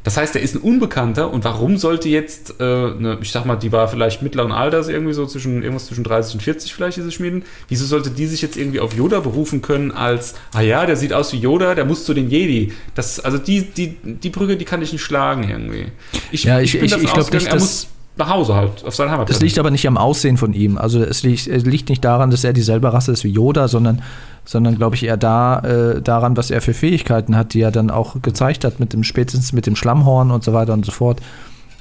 Das 0.05 0.17
heißt, 0.17 0.35
er 0.35 0.43
ist 0.43 0.55
ein 0.57 0.61
Unbekannter 0.61 1.31
und 1.33 1.45
warum 1.45 1.77
sollte 1.77 2.09
jetzt, 2.09 2.55
äh, 2.61 2.65
eine, 2.65 3.19
ich 3.23 3.31
sag 3.31 3.45
mal, 3.47 3.55
die 3.57 3.71
war 3.71 3.87
vielleicht 3.87 4.21
mittleren 4.21 4.51
Alters, 4.51 4.89
irgendwie 4.89 5.13
so 5.13 5.27
zwischen 5.27 5.63
irgendwas 5.63 5.87
zwischen 5.87 6.03
30 6.03 6.35
und 6.35 6.41
40 6.43 6.75
vielleicht 6.75 6.97
diese 6.97 7.13
Schmieden, 7.13 7.45
wieso 7.69 7.85
sollte 7.85 8.11
die 8.11 8.27
sich 8.27 8.43
jetzt 8.43 8.57
irgendwie 8.57 8.81
auf 8.81 8.95
Yoda 8.97 9.21
berufen 9.21 9.63
können 9.63 9.93
als, 9.93 10.35
ah 10.55 10.61
ja, 10.61 10.87
der 10.87 10.97
sieht 10.97 11.13
aus 11.13 11.33
wie 11.33 11.39
Yoda, 11.39 11.77
der 11.77 11.85
muss 11.85 12.05
zu 12.05 12.15
den 12.15 12.29
Jedi. 12.31 12.73
Das, 12.97 13.21
also 13.21 13.39
die, 13.39 13.63
die, 13.63 13.97
die 14.03 14.31
Brücke, 14.31 14.57
die 14.57 14.65
kann 14.65 14.83
ich 14.83 14.93
nicht 14.93 15.03
schlagen 15.03 15.49
irgendwie. 15.49 15.87
Ich, 16.33 16.45
Ja, 16.45 16.61
ich- 16.61 16.75
ich- 16.75 16.83
ich 16.83 16.91
glaub 16.91 17.19
ausgegangen, 17.19 17.45
nicht, 17.45 17.53
er 17.53 17.61
muss 17.61 17.87
nach 18.17 18.29
Hause 18.29 18.55
halt, 18.57 18.85
auf 18.85 18.95
sein 18.97 19.11
Heimat. 19.11 19.31
Das 19.31 19.41
liegt 19.41 19.59
aber 19.59 19.71
nicht 19.71 19.87
am 19.87 19.97
Aussehen 19.97 20.37
von 20.37 20.53
ihm. 20.53 20.77
Also 20.79 21.03
es 21.03 21.23
liegt, 21.23 21.47
es 21.47 21.65
liegt 21.65 21.89
nicht 21.89 22.05
daran, 22.05 22.31
dass 22.31 22.45
er 22.45 22.53
dieselbe 22.53 22.93
Rasse 22.93 23.13
ist 23.13 23.25
wie 23.25 23.31
Yoda, 23.31 23.69
sondern, 23.69 24.03
sondern 24.45 24.77
glaube 24.77 24.97
ich, 24.97 25.05
eher 25.05 25.17
da, 25.17 25.61
äh, 25.61 26.03
daran, 26.03 26.37
was 26.37 26.51
er 26.51 26.61
für 26.61 26.75
Fähigkeiten 26.75 27.37
hat, 27.37 27.55
die 27.55 27.61
er 27.61 27.71
dann 27.71 27.91
auch 27.91 28.21
gezeigt 28.23 28.65
hat, 28.65 28.81
mit 28.81 28.93
dem, 28.93 29.05
spätestens 29.05 29.53
mit 29.53 29.67
dem 29.67 29.77
Schlammhorn 29.77 30.31
und 30.31 30.43
so 30.45 30.53
weiter 30.53 30.73
und 30.73 30.85
so 30.85 30.93
fort. 30.93 31.21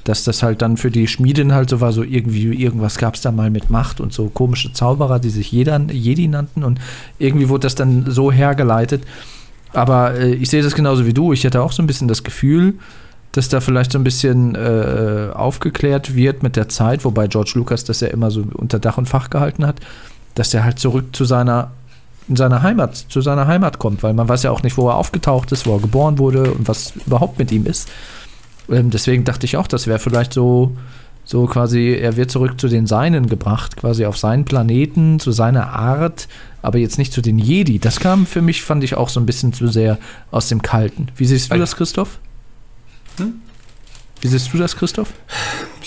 Dass 0.04 0.24
das 0.24 0.42
halt 0.42 0.62
dann 0.62 0.76
für 0.76 0.90
die 0.90 1.06
Schmieden 1.06 1.54
halt 1.54 1.70
so 1.70 1.80
war, 1.80 1.92
so 1.92 2.02
irgendwie, 2.02 2.52
irgendwas 2.60 2.98
gab 2.98 3.14
es 3.14 3.20
da 3.20 3.30
mal 3.30 3.50
mit 3.50 3.70
Macht 3.70 4.00
und 4.00 4.12
so 4.12 4.28
komische 4.28 4.72
Zauberer, 4.72 5.20
die 5.20 5.30
sich 5.30 5.52
Jedi, 5.52 5.92
Jedi 5.92 6.26
nannten 6.26 6.64
und 6.64 6.80
irgendwie 7.18 7.48
wurde 7.48 7.66
das 7.66 7.76
dann 7.76 8.06
so 8.08 8.32
hergeleitet. 8.32 9.04
Aber 9.72 10.14
äh, 10.14 10.34
ich 10.34 10.50
sehe 10.50 10.62
das 10.62 10.74
genauso 10.74 11.06
wie 11.06 11.14
du. 11.14 11.32
Ich 11.32 11.44
hätte 11.44 11.62
auch 11.62 11.72
so 11.72 11.82
ein 11.82 11.86
bisschen 11.86 12.08
das 12.08 12.24
Gefühl, 12.24 12.74
dass 13.32 13.48
da 13.48 13.60
vielleicht 13.60 13.92
so 13.92 13.98
ein 13.98 14.04
bisschen 14.04 14.54
äh, 14.54 15.30
aufgeklärt 15.32 16.14
wird 16.14 16.42
mit 16.42 16.56
der 16.56 16.68
Zeit, 16.68 17.04
wobei 17.04 17.28
George 17.28 17.52
Lucas 17.54 17.84
das 17.84 18.00
ja 18.00 18.08
immer 18.08 18.30
so 18.30 18.44
unter 18.54 18.78
Dach 18.78 18.98
und 18.98 19.08
Fach 19.08 19.30
gehalten 19.30 19.66
hat, 19.66 19.76
dass 20.34 20.52
er 20.52 20.64
halt 20.64 20.78
zurück 20.78 21.16
zu 21.16 21.24
seiner 21.24 21.70
in 22.28 22.36
seiner 22.36 22.62
Heimat, 22.62 22.96
zu 22.96 23.20
seiner 23.20 23.46
Heimat 23.46 23.78
kommt, 23.78 24.02
weil 24.02 24.14
man 24.14 24.28
weiß 24.28 24.44
ja 24.44 24.50
auch 24.50 24.62
nicht, 24.62 24.76
wo 24.76 24.88
er 24.88 24.96
aufgetaucht 24.96 25.52
ist, 25.52 25.66
wo 25.66 25.74
er 25.74 25.80
geboren 25.80 26.18
wurde 26.18 26.52
und 26.52 26.68
was 26.68 26.94
überhaupt 27.06 27.38
mit 27.38 27.50
ihm 27.52 27.66
ist. 27.66 27.88
Ähm, 28.70 28.90
deswegen 28.90 29.24
dachte 29.24 29.46
ich 29.46 29.56
auch, 29.56 29.66
das 29.66 29.86
wäre 29.86 29.98
vielleicht 29.98 30.32
so, 30.32 30.76
so 31.24 31.46
quasi, 31.46 31.96
er 32.00 32.16
wird 32.16 32.30
zurück 32.30 32.60
zu 32.60 32.68
den 32.68 32.86
Seinen 32.86 33.28
gebracht, 33.28 33.76
quasi 33.76 34.06
auf 34.06 34.18
seinen 34.18 34.44
Planeten, 34.44 35.20
zu 35.20 35.32
seiner 35.32 35.70
Art, 35.70 36.28
aber 36.62 36.78
jetzt 36.78 36.98
nicht 36.98 37.12
zu 37.12 37.20
den 37.20 37.38
Jedi. 37.38 37.78
Das 37.78 38.00
kam 38.00 38.26
für 38.26 38.42
mich, 38.42 38.62
fand 38.62 38.84
ich 38.84 38.94
auch 38.94 39.08
so 39.08 39.20
ein 39.20 39.26
bisschen 39.26 39.52
zu 39.52 39.68
sehr 39.68 39.98
aus 40.30 40.48
dem 40.48 40.62
Kalten. 40.62 41.08
Wie 41.16 41.26
siehst 41.26 41.52
du 41.52 41.58
das, 41.58 41.76
Christoph? 41.76 42.18
Hm? 43.18 43.34
Wie 44.20 44.28
siehst 44.28 44.52
du 44.52 44.58
das, 44.58 44.76
Christoph? 44.76 45.12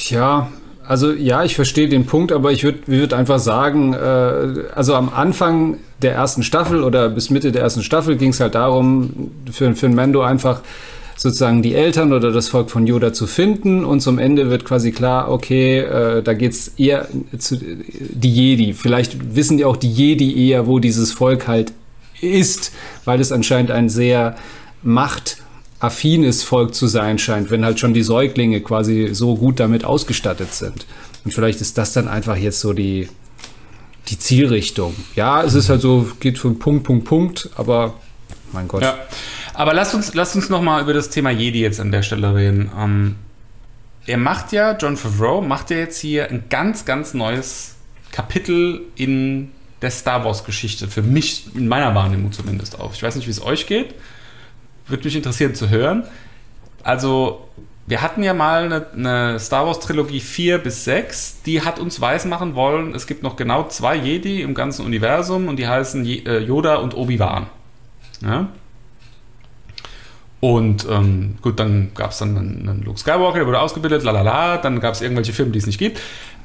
Ja, 0.10 0.50
also 0.88 1.12
ja, 1.12 1.44
ich 1.44 1.56
verstehe 1.56 1.90
den 1.90 2.06
Punkt, 2.06 2.32
aber 2.32 2.52
ich 2.52 2.64
würde 2.64 2.80
würd 2.88 3.14
einfach 3.14 3.40
sagen, 3.40 3.94
äh, 3.94 4.66
also 4.76 4.96
am 4.96 5.10
Anfang 5.10 5.78
der 6.02 6.14
ersten 6.14 6.44
Staffel 6.44 6.84
oder 6.84 7.10
bis 7.10 7.30
Mitte 7.30 7.52
der 7.52 7.62
ersten 7.62 7.84
Staffel 7.84 8.16
ging 8.16 8.30
es 8.30 8.40
halt 8.40 8.56
darum, 8.56 9.32
für, 9.52 9.76
für 9.76 9.90
Mando 9.90 10.22
einfach 10.22 10.62
sozusagen 11.18 11.62
die 11.62 11.74
Eltern 11.74 12.12
oder 12.14 12.32
das 12.32 12.50
Volk 12.50 12.70
von 12.70 12.86
Yoda 12.86 13.14
zu 13.14 13.26
finden 13.26 13.86
und 13.86 14.02
zum 14.02 14.20
Ende 14.20 14.50
wird 14.50 14.66
quasi 14.66 14.92
klar, 14.92 15.32
okay, 15.32 15.80
äh, 15.80 16.22
da 16.22 16.34
geht 16.34 16.52
es 16.52 16.68
eher 16.78 17.08
zu 17.38 17.58
die 17.58 18.34
Jedi. 18.34 18.74
Vielleicht 18.74 19.36
wissen 19.36 19.58
die 19.58 19.66
auch 19.66 19.78
die 19.78 19.92
Jedi 19.92 20.50
eher, 20.50 20.68
wo 20.68 20.80
dieses 20.80 21.14
Volk 21.14 21.48
halt 21.48 21.72
ist, 22.22 22.74
weil 23.06 23.22
es 23.22 23.32
anscheinend 23.32 23.72
ein 23.72 23.90
sehr 23.90 24.36
machtaffines 25.86 26.44
Volk 26.44 26.74
zu 26.74 26.88
sein 26.88 27.20
scheint, 27.20 27.52
wenn 27.52 27.64
halt 27.64 27.80
schon 27.80 27.94
die 27.94 28.04
Säuglinge 28.04 28.62
quasi 28.62 29.10
so 29.14 29.36
gut 29.36 29.60
damit 29.60 29.86
ausgestattet 29.86 30.54
sind. 30.54 30.86
Und 31.24 31.32
vielleicht 31.32 31.62
ist 31.62 31.78
das 31.78 31.94
dann 31.94 32.08
einfach 32.08 32.36
jetzt 32.36 32.60
so 32.60 32.74
die, 32.74 33.10
die 34.08 34.18
Zielrichtung. 34.18 34.96
Ja, 35.16 35.44
es 35.44 35.54
ist 35.54 35.70
halt 35.70 35.82
so, 35.82 36.10
geht 36.20 36.38
von 36.38 36.60
Punkt, 36.60 36.84
Punkt, 36.84 37.06
Punkt, 37.06 37.50
aber 37.56 37.94
mein 38.52 38.68
Gott. 38.68 38.84
Ja. 38.84 38.98
Aber 39.54 39.74
lasst 39.74 39.96
uns, 39.96 40.14
lasst 40.14 40.36
uns 40.36 40.50
nochmal 40.50 40.82
über 40.82 40.94
das 40.94 41.10
Thema 41.10 41.30
Jedi 41.32 41.62
jetzt 41.62 41.80
an 41.80 41.92
der 41.92 42.04
Stelle 42.04 42.36
reden. 42.36 42.70
Ähm, 42.78 43.16
er 44.06 44.18
macht 44.18 44.52
ja, 44.52 44.76
John 44.78 44.98
Favreau 44.98 45.42
macht 45.42 45.72
ja 45.72 45.78
jetzt 45.78 46.00
hier 46.00 46.30
ein 46.30 46.44
ganz, 46.50 46.86
ganz 46.86 47.14
neues 47.14 47.76
Kapitel 48.12 48.82
in 48.96 49.52
der 49.82 49.92
Star 49.92 50.24
Wars-Geschichte. 50.26 50.88
Für 50.88 51.02
mich, 51.02 51.46
in 51.56 51.68
meiner 51.68 51.96
Wahrnehmung 51.96 52.32
zumindest 52.32 52.80
auf. 52.80 52.94
Ich 52.94 53.02
weiß 53.02 53.16
nicht, 53.16 53.28
wie 53.28 53.32
es 53.32 53.42
euch 53.42 53.66
geht. 53.66 53.96
Würde 54.88 55.04
mich 55.04 55.16
interessieren 55.16 55.56
zu 55.56 55.70
hören. 55.70 56.04
Also, 56.84 57.48
wir 57.88 58.02
hatten 58.02 58.24
ja 58.24 58.34
mal 58.34 58.66
eine, 58.66 58.86
eine 58.94 59.40
Star 59.40 59.66
Wars-Trilogie 59.68 60.20
4 60.20 60.58
bis 60.58 60.86
6, 60.86 61.42
die 61.44 61.62
hat 61.62 61.80
uns 61.80 62.02
weismachen 62.02 62.56
wollen, 62.56 62.96
es 62.96 63.06
gibt 63.06 63.22
noch 63.24 63.36
genau 63.36 63.68
zwei 63.68 63.96
Jedi 63.96 64.42
im 64.42 64.54
ganzen 64.54 64.86
Universum 64.86 65.48
und 65.48 65.58
die 65.58 65.68
heißen 65.68 66.06
äh, 66.06 66.40
Yoda 66.40 66.76
und 66.76 66.96
Obi-Wan. 66.96 67.48
Ja? 68.22 68.48
Und 70.40 70.88
ähm, 70.90 71.38
gut, 71.42 71.60
dann 71.60 71.92
gab 71.96 72.12
es 72.12 72.20
dann 72.20 72.38
einen, 72.38 72.70
einen 72.70 72.84
Luke 72.84 73.00
Skywalker, 73.00 73.40
der 73.40 73.48
wurde 73.48 73.60
ausgebildet, 73.60 74.04
lalala, 74.04 74.58
dann 74.58 74.80
gab 74.80 74.94
es 74.94 75.02
irgendwelche 75.02 75.34
Filme, 75.34 75.52
die 75.52 75.60
es 75.60 75.66
nicht 75.66 75.80
gibt. 75.80 76.00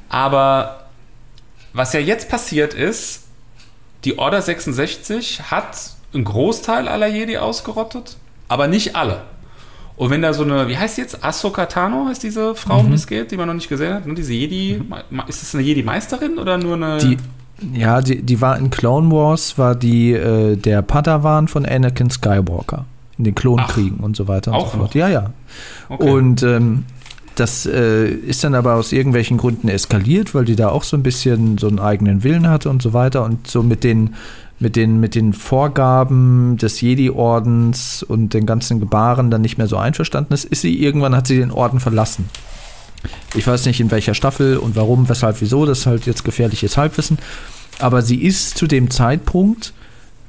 Aber 0.09 0.85
was 1.73 1.93
ja 1.93 1.99
jetzt 1.99 2.29
passiert 2.29 2.73
ist, 2.73 3.27
die 4.03 4.17
Order 4.17 4.41
66 4.41 5.51
hat 5.51 5.91
einen 6.13 6.23
Großteil 6.23 6.87
aller 6.87 7.07
Jedi 7.07 7.37
ausgerottet, 7.37 8.17
aber 8.51 8.67
nicht 8.67 8.95
alle. 8.95 9.21
Und 9.97 10.09
wenn 10.09 10.21
da 10.21 10.33
so 10.33 10.43
eine, 10.43 10.67
wie 10.67 10.77
heißt 10.77 10.97
jetzt? 10.97 11.23
Ahsoka 11.23 11.65
Tano 11.67 12.07
heißt 12.07 12.23
diese 12.23 12.55
Frau, 12.55 12.79
um 12.79 12.89
die 12.89 12.95
es 12.95 13.05
geht, 13.07 13.31
die 13.31 13.37
man 13.37 13.47
noch 13.47 13.53
nicht 13.53 13.69
gesehen 13.69 13.93
hat. 13.93 14.07
Ne? 14.07 14.13
Diese 14.15 14.33
Jedi, 14.33 14.81
Ma- 14.89 15.23
ist 15.27 15.41
das 15.41 15.53
eine 15.53 15.63
Jedi-Meisterin 15.63 16.37
oder 16.39 16.57
nur 16.57 16.75
eine. 16.75 16.97
Die, 16.97 17.17
ja, 17.73 18.01
die, 18.01 18.21
die 18.23 18.41
war 18.41 18.57
in 18.57 18.71
Clone 18.71 19.11
Wars, 19.11 19.57
war 19.59 19.75
die 19.75 20.13
äh, 20.13 20.55
der 20.55 20.81
Padawan 20.81 21.47
von 21.47 21.65
Anakin 21.65 22.09
Skywalker. 22.09 22.85
In 23.17 23.25
den 23.25 23.35
Klonkriegen 23.35 23.97
und 23.99 24.15
so 24.15 24.27
weiter 24.27 24.51
und 24.51 24.57
auch 24.57 24.71
so 24.71 24.77
fort. 24.79 24.89
noch? 24.89 24.95
Ja, 24.95 25.07
ja. 25.09 25.31
Okay. 25.89 26.09
Und 26.09 26.41
ähm, 26.41 26.85
das 27.35 27.67
äh, 27.67 28.07
ist 28.09 28.43
dann 28.43 28.55
aber 28.55 28.73
aus 28.75 28.91
irgendwelchen 28.91 29.37
Gründen 29.37 29.67
eskaliert, 29.67 30.33
weil 30.33 30.45
die 30.45 30.55
da 30.55 30.69
auch 30.69 30.83
so 30.83 30.97
ein 30.97 31.03
bisschen 31.03 31.59
so 31.59 31.67
einen 31.67 31.79
eigenen 31.79 32.23
Willen 32.23 32.49
hatte 32.49 32.69
und 32.69 32.81
so 32.81 32.93
weiter 32.93 33.23
und 33.23 33.47
so 33.47 33.61
mit 33.61 33.83
den 33.83 34.15
mit 34.61 34.75
den, 34.75 34.99
mit 34.99 35.15
den 35.15 35.33
Vorgaben 35.33 36.55
des 36.57 36.81
Jedi-Ordens 36.81 38.03
und 38.03 38.33
den 38.33 38.45
ganzen 38.45 38.79
Gebaren 38.79 39.31
dann 39.31 39.41
nicht 39.41 39.57
mehr 39.57 39.67
so 39.67 39.77
einverstanden 39.77 40.33
ist, 40.33 40.45
ist 40.45 40.61
sie 40.61 40.81
irgendwann, 40.81 41.15
hat 41.15 41.27
sie 41.27 41.37
den 41.37 41.51
Orden 41.51 41.79
verlassen. 41.79 42.29
Ich 43.33 43.47
weiß 43.47 43.65
nicht 43.65 43.79
in 43.79 43.89
welcher 43.89 44.13
Staffel 44.13 44.57
und 44.57 44.75
warum, 44.75 45.09
weshalb, 45.09 45.41
wieso, 45.41 45.65
das 45.65 45.79
ist 45.79 45.85
halt 45.87 46.05
jetzt 46.05 46.23
gefährliches 46.23 46.77
Halbwissen. 46.77 47.17
Aber 47.79 48.03
sie 48.03 48.21
ist 48.21 48.57
zu 48.57 48.67
dem 48.67 48.91
Zeitpunkt 48.91 49.73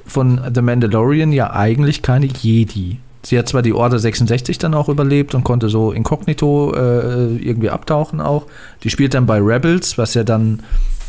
von 0.07 0.41
The 0.53 0.63
Mandalorian 0.63 1.33
ja 1.33 1.53
eigentlich 1.53 2.01
keine 2.01 2.27
Jedi. 2.27 2.99
Sie 3.25 3.39
hat 3.39 3.49
zwar 3.49 3.63
die 3.63 3.73
Order 3.73 3.99
66 3.99 4.59
dann 4.59 4.75
auch 4.75 4.89
überlebt 4.89 5.35
und 5.35 5.45
konnte 5.45 5.69
so 5.69 5.93
inkognito 5.93 6.75
äh, 6.75 7.37
irgendwie 7.37 7.71
abtauchen 7.71 8.21
auch. 8.21 8.47
Die 8.83 8.91
spielt 8.91 9.15
dann 9.15 9.27
bei 9.27 9.39
Rebels, 9.39 9.97
was 9.99 10.15
ja 10.15 10.25
dann 10.25 10.63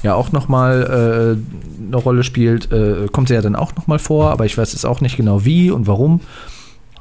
ja 0.04 0.14
auch 0.14 0.32
nochmal 0.32 1.38
äh, 1.40 1.84
eine 1.88 1.98
Rolle 1.98 2.24
spielt. 2.24 2.72
Äh, 2.72 3.08
kommt 3.12 3.30
sie 3.30 3.34
ja 3.34 3.42
dann 3.42 3.56
auch 3.56 3.76
nochmal 3.76 4.00
vor, 4.00 4.32
aber 4.32 4.46
ich 4.46 4.58
weiß 4.58 4.74
jetzt 4.74 4.86
auch 4.86 5.02
nicht 5.02 5.18
genau 5.18 5.46
wie 5.46 5.72
und 5.72 5.88
warum. 5.88 6.22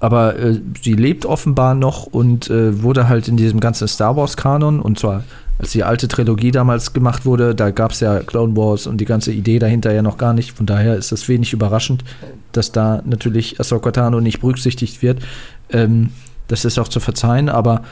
Aber 0.00 0.36
äh, 0.36 0.58
sie 0.82 0.94
lebt 0.94 1.26
offenbar 1.26 1.74
noch 1.74 2.06
und 2.06 2.50
äh, 2.50 2.82
wurde 2.82 3.08
halt 3.08 3.28
in 3.28 3.36
diesem 3.36 3.60
ganzen 3.60 3.86
Star 3.86 4.16
Wars-Kanon, 4.16 4.80
und 4.80 4.98
zwar 4.98 5.24
als 5.58 5.70
die 5.70 5.84
alte 5.84 6.08
Trilogie 6.08 6.50
damals 6.50 6.92
gemacht 6.92 7.24
wurde, 7.24 7.54
da 7.54 7.70
gab 7.70 7.92
es 7.92 8.00
ja 8.00 8.18
Clone 8.20 8.56
Wars 8.56 8.88
und 8.88 8.98
die 9.00 9.04
ganze 9.04 9.32
Idee 9.32 9.60
dahinter 9.60 9.92
ja 9.92 10.02
noch 10.02 10.18
gar 10.18 10.32
nicht. 10.32 10.52
Von 10.52 10.66
daher 10.66 10.96
ist 10.96 11.12
das 11.12 11.28
wenig 11.28 11.52
überraschend, 11.52 12.02
dass 12.50 12.72
da 12.72 13.00
natürlich 13.04 13.60
Ahsoka 13.60 13.92
Tano 13.92 14.20
nicht 14.20 14.40
berücksichtigt 14.40 15.02
wird. 15.02 15.22
Ähm, 15.70 16.10
das 16.48 16.64
ist 16.64 16.78
auch 16.80 16.88
zu 16.88 16.98
verzeihen, 16.98 17.48
aber 17.48 17.82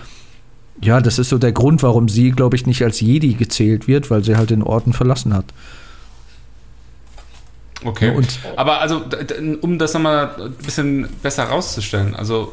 Ja, 0.83 1.01
das 1.01 1.19
ist 1.19 1.29
so 1.29 1.39
der 1.39 1.53
Grund, 1.53 1.83
warum 1.83 2.09
sie, 2.09 2.31
glaube 2.31 2.57
ich, 2.57 2.67
nicht 2.67 2.83
als 2.83 3.01
Jedi 3.01 3.35
gezählt 3.35 3.87
wird, 3.87 4.11
weil 4.11 4.25
sie 4.25 4.37
halt 4.37 4.51
den 4.51 4.63
Orden 4.63 4.93
verlassen 4.93 5.35
hat. 5.35 5.45
Okay. 7.85 8.11
Und- 8.15 8.39
Aber 8.57 8.81
also, 8.81 9.03
um 9.63 9.79
das 9.79 9.95
nochmal 9.95 10.35
ein 10.39 10.53
bisschen 10.53 11.09
besser 11.23 11.45
rauszustellen, 11.45 12.15
also 12.15 12.53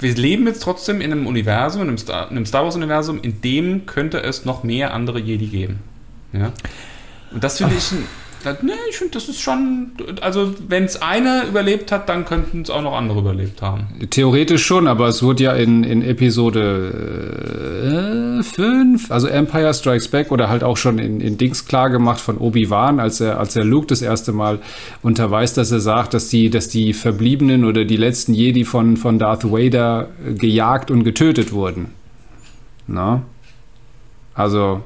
wir 0.00 0.14
leben 0.14 0.46
jetzt 0.46 0.62
trotzdem 0.62 1.00
in 1.00 1.10
einem 1.12 1.26
Universum, 1.26 1.82
in 1.82 1.88
einem 1.88 1.98
Star, 1.98 2.28
Star 2.46 2.64
Wars-Universum, 2.64 3.20
in 3.20 3.40
dem 3.40 3.86
könnte 3.86 4.22
es 4.22 4.44
noch 4.44 4.62
mehr 4.62 4.94
andere 4.94 5.18
Jedi 5.18 5.46
geben. 5.46 5.80
Ja? 6.32 6.52
Und 7.32 7.42
das 7.42 7.58
finde 7.58 7.74
ich, 7.76 7.90
ein- 7.92 8.04
da- 8.44 8.56
ne, 8.62 8.72
ich 8.90 8.96
finde, 8.96 9.14
das 9.14 9.28
ist 9.28 9.40
schon, 9.40 9.92
also 10.20 10.54
wenn 10.68 10.84
es 10.84 11.00
einer 11.02 11.44
überlebt 11.46 11.90
hat, 11.92 12.08
dann 12.08 12.24
könnten 12.24 12.62
es 12.62 12.70
auch 12.70 12.82
noch 12.82 12.96
andere 12.96 13.20
überlebt 13.20 13.62
haben. 13.62 13.86
Theoretisch 14.10 14.64
schon, 14.64 14.86
aber 14.86 15.08
es 15.08 15.22
wurde 15.22 15.44
ja 15.44 15.52
in, 15.54 15.84
in 15.84 16.02
Episode 16.02 16.92
5, 18.42 19.10
also 19.10 19.26
Empire 19.26 19.72
Strikes 19.74 20.08
Back, 20.08 20.30
oder 20.32 20.48
halt 20.48 20.64
auch 20.64 20.76
schon 20.76 20.98
in, 20.98 21.20
in 21.20 21.38
Dings 21.38 21.66
klar 21.66 21.90
gemacht 21.90 22.20
von 22.20 22.38
Obi-Wan, 22.38 23.00
als 23.00 23.20
er, 23.20 23.38
als 23.38 23.56
er 23.56 23.64
Luke 23.64 23.86
das 23.86 24.02
erste 24.02 24.32
Mal 24.32 24.58
unterweist, 25.02 25.56
dass 25.56 25.70
er 25.70 25.80
sagt, 25.80 26.14
dass 26.14 26.28
die, 26.28 26.50
dass 26.50 26.68
die 26.68 26.92
Verbliebenen 26.92 27.64
oder 27.64 27.84
die 27.84 27.96
letzten 27.96 28.34
Jedi 28.34 28.64
von, 28.64 28.96
von 28.96 29.18
Darth 29.18 29.44
Vader 29.50 30.08
äh, 30.26 30.34
gejagt 30.34 30.90
und 30.90 31.04
getötet 31.04 31.52
wurden. 31.52 31.86
Na? 32.86 33.22
Also, 34.34 34.82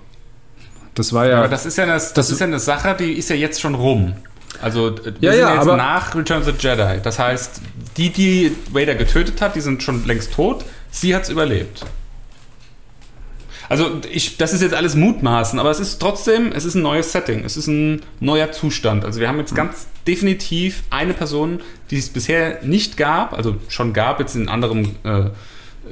das 0.94 1.12
war 1.12 1.26
ja. 1.26 1.38
Aber 1.38 1.48
das 1.48 1.66
ist 1.66 1.76
ja 1.78 1.84
eine, 1.84 1.94
das, 1.94 2.12
Das- 2.12 2.30
ist 2.30 2.40
ja 2.40 2.46
eine 2.46 2.58
Sache, 2.60 2.96
die 2.98 3.12
ist 3.12 3.30
ja 3.30 3.36
jetzt 3.36 3.60
schon 3.60 3.74
rum. 3.74 4.14
Also 4.60 4.88
äh, 4.88 5.12
wir 5.20 5.30
Ja, 5.30 5.32
sind 5.32 5.40
ja, 5.40 5.54
jetzt 5.56 5.66
nach 5.66 6.14
Return 6.14 6.40
of 6.40 6.46
the 6.46 6.52
Jedi. 6.58 7.00
Das 7.02 7.18
heißt, 7.18 7.60
die, 7.96 8.10
die 8.10 8.56
Vader 8.70 8.94
getötet 8.94 9.40
hat, 9.40 9.54
die 9.56 9.60
sind 9.60 9.82
schon 9.82 10.06
längst 10.06 10.32
tot. 10.34 10.64
Sie 10.90 11.14
hat 11.14 11.22
es 11.24 11.28
überlebt. 11.30 11.84
Also 13.68 13.90
ich, 14.10 14.36
das 14.36 14.52
ist 14.52 14.60
jetzt 14.60 14.74
alles 14.74 14.94
Mutmaßen, 14.96 15.58
aber 15.58 15.70
es 15.70 15.80
ist 15.80 15.98
trotzdem, 15.98 16.52
es 16.52 16.66
ist 16.66 16.74
ein 16.74 16.82
neues 16.82 17.12
Setting, 17.12 17.42
es 17.44 17.56
ist 17.56 17.68
ein 17.68 18.02
neuer 18.20 18.52
Zustand. 18.52 19.04
Also 19.04 19.18
wir 19.20 19.28
haben 19.28 19.38
jetzt 19.38 19.54
ganz 19.54 19.86
definitiv 20.06 20.82
eine 20.90 21.14
Person, 21.14 21.60
die 21.90 21.96
es 21.96 22.10
bisher 22.10 22.62
nicht 22.62 22.98
gab, 22.98 23.32
also 23.32 23.56
schon 23.68 23.94
gab 23.94 24.20
jetzt 24.20 24.34
in 24.36 24.48
anderem 24.50 24.94
äh, 25.04 25.20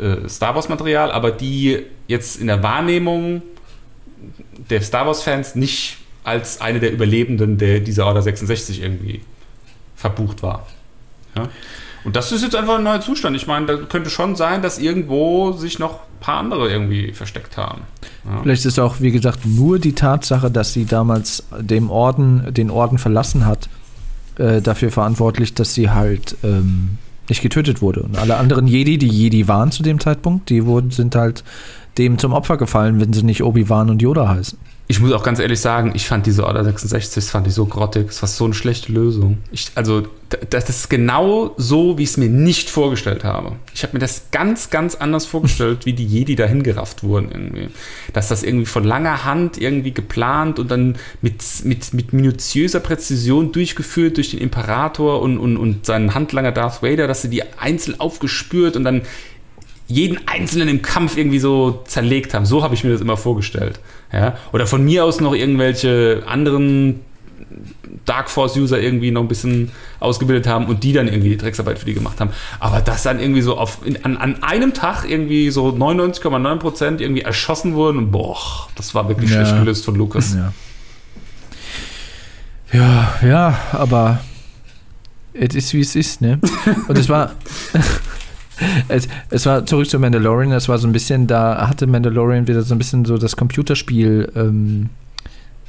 äh, 0.05 0.29
Star 0.29 0.55
Wars 0.55 0.69
Material, 0.69 1.11
aber 1.11 1.31
die 1.31 1.87
jetzt 2.07 2.39
in 2.39 2.49
der 2.49 2.63
Wahrnehmung 2.63 3.41
der 4.69 4.83
Star 4.83 5.07
Wars-Fans 5.07 5.55
nicht 5.55 5.99
als 6.25 6.61
eine 6.61 6.81
der 6.81 6.93
Überlebenden 6.93 7.57
der 7.57 7.81
dieser 7.81 8.07
Order 8.07 8.23
66 8.23 8.83
irgendwie 8.83 9.23
verbucht 9.97 10.43
war. 10.43 10.67
Ja? 11.37 11.49
Und 12.03 12.17
das 12.17 12.33
ist 12.33 12.43
jetzt 12.43 12.57
einfach 12.57 12.79
ein 12.79 12.85
neuer 12.85 13.01
Zustand. 13.01 13.37
Ich 13.37 13.47
meine, 13.47 13.67
da 13.67 13.77
könnte 13.77 14.09
schon 14.09 14.35
sein, 14.35 14.63
dass 14.63 14.79
irgendwo 14.79 15.53
sich 15.53 15.79
noch 15.79 15.95
ein 15.95 16.21
paar 16.21 16.39
andere 16.39 16.71
irgendwie 16.71 17.13
versteckt 17.13 17.57
haben. 17.57 17.83
Ja. 18.25 18.41
Vielleicht 18.43 18.65
ist 18.65 18.79
auch, 18.79 19.01
wie 19.01 19.11
gesagt, 19.11 19.45
nur 19.45 19.79
die 19.79 19.95
Tatsache, 19.95 20.51
dass 20.51 20.73
sie 20.73 20.87
damals 20.87 21.45
dem 21.59 21.91
Orden, 21.91 22.55
den 22.55 22.71
Orden 22.71 22.97
verlassen 22.97 23.45
hat, 23.45 23.69
äh, 24.37 24.63
dafür 24.63 24.91
verantwortlich, 24.91 25.53
dass 25.53 25.75
sie 25.75 25.91
halt 25.91 26.37
ähm, 26.43 26.97
nicht 27.29 27.43
getötet 27.43 27.83
wurde. 27.83 28.03
Und 28.03 28.17
alle 28.17 28.37
anderen 28.37 28.67
Jedi, 28.67 28.97
die 28.97 29.09
Jedi 29.09 29.47
waren 29.47 29.71
zu 29.71 29.83
dem 29.83 30.01
Zeitpunkt, 30.01 30.49
die 30.49 30.65
wurden, 30.65 30.91
sind 30.91 31.15
halt 31.15 31.45
dem 31.99 32.19
zum 32.19 32.33
Opfer 32.33 32.57
gefallen, 32.57 33.01
wenn 33.01 33.13
sie 33.13 33.23
nicht 33.23 33.43
Obi-Wan 33.43 33.91
und 33.91 34.03
Yoda 34.03 34.29
heißen. 34.29 34.59
Ich 34.91 34.99
muss 34.99 35.13
auch 35.13 35.23
ganz 35.23 35.39
ehrlich 35.39 35.61
sagen, 35.61 35.93
ich 35.95 36.09
fand 36.09 36.27
diese 36.27 36.45
Order 36.45 36.65
66, 36.65 37.15
das 37.15 37.31
fand 37.31 37.47
ich 37.47 37.55
so 37.55 37.65
grottig. 37.65 38.09
Es 38.09 38.23
war 38.23 38.29
so 38.29 38.45
eine 38.45 38.55
schlechte 38.55 38.91
Lösung. 38.91 39.39
Ich, 39.53 39.71
also, 39.77 40.03
das 40.51 40.69
ist 40.69 40.91
genau 40.91 41.55
so, 41.57 41.97
wie 41.97 42.03
ich 42.03 42.09
es 42.09 42.17
mir 42.17 42.29
nicht 42.29 42.71
vorgestellt 42.71 43.23
habe. 43.23 43.53
Ich 43.73 43.85
habe 43.85 43.93
mir 43.93 44.01
das 44.01 44.33
ganz, 44.33 44.69
ganz 44.69 44.97
anders 44.97 45.27
vorgestellt, 45.27 45.87
wie 45.87 45.93
die 45.93 46.05
Jedi 46.05 46.35
dahin 46.35 46.65
gerafft 46.65 47.05
wurden 47.05 47.31
irgendwie. 47.31 47.69
Dass 48.15 48.27
das 48.27 48.43
irgendwie 48.43 48.67
von 48.67 48.83
langer 48.83 49.25
Hand 49.25 49.59
irgendwie 49.59 49.93
geplant 49.93 50.59
und 50.59 50.69
dann 50.73 50.97
mit, 51.23 51.41
mit, 51.63 51.95
mit 51.95 52.13
minutiöser 52.13 52.81
Präzision 52.81 53.53
durchgeführt 53.53 54.17
durch 54.17 54.33
den 54.33 54.41
Imperator 54.41 55.23
und, 55.23 55.39
und, 55.39 55.57
und 55.57 55.87
seinen 55.87 56.15
Handlanger 56.15 56.51
Darth 56.51 56.83
Vader, 56.83 57.07
dass 57.07 57.23
sie 57.23 57.31
die 57.31 57.45
einzeln 57.61 58.01
aufgespürt 58.01 58.75
und 58.75 58.83
dann 58.83 59.03
jeden 59.91 60.27
Einzelnen 60.29 60.69
im 60.69 60.83
Kampf 60.83 61.17
irgendwie 61.17 61.39
so 61.41 61.83
zerlegt 61.87 62.33
haben. 62.35 62.47
So 62.47 62.63
habe 62.63 62.75
ich 62.75 62.85
mir 62.85 62.91
das 62.93 63.01
immer 63.01 63.17
vorgestellt. 63.17 63.81
Ja? 64.13 64.37
Oder 64.53 64.67
von 64.67 64.85
mir 64.85 65.05
aus 65.05 65.21
noch 65.21 65.35
irgendwelche 65.35 66.23
anderen 66.27 67.01
Dark 68.05 68.31
Force-User 68.31 68.81
irgendwie 68.81 69.11
noch 69.11 69.21
ein 69.23 69.29
bisschen 69.29 69.73
ausgebildet 69.99 70.47
haben 70.47 70.67
und 70.67 70.85
die 70.85 70.93
dann 70.93 71.09
irgendwie 71.09 71.31
die 71.31 71.37
Drecksarbeit 71.37 71.79
für 71.79 71.85
die 71.87 71.95
gemacht 71.95 72.21
haben. 72.21 72.31
Aber 72.61 72.81
dass 72.81 73.03
dann 73.03 73.19
irgendwie 73.21 73.43
so 73.43 73.57
auf, 73.59 73.79
in, 73.85 74.03
an, 74.05 74.17
an 74.17 74.43
einem 74.43 74.73
Tag 74.75 75.05
irgendwie 75.09 75.51
so 75.51 75.69
99,9% 75.71 77.01
irgendwie 77.01 77.23
erschossen 77.23 77.75
wurden 77.75 77.99
und 77.99 78.11
boah, 78.13 78.39
das 78.77 78.95
war 78.95 79.09
wirklich 79.09 79.31
Ja. 79.31 79.45
schlecht 79.45 79.59
gelöst 79.59 79.85
von 79.85 79.97
Lukas. 79.97 80.35
Ja. 80.35 80.53
Ja, 82.73 83.15
ja, 83.27 83.59
aber 83.73 84.21
es 85.35 85.55
ist 85.57 85.75
wie 85.75 85.81
es 85.81 85.97
ist, 85.97 86.21
ne? 86.21 86.39
Und 86.87 86.97
es 86.97 87.09
war. 87.09 87.33
Es, 88.89 89.09
es 89.31 89.47
war 89.47 89.65
zurück 89.67 89.89
zu 89.89 89.99
Mandalorian, 89.99 90.53
es 90.53 90.69
war 90.69 90.79
so 90.79 90.87
ein 90.87 90.93
bisschen, 90.93 91.27
da 91.27 91.69
hatte 91.69 91.87
Mandalorian 91.87 92.47
wieder 92.47 92.63
so 92.63 92.75
ein 92.75 92.79
bisschen 92.79 93.05
so 93.05 93.19
das 93.19 93.37
Computerspiel, 93.37 94.31
ähm, 94.35 94.91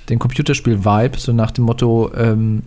den 0.09 0.19
Computerspiel-Vibe, 0.19 1.17
so 1.17 1.31
nach 1.33 1.51
dem 1.51 1.65
Motto, 1.65 2.11
ähm, 2.15 2.63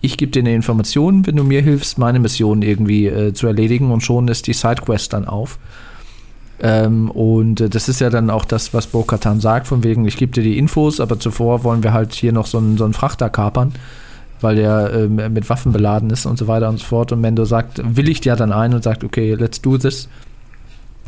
ich 0.00 0.16
gebe 0.18 0.32
dir 0.32 0.40
eine 0.40 0.54
Information, 0.54 1.26
wenn 1.26 1.36
du 1.36 1.44
mir 1.44 1.62
hilfst, 1.62 1.96
meine 1.96 2.18
Mission 2.18 2.62
irgendwie 2.62 3.06
äh, 3.06 3.32
zu 3.32 3.46
erledigen 3.46 3.92
und 3.92 4.02
schon 4.02 4.28
ist 4.28 4.48
die 4.48 4.52
Sidequest 4.52 5.12
dann 5.12 5.26
auf. 5.26 5.58
Ähm, 6.60 7.10
und 7.10 7.60
äh, 7.60 7.68
das 7.68 7.88
ist 7.88 8.00
ja 8.00 8.10
dann 8.10 8.30
auch 8.30 8.44
das, 8.44 8.74
was 8.74 8.88
Bo-Katan 8.88 9.40
sagt, 9.40 9.68
von 9.68 9.84
wegen, 9.84 10.06
ich 10.06 10.16
gebe 10.16 10.32
dir 10.32 10.42
die 10.42 10.58
Infos, 10.58 11.00
aber 11.00 11.18
zuvor 11.18 11.64
wollen 11.64 11.82
wir 11.82 11.92
halt 11.92 12.14
hier 12.14 12.32
noch 12.32 12.46
so 12.46 12.58
einen, 12.58 12.78
so 12.78 12.84
einen 12.84 12.94
Frachter 12.94 13.30
kapern, 13.30 13.72
weil 14.42 14.56
der 14.56 14.92
ähm, 14.92 15.16
mit 15.16 15.48
Waffen 15.48 15.72
beladen 15.72 16.10
ist 16.10 16.26
und 16.26 16.38
so 16.38 16.48
weiter 16.48 16.68
und 16.68 16.78
so 16.78 16.84
fort. 16.84 17.12
Und 17.12 17.20
Mendo 17.20 17.44
sagt, 17.44 17.80
willigt 17.84 18.24
ja 18.24 18.36
dann 18.36 18.52
ein 18.52 18.74
und 18.74 18.82
sagt, 18.82 19.04
okay, 19.04 19.34
let's 19.34 19.60
do 19.60 19.78
this. 19.78 20.08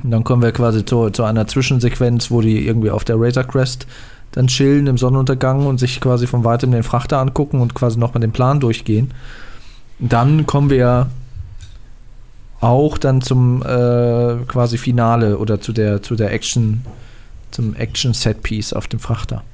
Und 0.02 0.10
dann 0.10 0.24
kommen 0.24 0.42
wir 0.42 0.52
quasi 0.52 0.84
zu, 0.84 1.10
zu 1.10 1.24
einer 1.24 1.46
Zwischensequenz, 1.46 2.30
wo 2.30 2.40
die 2.40 2.66
irgendwie 2.66 2.90
auf 2.90 3.04
der 3.04 3.16
Razor 3.18 3.44
Crest 3.44 3.86
dann 4.32 4.48
chillen 4.48 4.88
im 4.88 4.98
Sonnenuntergang 4.98 5.66
und 5.66 5.78
sich 5.78 6.00
quasi 6.00 6.26
von 6.26 6.44
weitem 6.44 6.72
den 6.72 6.82
Frachter 6.82 7.18
angucken 7.18 7.60
und 7.60 7.74
quasi 7.74 7.98
nochmal 7.98 8.20
den 8.20 8.32
Plan 8.32 8.58
durchgehen. 8.58 9.12
Dann 10.00 10.44
kommen 10.46 10.70
wir 10.70 11.08
auch 12.60 12.98
dann 12.98 13.20
zum 13.20 13.62
äh, 13.62 14.36
quasi 14.48 14.76
Finale 14.78 15.38
oder 15.38 15.60
zu 15.60 15.72
der, 15.72 16.02
zu 16.02 16.16
der 16.16 16.32
Action, 16.32 16.84
zum 17.52 17.74
Action-Set-Piece 17.74 18.72
auf 18.72 18.88
dem 18.88 18.98
Frachter. 18.98 19.44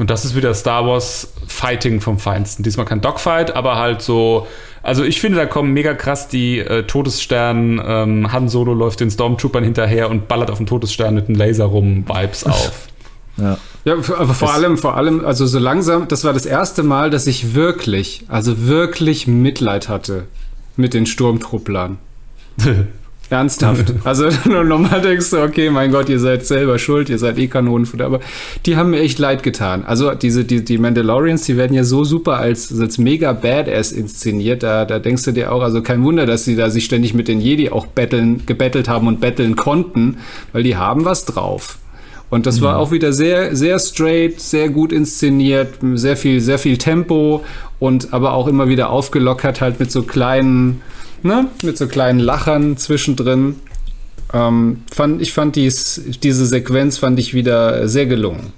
Und 0.00 0.08
das 0.08 0.24
ist 0.24 0.34
wieder 0.34 0.54
Star 0.54 0.86
Wars 0.86 1.30
Fighting 1.46 2.00
vom 2.00 2.18
Feinsten. 2.18 2.62
Diesmal 2.62 2.86
kein 2.86 3.02
Dogfight, 3.02 3.54
aber 3.54 3.76
halt 3.76 4.00
so. 4.00 4.46
Also 4.82 5.04
ich 5.04 5.20
finde, 5.20 5.36
da 5.36 5.44
kommen 5.44 5.74
mega 5.74 5.92
krass 5.92 6.26
die 6.26 6.58
äh, 6.58 6.84
Todesstern. 6.84 7.78
Ähm, 7.84 8.32
Han 8.32 8.48
Solo 8.48 8.72
läuft 8.72 9.00
den 9.00 9.10
Stormtroopern 9.10 9.62
hinterher 9.62 10.08
und 10.08 10.26
ballert 10.26 10.50
auf 10.50 10.56
den 10.56 10.66
Todesstern 10.66 11.14
mit 11.14 11.28
einem 11.28 11.36
Laser 11.36 11.66
rum 11.66 12.06
Vibes 12.08 12.44
auf. 12.46 12.88
Ja. 13.36 13.58
Ja, 13.84 13.92
aber 13.94 14.32
vor 14.32 14.48
Es- 14.48 14.54
allem, 14.54 14.78
vor 14.78 14.96
allem, 14.96 15.22
also 15.22 15.44
so 15.46 15.58
langsam, 15.58 16.08
das 16.08 16.24
war 16.24 16.32
das 16.32 16.46
erste 16.46 16.82
Mal, 16.82 17.10
dass 17.10 17.26
ich 17.26 17.54
wirklich, 17.54 18.24
also 18.28 18.66
wirklich 18.66 19.26
Mitleid 19.26 19.90
hatte 19.90 20.24
mit 20.76 20.94
den 20.94 21.04
Sturmtrupplern. 21.04 21.98
Ernsthaft. 23.30 23.94
Also 24.04 24.28
normal 24.44 25.00
denkst 25.00 25.30
du, 25.30 25.42
okay, 25.42 25.70
mein 25.70 25.92
Gott, 25.92 26.08
ihr 26.08 26.18
seid 26.18 26.44
selber 26.44 26.78
schuld, 26.78 27.08
ihr 27.08 27.18
seid 27.18 27.38
eh 27.38 27.46
Kanonenfutter, 27.46 28.06
aber 28.06 28.20
die 28.66 28.76
haben 28.76 28.90
mir 28.90 29.00
echt 29.00 29.18
leid 29.18 29.42
getan. 29.42 29.84
Also 29.84 30.14
diese, 30.14 30.44
die, 30.44 30.64
die 30.64 30.78
Mandalorians, 30.78 31.44
die 31.44 31.56
werden 31.56 31.74
ja 31.74 31.84
so 31.84 32.02
super 32.02 32.38
als, 32.38 32.76
als 32.78 32.98
mega 32.98 33.32
Badass 33.32 33.92
inszeniert, 33.92 34.62
da, 34.62 34.84
da 34.84 34.98
denkst 34.98 35.24
du 35.24 35.32
dir 35.32 35.52
auch, 35.52 35.62
also 35.62 35.82
kein 35.82 36.02
Wunder, 36.02 36.26
dass 36.26 36.44
sie 36.44 36.56
da 36.56 36.70
sich 36.70 36.84
ständig 36.84 37.14
mit 37.14 37.28
den 37.28 37.40
Jedi 37.40 37.70
auch 37.70 37.86
betteln, 37.86 38.42
gebettelt 38.46 38.88
haben 38.88 39.06
und 39.06 39.20
betteln 39.20 39.54
konnten, 39.54 40.18
weil 40.52 40.62
die 40.62 40.76
haben 40.76 41.04
was 41.04 41.24
drauf. 41.24 41.78
Und 42.30 42.46
das 42.46 42.62
war 42.62 42.78
auch 42.78 42.92
wieder 42.92 43.12
sehr, 43.12 43.56
sehr 43.56 43.78
straight, 43.80 44.40
sehr 44.40 44.68
gut 44.68 44.92
inszeniert, 44.92 45.74
sehr 45.94 46.16
viel, 46.16 46.40
sehr 46.40 46.60
viel 46.60 46.78
Tempo 46.78 47.44
und 47.80 48.12
aber 48.12 48.34
auch 48.34 48.46
immer 48.46 48.68
wieder 48.68 48.90
aufgelockert 48.90 49.60
halt 49.60 49.80
mit 49.80 49.90
so 49.90 50.02
kleinen, 50.02 50.80
ne, 51.22 51.48
mit 51.62 51.78
so 51.78 51.86
kleinen 51.86 52.20
Lachern 52.20 52.76
zwischendrin. 52.76 53.56
Ähm, 54.32 54.82
fand, 54.92 55.20
ich 55.22 55.32
fand 55.32 55.56
dies, 55.56 56.00
diese 56.22 56.46
Sequenz 56.46 56.98
fand 56.98 57.18
ich 57.18 57.34
wieder 57.34 57.88
sehr 57.88 58.06
gelungen. 58.06 58.52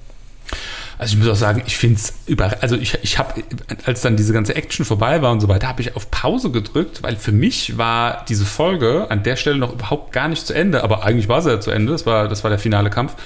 Also 0.99 1.15
ich 1.15 1.19
muss 1.19 1.29
auch 1.29 1.37
sagen, 1.37 1.63
ich 1.67 1.77
finde 1.77 1.97
es 1.97 2.15
über, 2.27 2.63
also 2.63 2.77
ich, 2.77 2.97
ich 3.03 3.19
habe, 3.19 3.43
als 3.87 4.03
dann 4.03 4.17
diese 4.17 4.33
ganze 4.33 4.55
Action 4.55 4.85
vorbei 4.85 5.21
war 5.21 5.33
und 5.33 5.41
so 5.41 5.49
weiter, 5.49 5.67
habe 5.67 5.83
ich 5.83 5.97
auf 5.97 6.11
Pause 6.13 6.51
gedrückt, 6.51 7.03
weil 7.03 7.17
für 7.17 7.33
mich 7.33 7.77
war 7.77 8.25
diese 8.29 8.45
Folge 8.45 9.11
an 9.11 9.25
der 9.25 9.35
Stelle 9.35 9.59
noch 9.59 9.73
überhaupt 9.73 10.13
gar 10.13 10.29
nicht 10.29 10.47
zu 10.47 10.53
Ende, 10.53 10.85
aber 10.85 11.03
eigentlich 11.05 11.29
war 11.29 11.43
sie 11.43 11.51
ja 11.51 11.61
zu 11.61 11.73
Ende, 11.73 11.91
das 11.91 12.07
war, 12.07 12.29
das 12.29 12.45
war 12.45 12.51
der 12.51 12.61
finale 12.61 12.89
Kampf. 12.89 13.17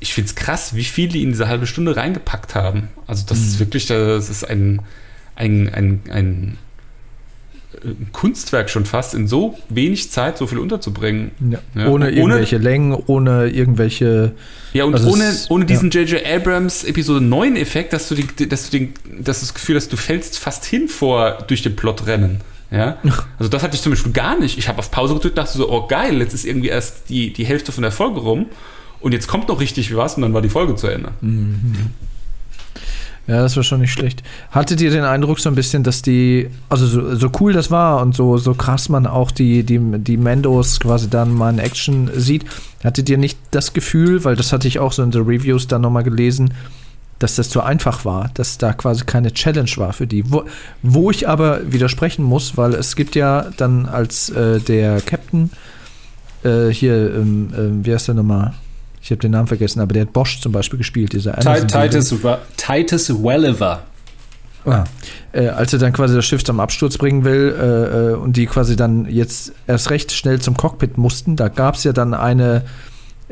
Ich 0.00 0.12
finde 0.12 0.28
es 0.28 0.34
krass, 0.34 0.74
wie 0.74 0.84
viel 0.84 1.08
die 1.08 1.22
in 1.22 1.30
diese 1.30 1.48
halbe 1.48 1.66
Stunde 1.66 1.96
reingepackt 1.96 2.54
haben. 2.54 2.90
Also 3.06 3.24
das 3.26 3.38
ist 3.38 3.58
wirklich, 3.58 3.86
das 3.86 4.28
ist 4.28 4.44
ein, 4.44 4.82
ein, 5.34 5.72
ein 5.72 6.02
ein 6.10 6.58
Kunstwerk 8.12 8.70
schon 8.70 8.84
fast, 8.86 9.14
in 9.14 9.28
so 9.28 9.56
wenig 9.68 10.10
Zeit 10.10 10.38
so 10.38 10.46
viel 10.46 10.58
unterzubringen. 10.58 11.30
Ja. 11.50 11.58
Ja. 11.74 11.88
Ohne 11.88 12.06
Ohne- 12.06 12.10
irgendwelche 12.10 12.58
Längen, 12.58 12.92
ohne 13.06 13.48
irgendwelche. 13.48 14.32
Ja, 14.72 14.84
und 14.84 14.94
Also 14.94 15.10
ohne, 15.10 15.24
es- 15.24 15.50
ohne 15.50 15.64
ja. 15.64 15.68
diesen 15.68 15.90
J.J. 15.90 16.24
Abrams 16.26 16.84
Episode 16.84 17.20
9 17.24 17.56
Effekt, 17.56 17.92
dass 17.92 18.08
du, 18.08 18.14
die, 18.14 18.48
dass 18.48 18.70
du 18.70 18.78
den, 18.78 18.94
dass 19.20 19.40
das 19.40 19.54
Gefühl 19.54 19.76
hast, 19.76 19.92
du 19.92 19.96
fällst 19.96 20.38
fast 20.38 20.64
hin 20.64 20.88
vor 20.88 21.38
durch 21.46 21.62
den 21.62 21.76
Plot 21.76 22.06
rennen. 22.06 22.40
Ja? 22.70 22.96
Also 23.38 23.48
das 23.50 23.62
hatte 23.62 23.76
ich 23.76 23.82
zum 23.82 23.92
Beispiel 23.92 24.12
gar 24.12 24.38
nicht. 24.38 24.58
Ich 24.58 24.68
habe 24.68 24.78
auf 24.78 24.90
Pause 24.90 25.14
gedrückt, 25.14 25.38
dachte 25.38 25.56
so, 25.58 25.70
oh 25.70 25.86
geil, 25.86 26.18
jetzt 26.20 26.34
ist 26.34 26.44
irgendwie 26.44 26.68
erst 26.68 27.08
die, 27.08 27.32
die 27.32 27.44
Hälfte 27.44 27.70
von 27.72 27.82
der 27.82 27.92
Folge 27.92 28.20
rum 28.20 28.46
und 29.00 29.12
jetzt 29.12 29.28
kommt 29.28 29.48
noch 29.48 29.60
richtig 29.60 29.94
was 29.96 30.16
und 30.16 30.22
dann 30.22 30.34
war 30.34 30.42
die 30.42 30.48
Folge 30.48 30.74
zu 30.74 30.86
Ende. 30.88 31.10
Ja, 33.26 33.42
das 33.42 33.56
war 33.56 33.64
schon 33.64 33.80
nicht 33.80 33.92
schlecht. 33.92 34.22
Hattet 34.52 34.80
ihr 34.80 34.90
den 34.90 35.02
Eindruck 35.02 35.40
so 35.40 35.48
ein 35.48 35.56
bisschen, 35.56 35.82
dass 35.82 36.00
die, 36.00 36.48
also 36.68 36.86
so, 36.86 37.16
so 37.16 37.30
cool 37.40 37.52
das 37.52 37.72
war 37.72 38.00
und 38.00 38.14
so, 38.14 38.38
so 38.38 38.54
krass 38.54 38.88
man 38.88 39.06
auch 39.06 39.32
die, 39.32 39.64
die, 39.64 39.80
die 39.98 40.16
Mandos 40.16 40.78
quasi 40.78 41.10
dann 41.10 41.34
mal 41.34 41.52
in 41.52 41.58
Action 41.58 42.08
sieht, 42.14 42.44
hattet 42.84 43.08
ihr 43.08 43.18
nicht 43.18 43.36
das 43.50 43.72
Gefühl, 43.72 44.24
weil 44.24 44.36
das 44.36 44.52
hatte 44.52 44.68
ich 44.68 44.78
auch 44.78 44.92
so 44.92 45.02
in 45.02 45.10
den 45.10 45.22
Reviews 45.22 45.66
dann 45.66 45.82
nochmal 45.82 46.04
gelesen, 46.04 46.54
dass 47.18 47.34
das 47.34 47.48
zu 47.48 47.62
einfach 47.62 48.04
war, 48.04 48.30
dass 48.34 48.58
da 48.58 48.72
quasi 48.72 49.04
keine 49.04 49.32
Challenge 49.32 49.70
war 49.76 49.92
für 49.92 50.06
die. 50.06 50.30
Wo, 50.30 50.44
wo 50.82 51.10
ich 51.10 51.28
aber 51.28 51.72
widersprechen 51.72 52.24
muss, 52.24 52.56
weil 52.56 52.74
es 52.74 52.94
gibt 52.94 53.16
ja 53.16 53.46
dann 53.56 53.86
als 53.86 54.28
äh, 54.30 54.60
der 54.60 55.00
Captain 55.00 55.50
äh, 56.44 56.68
hier, 56.68 57.14
ähm, 57.14 57.48
ähm, 57.56 57.84
wie 57.84 57.92
heißt 57.92 58.06
der 58.08 58.14
nochmal? 58.14 58.54
Ich 59.06 59.12
habe 59.12 59.20
den 59.20 59.30
Namen 59.30 59.46
vergessen, 59.46 59.78
aber 59.78 59.92
der 59.92 60.02
hat 60.02 60.12
Bosch 60.12 60.40
zum 60.40 60.50
Beispiel 60.50 60.78
gespielt, 60.78 61.12
dieser 61.12 61.36
Titus, 61.36 62.12
Titus 62.56 63.08
Welliver. 63.22 63.84
Ah. 64.64 64.82
Äh, 65.30 65.46
als 65.46 65.72
er 65.72 65.78
dann 65.78 65.92
quasi 65.92 66.16
das 66.16 66.24
Schiff 66.24 66.42
zum 66.42 66.58
Absturz 66.58 66.98
bringen 66.98 67.24
will 67.24 67.54
äh, 67.56 68.10
äh, 68.10 68.14
und 68.14 68.36
die 68.36 68.46
quasi 68.46 68.74
dann 68.74 69.06
jetzt 69.08 69.52
erst 69.68 69.90
recht 69.90 70.10
schnell 70.10 70.40
zum 70.40 70.56
Cockpit 70.56 70.98
mussten, 70.98 71.36
da 71.36 71.46
gab 71.46 71.76
es 71.76 71.84
ja 71.84 71.92
dann 71.92 72.14
eine 72.14 72.64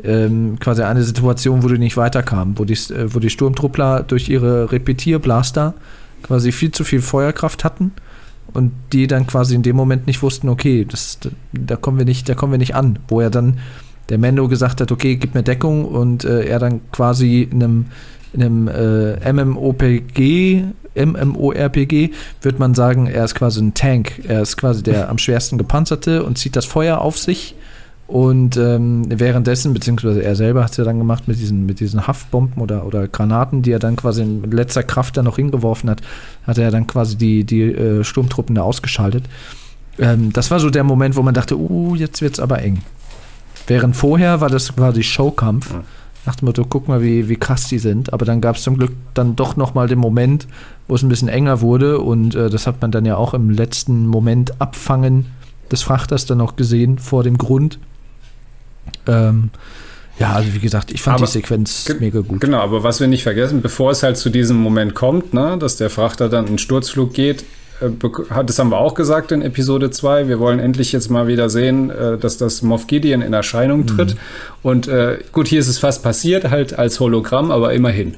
ähm, 0.01 0.59
quasi 0.61 0.83
eine 0.83 1.03
Situation, 1.03 1.61
wo 1.61 1.67
die 1.67 1.77
nicht 1.77 1.97
weiterkamen, 1.97 2.57
wo 2.57 2.63
die, 2.63 2.73
äh, 2.73 3.13
wo 3.13 3.19
die 3.19 3.29
Sturmtruppler 3.29 4.03
durch 4.03 4.29
ihre 4.29 4.71
Repetierblaster 4.71 5.73
quasi 6.23 6.53
viel 6.53 6.71
zu 6.71 6.85
viel 6.85 7.01
Feuerkraft 7.01 7.65
hatten 7.65 7.91
und 8.53 8.71
die 8.93 9.07
dann 9.07 9.27
quasi 9.27 9.55
in 9.55 9.61
dem 9.61 9.75
Moment 9.75 10.07
nicht 10.07 10.23
wussten, 10.23 10.47
okay, 10.47 10.85
das, 10.89 11.19
da 11.51 11.75
kommen 11.75 11.97
wir 11.97 12.05
nicht, 12.05 12.29
da 12.29 12.33
kommen 12.33 12.53
wir 12.53 12.59
nicht 12.59 12.75
an, 12.75 12.97
wo 13.09 13.19
er 13.19 13.29
dann 13.29 13.59
der 14.09 14.17
Mendo 14.17 14.47
gesagt 14.47 14.81
hat, 14.81 14.91
okay, 14.91 15.15
gib 15.15 15.33
mir 15.33 15.43
Deckung 15.43 15.85
und 15.85 16.23
äh, 16.25 16.45
er 16.45 16.59
dann 16.59 16.81
quasi 16.91 17.41
in 17.41 17.63
einem, 17.63 17.85
in 18.33 18.43
einem 18.43 18.67
äh, 18.67 19.33
MMOPG, 19.33 20.63
MMORPG, 20.95 22.11
wird 22.41 22.59
man 22.59 22.73
sagen, 22.73 23.07
er 23.07 23.25
ist 23.25 23.35
quasi 23.35 23.61
ein 23.61 23.73
Tank. 23.73 24.21
Er 24.27 24.41
ist 24.41 24.57
quasi 24.57 24.81
der 24.81 25.09
am 25.09 25.17
schwersten 25.17 25.57
gepanzerte 25.57 26.23
und 26.23 26.37
zieht 26.37 26.55
das 26.55 26.65
Feuer 26.65 26.99
auf 26.99 27.17
sich. 27.17 27.55
Und 28.07 28.55
ähm, 28.55 29.05
währenddessen, 29.09 29.73
beziehungsweise 29.73 30.23
er 30.23 30.35
selber 30.35 30.63
hat 30.63 30.71
es 30.71 30.77
ja 30.77 30.83
dann 30.83 30.99
gemacht 30.99 31.27
mit 31.27 31.39
diesen, 31.39 31.65
mit 31.65 31.79
diesen 31.79 32.05
Haftbomben 32.05 32.61
oder, 32.61 32.85
oder 32.85 33.07
Granaten, 33.07 33.63
die 33.63 33.71
er 33.71 33.79
dann 33.79 33.95
quasi 33.95 34.21
in 34.21 34.43
letzter 34.51 34.83
Kraft 34.83 35.17
dann 35.17 35.25
noch 35.25 35.37
hingeworfen 35.37 35.89
hat, 35.89 36.01
hat 36.45 36.59
er 36.59 36.69
dann 36.69 36.85
quasi 36.85 37.15
die, 37.15 37.43
die 37.43 37.63
äh, 37.63 38.03
Sturmtruppen 38.03 38.53
da 38.53 38.61
ausgeschaltet. 38.61 39.23
Ähm, 39.97 40.31
das 40.33 40.51
war 40.51 40.59
so 40.59 40.69
der 40.69 40.83
Moment, 40.83 41.15
wo 41.15 41.23
man 41.23 41.33
dachte, 41.33 41.57
uh, 41.57 41.95
jetzt 41.95 42.21
wird's 42.21 42.39
aber 42.39 42.61
eng. 42.61 42.83
Während 43.67 43.95
vorher 43.95 44.41
war 44.41 44.49
das 44.49 44.75
quasi 44.75 45.03
Showkampf. 45.03 45.73
Nach 46.25 46.35
dem 46.35 46.47
Motto, 46.47 46.65
guck 46.67 46.87
mal, 46.87 47.03
wie, 47.03 47.29
wie 47.29 47.35
krass 47.35 47.67
die 47.67 47.77
sind. 47.77 48.11
Aber 48.11 48.25
dann 48.25 48.41
gab 48.41 48.55
es 48.55 48.63
zum 48.63 48.77
Glück 48.77 48.93
dann 49.13 49.35
doch 49.35 49.55
nochmal 49.57 49.87
den 49.87 49.99
Moment, 49.99 50.47
wo 50.87 50.95
es 50.95 51.03
ein 51.03 51.09
bisschen 51.09 51.27
enger 51.27 51.61
wurde. 51.61 51.99
Und 51.99 52.33
äh, 52.35 52.49
das 52.49 52.65
hat 52.65 52.81
man 52.81 52.91
dann 52.91 53.05
ja 53.05 53.15
auch 53.15 53.33
im 53.35 53.49
letzten 53.51 54.07
Moment 54.07 54.59
Abfangen 54.59 55.27
des 55.71 55.83
Frachters 55.83 56.25
dann 56.25 56.39
noch 56.39 56.55
gesehen 56.55 56.97
vor 56.97 57.23
dem 57.23 57.37
Grund. 57.37 57.77
Ähm, 59.07 59.49
ja, 60.19 60.31
also 60.33 60.53
wie 60.53 60.59
gesagt, 60.59 60.91
ich 60.91 61.01
fand 61.01 61.17
Aber- 61.17 61.25
die 61.25 61.31
Sequenz 61.31 61.87
mega 61.99 62.21
gut. 62.21 62.39
Genau, 62.41 62.59
aber 62.59 62.83
was 62.83 62.99
wir 62.99 63.07
nicht 63.07 63.23
vergessen, 63.23 63.61
bevor 63.61 63.91
es 63.91 64.01
halt 64.01 64.17
zu 64.17 64.29
diesem 64.29 64.57
Moment 64.57 64.95
kommt, 64.95 65.33
ne, 65.33 65.57
dass 65.59 65.75
der 65.77 65.89
Frachter 65.89 66.29
dann 66.29 66.47
in 66.47 66.57
Sturzflug 66.57 67.13
geht, 67.13 67.43
das 68.45 68.59
haben 68.59 68.69
wir 68.69 68.77
auch 68.77 68.93
gesagt 68.93 69.31
in 69.31 69.41
Episode 69.41 69.89
2, 69.91 70.27
wir 70.27 70.39
wollen 70.39 70.59
endlich 70.59 70.91
jetzt 70.91 71.09
mal 71.09 71.27
wieder 71.27 71.49
sehen, 71.49 71.89
äh, 71.89 72.17
dass 72.17 72.37
das 72.37 72.61
Moff 72.61 72.87
Gideon 72.87 73.21
in 73.21 73.33
Erscheinung 73.33 73.85
tritt. 73.85 74.15
Und 74.63 74.87
äh, 74.87 75.19
gut, 75.31 75.47
hier 75.47 75.59
ist 75.59 75.67
es 75.67 75.77
fast 75.77 76.01
passiert, 76.01 76.49
halt 76.49 76.77
als 76.77 76.99
Hologramm, 76.99 77.51
aber 77.51 77.73
immerhin. 77.73 78.15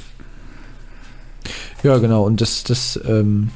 Ja, 1.84 1.98
genau. 1.98 2.24
Und 2.24 2.42
das, 2.42 2.64
das, 2.64 3.00
ähm, 3.08 3.50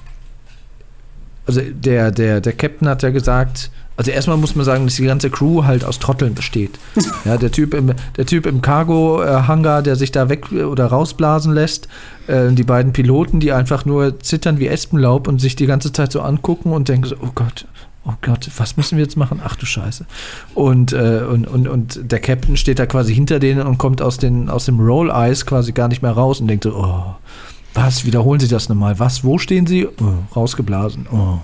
also 1.46 1.62
der, 1.62 2.12
der, 2.12 2.42
der 2.42 2.54
Captain 2.54 2.88
hat 2.88 3.04
ja 3.04 3.10
gesagt, 3.10 3.72
also 3.98 4.10
erstmal 4.10 4.38
muss 4.38 4.56
man 4.56 4.66
sagen, 4.66 4.86
dass 4.86 4.96
die 4.96 5.06
ganze 5.06 5.30
Crew 5.30 5.64
halt 5.64 5.84
aus 5.84 6.00
Trotteln 6.00 6.34
besteht. 6.34 6.80
ja, 7.26 7.38
der 7.38 7.52
Typ 7.52 7.74
im, 7.74 7.94
der 8.18 8.26
Typ 8.26 8.46
im 8.46 8.62
Cargo-Hangar, 8.62 9.84
der 9.84 9.96
sich 9.96 10.12
da 10.12 10.30
weg 10.30 10.52
oder 10.52 10.88
rausblasen 10.88 11.54
lässt, 11.54 11.88
äh, 12.28 12.52
die 12.52 12.64
beiden 12.64 12.94
Piloten, 12.94 13.40
die 13.40 13.52
einfach 13.52 13.86
nur 13.86 14.20
zittern 14.20 14.60
wie 14.60 14.68
Espenlaub 14.68 15.28
und 15.28 15.40
sich 15.40 15.56
die 15.56 15.68
ganze 15.68 15.92
Zeit 15.92 16.12
so 16.12 16.22
angucken 16.22 16.72
und 16.72 16.90
denken 16.90 17.08
so, 17.08 17.16
oh 17.22 17.32
Gott, 17.36 17.66
oh 18.06 18.14
Gott, 18.22 18.50
was 18.58 18.78
müssen 18.78 18.98
wir 18.98 19.04
jetzt 19.04 19.18
machen? 19.18 19.42
Ach 19.44 19.56
du 19.56 19.66
Scheiße. 19.66 20.06
Und, 20.56 20.94
äh, 20.94 21.24
und, 21.30 21.48
und, 21.48 21.68
und 21.68 22.12
der 22.12 22.20
Captain 22.20 22.58
steht 22.58 22.80
da 22.80 22.86
quasi 22.86 23.14
hinter 23.14 23.40
denen 23.40 23.68
und 23.68 23.78
kommt 23.78 24.02
aus, 24.02 24.18
den, 24.18 24.50
aus 24.50 24.66
dem 24.66 24.80
Roll-Eyes 24.80 25.46
quasi 25.46 25.74
gar 25.74 25.88
nicht 25.88 26.02
mehr 26.02 26.12
raus 26.12 26.42
und 26.42 26.48
denkt 26.48 26.64
so, 26.64 26.74
oh, 26.74 27.16
was, 27.74 28.06
wiederholen 28.06 28.40
Sie 28.40 28.48
das 28.48 28.70
nochmal? 28.70 29.00
Was, 29.00 29.24
wo 29.24 29.38
stehen 29.38 29.66
Sie? 29.68 29.88
Oh, 29.88 30.36
rausgeblasen. 30.36 31.08
Oh. 31.12 31.40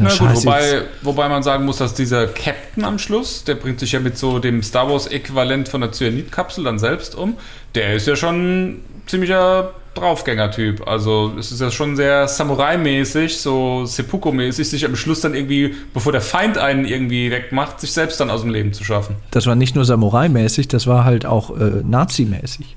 Na, 0.00 0.04
Na 0.04 0.10
gut, 0.10 0.36
wobei, 0.36 0.82
wobei 1.02 1.28
man 1.28 1.42
sagen 1.42 1.64
muss, 1.64 1.78
dass 1.78 1.92
dieser 1.94 2.28
Captain 2.28 2.84
am 2.84 2.98
Schluss, 2.98 3.42
der 3.44 3.56
bringt 3.56 3.80
sich 3.80 3.92
ja 3.92 4.00
mit 4.00 4.16
so 4.16 4.38
dem 4.38 4.62
Star 4.62 4.88
Wars-Äquivalent 4.88 5.68
von 5.68 5.80
der 5.80 5.90
Cyanid-Kapsel 5.90 6.62
dann 6.62 6.78
selbst 6.78 7.16
um, 7.16 7.34
der 7.74 7.94
ist 7.94 8.06
ja 8.06 8.14
schon 8.14 8.36
ein 8.68 8.84
ziemlicher 9.06 9.72
Draufgänger-Typ. 9.94 10.86
Also 10.86 11.32
es 11.36 11.50
ist 11.50 11.60
ja 11.60 11.72
schon 11.72 11.96
sehr 11.96 12.28
Samurai-mäßig, 12.28 13.38
so 13.38 13.84
Seppuku-mäßig, 13.86 14.68
sich 14.68 14.84
am 14.84 14.94
Schluss 14.94 15.20
dann 15.20 15.34
irgendwie, 15.34 15.74
bevor 15.92 16.12
der 16.12 16.20
Feind 16.20 16.58
einen 16.58 16.84
irgendwie 16.84 17.32
wegmacht, 17.32 17.80
sich 17.80 17.90
selbst 17.90 18.20
dann 18.20 18.30
aus 18.30 18.42
dem 18.42 18.50
Leben 18.50 18.72
zu 18.72 18.84
schaffen. 18.84 19.16
das 19.32 19.46
war 19.46 19.56
nicht 19.56 19.74
nur 19.74 19.84
Samurai-mäßig, 19.84 20.68
das 20.68 20.86
war 20.86 21.04
halt 21.04 21.26
auch 21.26 21.58
äh, 21.58 21.82
Nazi-mäßig. 21.84 22.76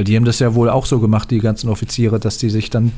Weil 0.00 0.04
die 0.04 0.16
haben 0.16 0.24
das 0.24 0.38
ja 0.38 0.54
wohl 0.54 0.70
auch 0.70 0.86
so 0.86 0.98
gemacht, 0.98 1.30
die 1.30 1.40
ganzen 1.40 1.68
Offiziere, 1.68 2.18
dass 2.18 2.38
die 2.38 2.48
sich 2.48 2.70
dann, 2.70 2.92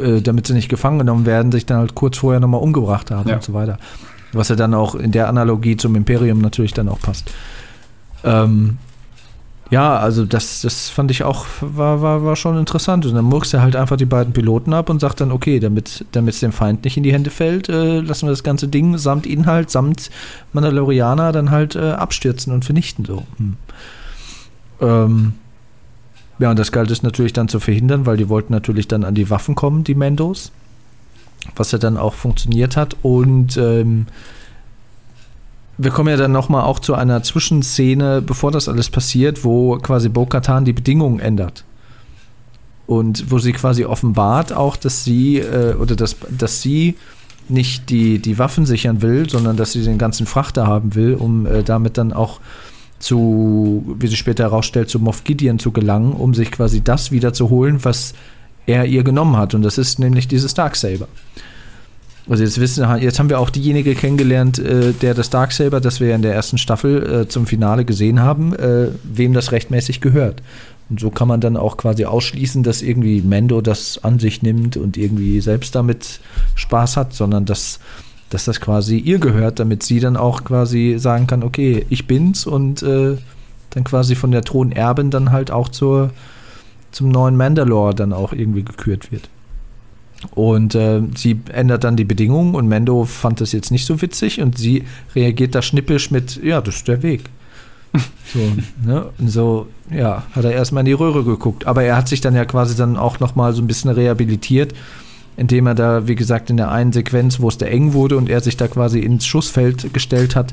äh, 0.00 0.20
damit 0.20 0.46
sie 0.46 0.54
nicht 0.54 0.68
gefangen 0.68 1.00
genommen 1.00 1.26
werden, 1.26 1.50
sich 1.50 1.66
dann 1.66 1.78
halt 1.78 1.96
kurz 1.96 2.18
vorher 2.18 2.38
nochmal 2.38 2.60
umgebracht 2.60 3.10
haben 3.10 3.28
Ja. 3.28 3.34
und 3.34 3.42
so 3.42 3.52
weiter. 3.52 3.78
Was 4.32 4.48
ja 4.48 4.54
dann 4.54 4.72
auch 4.72 4.94
in 4.94 5.10
der 5.10 5.26
Analogie 5.28 5.76
zum 5.76 5.96
Imperium 5.96 6.40
natürlich 6.40 6.72
dann 6.72 6.88
auch 6.88 7.00
passt. 7.00 7.32
Ähm, 8.22 8.78
ja, 9.70 9.98
also 9.98 10.24
das, 10.24 10.60
das 10.60 10.88
fand 10.88 11.10
ich 11.10 11.24
auch, 11.24 11.46
war, 11.62 12.00
war, 12.00 12.22
war 12.24 12.36
schon 12.36 12.56
interessant. 12.56 13.06
Und 13.06 13.14
dann 13.14 13.24
murkst 13.24 13.52
er 13.52 13.62
halt 13.62 13.74
einfach 13.74 13.96
die 13.96 14.04
beiden 14.06 14.32
Piloten 14.32 14.72
ab 14.72 14.88
und 14.88 15.00
sagt 15.00 15.20
dann, 15.20 15.32
okay, 15.32 15.58
damit 15.58 16.04
es 16.14 16.38
dem 16.38 16.52
Feind 16.52 16.84
nicht 16.84 16.96
in 16.96 17.02
die 17.02 17.12
Hände 17.12 17.30
fällt, 17.30 17.68
äh, 17.68 17.98
lassen 18.02 18.26
wir 18.28 18.30
das 18.30 18.44
ganze 18.44 18.68
Ding 18.68 18.98
samt 18.98 19.26
Inhalt, 19.26 19.68
samt 19.68 20.12
Mandalorianer 20.52 21.32
dann 21.32 21.50
halt 21.50 21.74
äh, 21.74 21.90
abstürzen 21.90 22.52
und 22.52 22.64
vernichten. 22.64 23.04
So. 23.04 23.24
Hm. 23.38 23.56
Ähm, 24.80 25.32
ja, 26.40 26.50
und 26.50 26.58
das 26.58 26.72
galt 26.72 26.90
es 26.90 27.02
natürlich 27.02 27.34
dann 27.34 27.48
zu 27.48 27.60
verhindern, 27.60 28.06
weil 28.06 28.16
die 28.16 28.30
wollten 28.30 28.52
natürlich 28.52 28.88
dann 28.88 29.04
an 29.04 29.14
die 29.14 29.28
Waffen 29.28 29.54
kommen, 29.54 29.84
die 29.84 29.94
Mendos. 29.94 30.52
Was 31.54 31.70
ja 31.70 31.78
dann 31.78 31.96
auch 31.98 32.14
funktioniert 32.14 32.76
hat. 32.76 32.96
Und 33.02 33.58
ähm, 33.58 34.06
wir 35.76 35.90
kommen 35.90 36.08
ja 36.08 36.16
dann 36.16 36.32
nochmal 36.32 36.64
auch 36.64 36.78
zu 36.78 36.94
einer 36.94 37.22
Zwischenszene, 37.22 38.22
bevor 38.22 38.50
das 38.50 38.68
alles 38.68 38.88
passiert, 38.88 39.44
wo 39.44 39.78
quasi 39.78 40.08
Bo-Katan 40.08 40.64
die 40.64 40.72
Bedingungen 40.72 41.20
ändert. 41.20 41.64
Und 42.86 43.30
wo 43.30 43.38
sie 43.38 43.52
quasi 43.52 43.84
offenbart 43.84 44.52
auch, 44.52 44.76
dass 44.76 45.04
sie, 45.04 45.38
äh, 45.38 45.74
oder 45.74 45.94
dass, 45.94 46.16
dass 46.30 46.62
sie 46.62 46.96
nicht 47.48 47.90
die, 47.90 48.18
die 48.18 48.38
Waffen 48.38 48.64
sichern 48.64 49.02
will, 49.02 49.28
sondern 49.28 49.56
dass 49.56 49.72
sie 49.72 49.82
den 49.82 49.98
ganzen 49.98 50.26
Frachter 50.26 50.66
haben 50.66 50.94
will, 50.94 51.14
um 51.14 51.46
äh, 51.46 51.62
damit 51.62 51.98
dann 51.98 52.14
auch 52.14 52.40
zu, 53.00 53.96
wie 53.98 54.06
sie 54.06 54.16
später 54.16 54.44
herausstellt, 54.44 54.88
zu 54.88 55.00
Moff 55.00 55.24
Gideon 55.24 55.58
zu 55.58 55.72
gelangen, 55.72 56.12
um 56.12 56.34
sich 56.34 56.52
quasi 56.52 56.82
das 56.82 57.10
wieder 57.10 57.32
zu 57.32 57.50
holen, 57.50 57.82
was 57.82 58.14
er 58.66 58.84
ihr 58.84 59.02
genommen 59.02 59.36
hat. 59.36 59.54
Und 59.54 59.62
das 59.62 59.78
ist 59.78 59.98
nämlich 59.98 60.28
dieses 60.28 60.54
Darksaber. 60.54 61.08
Also 62.28 62.44
jetzt 62.44 62.60
wissen, 62.60 62.86
jetzt 63.00 63.18
haben 63.18 63.30
wir 63.30 63.40
auch 63.40 63.50
diejenige 63.50 63.94
kennengelernt, 63.94 64.58
äh, 64.58 64.92
der 64.92 65.14
das 65.14 65.30
Darksaber, 65.30 65.80
das 65.80 66.00
wir 66.00 66.14
in 66.14 66.22
der 66.22 66.34
ersten 66.34 66.58
Staffel 66.58 67.22
äh, 67.22 67.28
zum 67.28 67.46
Finale 67.46 67.84
gesehen 67.84 68.20
haben, 68.20 68.54
äh, 68.54 68.88
wem 69.02 69.32
das 69.32 69.50
rechtmäßig 69.50 70.00
gehört. 70.00 70.42
Und 70.90 71.00
so 71.00 71.10
kann 71.10 71.28
man 71.28 71.40
dann 71.40 71.56
auch 71.56 71.76
quasi 71.76 72.04
ausschließen, 72.04 72.62
dass 72.62 72.82
irgendwie 72.82 73.22
Mando 73.22 73.60
das 73.60 74.02
an 74.04 74.18
sich 74.18 74.42
nimmt 74.42 74.76
und 74.76 74.96
irgendwie 74.96 75.40
selbst 75.40 75.74
damit 75.74 76.20
Spaß 76.56 76.96
hat, 76.96 77.14
sondern 77.14 77.46
dass, 77.46 77.80
dass 78.30 78.44
das 78.44 78.60
quasi 78.60 78.96
ihr 78.96 79.18
gehört, 79.18 79.58
damit 79.58 79.82
sie 79.82 80.00
dann 80.00 80.16
auch 80.16 80.44
quasi 80.44 80.96
sagen 80.98 81.26
kann, 81.26 81.42
okay, 81.42 81.84
ich 81.90 82.06
bin's 82.06 82.46
und 82.46 82.82
äh, 82.82 83.16
dann 83.70 83.84
quasi 83.84 84.14
von 84.14 84.30
der 84.30 84.42
Thronerbin 84.42 85.10
dann 85.10 85.32
halt 85.32 85.50
auch 85.50 85.68
zur, 85.68 86.10
zum 86.92 87.10
neuen 87.10 87.36
Mandalore 87.36 87.94
dann 87.94 88.12
auch 88.12 88.32
irgendwie 88.32 88.62
gekürt 88.62 89.12
wird. 89.12 89.28
Und 90.34 90.74
äh, 90.74 91.02
sie 91.16 91.40
ändert 91.52 91.84
dann 91.84 91.96
die 91.96 92.04
Bedingungen 92.04 92.54
und 92.54 92.68
Mendo 92.68 93.04
fand 93.04 93.40
das 93.40 93.52
jetzt 93.52 93.70
nicht 93.70 93.86
so 93.86 94.02
witzig 94.02 94.40
und 94.40 94.58
sie 94.58 94.84
reagiert 95.14 95.54
da 95.54 95.62
schnippisch 95.62 96.10
mit, 96.10 96.42
ja, 96.42 96.60
das 96.60 96.76
ist 96.76 96.88
der 96.88 97.02
Weg. 97.02 97.24
So, 98.32 98.38
ne? 98.86 99.06
Und 99.18 99.28
so, 99.28 99.66
ja, 99.90 100.22
hat 100.30 100.44
er 100.44 100.52
erstmal 100.52 100.82
in 100.82 100.86
die 100.86 100.92
Röhre 100.92 101.24
geguckt. 101.24 101.66
Aber 101.66 101.82
er 101.82 101.96
hat 101.96 102.06
sich 102.06 102.20
dann 102.20 102.36
ja 102.36 102.44
quasi 102.44 102.76
dann 102.76 102.96
auch 102.96 103.18
nochmal 103.18 103.52
so 103.54 103.60
ein 103.60 103.66
bisschen 103.66 103.90
rehabilitiert, 103.90 104.72
indem 105.40 105.66
er 105.66 105.74
da, 105.74 106.06
wie 106.06 106.16
gesagt, 106.16 106.50
in 106.50 106.58
der 106.58 106.70
einen 106.70 106.92
Sequenz, 106.92 107.40
wo 107.40 107.48
es 107.48 107.56
da 107.56 107.64
eng 107.64 107.94
wurde 107.94 108.18
und 108.18 108.28
er 108.28 108.42
sich 108.42 108.58
da 108.58 108.68
quasi 108.68 108.98
ins 108.98 109.26
Schussfeld 109.26 109.94
gestellt 109.94 110.36
hat, 110.36 110.52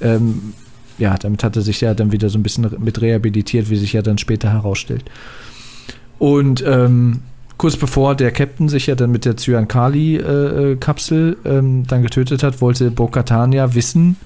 ähm, 0.00 0.54
ja, 0.98 1.16
damit 1.16 1.44
hat 1.44 1.54
er 1.54 1.62
sich 1.62 1.80
ja 1.80 1.94
dann 1.94 2.10
wieder 2.10 2.28
so 2.28 2.36
ein 2.36 2.42
bisschen 2.42 2.68
mit 2.80 3.00
rehabilitiert, 3.00 3.70
wie 3.70 3.76
sich 3.76 3.92
ja 3.92 4.02
dann 4.02 4.18
später 4.18 4.50
herausstellt. 4.50 5.04
Und 6.18 6.64
ähm, 6.66 7.20
kurz 7.56 7.76
bevor 7.76 8.16
der 8.16 8.32
Captain 8.32 8.68
sich 8.68 8.88
ja 8.88 8.96
dann 8.96 9.12
mit 9.12 9.24
der 9.24 9.36
Cyankali-Kapsel 9.36 11.36
äh, 11.44 11.48
ähm, 11.48 11.86
dann 11.86 12.02
getötet 12.02 12.42
hat, 12.42 12.60
wollte 12.60 12.90
Bo-Katan 12.90 13.52
wissen, 13.74 14.16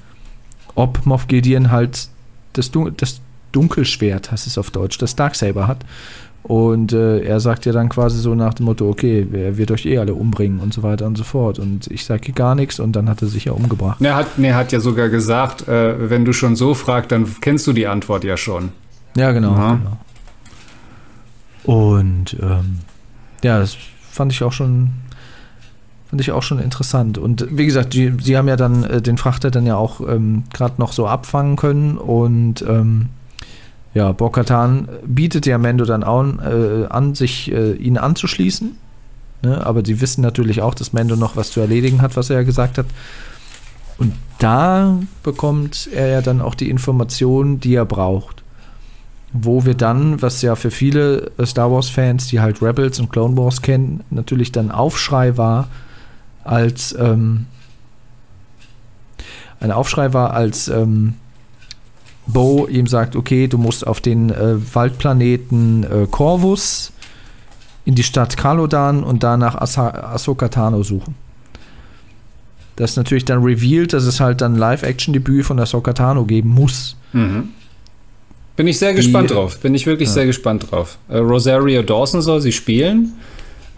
ob 0.74 1.04
Moff 1.04 1.28
Gideon 1.28 1.70
halt 1.70 2.08
das, 2.54 2.70
Dun 2.70 2.94
das 2.96 3.20
Dunkelschwert, 3.52 4.32
heißt 4.32 4.46
es 4.46 4.56
auf 4.56 4.70
Deutsch, 4.70 4.96
das 4.96 5.14
Darksaber 5.14 5.68
hat. 5.68 5.84
Und 6.44 6.92
äh, 6.92 7.20
er 7.20 7.40
sagt 7.40 7.64
ja 7.64 7.72
dann 7.72 7.88
quasi 7.88 8.18
so 8.18 8.34
nach 8.34 8.52
dem 8.52 8.66
Motto, 8.66 8.86
okay, 8.86 9.26
er 9.32 9.56
wird 9.56 9.70
euch 9.70 9.86
eh 9.86 9.96
alle 9.96 10.12
umbringen 10.12 10.60
und 10.60 10.74
so 10.74 10.82
weiter 10.82 11.06
und 11.06 11.16
so 11.16 11.24
fort. 11.24 11.58
Und 11.58 11.86
ich 11.86 12.04
sage 12.04 12.32
gar 12.32 12.54
nichts 12.54 12.78
und 12.78 12.92
dann 12.92 13.08
hat 13.08 13.22
er 13.22 13.28
sich 13.28 13.46
ja 13.46 13.52
umgebracht. 13.52 14.02
Er 14.02 14.14
hat, 14.14 14.38
nee, 14.38 14.48
er 14.48 14.56
hat 14.56 14.70
ja 14.70 14.78
sogar 14.78 15.08
gesagt, 15.08 15.66
äh, 15.68 16.10
wenn 16.10 16.26
du 16.26 16.34
schon 16.34 16.54
so 16.54 16.74
fragst, 16.74 17.10
dann 17.12 17.26
kennst 17.40 17.66
du 17.66 17.72
die 17.72 17.86
Antwort 17.86 18.24
ja 18.24 18.36
schon. 18.36 18.72
Ja, 19.16 19.32
genau. 19.32 19.54
Genau. 19.54 19.96
Und 21.64 22.36
ähm, 22.42 22.80
ja, 23.42 23.58
das 23.58 23.78
fand 24.10 24.30
ich 24.30 24.42
auch 24.42 24.52
schon 24.52 24.90
fand 26.10 26.20
ich 26.20 26.30
auch 26.30 26.42
schon 26.42 26.58
interessant. 26.58 27.16
Und 27.16 27.46
wie 27.50 27.64
gesagt, 27.64 27.94
die, 27.94 28.12
sie 28.20 28.36
haben 28.36 28.48
ja 28.48 28.56
dann 28.56 28.84
äh, 28.84 29.00
den 29.00 29.16
Frachter 29.16 29.50
dann 29.50 29.64
ja 29.64 29.76
auch 29.76 30.00
ähm, 30.00 30.44
gerade 30.52 30.74
noch 30.76 30.92
so 30.92 31.06
abfangen 31.06 31.56
können 31.56 31.96
und 31.96 32.62
ähm, 32.68 33.08
ja, 33.94 34.10
Bo-Katan 34.10 34.88
bietet 35.06 35.46
ja 35.46 35.56
Mendo 35.56 35.84
dann 35.84 36.02
auch, 36.02 36.24
äh, 36.24 36.86
an, 36.88 37.14
sich 37.14 37.50
äh, 37.52 37.74
ihn 37.74 37.96
anzuschließen. 37.96 38.76
Ne? 39.42 39.64
Aber 39.64 39.84
sie 39.84 40.00
wissen 40.00 40.20
natürlich 40.20 40.62
auch, 40.62 40.74
dass 40.74 40.92
Mendo 40.92 41.14
noch 41.14 41.36
was 41.36 41.52
zu 41.52 41.60
erledigen 41.60 42.02
hat, 42.02 42.16
was 42.16 42.28
er 42.28 42.36
ja 42.36 42.42
gesagt 42.42 42.76
hat. 42.76 42.86
Und 43.96 44.12
da 44.40 44.98
bekommt 45.22 45.88
er 45.94 46.08
ja 46.08 46.20
dann 46.22 46.40
auch 46.40 46.56
die 46.56 46.70
Informationen, 46.70 47.60
die 47.60 47.76
er 47.76 47.84
braucht. 47.84 48.42
Wo 49.32 49.64
wir 49.64 49.74
dann, 49.74 50.20
was 50.20 50.42
ja 50.42 50.56
für 50.56 50.72
viele 50.72 51.30
äh, 51.38 51.46
Star 51.46 51.70
Wars-Fans, 51.70 52.26
die 52.26 52.40
halt 52.40 52.62
Rebels 52.62 52.98
und 52.98 53.10
Clone 53.10 53.36
Wars 53.36 53.62
kennen, 53.62 54.02
natürlich 54.10 54.50
dann 54.50 54.72
Aufschrei 54.72 55.36
war, 55.36 55.68
als 56.42 56.94
ähm, 56.98 57.46
ein 59.60 59.70
Aufschrei 59.70 60.12
war, 60.12 60.34
als 60.34 60.68
ähm, 60.68 61.14
Bo 62.26 62.66
ihm 62.66 62.86
sagt, 62.86 63.16
okay, 63.16 63.46
du 63.48 63.58
musst 63.58 63.86
auf 63.86 64.00
den 64.00 64.30
äh, 64.30 64.56
Waldplaneten 64.74 65.84
äh, 65.84 66.06
Corvus 66.10 66.92
in 67.84 67.94
die 67.94 68.02
Stadt 68.02 68.36
Kalodan 68.36 69.04
und 69.04 69.22
danach 69.22 69.54
Asa 69.56 69.90
Ahsoka 69.90 70.48
Tano 70.48 70.82
suchen. 70.82 71.14
Das 72.76 72.92
ist 72.92 72.96
natürlich 72.96 73.24
dann 73.24 73.42
revealed, 73.42 73.92
dass 73.92 74.04
es 74.04 74.20
halt 74.20 74.40
dann 74.40 74.56
Live-Action-Debüt 74.56 75.44
von 75.44 75.60
Ahsoka 75.60 75.92
Tano 75.92 76.24
geben 76.24 76.48
muss. 76.48 76.96
Mhm. 77.12 77.50
Bin 78.56 78.66
ich 78.68 78.78
sehr 78.78 78.90
Die- 78.90 78.96
gespannt 78.96 79.30
drauf. 79.30 79.58
Bin 79.60 79.74
ich 79.74 79.84
wirklich 79.86 80.08
Ja. 80.08 80.14
sehr 80.14 80.26
gespannt 80.26 80.70
drauf. 80.70 80.98
Äh, 81.08 81.18
Rosario 81.18 81.82
Dawson 81.82 82.22
soll 82.22 82.40
sie 82.40 82.52
spielen. 82.52 83.12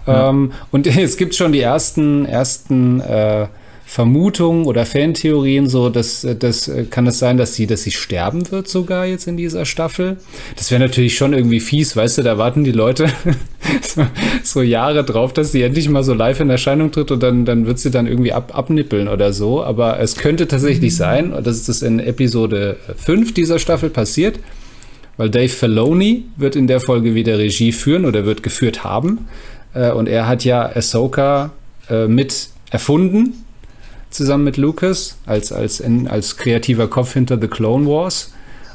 Ja. 0.06 0.28
Ähm, 0.30 0.52
und 0.70 0.86
es 0.96 1.16
gibt 1.16 1.34
schon 1.34 1.52
die 1.52 1.60
ersten, 1.60 2.24
ersten 2.26 3.00
äh, 3.00 3.48
Vermutungen 3.88 4.66
oder 4.66 4.84
Fantheorien, 4.84 5.68
so 5.68 5.90
dass 5.90 6.24
äh, 6.24 6.34
das 6.34 6.66
äh, 6.66 6.84
kann 6.90 7.06
es 7.06 7.20
sein, 7.20 7.36
dass 7.36 7.54
sie, 7.54 7.68
dass 7.68 7.84
sie 7.84 7.92
sterben 7.92 8.50
wird 8.50 8.66
sogar 8.66 9.06
jetzt 9.06 9.28
in 9.28 9.36
dieser 9.36 9.64
Staffel. 9.64 10.16
Das 10.56 10.72
wäre 10.72 10.80
natürlich 10.80 11.16
schon 11.16 11.32
irgendwie 11.32 11.60
fies, 11.60 11.94
weißt 11.94 12.18
du, 12.18 12.22
da 12.22 12.36
warten 12.36 12.64
die 12.64 12.72
Leute 12.72 13.06
so, 13.82 14.04
so 14.42 14.60
Jahre 14.60 15.04
drauf, 15.04 15.32
dass 15.32 15.52
sie 15.52 15.62
endlich 15.62 15.88
mal 15.88 16.02
so 16.02 16.14
live 16.14 16.40
in 16.40 16.50
Erscheinung 16.50 16.90
tritt 16.90 17.12
und 17.12 17.22
dann, 17.22 17.44
dann 17.44 17.66
wird 17.66 17.78
sie 17.78 17.92
dann 17.92 18.08
irgendwie 18.08 18.32
ab, 18.32 18.50
abnippeln 18.58 19.06
oder 19.06 19.32
so. 19.32 19.62
Aber 19.62 20.00
es 20.00 20.16
könnte 20.16 20.48
tatsächlich 20.48 20.96
sein, 20.96 21.32
und 21.32 21.46
das 21.46 21.68
in 21.80 22.00
Episode 22.00 22.76
5 22.96 23.34
dieser 23.34 23.60
Staffel 23.60 23.88
passiert, 23.88 24.40
weil 25.16 25.30
Dave 25.30 25.48
Filoni 25.48 26.24
wird 26.36 26.56
in 26.56 26.66
der 26.66 26.80
Folge 26.80 27.14
wieder 27.14 27.38
Regie 27.38 27.70
führen 27.70 28.04
oder 28.04 28.26
wird 28.26 28.42
geführt 28.42 28.82
haben. 28.82 29.28
Äh, 29.74 29.92
und 29.92 30.08
er 30.08 30.26
hat 30.26 30.44
ja 30.44 30.66
Ahsoka 30.74 31.52
äh, 31.88 32.08
mit 32.08 32.48
erfunden, 32.72 33.45
zusammen 34.10 34.44
mit 34.44 34.56
Lucas, 34.56 35.18
als, 35.26 35.52
als, 35.52 35.82
als 36.08 36.36
kreativer 36.36 36.88
Kopf 36.88 37.12
hinter 37.12 37.38
The 37.40 37.48
Clone 37.48 37.86
Wars. 37.86 38.32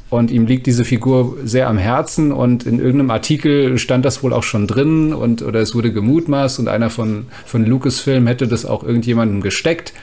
Und 0.09 0.29
ihm 0.29 0.45
liegt 0.45 0.67
diese 0.67 0.83
Figur 0.83 1.37
sehr 1.45 1.69
am 1.69 1.77
Herzen 1.77 2.33
und 2.33 2.65
in 2.65 2.79
irgendeinem 2.79 3.11
Artikel 3.11 3.77
stand 3.77 4.03
das 4.03 4.21
wohl 4.23 4.33
auch 4.33 4.43
schon 4.43 4.67
drin 4.67 5.13
und 5.13 5.41
oder 5.41 5.61
es 5.61 5.73
wurde 5.73 5.93
gemutmaßt 5.93 6.59
und 6.59 6.67
einer 6.67 6.89
von, 6.89 7.27
von 7.45 7.65
Lucasfilm 7.65 8.27
hätte 8.27 8.45
das 8.45 8.65
auch 8.65 8.83
irgendjemandem 8.83 9.39
gesteckt, 9.39 9.93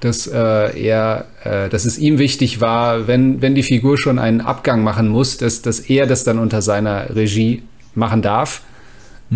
dass 0.00 0.26
äh, 0.26 0.38
er, 0.80 1.26
äh, 1.44 1.68
dass 1.68 1.84
es 1.84 1.98
ihm 1.98 2.18
wichtig 2.18 2.62
war, 2.62 3.06
wenn, 3.08 3.42
wenn 3.42 3.54
die 3.54 3.62
Figur 3.62 3.98
schon 3.98 4.18
einen 4.18 4.40
Abgang 4.40 4.82
machen 4.82 5.08
muss, 5.08 5.36
dass, 5.36 5.60
dass 5.60 5.80
er 5.80 6.06
das 6.06 6.24
dann 6.24 6.38
unter 6.38 6.62
seiner 6.62 7.14
Regie 7.14 7.62
machen 7.94 8.22
darf 8.22 8.62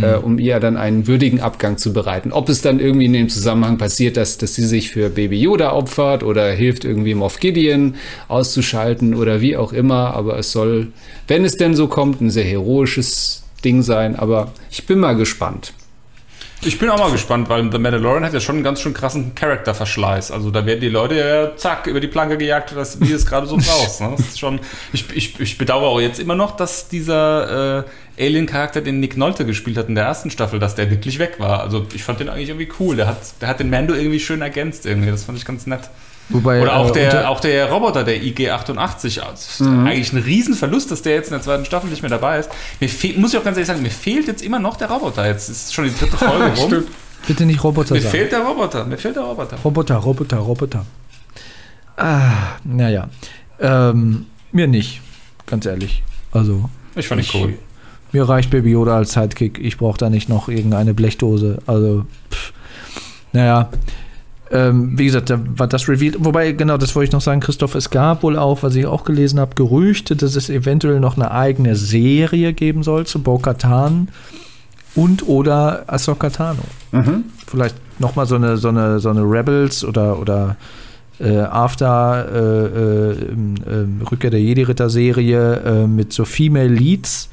äh, 0.02 0.16
um 0.16 0.39
ihr 0.39 0.60
dann 0.60 0.77
einen 0.77 1.06
würdigen 1.06 1.40
Abgang 1.40 1.78
zu 1.78 1.93
bereiten. 1.93 2.32
Ob 2.32 2.48
es 2.48 2.62
dann 2.62 2.81
irgendwie 2.81 3.06
in 3.06 3.12
dem 3.12 3.28
Zusammenhang 3.28 3.78
passiert, 3.78 4.16
dass, 4.16 4.39
dass 4.39 4.55
sie 4.55 4.66
sich 4.66 4.90
für 4.90 5.10
Baby 5.10 5.40
Yoda 5.40 5.73
opfert 5.73 6.23
oder 6.23 6.51
hilft 6.52 6.85
irgendwie 6.85 7.14
Moff 7.14 7.40
Gideon 7.40 7.94
auszuschalten 8.28 9.14
oder 9.14 9.40
wie 9.40 9.56
auch 9.56 9.73
immer, 9.73 10.14
aber 10.14 10.39
es 10.39 10.52
soll, 10.52 10.89
wenn 11.28 11.44
es 11.44 11.56
denn 11.56 11.74
so 11.74 11.86
kommt, 11.86 12.20
ein 12.20 12.31
sehr 12.31 12.44
heroisches 12.44 13.44
Ding 13.64 13.82
sein, 13.82 14.16
aber 14.16 14.52
ich 14.70 14.86
bin 14.86 14.98
mal 14.98 15.16
gespannt. 15.16 15.73
Ich 16.62 16.78
bin 16.78 16.88
auch 16.88 16.98
mal 16.98 17.12
gespannt, 17.12 17.48
weil 17.48 17.70
The 17.70 17.78
Mandalorian 17.78 18.24
hat 18.24 18.32
ja 18.32 18.40
schon 18.40 18.56
einen 18.56 18.64
ganz 18.64 18.80
schön 18.80 18.94
krassen 18.94 19.34
Charakterverschleiß. 19.34 20.30
Also 20.30 20.50
da 20.50 20.66
werden 20.66 20.80
die 20.80 20.88
Leute 20.88 21.14
ja 21.14 21.56
zack 21.56 21.86
über 21.86 22.00
die 22.00 22.08
Planke 22.08 22.38
gejagt, 22.38 22.74
dass, 22.74 23.00
wie 23.00 23.12
es 23.12 23.26
gerade 23.26 23.46
so 23.46 23.56
brauchst. 23.56 24.00
Ne? 24.00 24.14
Ist 24.18 24.38
schon, 24.38 24.60
ich, 24.92 25.04
ich, 25.14 25.38
ich 25.38 25.58
bedauere 25.58 25.88
auch 25.88 26.00
jetzt 26.00 26.18
immer 26.18 26.34
noch, 26.34 26.56
dass 26.56 26.88
dieser 26.88 27.84
äh, 28.18 28.24
Alien-Charakter, 28.26 28.80
den 28.80 29.00
Nick 29.00 29.16
Nolte 29.16 29.44
gespielt 29.44 29.76
hat 29.76 29.88
in 29.88 29.94
der 29.94 30.04
ersten 30.04 30.30
Staffel, 30.30 30.58
dass 30.58 30.74
der 30.74 30.90
wirklich 30.90 31.18
weg 31.18 31.38
war. 31.38 31.60
Also 31.60 31.86
ich 31.94 32.02
fand 32.02 32.20
den 32.20 32.28
eigentlich 32.28 32.48
irgendwie 32.48 32.72
cool. 32.80 32.96
Der 32.96 33.06
hat, 33.06 33.18
der 33.40 33.48
hat 33.48 33.60
den 33.60 33.70
Mando 33.70 33.94
irgendwie 33.94 34.20
schön 34.20 34.40
ergänzt 34.40 34.86
irgendwie. 34.86 35.10
Das 35.10 35.24
fand 35.24 35.38
ich 35.38 35.44
ganz 35.44 35.66
nett. 35.66 35.90
Wobei, 36.28 36.61
Oder 36.61 36.77
auch 36.77 36.90
äh, 36.90 36.93
der, 37.09 37.31
auch 37.31 37.39
der 37.40 37.70
Roboter, 37.70 38.03
der 38.03 38.20
IG-88. 38.23 39.20
Also, 39.20 39.65
Eigentlich 39.65 40.12
ein 40.12 40.19
Riesenverlust, 40.19 40.90
dass 40.90 41.03
der 41.03 41.15
jetzt 41.15 41.28
in 41.28 41.35
der 41.35 41.43
zweiten 41.43 41.65
Staffel 41.65 41.89
nicht 41.89 42.03
mehr 42.03 42.11
dabei 42.11 42.39
ist. 42.40 42.51
Mir 42.81 42.89
fehl, 42.89 43.16
muss 43.19 43.32
ich 43.32 43.39
auch 43.39 43.44
ganz 43.44 43.57
ehrlich 43.57 43.69
sagen, 43.69 43.82
mir 43.82 43.90
fehlt 43.93 44.27
jetzt 44.27 44.43
immer 44.43 44.59
noch 44.59 44.77
der 44.77 44.90
Roboter. 44.90 45.24
Jetzt 45.27 45.48
ist 45.48 45.73
schon 45.73 45.85
die 45.85 45.94
dritte 45.94 46.16
Folge 46.16 46.61
rum. 46.61 46.85
bitte 47.28 47.47
nicht 47.47 47.62
Roboter 47.62 47.94
Mir 47.94 48.01
sagen. 48.01 48.11
fehlt 48.16 48.32
der 48.32 48.40
Roboter. 48.40 48.85
Mir 48.85 48.98
fehlt 48.98 49.15
der 49.15 49.23
Roboter. 49.23 49.57
Roboter, 49.65 49.97
Roboter, 49.97 50.36
Roboter. 50.39 50.85
Ah, 51.97 52.57
naja. 52.65 53.09
Ähm, 53.61 54.27
mir 54.53 54.66
nicht, 54.66 55.01
ganz 55.47 55.65
ehrlich. 55.66 56.03
Also, 56.32 56.69
Ich 56.97 57.09
fand 57.09 57.23
ihn 57.23 57.40
cool. 57.40 57.55
mir 58.12 58.28
reicht 58.28 58.51
Baby 58.51 58.70
Yoda 58.73 58.97
als 58.97 59.12
Sidekick. 59.12 59.59
Ich 59.62 59.78
brauche 59.78 59.97
da 59.98 60.11
nicht 60.11 60.28
noch 60.28 60.48
irgendeine 60.48 60.93
Blechdose. 60.93 61.59
Also, 61.66 62.05
pff. 62.32 62.53
naja. 63.32 63.70
Ähm, 64.51 64.97
wie 64.97 65.06
gesagt, 65.06 65.31
da 65.31 65.40
war 65.56 65.66
das 65.66 65.89
revealed. 65.89 66.16
Wobei, 66.20 66.52
genau, 66.52 66.77
das 66.77 66.94
wollte 66.94 67.09
ich 67.09 67.12
noch 67.12 67.20
sagen, 67.20 67.40
Christoph, 67.40 67.74
es 67.74 67.90
gab 67.90 68.23
wohl 68.23 68.39
auch, 68.39 68.62
was 68.62 68.77
ich 68.77 68.86
auch 68.86 69.05
gelesen 69.05 69.40
habe, 69.40 69.55
Gerüchte, 69.56 70.14
dass 70.14 70.36
es 70.36 70.48
eventuell 70.48 71.01
noch 71.01 71.16
eine 71.16 71.32
eigene 71.32 71.74
Serie 71.74 72.52
geben 72.52 72.82
soll 72.82 73.06
zu 73.06 73.20
Bo-Katan 73.20 74.09
und 74.94 75.28
oder 75.28 75.85
Ahsoka 75.89 76.31
Tano. 76.31 76.62
Vielleicht 77.47 77.77
nochmal 77.98 78.27
so 78.27 78.36
eine, 78.36 78.56
so 78.56 78.68
eine, 78.68 79.01
so 79.01 79.10
eine 79.10 79.23
Rebels 79.23 79.85
oder, 79.85 80.18
oder 80.18 80.56
äh, 81.18 81.39
After 81.39 82.27
äh, 82.31 82.39
äh, 82.39 83.31
ähm, 83.31 83.55
ähm, 83.68 84.01
Rückkehr 84.10 84.31
der 84.31 84.40
Jedi-Ritter-Serie 84.40 85.55
äh, 85.64 85.86
mit 85.86 86.12
so 86.12 86.24
Female 86.24 86.68
Leads, 86.68 87.31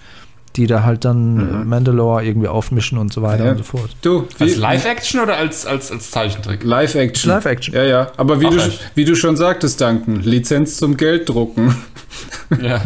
die 0.56 0.68
da 0.68 0.84
halt 0.84 1.04
dann 1.06 1.40
äh, 1.40 1.66
Mandalore 1.66 2.24
irgendwie 2.24 2.48
aufmischen 2.48 2.98
und 2.98 3.12
so 3.12 3.22
weiter 3.22 3.46
Ja. 3.46 3.52
und 3.52 3.58
so 3.58 3.64
fort. 3.64 3.90
Du, 4.02 4.28
Als 4.40 4.56
Live-Action 4.56 5.20
oder 5.22 5.36
als, 5.38 5.66
als, 5.66 5.92
als 5.92 6.12
Zeichentrick? 6.12 6.64
Live-Action. 6.64 7.30
Live-Action. 7.32 7.74
Ja, 7.76 7.84
ja. 7.84 8.12
Aber 8.18 8.40
wie 8.40 8.46
Auch 8.48 8.52
du, 8.52 8.58
echt. 8.60 8.80
wie 8.96 9.06
du 9.06 9.16
schon 9.16 9.36
sagtest, 9.38 9.82
Duncan, 9.82 10.22
Lizenz 10.22 10.78
zum 10.78 10.98
Gelddrucken. 10.98 11.76
Ja. 12.62 12.82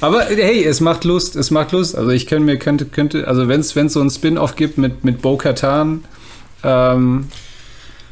Aber 0.00 0.22
hey, 0.24 0.64
es 0.64 0.80
macht 0.80 1.04
Lust, 1.04 1.36
es 1.36 1.50
macht 1.50 1.72
Lust. 1.72 1.94
Also 1.96 2.10
ich 2.10 2.26
könnte 2.26 2.44
mir, 2.44 2.56
könnte, 2.58 2.86
könnte, 2.86 3.28
also 3.28 3.46
wenn 3.48 3.60
es 3.60 3.70
so 3.70 4.00
ein 4.00 4.10
Spin-off 4.10 4.56
gibt 4.56 4.78
mit, 4.78 5.04
mit 5.04 5.20
Bo-Katan, 5.22 6.02
ähm, 6.64 7.28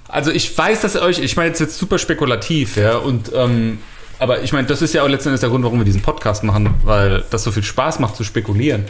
Also 0.09 0.31
ich 0.31 0.57
weiß, 0.57 0.83
dass 0.83 0.95
ihr 0.97 1.03
euch, 1.03 1.21
ich 1.21 1.37
meine 1.37 1.49
jetzt 1.49 1.61
jetzt 1.61 1.79
super 1.79 1.99
spekulativ, 1.99 2.77
ja, 2.77 2.97
und 2.97 3.31
ähm, 3.35 3.79
aber 4.21 4.43
ich 4.43 4.53
meine, 4.53 4.67
das 4.67 4.83
ist 4.83 4.95
ja 4.95 5.03
auch 5.03 5.09
letzten 5.09 5.31
Endes 5.31 5.41
der 5.41 5.51
Grund, 5.51 5.65
warum 5.65 5.79
wir 5.79 5.85
diesen 5.85 6.03
Podcast 6.03 6.45
machen, 6.45 6.75
weil 6.85 7.25
das 7.31 7.43
so 7.43 7.51
viel 7.51 7.63
Spaß 7.63 7.99
macht 7.99 8.17
zu 8.17 8.25
spekulieren. 8.25 8.85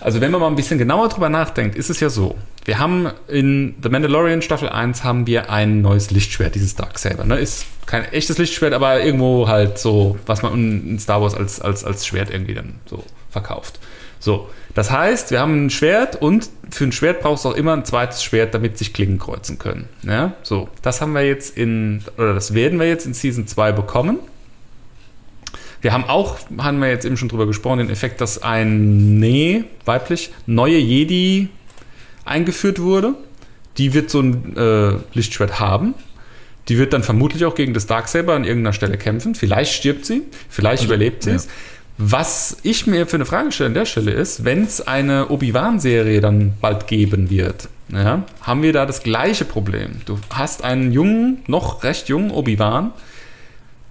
Also 0.00 0.20
wenn 0.20 0.32
man 0.32 0.40
mal 0.40 0.48
ein 0.48 0.56
bisschen 0.56 0.78
genauer 0.78 1.08
drüber 1.08 1.28
nachdenkt, 1.28 1.76
ist 1.76 1.90
es 1.90 2.00
ja 2.00 2.10
so. 2.10 2.36
Wir 2.64 2.78
haben 2.78 3.10
in 3.28 3.76
The 3.82 3.88
Mandalorian 3.88 4.42
Staffel 4.42 4.68
1 4.68 5.04
haben 5.04 5.26
wir 5.26 5.50
ein 5.50 5.80
neues 5.80 6.10
Lichtschwert, 6.10 6.54
dieses 6.54 6.74
Darksaber. 6.74 7.24
Ne? 7.24 7.38
Ist 7.38 7.66
kein 7.86 8.04
echtes 8.06 8.38
Lichtschwert, 8.38 8.72
aber 8.72 9.02
irgendwo 9.02 9.46
halt 9.46 9.78
so, 9.78 10.18
was 10.26 10.42
man 10.42 10.52
in 10.54 10.98
Star 10.98 11.22
Wars 11.22 11.34
als, 11.34 11.60
als, 11.60 11.84
als 11.84 12.06
Schwert 12.06 12.30
irgendwie 12.30 12.54
dann 12.54 12.74
so 12.86 13.04
verkauft. 13.30 13.78
So, 14.18 14.48
das 14.74 14.90
heißt, 14.90 15.32
wir 15.32 15.40
haben 15.40 15.66
ein 15.66 15.70
Schwert 15.70 16.20
und 16.22 16.48
für 16.70 16.84
ein 16.84 16.92
Schwert 16.92 17.20
brauchst 17.20 17.44
du 17.44 17.50
auch 17.50 17.56
immer 17.56 17.72
ein 17.72 17.84
zweites 17.84 18.22
Schwert, 18.22 18.54
damit 18.54 18.78
sich 18.78 18.92
Klingen 18.92 19.18
kreuzen 19.18 19.58
können. 19.58 19.88
Ja, 20.02 20.34
so, 20.42 20.68
das 20.80 21.00
haben 21.00 21.12
wir 21.12 21.26
jetzt 21.26 21.56
in, 21.56 22.04
oder 22.16 22.32
das 22.32 22.54
werden 22.54 22.78
wir 22.78 22.86
jetzt 22.86 23.04
in 23.04 23.14
Season 23.14 23.46
2 23.46 23.72
bekommen. 23.72 24.18
Wir 25.82 25.92
haben 25.92 26.04
auch, 26.04 26.38
haben 26.58 26.78
wir 26.78 26.88
jetzt 26.88 27.04
eben 27.04 27.16
schon 27.16 27.28
drüber 27.28 27.46
gesprochen, 27.46 27.78
den 27.78 27.90
Effekt, 27.90 28.20
dass 28.20 28.42
ein, 28.42 29.18
nee, 29.18 29.64
weiblich, 29.84 30.30
neue 30.46 30.78
Jedi 30.78 31.48
eingeführt 32.24 32.80
wurde. 32.80 33.14
Die 33.78 33.92
wird 33.92 34.08
so 34.08 34.20
ein 34.20 34.56
äh, 34.56 34.94
Lichtschwert 35.12 35.58
haben. 35.58 35.94
Die 36.68 36.78
wird 36.78 36.92
dann 36.92 37.02
vermutlich 37.02 37.44
auch 37.44 37.56
gegen 37.56 37.74
das 37.74 37.86
Darksaber 37.86 38.34
an 38.34 38.44
irgendeiner 38.44 38.72
Stelle 38.72 38.96
kämpfen. 38.96 39.34
Vielleicht 39.34 39.72
stirbt 39.74 40.06
sie, 40.06 40.22
vielleicht 40.48 40.84
überlebt 40.84 41.24
sie 41.24 41.30
ja. 41.30 41.36
es. 41.36 41.48
Was 41.98 42.56
ich 42.62 42.86
mir 42.86 43.06
für 43.06 43.16
eine 43.16 43.26
Frage 43.26 43.52
stelle 43.52 43.68
an 43.68 43.74
der 43.74 43.84
Stelle 43.84 44.12
ist, 44.12 44.44
wenn 44.44 44.62
es 44.62 44.80
eine 44.80 45.28
Obi-Wan-Serie 45.28 46.20
dann 46.20 46.54
bald 46.60 46.86
geben 46.86 47.28
wird, 47.28 47.68
ja, 47.92 48.22
haben 48.40 48.62
wir 48.62 48.72
da 48.72 48.86
das 48.86 49.02
gleiche 49.02 49.44
Problem. 49.44 50.00
Du 50.06 50.18
hast 50.30 50.64
einen 50.64 50.92
jungen, 50.92 51.42
noch 51.46 51.82
recht 51.84 52.08
jungen 52.08 52.30
Obi-Wan, 52.30 52.92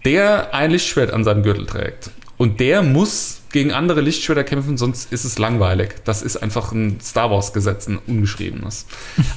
der 0.06 0.54
ein 0.54 0.72
Lichtschwert 0.72 1.12
an 1.12 1.24
seinem 1.24 1.44
Gürtel 1.44 1.66
trägt. 1.66 2.12
Und 2.38 2.60
der 2.60 2.82
muss 2.82 3.42
gegen 3.52 3.72
andere 3.72 4.02
Lichtschwerter 4.02 4.44
kämpfen, 4.44 4.78
sonst 4.78 5.12
ist 5.12 5.26
es 5.26 5.38
langweilig. 5.38 5.96
Das 6.06 6.22
ist 6.22 6.38
einfach 6.38 6.72
ein 6.72 7.00
Star 7.02 7.30
Wars-Gesetz, 7.30 7.88
ein 7.88 8.00
ungeschriebenes. 8.08 8.88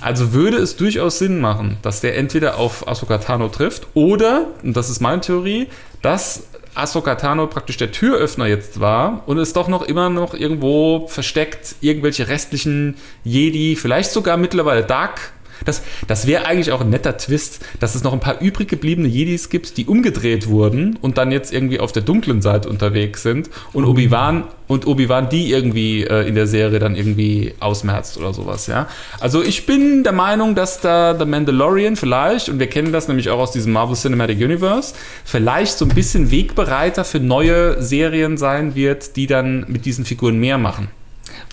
Also 0.01 0.33
würde 0.33 0.57
es 0.57 0.77
durchaus 0.77 1.19
Sinn 1.19 1.41
machen, 1.41 1.77
dass 1.83 2.01
der 2.01 2.17
entweder 2.17 2.57
auf 2.57 2.89
Ahsoka 2.89 3.19
Tano 3.19 3.49
trifft 3.49 3.89
oder, 3.95 4.47
und 4.63 4.77
das 4.77 4.89
ist 4.89 5.01
meine 5.01 5.21
Theorie, 5.21 5.69
dass 6.01 6.45
Ahsoka 6.75 7.15
Tano 7.15 7.47
praktisch 7.47 7.77
der 7.77 7.93
Türöffner 7.93 8.47
jetzt 8.47 8.81
war 8.81 9.23
und 9.27 9.39
es 9.39 9.53
doch 9.53 9.69
noch 9.69 9.83
immer 9.83 10.11
noch 10.11 10.35
irgendwo 10.35 11.07
versteckt 11.09 11.77
irgendwelche 11.81 12.29
restlichen 12.29 12.97
Jedi, 13.23 13.77
vielleicht 13.77 14.11
sogar 14.11 14.37
mittlerweile 14.37 14.83
Dark. 14.83 15.33
Das, 15.65 15.83
das 16.07 16.27
wäre 16.27 16.47
eigentlich 16.47 16.73
auch 16.73 16.81
ein 16.81 16.91
netter 16.91 17.17
Twist, 17.17 17.61
dass 17.81 17.95
es 17.95 18.03
noch 18.03 18.13
ein 18.13 18.21
paar 18.21 18.41
übrig 18.41 18.69
gebliebene 18.69 19.09
Jedis 19.09 19.49
gibt, 19.49 19.77
die 19.77 19.87
umgedreht 19.87 20.49
wurden 20.49 20.99
und 21.01 21.19
dann 21.19 21.33
jetzt 21.33 21.53
irgendwie 21.53 21.81
auf 21.81 21.93
der 21.93 22.03
dunklen 22.03 22.43
Seite 22.43 22.69
unterwegs 22.69 23.23
sind 23.23 23.51
und 23.73 23.85
Obi-Wan 23.85 24.45
und 24.67 24.87
Obi-Wan 24.87 25.29
die 25.29 25.51
irgendwie 25.51 26.05
äh, 26.05 26.27
in 26.27 26.35
der 26.35 26.47
Serie 26.47 26.79
dann 26.79 26.97
irgendwie 26.97 27.55
ausmerzt 27.61 28.17
oder 28.17 28.33
sowas, 28.33 28.67
ja. 28.67 28.89
Also 29.21 29.43
ich 29.43 29.67
bin 29.67 30.05
der 30.05 30.13
Meinung, 30.13 30.55
dass 30.55 30.81
da 30.81 31.17
The 31.19 31.25
Mandalorian 31.25 31.97
vielleicht, 31.97 32.49
und 32.49 32.59
wir 32.59 32.67
kennen 32.67 32.93
das 32.93 33.09
nämlich 33.09 33.31
auch 33.31 33.39
aus 33.39 33.53
diesem 33.53 33.73
Marvel 33.73 33.97
Cinematic 33.97 34.39
Universe, 34.39 34.95
vielleicht 35.25 35.77
so 35.77 35.85
ein 35.85 35.95
bisschen 35.95 36.31
Wegbereiter 36.31 37.05
für 37.05 37.21
neue 37.21 37.83
Serien 37.83 38.37
sein 38.37 38.75
wird, 38.75 39.17
die 39.17 39.27
dann 39.27 39.67
mit 39.69 39.85
diesen 39.85 40.05
Figuren 40.05 40.39
mehr 40.39 40.59
machen. 40.59 40.89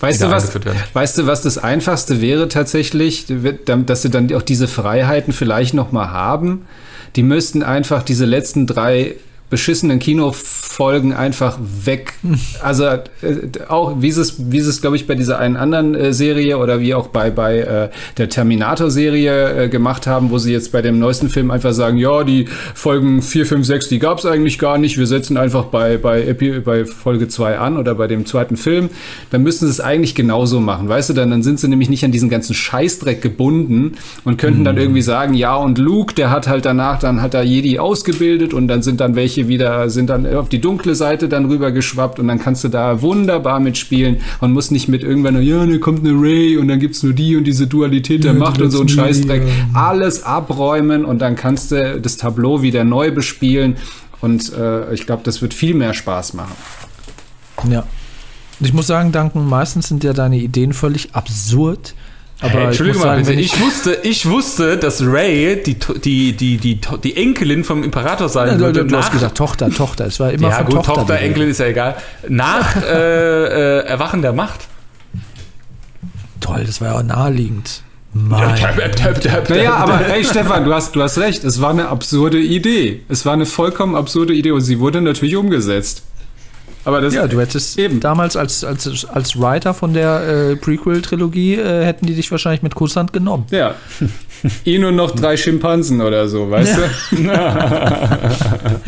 Weißt 0.00 0.22
du, 0.22 0.30
was, 0.30 0.52
weißt 0.92 1.18
du, 1.18 1.26
was 1.26 1.42
das 1.42 1.58
Einfachste 1.58 2.20
wäre 2.20 2.48
tatsächlich, 2.48 3.26
dass 3.86 4.02
sie 4.02 4.10
dann 4.10 4.32
auch 4.34 4.42
diese 4.42 4.68
Freiheiten 4.68 5.32
vielleicht 5.32 5.74
noch 5.74 5.92
mal 5.92 6.10
haben? 6.10 6.66
Die 7.16 7.22
müssten 7.22 7.62
einfach 7.62 8.02
diese 8.02 8.24
letzten 8.24 8.66
drei 8.66 9.16
beschissenen 9.52 9.98
Kinofolgen 9.98 11.12
einfach 11.12 11.58
weg. 11.84 12.14
Also 12.62 12.84
äh, 12.84 13.00
auch 13.68 14.00
wie 14.00 14.10
sie 14.10 14.22
es, 14.22 14.50
wie 14.50 14.56
es, 14.56 14.80
glaube 14.80 14.96
ich, 14.96 15.06
bei 15.06 15.14
dieser 15.14 15.38
einen 15.38 15.56
anderen 15.56 15.94
äh, 15.94 16.14
Serie 16.14 16.56
oder 16.56 16.80
wie 16.80 16.94
auch 16.94 17.08
bei, 17.08 17.30
bei 17.30 17.58
äh, 17.58 17.90
der 18.16 18.30
Terminator-Serie 18.30 19.64
äh, 19.64 19.68
gemacht 19.68 20.06
haben, 20.06 20.30
wo 20.30 20.38
sie 20.38 20.52
jetzt 20.52 20.72
bei 20.72 20.80
dem 20.80 20.98
neuesten 20.98 21.28
Film 21.28 21.50
einfach 21.50 21.74
sagen, 21.74 21.98
ja, 21.98 22.24
die 22.24 22.46
Folgen 22.74 23.20
4, 23.20 23.44
5, 23.44 23.66
6, 23.66 23.88
die 23.90 23.98
gab 23.98 24.20
es 24.20 24.24
eigentlich 24.24 24.58
gar 24.58 24.78
nicht. 24.78 24.96
Wir 24.96 25.06
setzen 25.06 25.36
einfach 25.36 25.64
bei, 25.64 25.98
bei, 25.98 26.22
Epi 26.22 26.60
bei 26.60 26.86
Folge 26.86 27.28
2 27.28 27.58
an 27.58 27.76
oder 27.76 27.94
bei 27.94 28.06
dem 28.06 28.24
zweiten 28.24 28.56
Film. 28.56 28.88
Dann 29.28 29.42
müssten 29.42 29.66
sie 29.66 29.70
es 29.70 29.80
eigentlich 29.80 30.14
genauso 30.14 30.60
machen. 30.60 30.88
Weißt 30.88 31.10
du, 31.10 31.12
dann, 31.12 31.30
dann 31.30 31.42
sind 31.42 31.60
sie 31.60 31.68
nämlich 31.68 31.90
nicht 31.90 32.06
an 32.06 32.10
diesen 32.12 32.30
ganzen 32.30 32.54
Scheißdreck 32.54 33.20
gebunden 33.20 33.96
und 34.24 34.38
könnten 34.38 34.64
dann 34.64 34.78
irgendwie 34.78 35.02
sagen, 35.02 35.34
ja, 35.34 35.56
und 35.56 35.76
Luke, 35.76 36.14
der 36.14 36.30
hat 36.30 36.48
halt 36.48 36.64
danach, 36.64 37.00
dann 37.00 37.20
hat 37.20 37.34
er 37.34 37.42
Jedi 37.42 37.78
ausgebildet 37.78 38.54
und 38.54 38.66
dann 38.68 38.80
sind 38.80 39.02
dann 39.02 39.14
welche 39.14 39.41
wieder, 39.48 39.90
sind 39.90 40.10
dann 40.10 40.26
auf 40.34 40.48
die 40.48 40.60
dunkle 40.60 40.94
Seite 40.94 41.28
dann 41.28 41.46
rüber 41.46 41.72
geschwappt 41.72 42.18
und 42.18 42.28
dann 42.28 42.38
kannst 42.38 42.64
du 42.64 42.68
da 42.68 43.02
wunderbar 43.02 43.60
mitspielen 43.60 44.18
und 44.40 44.52
musst 44.52 44.72
nicht 44.72 44.88
mit 44.88 45.02
irgendwann, 45.02 45.34
nur, 45.34 45.42
ja, 45.42 45.64
da 45.64 45.78
kommt 45.78 46.06
eine 46.06 46.18
Ray 46.20 46.56
und 46.56 46.68
dann 46.68 46.80
gibt's 46.80 47.02
nur 47.02 47.12
die 47.12 47.36
und 47.36 47.44
diese 47.44 47.66
Dualität 47.66 48.24
der 48.24 48.32
Ja, 48.32 48.38
Macht 48.38 48.60
und 48.60 48.70
so 48.70 48.80
ein 48.80 48.88
Scheißdreck. 48.88 49.42
Ja. 49.42 49.88
Alles 49.88 50.24
abräumen 50.24 51.04
und 51.04 51.20
dann 51.20 51.36
kannst 51.36 51.72
du 51.72 52.00
das 52.00 52.16
Tableau 52.16 52.62
wieder 52.62 52.84
neu 52.84 53.10
bespielen 53.10 53.76
und 54.20 54.52
äh, 54.52 54.92
ich 54.94 55.06
glaube, 55.06 55.22
das 55.24 55.42
wird 55.42 55.54
viel 55.54 55.74
mehr 55.74 55.94
Spaß 55.94 56.34
machen. 56.34 56.54
Ja. 57.70 57.80
Und 58.60 58.66
ich 58.66 58.72
muss 58.72 58.86
sagen, 58.86 59.10
Duncan, 59.10 59.48
meistens 59.48 59.88
sind 59.88 60.04
ja 60.04 60.12
deine 60.12 60.38
Ideen 60.38 60.72
völlig 60.72 61.14
absurd. 61.14 61.94
Aber 62.42 62.50
hey, 62.50 62.60
ich 62.62 62.66
Entschuldigung 62.66 63.02
mal 63.02 63.16
sagen, 63.16 63.26
wenn 63.28 63.38
ich, 63.38 63.60
wusste, 63.60 63.98
ich 64.02 64.28
wusste, 64.28 64.76
dass 64.76 65.00
Ray 65.00 65.62
die, 65.62 65.76
die, 66.04 66.32
die, 66.32 66.56
die, 66.56 66.80
die 66.80 67.16
Enkelin 67.16 67.62
vom 67.62 67.84
Imperator 67.84 68.28
sein 68.28 68.48
Ja, 68.48 68.58
würde. 68.58 68.80
du, 68.80 68.86
du 68.88 68.96
hast 68.96 69.12
gesagt 69.12 69.36
Tochter, 69.36 69.70
Tochter. 69.70 70.06
Es 70.06 70.18
war 70.18 70.32
immer 70.32 70.48
ja 70.48 70.56
von 70.56 70.66
gut, 70.66 70.74
Tochter. 70.74 70.94
Tochter. 70.94 71.18
Enkelin 71.20 71.50
ist 71.50 71.60
ja 71.60 71.66
egal. 71.66 71.96
Nach 72.28 72.76
äh, 72.82 73.78
äh, 73.80 73.86
Erwachen 73.86 74.22
der 74.22 74.32
Macht. 74.32 74.60
Toll, 76.40 76.64
das 76.66 76.80
war 76.80 76.88
ja 76.88 76.98
auch 76.98 77.02
naheliegend. 77.04 77.82
Mein. 78.14 78.60
Naja, 79.48 79.74
aber 79.74 79.98
hey 79.98 80.22
Stefan, 80.24 80.64
du 80.64 80.74
hast, 80.74 80.94
du 80.94 81.02
hast 81.02 81.16
recht. 81.18 81.44
Es 81.44 81.60
war 81.62 81.70
eine 81.70 81.88
absurde 81.88 82.38
Idee. 82.38 83.02
Es 83.08 83.24
war 83.24 83.32
eine 83.32 83.46
vollkommen 83.46 83.94
absurde 83.94 84.34
Idee 84.34 84.50
und 84.50 84.60
sie 84.60 84.80
wurde 84.80 85.00
natürlich 85.00 85.36
umgesetzt. 85.36 86.02
Aber 86.84 87.00
das 87.00 87.14
Ja, 87.14 87.26
du 87.26 87.40
hättest 87.40 87.78
Eben. 87.78 88.00
damals 88.00 88.36
als, 88.36 88.64
als, 88.64 89.04
als 89.06 89.40
Writer 89.40 89.72
von 89.74 89.94
der 89.94 90.50
äh, 90.52 90.56
Prequel-Trilogie 90.56 91.54
äh, 91.56 91.84
hätten 91.84 92.06
die 92.06 92.14
dich 92.14 92.30
wahrscheinlich 92.30 92.62
mit 92.62 92.74
Kusshand 92.74 93.12
genommen. 93.12 93.46
Ja. 93.50 93.74
Ihn 94.64 94.84
und 94.84 94.96
noch 94.96 95.12
drei 95.12 95.36
Schimpansen 95.36 96.00
oder 96.00 96.28
so, 96.28 96.50
weißt 96.50 96.78
du? 96.78 96.82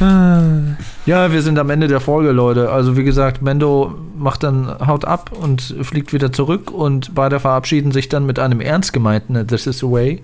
Ja, 1.06 1.30
wir 1.32 1.42
sind 1.42 1.58
am 1.58 1.68
Ende 1.68 1.88
der 1.88 2.00
Folge, 2.00 2.32
Leute. 2.32 2.70
Also 2.70 2.96
wie 2.96 3.04
gesagt, 3.04 3.42
Mendo 3.42 3.94
macht 4.16 4.42
dann 4.42 4.86
haut 4.86 5.04
ab 5.04 5.30
und 5.38 5.74
fliegt 5.82 6.12
wieder 6.12 6.32
zurück 6.32 6.70
und 6.70 7.14
beide 7.14 7.38
verabschieden 7.38 7.92
sich 7.92 8.08
dann 8.08 8.24
mit 8.24 8.38
einem 8.38 8.60
ernst 8.60 8.92
gemeinten 8.92 9.46
This 9.46 9.66
is 9.66 9.80
the 9.80 9.90
way. 9.90 10.22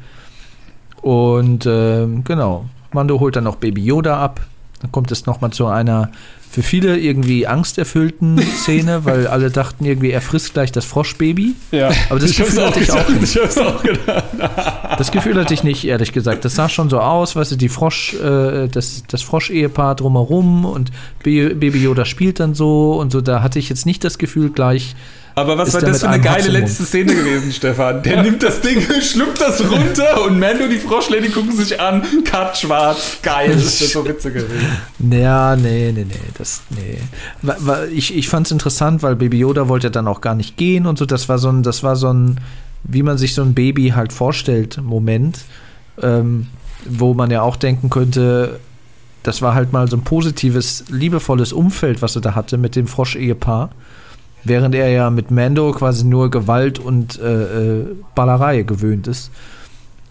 Und 1.02 1.66
ähm, 1.66 2.24
genau, 2.24 2.66
Mando 2.92 3.20
holt 3.20 3.36
dann 3.36 3.44
noch 3.44 3.56
Baby 3.56 3.84
Yoda 3.84 4.18
ab. 4.18 4.40
Dann 4.80 4.92
kommt 4.92 5.10
es 5.12 5.26
nochmal 5.26 5.50
zu 5.50 5.66
einer 5.66 6.10
für 6.56 6.62
viele 6.62 6.96
irgendwie 6.98 7.46
angsterfüllten 7.46 8.38
Szene, 8.40 9.00
weil 9.04 9.26
alle 9.26 9.50
dachten 9.50 9.84
irgendwie, 9.84 10.10
er 10.10 10.22
frisst 10.22 10.54
gleich 10.54 10.72
das 10.72 10.86
Froschbaby. 10.86 11.54
Ja. 11.70 11.90
Aber 12.08 12.18
das 12.18 12.34
Gefühl 12.34 12.64
hatte 12.64 12.80
ich 12.80 12.90
auch 12.90 13.06
nicht. 13.10 13.36
Ich 13.36 13.58
auch 13.60 13.82
gedacht. 13.82 14.24
Das 14.98 15.12
Gefühl 15.12 15.38
hatte 15.38 15.52
ich 15.52 15.62
nicht, 15.64 15.84
ehrlich 15.84 16.14
gesagt. 16.14 16.46
Das 16.46 16.54
sah 16.54 16.70
schon 16.70 16.88
so 16.88 16.98
aus, 17.00 17.36
weißt 17.36 17.52
du, 17.52 17.56
die 17.56 17.68
Frosch, 17.68 18.14
äh, 18.14 18.68
das, 18.68 19.02
das 19.06 19.20
Frosch-Ehepaar 19.20 19.96
drumherum 19.96 20.64
und 20.64 20.90
Ba- 21.22 21.52
Baby 21.54 21.82
Yoda 21.82 22.06
spielt 22.06 22.40
dann 22.40 22.54
so 22.54 22.94
und 22.94 23.12
so. 23.12 23.20
Da 23.20 23.42
hatte 23.42 23.58
ich 23.58 23.68
jetzt 23.68 23.84
nicht 23.84 24.02
das 24.02 24.16
Gefühl 24.16 24.48
gleich. 24.48 24.96
Aber 25.38 25.58
was 25.58 25.74
war 25.74 25.82
das 25.82 26.00
für 26.00 26.08
eine 26.08 26.22
geile 26.22 26.48
letzte 26.48 26.84
Szene 26.86 27.14
gewesen, 27.14 27.52
Stefan? 27.52 28.02
Der 28.02 28.22
nimmt 28.22 28.42
das 28.42 28.62
Ding, 28.62 28.80
schluckt 29.02 29.38
das 29.38 29.60
runter 29.70 30.22
und 30.24 30.40
Mando, 30.40 30.66
die 30.66 30.78
Froschlady 30.78 31.28
gucken 31.28 31.52
sich 31.52 31.78
an. 31.78 32.02
Cut 32.24 32.56
schwarz. 32.56 33.18
Geil. 33.22 33.50
Das 33.52 33.78
ist 33.82 33.92
so 33.92 34.02
witzig 34.06 34.32
gewesen. 34.32 34.66
Ja, 35.10 35.54
nee, 35.54 35.92
nee, 35.94 36.06
nee, 36.08 36.14
das, 36.38 36.62
nee. 36.70 36.98
Ich, 37.92 38.16
ich 38.16 38.30
fand 38.30 38.46
es 38.46 38.50
interessant, 38.50 39.02
weil 39.02 39.14
Baby 39.14 39.40
Yoda 39.40 39.68
wollte 39.68 39.90
dann 39.90 40.08
auch 40.08 40.22
gar 40.22 40.34
nicht 40.34 40.56
gehen 40.56 40.86
und 40.86 40.96
so. 40.96 41.04
Das 41.04 41.28
war 41.28 41.36
so 41.36 41.50
ein, 41.50 41.62
das 41.62 41.82
war 41.82 41.96
so 41.96 42.10
ein, 42.10 42.40
wie 42.84 43.02
man 43.02 43.18
sich 43.18 43.34
so 43.34 43.42
ein 43.42 43.52
Baby 43.52 43.90
halt 43.90 44.14
vorstellt, 44.14 44.80
Moment, 44.82 45.40
ähm, 46.00 46.46
wo 46.86 47.12
man 47.12 47.30
ja 47.30 47.42
auch 47.42 47.56
denken 47.56 47.90
könnte, 47.90 48.58
das 49.22 49.42
war 49.42 49.54
halt 49.54 49.70
mal 49.70 49.86
so 49.86 49.98
ein 49.98 50.02
positives, 50.02 50.84
liebevolles 50.88 51.52
Umfeld, 51.52 52.00
was 52.00 52.16
er 52.16 52.22
da 52.22 52.34
hatte 52.34 52.56
mit 52.56 52.74
dem 52.74 52.86
Frosch-Ehepaar. 52.86 53.68
Während 54.48 54.74
er 54.74 54.88
ja 54.88 55.10
mit 55.10 55.30
Mando 55.30 55.72
quasi 55.72 56.04
nur 56.04 56.30
Gewalt 56.30 56.78
und 56.78 57.18
äh, 57.18 57.80
äh, 57.80 57.86
Ballerei 58.14 58.62
gewöhnt 58.62 59.06
ist. 59.06 59.30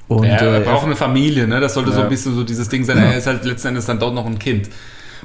Und, 0.08 0.26
ja, 0.26 0.34
er 0.36 0.62
äh, 0.62 0.64
braucht 0.64 0.86
eine 0.86 0.96
Familie, 0.96 1.48
ne? 1.48 1.60
Das 1.60 1.74
sollte 1.74 1.92
so 1.92 1.98
Ja. 2.00 2.04
ein 2.04 2.10
bisschen 2.10 2.36
so 2.36 2.44
dieses 2.44 2.70
Ding 2.70 2.84
sein. 2.84 2.98
Er 2.98 3.18
ist 3.18 3.28
halt 3.28 3.44
letzten 3.46 3.70
Endes 3.70 3.86
dann 3.86 4.00
dort 4.00 4.14
noch 4.14 4.26
ein 4.26 4.38
Kind. 4.38 4.70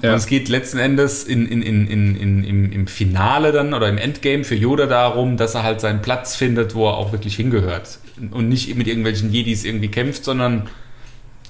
Ja. 0.02 0.12
Und 0.12 0.16
es 0.16 0.26
geht 0.26 0.48
letzten 0.48 0.78
Endes 0.78 1.24
in, 1.24 1.46
in, 1.46 1.60
in, 1.60 1.86
in, 1.86 2.16
in, 2.16 2.44
im, 2.44 2.72
im 2.72 2.86
Finale 2.86 3.52
dann 3.52 3.74
oder 3.74 3.88
im 3.88 3.98
Endgame 3.98 4.44
für 4.44 4.54
Yoda 4.54 4.86
darum, 4.86 5.36
dass 5.36 5.54
er 5.54 5.62
halt 5.62 5.80
seinen 5.82 6.00
Platz 6.00 6.36
findet, 6.36 6.74
wo 6.74 6.88
er 6.88 6.96
auch 6.96 7.12
wirklich 7.12 7.36
hingehört. 7.36 7.98
Und 8.30 8.48
nicht 8.48 8.74
mit 8.76 8.86
irgendwelchen 8.86 9.30
Jedis 9.30 9.64
irgendwie 9.64 9.88
kämpft, 9.88 10.24
sondern 10.24 10.68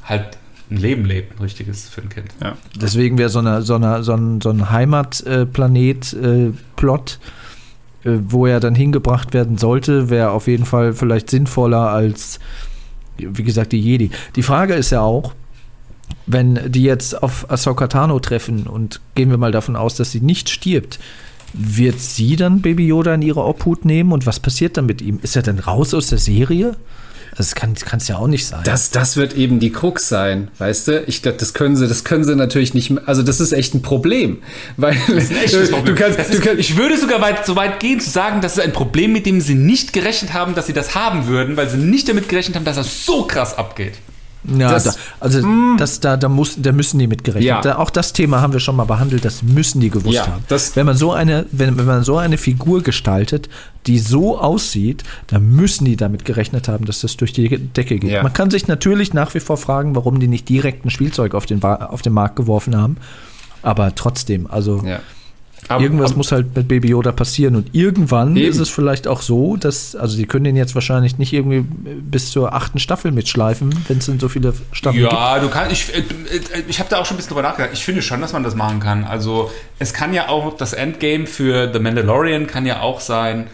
halt 0.04 0.36
ein 0.70 0.76
Leben 0.78 1.04
lebt, 1.04 1.38
ein 1.38 1.42
richtiges 1.42 1.88
für 1.88 2.00
ein 2.02 2.08
Kind. 2.08 2.28
Ja. 2.42 2.56
Deswegen 2.80 3.18
wäre 3.18 3.28
so, 3.28 3.38
eine, 3.40 3.62
so, 3.62 3.74
eine, 3.76 4.02
so 4.02 4.14
ein, 4.14 4.40
so 4.40 4.50
ein 4.50 4.70
Heimatplanet-Plot 4.70 7.18
äh, 7.22 7.26
wo 8.04 8.46
er 8.46 8.60
dann 8.60 8.74
hingebracht 8.74 9.34
werden 9.34 9.58
sollte, 9.58 10.10
wäre 10.10 10.30
auf 10.30 10.46
jeden 10.46 10.64
Fall 10.64 10.92
vielleicht 10.92 11.30
sinnvoller 11.30 11.90
als, 11.90 12.40
wie 13.16 13.42
gesagt, 13.42 13.72
die 13.72 13.80
Jedi. 13.80 14.10
Die 14.36 14.42
Frage 14.42 14.74
ist 14.74 14.90
ja 14.90 15.02
auch, 15.02 15.34
wenn 16.26 16.60
die 16.70 16.82
jetzt 16.82 17.22
auf 17.22 17.50
Ahsoka 17.50 17.86
Tano 17.88 18.18
treffen 18.20 18.66
und 18.66 19.00
gehen 19.14 19.30
wir 19.30 19.38
mal 19.38 19.52
davon 19.52 19.76
aus, 19.76 19.96
dass 19.96 20.12
sie 20.12 20.20
nicht 20.20 20.48
stirbt, 20.48 20.98
wird 21.52 21.98
sie 21.98 22.36
dann 22.36 22.62
Baby 22.62 22.86
Yoda 22.86 23.14
in 23.14 23.22
ihre 23.22 23.44
Obhut 23.44 23.84
nehmen 23.84 24.12
und 24.12 24.26
was 24.26 24.40
passiert 24.40 24.76
dann 24.76 24.86
mit 24.86 25.02
ihm? 25.02 25.18
Ist 25.22 25.36
er 25.36 25.42
denn 25.42 25.58
raus 25.58 25.94
aus 25.94 26.08
der 26.08 26.18
Serie? 26.18 26.76
Das 27.36 27.54
kann 27.54 27.74
es 27.74 28.08
ja 28.08 28.16
auch 28.16 28.26
nicht 28.26 28.46
sein. 28.46 28.60
Das, 28.64 28.90
das 28.90 29.16
wird 29.16 29.34
eben 29.34 29.60
die 29.60 29.70
Krux 29.72 30.08
sein, 30.08 30.48
weißt 30.58 30.88
du? 30.88 31.04
Ich 31.06 31.22
glaube, 31.22 31.38
das 31.38 31.54
können 31.54 31.76
sie, 31.76 31.86
das 31.88 32.04
können 32.04 32.24
sie 32.24 32.34
natürlich 32.36 32.74
nicht. 32.74 32.90
mehr- 32.90 33.02
Also 33.06 33.22
das 33.22 33.40
ist 33.40 33.52
echt 33.52 33.74
ein 33.74 33.82
Problem, 33.82 34.42
weil 34.76 34.96
Echtes 35.08 35.70
Problem. 35.70 35.94
du 35.96 36.02
kannst, 36.02 36.18
Das 36.18 36.28
du 36.28 36.34
ist, 36.34 36.42
kannst, 36.42 36.60
ich 36.60 36.76
würde 36.76 36.98
sogar 36.98 37.20
weit, 37.20 37.46
so 37.46 37.56
weit 37.56 37.80
gehen 37.80 38.00
zu 38.00 38.10
sagen, 38.10 38.40
das 38.40 38.56
ist 38.58 38.62
ein 38.64 38.72
Problem, 38.72 39.12
mit 39.12 39.26
dem 39.26 39.40
sie 39.40 39.54
nicht 39.54 39.92
gerechnet 39.92 40.32
haben, 40.32 40.54
dass 40.54 40.66
sie 40.66 40.72
das 40.72 40.94
haben 40.94 41.26
würden, 41.26 41.56
weil 41.56 41.68
sie 41.70 41.76
nicht 41.78 42.08
damit 42.08 42.28
gerechnet 42.28 42.56
haben, 42.56 42.64
dass 42.64 42.76
das 42.76 43.06
so 43.06 43.24
krass 43.26 43.56
abgeht. 43.56 43.94
Ja, 44.44 44.70
Das- 44.70 44.84
da, 44.84 44.92
also 45.20 45.46
das, 45.76 46.00
da, 46.00 46.16
da, 46.16 46.28
muss, 46.28 46.54
da 46.58 46.72
müssen 46.72 46.98
die 46.98 47.06
mitgerechnet. 47.06 47.44
Ja. 47.46 47.60
Da, 47.60 47.76
auch 47.76 47.90
das 47.90 48.12
Thema 48.14 48.40
haben 48.40 48.52
wir 48.52 48.60
schon 48.60 48.74
mal 48.76 48.84
behandelt, 48.84 49.24
das 49.24 49.42
müssen 49.42 49.80
die 49.80 49.90
gewusst 49.90 50.14
Ja, 50.14 50.26
haben. 50.28 50.44
wenn, 50.74 50.86
man 50.86 50.96
so 50.96 51.12
eine, 51.12 51.44
wenn, 51.52 51.76
wenn 51.76 51.84
man 51.84 52.04
so 52.04 52.16
eine 52.16 52.38
Figur 52.38 52.82
gestaltet, 52.82 53.48
die 53.86 53.98
so 53.98 54.38
aussieht, 54.38 55.04
dann 55.26 55.50
müssen 55.54 55.84
die 55.84 55.96
damit 55.96 56.24
gerechnet 56.24 56.68
haben, 56.68 56.84
dass 56.86 57.00
das 57.00 57.16
durch 57.16 57.32
die 57.32 57.48
Decke 57.58 57.98
geht. 57.98 58.10
Ja. 58.10 58.22
Man 58.22 58.32
kann 58.32 58.50
sich 58.50 58.66
natürlich 58.66 59.12
nach 59.12 59.34
wie 59.34 59.40
vor 59.40 59.56
fragen, 59.58 59.94
warum 59.94 60.20
die 60.20 60.28
nicht 60.28 60.48
direkt 60.48 60.84
ein 60.86 60.90
Spielzeug 60.90 61.34
auf 61.34 61.44
den, 61.46 61.62
auf 61.62 62.02
den 62.02 62.12
Markt 62.12 62.36
geworfen 62.36 62.76
haben. 62.76 62.96
Aber 63.62 63.94
trotzdem, 63.94 64.46
also 64.50 64.82
ja. 64.86 65.00
Aber, 65.68 65.82
irgendwas 65.82 66.10
aber, 66.10 66.18
muss 66.18 66.32
halt 66.32 66.56
mit 66.56 66.68
Baby 66.68 66.88
Yoda 66.88 67.12
passieren. 67.12 67.56
Und 67.56 67.74
irgendwann 67.74 68.36
Eben. 68.36 68.50
ist 68.50 68.58
es 68.58 68.68
vielleicht 68.68 69.06
auch 69.06 69.22
so, 69.22 69.56
dass, 69.56 69.94
also 69.94 70.16
die 70.16 70.26
können 70.26 70.44
den 70.44 70.56
jetzt 70.56 70.74
wahrscheinlich 70.74 71.18
nicht 71.18 71.32
irgendwie 71.32 71.60
bis 71.60 72.30
zur 72.30 72.54
achten 72.54 72.78
Staffel 72.78 73.12
mitschleifen, 73.12 73.72
wenn 73.88 73.98
es 73.98 74.06
denn 74.06 74.18
so 74.18 74.28
viele 74.28 74.54
Staffeln 74.72 75.02
gibt. 75.02 75.12
Ja, 75.12 75.38
du 75.38 75.48
kannst. 75.48 75.72
Ich, 75.72 75.94
äh, 75.94 75.98
äh, 75.98 76.62
ich 76.68 76.78
habe 76.80 76.90
da 76.90 76.98
auch 76.98 77.06
schon 77.06 77.14
ein 77.14 77.18
bisschen 77.18 77.30
drüber 77.30 77.42
nachgedacht. 77.42 77.70
Ich 77.72 77.84
finde 77.84 78.02
schon, 78.02 78.20
dass 78.20 78.32
man 78.32 78.42
das 78.42 78.54
machen 78.54 78.80
kann. 78.80 79.04
Also 79.04 79.50
es 79.78 79.94
kann 79.94 80.12
ja 80.12 80.28
auch 80.28 80.56
das 80.56 80.72
Endgame 80.72 81.26
für 81.26 81.72
The 81.72 81.78
Mandalorian 81.78 82.46
kann 82.46 82.66
ja 82.66 82.80
auch 82.80 83.00
sein, 83.00 83.46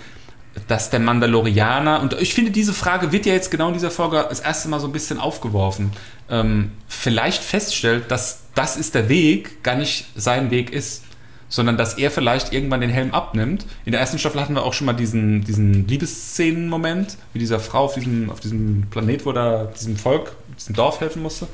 dass 0.69 0.91
der 0.91 1.01
Mandalorianer 1.01 2.01
und 2.01 2.15
ich 2.15 2.35
finde 2.35 2.51
diese 2.51 2.73
Frage 2.73 3.13
wird 3.13 3.27
ja 3.27 3.35
jetzt 3.35 3.51
genau 3.51 3.69
in 3.69 3.75
dieser 3.75 3.91
Folge 3.91 4.25
das 4.29 4.41
erste 4.41 4.69
Mal 4.69 4.81
so 4.81 4.87
ein 4.87 4.93
bisschen 4.93 5.21
aufgeworfen. 5.21 5.93
Ähm, 6.31 6.73
vielleicht 6.89 7.43
feststellt, 7.45 8.11
dass 8.11 8.45
das 8.55 8.77
ist 8.77 8.95
der 8.95 9.09
Weg, 9.09 9.63
gar 9.63 9.77
nicht 9.77 10.07
sein 10.17 10.51
Weg 10.51 10.73
ist. 10.73 11.03
Sondern 11.49 11.77
dass 11.77 11.95
er 11.95 12.11
vielleicht 12.11 12.53
irgendwann 12.53 12.81
den 12.81 12.91
Helm 12.91 13.13
abnimmt. 13.13 13.67
In 13.85 13.93
der 13.93 14.01
ersten 14.01 14.19
Staffel 14.19 14.41
hatten 14.41 14.55
wir 14.55 14.65
auch 14.65 14.73
schon 14.75 14.87
mal 14.87 14.95
diesen, 14.95 15.45
diesen 15.45 15.87
Liebesszenen-Moment, 15.87 17.17
wie 17.33 17.39
dieser 17.39 17.61
Frau 17.61 17.85
auf 17.85 17.95
diesem, 17.95 18.31
auf 18.31 18.41
diesem 18.41 18.85
Planet, 18.91 19.25
wo 19.27 19.31
er 19.33 19.67
diesem 19.67 19.97
Volk, 19.97 20.33
diesem 20.59 20.75
Dorf 20.75 21.01
helfen 21.01 21.23
musste. 21.23 21.47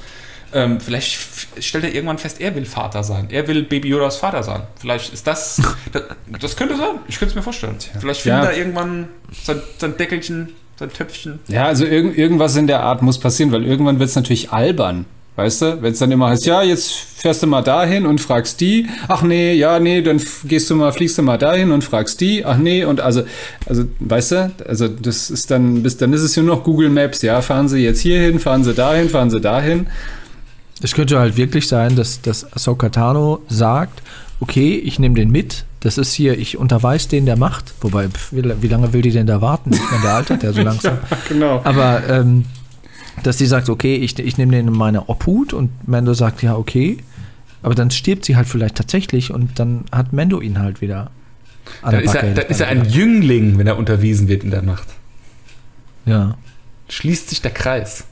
Ähm, 0.54 0.80
vielleicht 0.80 1.18
stellt 1.60 1.84
er 1.84 1.94
irgendwann 1.94 2.18
fest, 2.18 2.40
er 2.40 2.54
will 2.54 2.66
Vater 2.66 3.02
sein. 3.04 3.28
Er 3.30 3.46
will 3.48 3.62
Baby 3.62 3.88
Yodas 3.88 4.16
Vater 4.18 4.42
sein. 4.42 4.62
Vielleicht 4.78 5.12
ist 5.12 5.26
das. 5.26 5.60
das, 5.92 6.02
das 6.40 6.56
könnte 6.56 6.76
sein. 6.76 6.96
Ich 7.08 7.18
könnte 7.18 7.30
es 7.30 7.36
mir 7.36 7.42
vorstellen. 7.42 7.76
Vielleicht 7.98 8.22
findet 8.22 8.44
Ja. 8.44 8.50
er 8.50 8.56
irgendwann 8.56 9.08
sein, 9.44 9.60
sein 9.78 9.96
Deckelchen, 9.96 10.50
sein 10.78 10.90
Töpfchen. 10.92 11.38
ja, 11.48 11.64
also 11.64 11.84
irgend, 11.86 12.18
irgendwas 12.18 12.56
in 12.56 12.66
der 12.66 12.82
Art 12.82 13.00
muss 13.02 13.18
passieren, 13.18 13.50
weil 13.52 13.64
irgendwann 13.64 13.98
wird 13.98 14.10
es 14.10 14.16
natürlich 14.16 14.50
albern. 14.52 15.06
Weißt 15.34 15.62
du, 15.62 15.82
wenn 15.82 15.92
es 15.94 15.98
dann 15.98 16.12
immer 16.12 16.28
heißt, 16.28 16.44
ja, 16.44 16.62
jetzt 16.62 16.92
fährst 16.92 17.42
du 17.42 17.46
mal 17.46 17.62
dahin 17.62 18.04
und 18.04 18.20
fragst 18.20 18.60
die, 18.60 18.86
ach 19.08 19.22
nee, 19.22 19.54
ja, 19.54 19.80
nee, 19.80 20.02
dann 20.02 20.20
gehst 20.44 20.68
du 20.68 20.76
mal, 20.76 20.92
fliegst 20.92 21.16
du 21.16 21.22
mal 21.22 21.38
dahin 21.38 21.70
und 21.70 21.82
fragst 21.82 22.20
die, 22.20 22.44
ach 22.44 22.58
nee, 22.58 22.84
und 22.84 23.00
also, 23.00 23.22
also, 23.66 23.84
weißt 24.00 24.32
du, 24.32 24.52
also 24.68 24.88
das 24.88 25.30
ist 25.30 25.50
dann, 25.50 25.82
bis 25.82 25.96
dann 25.96 26.12
ist 26.12 26.20
es 26.20 26.36
ja 26.36 26.42
nur 26.42 26.56
noch 26.56 26.64
Google 26.64 26.90
Maps, 26.90 27.22
ja, 27.22 27.40
fahren 27.40 27.66
Sie 27.68 27.78
jetzt 27.78 28.00
hierhin, 28.00 28.40
fahren 28.40 28.62
Sie 28.62 28.74
dahin, 28.74 29.08
fahren 29.08 29.30
Sie 29.30 29.40
dahin. 29.40 29.86
Es 30.82 30.92
könnte 30.92 31.18
halt 31.18 31.38
wirklich 31.38 31.66
sein, 31.66 31.96
dass, 31.96 32.20
dass 32.20 32.52
Ahsoka 32.52 32.90
Tano 32.90 33.40
sagt, 33.48 34.02
okay, 34.40 34.74
ich 34.74 34.98
nehme 34.98 35.14
den 35.14 35.30
mit, 35.30 35.64
das 35.80 35.96
ist 35.96 36.12
hier, 36.12 36.38
ich 36.38 36.58
unterweise 36.58 37.08
den 37.08 37.24
der 37.24 37.36
Macht. 37.36 37.72
Wobei, 37.80 38.08
pf, 38.08 38.32
wie, 38.32 38.42
wie 38.60 38.68
lange 38.68 38.92
will 38.92 39.00
die 39.02 39.10
denn 39.10 39.26
da 39.26 39.40
warten? 39.40 39.72
Ich 39.72 39.90
meine, 39.90 40.02
der 40.02 40.12
altert 40.14 40.42
ja 40.42 40.52
so 40.52 40.62
langsam. 40.62 40.98
Genau. 41.28 41.60
Aber, 41.64 42.02
ähm, 42.08 42.44
dass 43.22 43.38
sie 43.38 43.46
sagt, 43.46 43.68
okay, 43.68 43.96
ich, 43.96 44.18
ich 44.18 44.38
nehme 44.38 44.52
den 44.52 44.68
in 44.68 44.74
meine 44.74 45.08
Obhut 45.08 45.52
und 45.52 45.70
Mando 45.88 46.14
sagt, 46.14 46.42
ja, 46.42 46.56
okay. 46.56 46.98
Aber 47.62 47.74
dann 47.74 47.90
stirbt 47.90 48.24
sie 48.24 48.36
halt 48.36 48.48
vielleicht 48.48 48.74
tatsächlich 48.74 49.32
und 49.32 49.58
dann 49.58 49.84
hat 49.92 50.12
Mendo 50.12 50.40
ihn 50.40 50.58
halt 50.58 50.80
wieder 50.80 51.10
an 51.82 51.92
Dann 51.92 52.02
ist, 52.02 52.14
er, 52.14 52.34
dann 52.34 52.46
ist 52.46 52.60
er 52.60 52.68
ein 52.68 52.84
Jüngling, 52.84 53.58
wenn 53.58 53.66
er 53.66 53.76
unterwiesen 53.76 54.28
wird 54.28 54.42
in 54.42 54.50
der 54.50 54.62
Nacht. 54.62 54.88
Ja. 56.06 56.36
Schließt 56.88 57.30
sich 57.30 57.40
der 57.40 57.52
Kreis. 57.52 58.04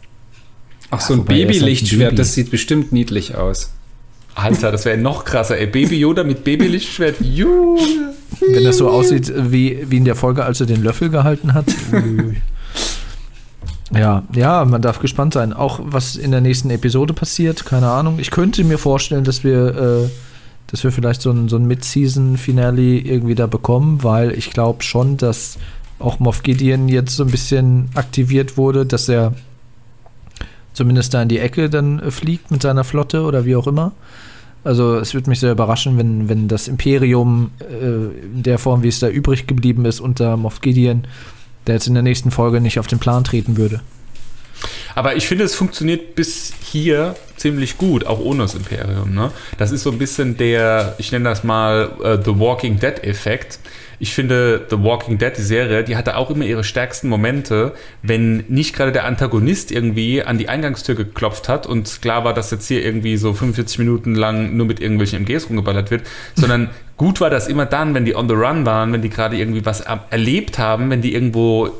Ach, 0.90 1.00
so 1.00 1.14
ein 1.14 1.20
halt 1.20 1.30
ein 1.30 1.36
Babylichtschwert, 1.36 2.10
Baby. 2.10 2.16
das 2.16 2.34
sieht 2.34 2.50
bestimmt 2.50 2.92
niedlich 2.92 3.34
aus. 3.34 3.72
Alter, 4.34 4.70
das 4.72 4.84
wäre 4.84 4.96
noch 4.96 5.24
krasser, 5.24 5.58
ey. 5.58 5.66
Baby 5.66 5.98
Yoda 5.98 6.24
mit 6.24 6.44
Babylichtschwert. 6.44 7.20
Junge. 7.20 8.14
Wenn 8.40 8.64
das 8.64 8.78
so 8.78 8.88
aussieht 8.88 9.32
wie, 9.36 9.84
wie 9.88 9.96
in 9.96 10.04
der 10.04 10.14
Folge, 10.14 10.44
als 10.44 10.60
er 10.60 10.66
den 10.66 10.82
Löffel 10.82 11.10
gehalten 11.10 11.52
hat. 11.52 11.66
Ja, 13.94 14.22
ja, 14.34 14.64
man 14.64 14.82
darf 14.82 15.00
gespannt 15.00 15.34
sein. 15.34 15.52
Auch 15.52 15.80
was 15.82 16.16
in 16.16 16.30
der 16.30 16.40
nächsten 16.40 16.70
Episode 16.70 17.12
passiert, 17.12 17.66
keine 17.66 17.90
Ahnung. 17.90 18.18
Ich 18.18 18.30
könnte 18.30 18.62
mir 18.64 18.78
vorstellen, 18.78 19.24
dass 19.24 19.42
wir, 19.42 19.76
äh, 19.76 20.08
dass 20.68 20.84
wir 20.84 20.92
vielleicht 20.92 21.22
so 21.22 21.30
ein, 21.30 21.48
so 21.48 21.56
ein 21.56 21.66
Mid-Season-Finale 21.66 22.98
irgendwie 22.98 23.34
da 23.34 23.46
bekommen, 23.46 24.02
weil 24.02 24.30
ich 24.32 24.50
glaube 24.50 24.82
schon, 24.84 25.16
dass 25.16 25.58
auch 25.98 26.20
Moff 26.20 26.42
Gideon 26.42 26.88
jetzt 26.88 27.16
so 27.16 27.24
ein 27.24 27.30
bisschen 27.30 27.88
aktiviert 27.94 28.56
wurde, 28.56 28.86
dass 28.86 29.08
er 29.08 29.34
zumindest 30.72 31.12
da 31.12 31.22
in 31.22 31.28
die 31.28 31.38
Ecke 31.38 31.68
dann 31.68 31.98
äh, 31.98 32.10
fliegt 32.10 32.50
mit 32.50 32.62
seiner 32.62 32.84
Flotte 32.84 33.22
oder 33.22 33.44
wie 33.44 33.56
auch 33.56 33.66
immer. 33.66 33.92
Also 34.62 34.96
es 34.96 35.14
würde 35.14 35.30
mich 35.30 35.40
sehr 35.40 35.52
überraschen, 35.52 35.98
wenn, 35.98 36.28
wenn 36.28 36.46
das 36.46 36.68
Imperium 36.68 37.50
äh, 37.60 38.34
in 38.36 38.42
der 38.42 38.58
Form, 38.58 38.82
wie 38.82 38.88
es 38.88 39.00
da 39.00 39.08
übrig 39.08 39.46
geblieben 39.46 39.84
ist, 39.84 40.00
unter 40.00 40.36
Moff 40.36 40.60
Gideon, 40.60 41.04
der 41.66 41.74
jetzt 41.74 41.86
in 41.86 41.94
der 41.94 42.02
nächsten 42.02 42.30
Folge 42.30 42.60
nicht 42.60 42.78
auf 42.78 42.86
den 42.86 42.98
Plan 42.98 43.24
treten 43.24 43.56
würde. 43.56 43.80
Aber 44.94 45.16
ich 45.16 45.26
finde, 45.26 45.44
es 45.44 45.54
funktioniert 45.54 46.14
bis 46.14 46.52
hier 46.62 47.14
ziemlich 47.36 47.78
gut, 47.78 48.06
auch 48.06 48.20
ohne 48.20 48.42
das 48.42 48.54
Imperium. 48.54 49.14
Ne? 49.14 49.30
Das 49.58 49.70
ist 49.72 49.82
so 49.82 49.90
ein 49.90 49.98
bisschen 49.98 50.36
der, 50.36 50.94
ich 50.98 51.10
nenne 51.12 51.28
das 51.28 51.44
mal 51.44 51.90
äh, 52.02 52.18
The 52.24 52.38
Walking 52.38 52.78
Dead-Effekt. 52.78 53.58
Ich 54.02 54.14
finde, 54.14 54.66
The 54.70 54.82
Walking 54.82 55.18
Dead, 55.18 55.32
die 55.36 55.42
Serie, 55.42 55.84
die 55.84 55.94
hatte 55.96 56.16
auch 56.16 56.30
immer 56.30 56.44
ihre 56.46 56.64
stärksten 56.64 57.08
Momente, 57.08 57.72
wenn 58.02 58.44
nicht 58.48 58.74
gerade 58.74 58.92
der 58.92 59.04
Antagonist 59.04 59.70
irgendwie 59.70 60.22
an 60.22 60.38
die 60.38 60.48
Eingangstür 60.48 60.94
geklopft 60.94 61.48
hat 61.50 61.66
und 61.66 62.00
klar 62.00 62.24
war, 62.24 62.32
dass 62.32 62.50
jetzt 62.50 62.66
hier 62.66 62.82
irgendwie 62.82 63.18
so 63.18 63.34
45 63.34 63.78
Minuten 63.78 64.14
lang 64.14 64.56
nur 64.56 64.64
mit 64.66 64.80
irgendwelchen 64.80 65.18
MGs 65.26 65.48
rumgeballert 65.50 65.90
wird, 65.90 66.02
sondern 66.34 66.70
gut 66.96 67.20
war 67.20 67.28
das 67.28 67.46
immer 67.46 67.66
dann, 67.66 67.94
wenn 67.94 68.06
die 68.06 68.14
on 68.16 68.26
the 68.28 68.34
run 68.34 68.64
waren, 68.64 68.90
wenn 68.94 69.02
die 69.02 69.10
gerade 69.10 69.36
irgendwie 69.36 69.66
was 69.66 69.82
er- 69.82 70.04
erlebt 70.10 70.58
haben, 70.58 70.88
wenn 70.88 71.02
die 71.02 71.12
irgendwo 71.12 71.70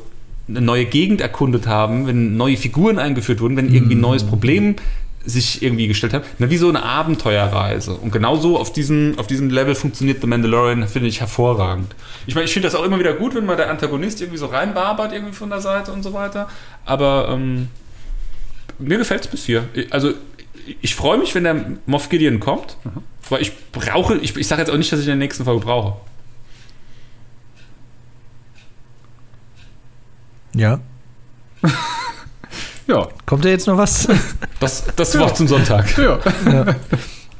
eine 0.47 0.61
neue 0.61 0.85
Gegend 0.85 1.21
erkundet 1.21 1.67
haben, 1.67 2.07
wenn 2.07 2.37
neue 2.37 2.57
Figuren 2.57 2.99
eingeführt 2.99 3.39
wurden, 3.41 3.55
wenn 3.57 3.73
irgendwie 3.73 3.95
ein 3.95 4.01
neues 4.01 4.23
Problem 4.23 4.75
sich 5.23 5.61
irgendwie 5.61 5.87
gestellt 5.87 6.13
hat. 6.13 6.23
Na, 6.39 6.49
wie 6.49 6.57
so 6.57 6.67
eine 6.67 6.81
Abenteuerreise. 6.81 7.93
Und 7.93 8.11
genauso 8.11 8.57
auf 8.57 8.73
diesem, 8.73 9.13
auf 9.19 9.27
diesem 9.27 9.51
Level 9.51 9.75
funktioniert 9.75 10.19
The 10.19 10.25
Mandalorian, 10.27 10.87
finde 10.87 11.07
ich 11.09 11.19
hervorragend. 11.19 11.93
Ich 12.25 12.33
meine, 12.33 12.45
ich 12.45 12.53
finde 12.53 12.67
das 12.67 12.73
auch 12.75 12.83
immer 12.83 12.97
wieder 12.97 13.13
gut, 13.13 13.35
wenn 13.35 13.45
mal 13.45 13.55
der 13.55 13.69
Antagonist 13.69 14.19
irgendwie 14.19 14.39
so 14.39 14.47
reinbarbert, 14.47 15.13
irgendwie 15.13 15.33
von 15.33 15.49
der 15.51 15.61
Seite 15.61 15.91
und 15.91 16.01
so 16.01 16.13
weiter. 16.13 16.49
Aber 16.85 17.29
ähm, 17.31 17.67
mir 18.79 18.97
gefällt 18.97 19.21
es 19.21 19.27
bis 19.27 19.45
hier. 19.45 19.65
Also, 19.91 20.13
ich- 20.81 20.95
freue 20.95 21.19
mich, 21.19 21.35
wenn 21.35 21.43
der 21.43 21.65
Moff 21.85 22.09
Gideon 22.09 22.39
kommt, 22.39 22.77
weil 23.29 23.43
ich 23.43 23.51
brauche, 23.71 24.15
ich, 24.17 24.35
ich 24.35 24.47
sage 24.47 24.61
jetzt 24.63 24.71
auch 24.71 24.77
nicht, 24.77 24.91
dass 24.91 24.99
ich 25.01 25.05
in 25.05 25.11
der 25.11 25.15
nächsten 25.17 25.45
Folge 25.45 25.63
brauche. 25.63 25.97
Ja. 30.55 30.79
Ja. 32.87 33.07
Kommt 33.25 33.45
da 33.45 33.49
jetzt 33.49 33.67
noch 33.67 33.77
was? 33.77 34.07
Das, 34.59 34.83
das 34.95 35.17
Wort 35.17 35.37
zum 35.37 35.47
Sonntag. 35.47 35.97
Ja. 35.97 36.19
ja. 36.51 36.65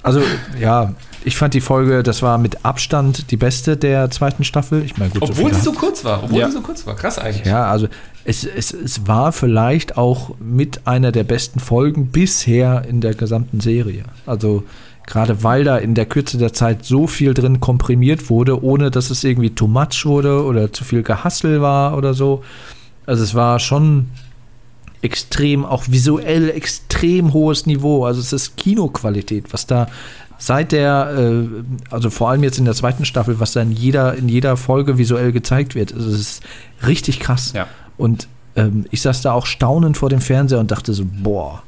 Also, 0.01 0.21
ja, 0.59 0.93
ich 1.25 1.35
fand 1.35 1.53
die 1.53 1.61
Folge, 1.61 2.03
das 2.03 2.21
war 2.21 2.37
mit 2.37 2.63
Abstand 2.63 3.29
die 3.31 3.37
beste 3.37 3.75
der 3.75 4.09
zweiten 4.11 4.43
Staffel. 4.43 4.83
Ich 4.85 4.97
meine, 4.97 5.11
gut, 5.11 5.23
Obwohl 5.23 5.45
viele 5.49 5.55
sie 5.55 5.61
so 5.61 5.73
kurz 5.73 6.05
war. 6.05 6.23
Obwohl 6.23 6.39
Ja. 6.39 6.47
sie 6.47 6.53
so 6.53 6.61
kurz 6.61 6.87
war. 6.87 6.95
Krass 6.95 7.19
eigentlich. 7.19 7.45
Ja, 7.45 7.65
also 7.69 7.87
es, 8.23 8.45
es, 8.45 8.71
es 8.73 9.07
war 9.07 9.31
vielleicht 9.31 9.97
auch 9.97 10.31
mit 10.39 10.87
einer 10.87 11.11
der 11.11 11.23
besten 11.23 11.59
Folgen 11.59 12.07
bisher 12.07 12.85
in 12.87 13.01
der 13.01 13.13
gesamten 13.13 13.59
Serie. 13.59 14.05
Also 14.25 14.63
gerade 15.05 15.43
weil 15.43 15.63
da 15.65 15.77
in 15.77 15.95
der 15.95 16.05
Kürze 16.05 16.37
der 16.37 16.53
Zeit 16.53 16.85
so 16.85 17.07
viel 17.07 17.33
drin 17.33 17.59
komprimiert 17.59 18.29
wurde, 18.29 18.63
ohne 18.63 18.89
dass 18.89 19.09
es 19.09 19.23
irgendwie 19.23 19.49
too 19.49 19.67
much 19.67 20.05
wurde 20.05 20.43
oder 20.45 20.71
zu 20.71 20.83
viel 20.83 21.03
Gehassel 21.03 21.61
war 21.61 21.97
oder 21.97 22.13
so. 22.13 22.43
Also 23.05 23.23
es 23.23 23.33
war 23.35 23.59
schon 23.59 24.07
extrem, 25.01 25.65
auch 25.65 25.85
visuell 25.87 26.49
extrem 26.49 27.33
hohes 27.33 27.65
Niveau. 27.65 28.05
Also 28.05 28.21
es 28.21 28.33
ist 28.33 28.57
Kinoqualität, 28.57 29.51
was 29.51 29.65
da 29.67 29.87
seit 30.37 30.71
der, 30.71 31.13
äh, 31.17 31.93
also 31.93 32.09
vor 32.09 32.29
allem 32.29 32.43
jetzt 32.43 32.57
in 32.57 32.65
der 32.65 32.73
zweiten 32.73 33.05
Staffel, 33.05 33.39
was 33.39 33.53
da 33.53 33.61
in 33.61 33.71
jeder, 33.71 34.15
in 34.15 34.27
jeder 34.27 34.57
Folge 34.57 34.97
visuell 34.97 35.31
gezeigt 35.31 35.75
wird, 35.75 35.93
also 35.93 36.09
es 36.09 36.19
ist 36.19 36.43
richtig 36.85 37.19
krass. 37.19 37.53
Ja. 37.53 37.67
Und 37.97 38.27
ähm, 38.55 38.85
ich 38.89 39.01
saß 39.01 39.21
da 39.21 39.33
auch 39.33 39.45
staunend 39.45 39.97
vor 39.97 40.09
dem 40.09 40.21
Fernseher 40.21 40.59
und 40.59 40.71
dachte 40.71 40.93
so, 40.93 41.05
boah, 41.05 41.61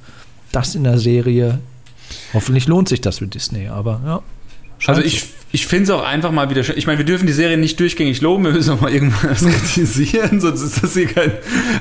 das 0.51 0.75
in 0.75 0.83
der 0.83 0.97
Serie. 0.97 1.59
Hoffentlich 2.33 2.67
lohnt 2.67 2.89
sich 2.89 3.01
das 3.01 3.19
für 3.19 3.27
Disney, 3.27 3.67
aber 3.67 4.01
ja. 4.05 4.21
Scheint 4.83 4.97
Also 4.97 5.01
so. 5.01 5.15
ich, 5.15 5.25
ich 5.51 5.67
finde 5.67 5.83
es 5.83 5.89
auch 5.91 6.03
einfach 6.03 6.31
mal 6.31 6.49
wieder 6.49 6.63
schön. 6.63 6.77
Ich 6.77 6.87
meine, 6.87 6.97
wir 6.97 7.05
dürfen 7.05 7.27
die 7.27 7.33
Serie 7.33 7.57
nicht 7.57 7.79
durchgängig 7.79 8.21
loben, 8.21 8.43
wir 8.43 8.51
müssen 8.51 8.73
auch 8.73 8.81
mal 8.81 8.91
irgendwas 8.91 9.41
kritisieren, 9.75 10.41
sonst 10.41 10.61
ist 10.61 10.83
das 10.83 10.93
hier 10.93 11.07
kein 11.07 11.31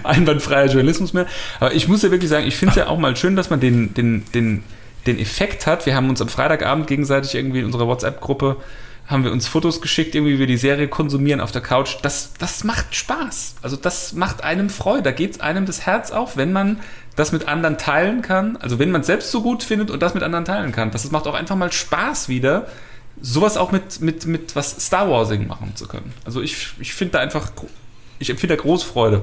einwandfreier 0.05 0.67
Journalismus 0.67 1.13
mehr. 1.13 1.27
Aber 1.59 1.75
ich 1.75 1.89
muss 1.89 2.03
ja 2.03 2.11
wirklich 2.11 2.31
sagen, 2.31 2.47
ich 2.47 2.57
finde 2.57 2.71
es 2.71 2.77
ja 2.77 2.87
auch 2.89 2.99
mal 2.99 3.17
schön, 3.17 3.37
dass 3.37 3.51
man 3.51 3.61
den, 3.61 3.95
den, 3.95 4.25
den, 4.35 4.63
den 5.07 5.19
Effekt 5.19 5.67
hat. 5.67 5.87
Wir 5.87 5.95
haben 5.95 6.09
uns 6.09 6.21
am 6.21 6.29
Freitagabend 6.29 6.87
gegenseitig 6.87 7.35
irgendwie 7.35 7.61
in 7.61 7.67
unserer 7.67 7.87
WhatsApp-Gruppe 7.87 8.59
haben 9.07 9.25
wir 9.25 9.33
uns 9.33 9.49
Fotos 9.49 9.81
geschickt, 9.81 10.15
irgendwie 10.15 10.35
wie 10.35 10.39
wir 10.41 10.47
die 10.47 10.57
Serie 10.57 10.89
konsumieren 10.89 11.41
auf 11.41 11.53
der 11.53 11.61
Couch. 11.61 11.97
Das, 12.03 12.33
das 12.39 12.65
macht 12.65 12.95
Spaß. 12.95 13.57
Also 13.61 13.77
das 13.77 14.13
macht 14.15 14.45
einem 14.45 14.71
Freude. 14.71 15.03
Da 15.03 15.11
geht 15.11 15.33
es 15.33 15.41
einem 15.41 15.67
das 15.67 15.87
Herz 15.87 16.11
auf, 16.11 16.37
wenn 16.37 16.53
man 16.53 16.79
das 17.17 17.33
mit 17.33 17.49
anderen 17.49 17.79
teilen 17.79 18.23
kann. 18.23 18.57
Also 18.59 18.79
wenn 18.79 18.91
man 18.91 19.03
es 19.03 19.07
selbst 19.07 19.31
so 19.31 19.43
gut 19.43 19.63
findet 19.63 19.91
und 19.91 20.03
das 20.03 20.15
mit 20.15 20.23
anderen 20.23 20.45
teilen 20.45 20.73
kann. 20.73 20.91
Das 20.91 21.11
macht 21.11 21.27
auch 21.27 21.35
einfach 21.35 21.57
mal 21.57 21.71
Spaß 21.71 22.29
wieder, 22.29 22.67
sowas 23.23 23.57
auch 23.57 23.73
mit, 23.73 24.01
mit, 24.01 24.27
mit 24.27 24.55
was 24.55 24.85
Star 24.85 25.09
Warsing 25.09 25.47
machen 25.47 25.73
zu 25.75 25.87
können. 25.87 26.13
Also 26.25 26.43
ich, 26.43 26.75
ich 26.81 26.93
finde 26.93 27.13
da 27.13 27.19
einfach, 27.21 27.53
ich 28.19 28.29
empfinde 28.29 28.57
da 28.57 28.63
große 28.63 28.85
Freude. 28.85 29.23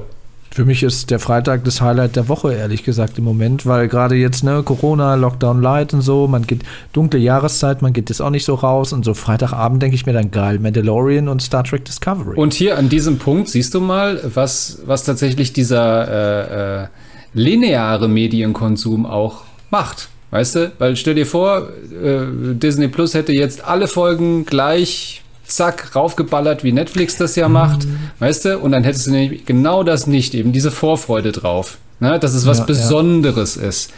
Für 0.51 0.65
mich 0.65 0.81
ist 0.81 1.11
der 1.11 1.19
Freitag 1.19 1.63
das 1.63 1.79
Highlight 1.79 2.15
der 2.15 2.27
Woche, 2.27 2.53
ehrlich 2.53 2.83
gesagt, 2.83 3.19
im 3.19 3.23
Moment, 3.23 3.67
weil 3.67 3.87
gerade 3.87 4.15
jetzt, 4.15 4.43
ne, 4.43 4.63
Corona, 4.63 5.13
Lockdown 5.13 5.61
Light 5.61 5.93
und 5.93 6.01
so, 6.01 6.27
man 6.27 6.47
geht 6.47 6.63
dunkle 6.91 7.19
Jahreszeit, 7.19 7.83
man 7.83 7.93
geht 7.93 8.09
jetzt 8.09 8.19
auch 8.19 8.31
nicht 8.31 8.45
so 8.45 8.55
raus 8.55 8.91
und 8.91 9.05
so 9.05 9.13
Freitagabend 9.13 9.83
denke 9.83 9.95
ich 9.95 10.07
mir 10.07 10.13
dann 10.13 10.31
geil, 10.31 10.57
Mandalorian 10.57 11.27
und 11.27 11.43
Star 11.43 11.63
Trek 11.63 11.85
Discovery. 11.85 12.35
Und 12.35 12.55
hier 12.55 12.79
an 12.79 12.89
diesem 12.89 13.19
Punkt 13.19 13.47
siehst 13.47 13.75
du 13.75 13.79
mal, 13.79 14.21
was, 14.33 14.79
was 14.85 15.03
tatsächlich 15.03 15.53
dieser 15.53 16.07
äh, 16.07 16.83
äh, 16.83 16.87
lineare 17.33 18.07
Medienkonsum 18.07 19.05
auch 19.05 19.43
macht. 19.69 20.09
Weißt 20.31 20.55
du? 20.55 20.71
Weil 20.77 20.95
stell 20.95 21.15
dir 21.15 21.25
vor, 21.25 21.69
äh, 22.03 22.21
Disney 22.53 22.87
Plus 22.87 23.13
hätte 23.13 23.33
jetzt 23.33 23.65
alle 23.65 23.87
Folgen 23.87 24.45
gleich 24.45 25.23
zack 25.45 25.95
raufgeballert, 25.95 26.63
wie 26.63 26.71
Netflix 26.71 27.17
das 27.17 27.35
ja 27.35 27.49
macht. 27.49 27.87
Weißt 28.19 28.45
du? 28.45 28.59
Und 28.59 28.71
dann 28.71 28.83
hättest 28.83 29.07
du 29.07 29.11
nämlich 29.11 29.45
genau 29.45 29.83
das 29.83 30.05
nicht, 30.05 30.35
eben 30.35 30.51
diese 30.51 30.69
Vorfreude 30.71 31.31
drauf. 31.31 31.79
Ne? 31.99 32.19
Dass 32.19 32.33
es 32.33 32.45
was 32.45 32.59
Ja, 32.59 32.63
ja. 32.63 32.67
Besonderes 32.67 33.57
ist. 33.57 33.91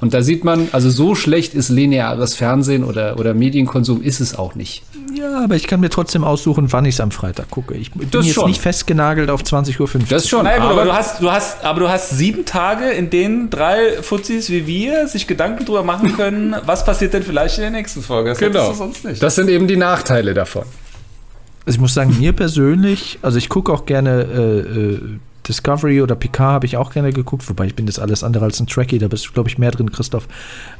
Und 0.00 0.12
da 0.12 0.20
sieht 0.22 0.44
man, 0.44 0.68
also 0.72 0.90
so 0.90 1.14
schlecht 1.14 1.54
ist 1.54 1.70
lineares 1.70 2.34
Fernsehen 2.34 2.84
oder, 2.84 3.18
oder 3.18 3.32
Medienkonsum 3.32 4.02
ist 4.02 4.20
es 4.20 4.34
auch 4.38 4.54
nicht. 4.54 4.82
ja, 5.14 5.42
aber 5.42 5.54
ich 5.56 5.66
kann 5.66 5.80
mir 5.80 5.88
trotzdem 5.88 6.22
aussuchen, 6.22 6.70
wann 6.70 6.84
ich 6.84 6.96
es 6.96 7.00
am 7.00 7.10
Freitag 7.10 7.50
gucke. 7.50 7.74
Ich 7.74 7.92
bin 7.92 8.10
Das 8.10 8.26
jetzt 8.26 8.34
schon. 8.34 8.46
nicht 8.48 8.60
festgenagelt 8.60 9.30
auf 9.30 9.42
20.15 9.42 9.80
Uhr. 9.80 9.88
Das 10.10 10.28
schon. 10.28 10.44
Naja, 10.44 10.58
gut, 10.58 10.64
aber, 10.66 10.82
aber 10.82 10.84
du 10.84 10.92
hast, 10.94 11.22
du 11.22 11.30
hast, 11.32 11.64
aber 11.64 11.80
du 11.80 11.88
hast 11.88 12.10
sieben 12.10 12.44
Tage, 12.44 12.90
in 12.90 13.08
denen 13.08 13.48
drei 13.48 14.02
Fuzis 14.02 14.50
wie 14.50 14.66
wir 14.66 15.08
sich 15.08 15.26
Gedanken 15.26 15.64
drüber 15.64 15.82
machen 15.82 16.12
können, 16.16 16.54
was 16.66 16.84
passiert 16.84 17.14
denn 17.14 17.22
vielleicht 17.22 17.56
in 17.56 17.62
der 17.62 17.70
nächsten 17.70 18.02
Folge. 18.02 18.30
Das 18.30 18.38
Genau. 18.38 18.68
du 18.68 18.74
sonst 18.74 19.04
nicht. 19.04 19.22
Das 19.22 19.34
sind 19.34 19.48
eben 19.48 19.66
die 19.66 19.76
Nachteile 19.76 20.34
davon. 20.34 20.64
Also 21.64 21.76
ich 21.76 21.80
muss 21.80 21.94
sagen, 21.94 22.14
mir 22.20 22.32
persönlich, 22.32 23.18
also 23.22 23.38
ich 23.38 23.48
gucke 23.48 23.72
auch 23.72 23.86
gerne 23.86 24.22
äh, 24.22 24.58
äh, 24.60 25.00
Discovery 25.48 26.02
oder 26.02 26.14
Picard 26.14 26.54
habe 26.54 26.66
ich 26.66 26.76
auch 26.76 26.92
gerne 26.92 27.12
geguckt, 27.12 27.48
wobei 27.48 27.66
ich 27.66 27.74
bin 27.74 27.86
das 27.86 27.98
alles 27.98 28.24
andere 28.24 28.44
als 28.46 28.60
ein 28.60 28.66
Trekkie, 28.66 28.98
da 28.98 29.08
bist 29.08 29.26
du, 29.26 29.32
glaube 29.32 29.48
ich, 29.48 29.58
mehr 29.58 29.70
drin, 29.70 29.90
Christoph. 29.92 30.26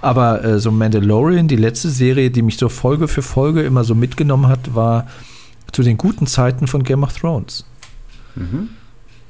Aber 0.01 0.45
äh, 0.45 0.59
so 0.59 0.71
Mandalorian, 0.71 1.49
die 1.49 1.57
letzte 1.57 1.91
Serie, 1.91 2.31
die 2.31 2.43
mich 2.43 2.57
so 2.57 2.69
Folge 2.69 3.09
für 3.09 3.23
Folge 3.23 3.63
immer 3.63 3.85
so 3.85 3.95
mitgenommen 3.95 4.49
hat, 4.49 4.75
war 4.75 5.07
zu 5.73 5.83
den 5.83 5.97
guten 5.99 6.27
Zeiten 6.27 6.67
von 6.67 6.83
Game 6.83 7.03
of 7.03 7.13
Thrones. 7.17 7.65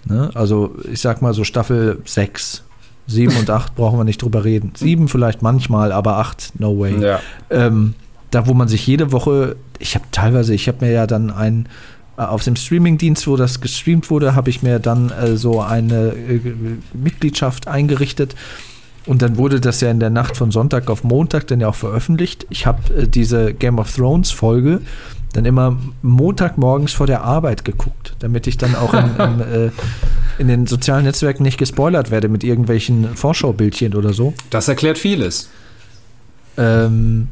Ne? 0.05 0.31
Also 0.35 0.75
ich 0.91 1.01
sag 1.01 1.23
mal 1.23 1.35
so 1.35 1.45
Staffel 1.45 2.01
6. 2.05 2.63
7 3.09 3.37
und 3.37 3.51
8 3.51 3.75
brauchen 3.77 3.99
wir 3.99 4.05
nicht 4.05 4.23
drüber 4.23 4.45
reden. 4.45 4.73
7 4.75 5.09
vielleicht 5.09 5.41
manchmal, 5.43 5.93
aber 5.93 6.17
8, 6.19 6.55
no 6.59 6.79
way 6.79 6.97
Ja. 7.01 7.21
ähm, 7.51 7.95
da 8.33 8.47
wo 8.49 8.55
man 8.55 8.67
sich 8.69 8.85
jede 8.87 9.13
Woche, 9.13 9.57
ich 9.79 9.95
habe 9.95 10.05
teilweise, 10.11 10.53
ich 10.55 10.67
habe 10.67 10.85
mir 10.85 10.93
ja 10.93 11.07
dann 11.07 11.31
ein 11.31 11.67
äh, 11.67 11.69
auf 12.17 12.45
dem 12.45 12.57
Streamingdienst, 12.57 13.27
wo 13.27 13.37
das 13.37 13.61
gestreamt 13.61 14.11
wurde, 14.11 14.35
habe 14.35 14.51
ich 14.51 14.63
mir 14.63 14.79
dann 14.79 15.11
äh, 15.11 15.37
so 15.37 15.61
eine 15.61 16.13
äh, 16.13 16.41
Mitgliedschaft 16.95 17.69
eingerichtet. 17.69 18.35
Und 19.07 19.23
dann 19.23 19.37
wurde 19.37 19.61
das 19.61 19.81
ja 19.81 19.91
in 19.91 20.01
der 20.01 20.11
Nacht 20.11 20.37
von 20.37 20.51
Sonntag 20.51 20.91
auf 20.91 21.05
Montag 21.05 21.47
dann 21.47 21.61
ja 21.61 21.69
auch 21.69 21.75
veröffentlicht. 21.75 22.47
Ich 22.51 22.67
habe 22.67 22.95
äh, 22.95 23.09
diese 23.09 23.55
Game 23.55 23.79
of 23.79 23.95
Thrones 23.95 24.31
Folge 24.31 24.81
dann 25.33 25.45
immer 25.45 25.77
Montagmorgens 26.03 26.93
vor 26.93 27.07
der 27.07 27.23
Arbeit 27.23 27.65
geguckt, 27.65 28.17
damit 28.21 28.47
ich 28.47 28.57
dann 28.57 28.75
auch 28.75 28.95
in, 28.95 29.17
in, 29.17 29.41
äh, 29.53 29.71
in 30.39 30.49
den 30.49 30.67
sozialen 30.67 31.05
Netzwerken 31.05 31.43
nicht 31.43 31.59
gespoilert 31.59 32.11
werde 32.11 32.29
mit 32.29 32.43
irgendwelchen 32.43 33.15
Vorschaubildchen 33.15 33.95
oder 33.95 34.13
so. 34.13 34.33
Das 34.51 34.69
erklärt 34.69 34.99
vieles. 34.99 35.51
Ähm, 36.57 37.29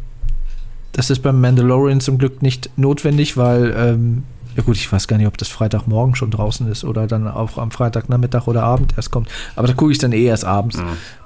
das 0.93 1.11
ist 1.11 1.21
beim 1.21 1.41
Mandalorian 1.41 2.01
zum 2.01 2.19
Glück 2.19 2.43
nicht 2.43 2.71
notwendig, 2.77 3.37
weil, 3.37 3.75
ähm, 3.77 4.23
ja 4.57 4.63
gut, 4.63 4.77
ich 4.77 4.91
weiß 4.91 5.09
gar 5.09 5.17
nicht, 5.17 5.27
ob 5.27 5.37
das 5.37 5.49
Freitagmorgen 5.49 6.15
schon 6.15 6.31
draußen 6.31 6.71
ist 6.71 6.85
oder 6.85 7.07
dann 7.07 7.27
auch 7.27 7.59
am 7.59 7.71
Freitagnachmittag 7.71 8.47
oder 8.47 8.63
Abend 8.63 8.95
erst 8.97 9.11
kommt. 9.11 9.29
Aber 9.57 9.67
da 9.67 9.75
gucke 9.75 9.93
ich 9.93 9.99
dann 9.99 10.13
eh 10.13 10.25
erst 10.25 10.45
abends. 10.45 10.79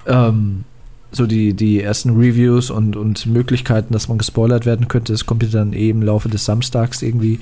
Ähm, 0.07 0.65
so 1.11 1.27
die, 1.27 1.55
die 1.55 1.81
ersten 1.81 2.11
Reviews 2.17 2.71
und, 2.71 2.97
und 2.97 3.27
Möglichkeiten, 3.27 3.93
dass 3.93 4.09
man 4.09 4.19
gespoilert 4.19 4.67
werden 4.67 4.89
könnte, 4.89 5.13
das 5.13 5.27
kommt 5.27 5.43
ja 5.43 5.49
dann 5.49 5.73
eh 5.73 5.91
im 5.91 6.03
Laufe 6.03 6.29
des 6.29 6.45
Samstags 6.45 7.03
irgendwie. 7.03 7.41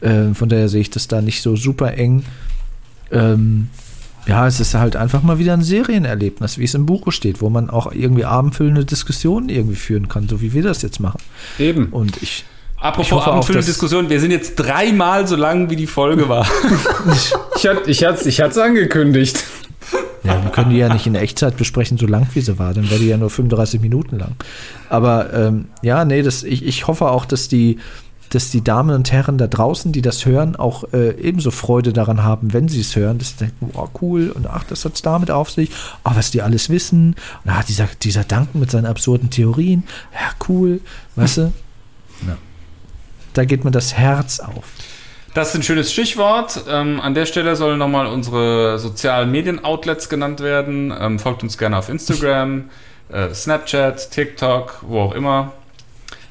Äh, 0.00 0.34
von 0.34 0.48
daher 0.48 0.68
sehe 0.68 0.80
ich 0.80 0.90
das 0.90 1.08
da 1.08 1.22
nicht 1.22 1.42
so 1.42 1.56
super 1.56 1.94
eng. 1.94 2.24
Ähm, 3.10 3.68
ja, 4.26 4.46
es 4.46 4.58
ist 4.58 4.74
halt 4.74 4.96
einfach 4.96 5.22
mal 5.22 5.38
wieder 5.38 5.52
ein 5.52 5.62
Serienerlebnis, 5.62 6.58
wie 6.58 6.64
es 6.64 6.74
im 6.74 6.84
Buche 6.84 7.12
steht, 7.12 7.40
wo 7.40 7.48
man 7.48 7.70
auch 7.70 7.92
irgendwie 7.92 8.24
abendfüllende 8.24 8.84
Diskussionen 8.84 9.48
irgendwie 9.48 9.76
führen 9.76 10.08
kann, 10.08 10.28
so 10.28 10.40
wie 10.40 10.52
wir 10.52 10.64
das 10.64 10.82
jetzt 10.82 10.98
machen. 10.98 11.20
Eben. 11.60 11.86
Und 11.90 12.20
ich, 12.22 12.44
Apropos 12.86 13.22
Ich 13.22 13.26
abendfüllende 13.26 13.66
Diskussion, 13.66 14.08
wir 14.08 14.20
sind 14.20 14.30
jetzt 14.30 14.54
dreimal 14.54 15.26
so 15.26 15.34
lang, 15.34 15.70
wie 15.70 15.76
die 15.76 15.88
Folge 15.88 16.28
war. 16.28 16.46
Ich 17.56 17.66
hatte 17.66 17.90
ich 17.90 18.04
hat's, 18.04 18.26
ich 18.26 18.40
hat's 18.40 18.58
angekündigt. 18.58 19.42
ja, 20.22 20.42
wir 20.42 20.50
können 20.50 20.70
die 20.70 20.76
ja 20.76 20.92
nicht 20.92 21.06
in 21.06 21.14
Echtzeit 21.14 21.56
besprechen, 21.56 21.96
so 21.96 22.06
lang 22.06 22.28
wie 22.34 22.42
sie 22.42 22.58
war, 22.58 22.74
dann 22.74 22.88
wäre 22.90 23.00
die 23.00 23.08
ja 23.08 23.16
nur 23.16 23.30
35 23.30 23.80
Minuten 23.80 24.18
lang. 24.18 24.36
Aber 24.90 25.32
ähm, 25.32 25.66
ja, 25.82 26.04
nee, 26.04 26.22
das, 26.22 26.42
ich, 26.44 26.64
ich 26.64 26.86
hoffe 26.86 27.10
auch, 27.10 27.24
dass 27.24 27.48
die, 27.48 27.78
dass 28.28 28.50
die 28.50 28.62
Damen 28.62 28.94
und 28.94 29.10
Herren 29.10 29.38
da 29.38 29.46
draußen, 29.46 29.90
die 29.90 30.02
das 30.02 30.26
hören, 30.26 30.54
auch 30.54 30.84
äh, 30.92 31.18
ebenso 31.18 31.50
Freude 31.50 31.94
daran 31.94 32.22
haben, 32.22 32.52
wenn 32.52 32.68
sie 32.68 32.82
es 32.82 32.94
hören, 32.94 33.18
dass 33.18 33.30
sie 33.30 33.46
denken, 33.46 33.70
oh 33.72 33.88
cool, 34.02 34.30
und 34.30 34.46
ach, 34.46 34.64
das 34.64 34.84
hat's 34.84 35.00
damit 35.00 35.30
auf 35.30 35.50
sich, 35.50 35.70
oh, 36.04 36.10
was 36.14 36.30
die 36.30 36.42
alles 36.42 36.68
wissen, 36.68 37.16
und 37.44 37.50
ah, 37.50 37.64
dieser, 37.66 37.88
dieser 38.02 38.24
Duncan 38.24 38.60
mit 38.60 38.70
seinen 38.70 38.86
absurden 38.86 39.30
Theorien, 39.30 39.84
ja, 40.12 40.30
cool, 40.48 40.80
weißt 41.16 41.38
du? 41.38 41.52
Ja. 42.26 42.36
Da 43.36 43.44
geht 43.44 43.64
mir 43.64 43.70
das 43.70 43.92
Herz 43.92 44.40
auf. 44.40 44.64
Das 45.34 45.50
ist 45.50 45.56
ein 45.56 45.62
schönes 45.62 45.92
Stichwort. 45.92 46.64
Ähm, 46.70 47.00
an 47.00 47.12
der 47.12 47.26
Stelle 47.26 47.54
sollen 47.54 47.78
nochmal 47.78 48.06
unsere 48.06 48.78
sozialen 48.78 49.30
Medien-Outlets 49.30 50.08
genannt 50.08 50.40
werden. 50.40 50.94
Ähm, 50.98 51.18
folgt 51.18 51.42
uns 51.42 51.58
gerne 51.58 51.76
auf 51.76 51.90
Instagram, 51.90 52.70
äh, 53.12 53.34
Snapchat, 53.34 54.10
TikTok, 54.10 54.78
wo 54.80 55.00
auch 55.00 55.14
immer. 55.14 55.52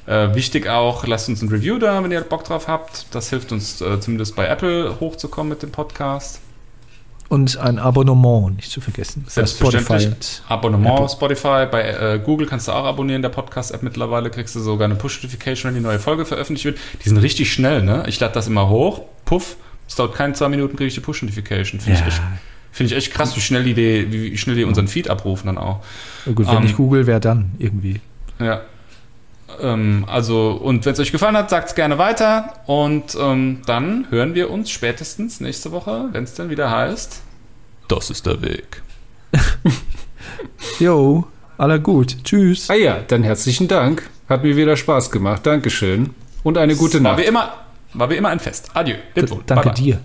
Äh, 0.06 0.34
wichtig 0.34 0.68
auch, 0.68 1.06
lasst 1.06 1.28
uns 1.28 1.42
ein 1.42 1.48
Review 1.48 1.78
da, 1.78 2.02
wenn 2.02 2.10
ihr 2.10 2.22
Bock 2.22 2.42
drauf 2.42 2.66
habt. 2.66 3.06
Das 3.14 3.30
hilft 3.30 3.52
uns 3.52 3.80
äh, 3.80 4.00
zumindest 4.00 4.34
bei 4.34 4.48
Apple 4.48 4.96
hochzukommen 4.98 5.50
mit 5.50 5.62
dem 5.62 5.70
Podcast. 5.70 6.40
Und 7.28 7.56
ein 7.56 7.78
Abonnement 7.80 8.54
nicht 8.56 8.70
zu 8.70 8.80
vergessen. 8.80 9.24
Und- 10.12 10.42
Abonnement 10.48 10.94
Apple. 10.94 11.08
Spotify, 11.08 11.66
bei 11.70 11.82
äh, 11.82 12.20
Google 12.24 12.46
kannst 12.46 12.68
du 12.68 12.72
auch 12.72 12.84
abonnieren, 12.84 13.20
der 13.22 13.30
Podcast-App 13.30 13.82
mittlerweile 13.82 14.30
kriegst 14.30 14.54
du 14.54 14.60
sogar 14.60 14.84
eine 14.84 14.94
Push-Notification, 14.94 15.70
wenn 15.70 15.80
die 15.80 15.84
neue 15.84 15.98
Folge 15.98 16.24
veröffentlicht 16.24 16.64
wird. 16.66 16.78
Die 17.04 17.08
sind 17.08 17.18
richtig 17.18 17.52
schnell, 17.52 17.82
ne? 17.82 18.04
Ich 18.06 18.20
lade 18.20 18.32
das 18.34 18.46
immer 18.46 18.68
hoch, 18.68 19.02
puff, 19.24 19.56
es 19.88 19.96
dauert 19.96 20.14
keine 20.14 20.34
zwei 20.34 20.48
Minuten, 20.48 20.76
kriege 20.76 20.86
ich 20.88 20.94
die 20.94 21.00
Push-Notification. 21.00 21.80
Finde 21.80 21.98
Ja. 21.98 22.06
ich, 22.06 22.12
echt- 22.14 22.22
finde 22.70 22.92
ich 22.92 22.96
echt 22.98 23.12
krass, 23.12 23.34
wie 23.36 23.40
schnell 23.40 23.64
die, 23.64 23.74
die, 23.74 24.12
wie 24.12 24.38
schnell 24.38 24.54
die 24.54 24.64
unseren 24.64 24.86
Feed 24.86 25.10
abrufen 25.10 25.46
dann 25.46 25.58
auch. 25.58 25.80
Ja, 26.26 26.32
gut, 26.32 26.46
wenn 26.46 26.56
Ähm, 26.58 26.62
nicht 26.62 26.76
Google, 26.76 27.06
wer 27.08 27.18
dann 27.18 27.50
irgendwie? 27.58 28.00
Ja. 28.38 28.60
Ähm, 29.60 30.04
also, 30.08 30.52
und 30.52 30.84
wenn 30.84 30.92
es 30.92 31.00
euch 31.00 31.12
gefallen 31.12 31.36
hat, 31.36 31.50
sagt 31.50 31.68
es 31.68 31.74
gerne 31.74 31.98
weiter. 31.98 32.54
Und 32.66 33.16
ähm, 33.20 33.62
dann 33.66 34.06
hören 34.10 34.34
wir 34.34 34.50
uns 34.50 34.70
spätestens 34.70 35.40
nächste 35.40 35.72
Woche, 35.72 36.08
wenn 36.12 36.24
es 36.24 36.34
dann 36.34 36.50
wieder 36.50 36.70
heißt. 36.70 37.22
Das 37.88 38.10
ist 38.10 38.26
der 38.26 38.42
Weg. 38.42 38.82
Jo, 40.78 41.26
aller 41.58 41.78
gut. 41.78 42.16
Tschüss. 42.24 42.68
Ah 42.70 42.74
ja, 42.74 42.98
dann 43.06 43.22
herzlichen 43.22 43.68
Dank. 43.68 44.08
Hat 44.28 44.42
mir 44.42 44.56
wieder 44.56 44.76
Spaß 44.76 45.10
gemacht. 45.10 45.46
Dankeschön. 45.46 46.10
Und 46.42 46.58
eine 46.58 46.76
gute 46.76 47.02
War 47.02 47.12
Nacht. 47.12 47.22
wie 47.22 47.26
immer, 47.26 47.54
war 47.94 48.10
wie 48.10 48.16
immer 48.16 48.28
ein 48.28 48.40
Fest. 48.40 48.70
Adieu. 48.74 48.96
Danke 49.14 49.36
Bye, 49.46 49.62
bye. 49.62 49.74
dir. 49.74 50.00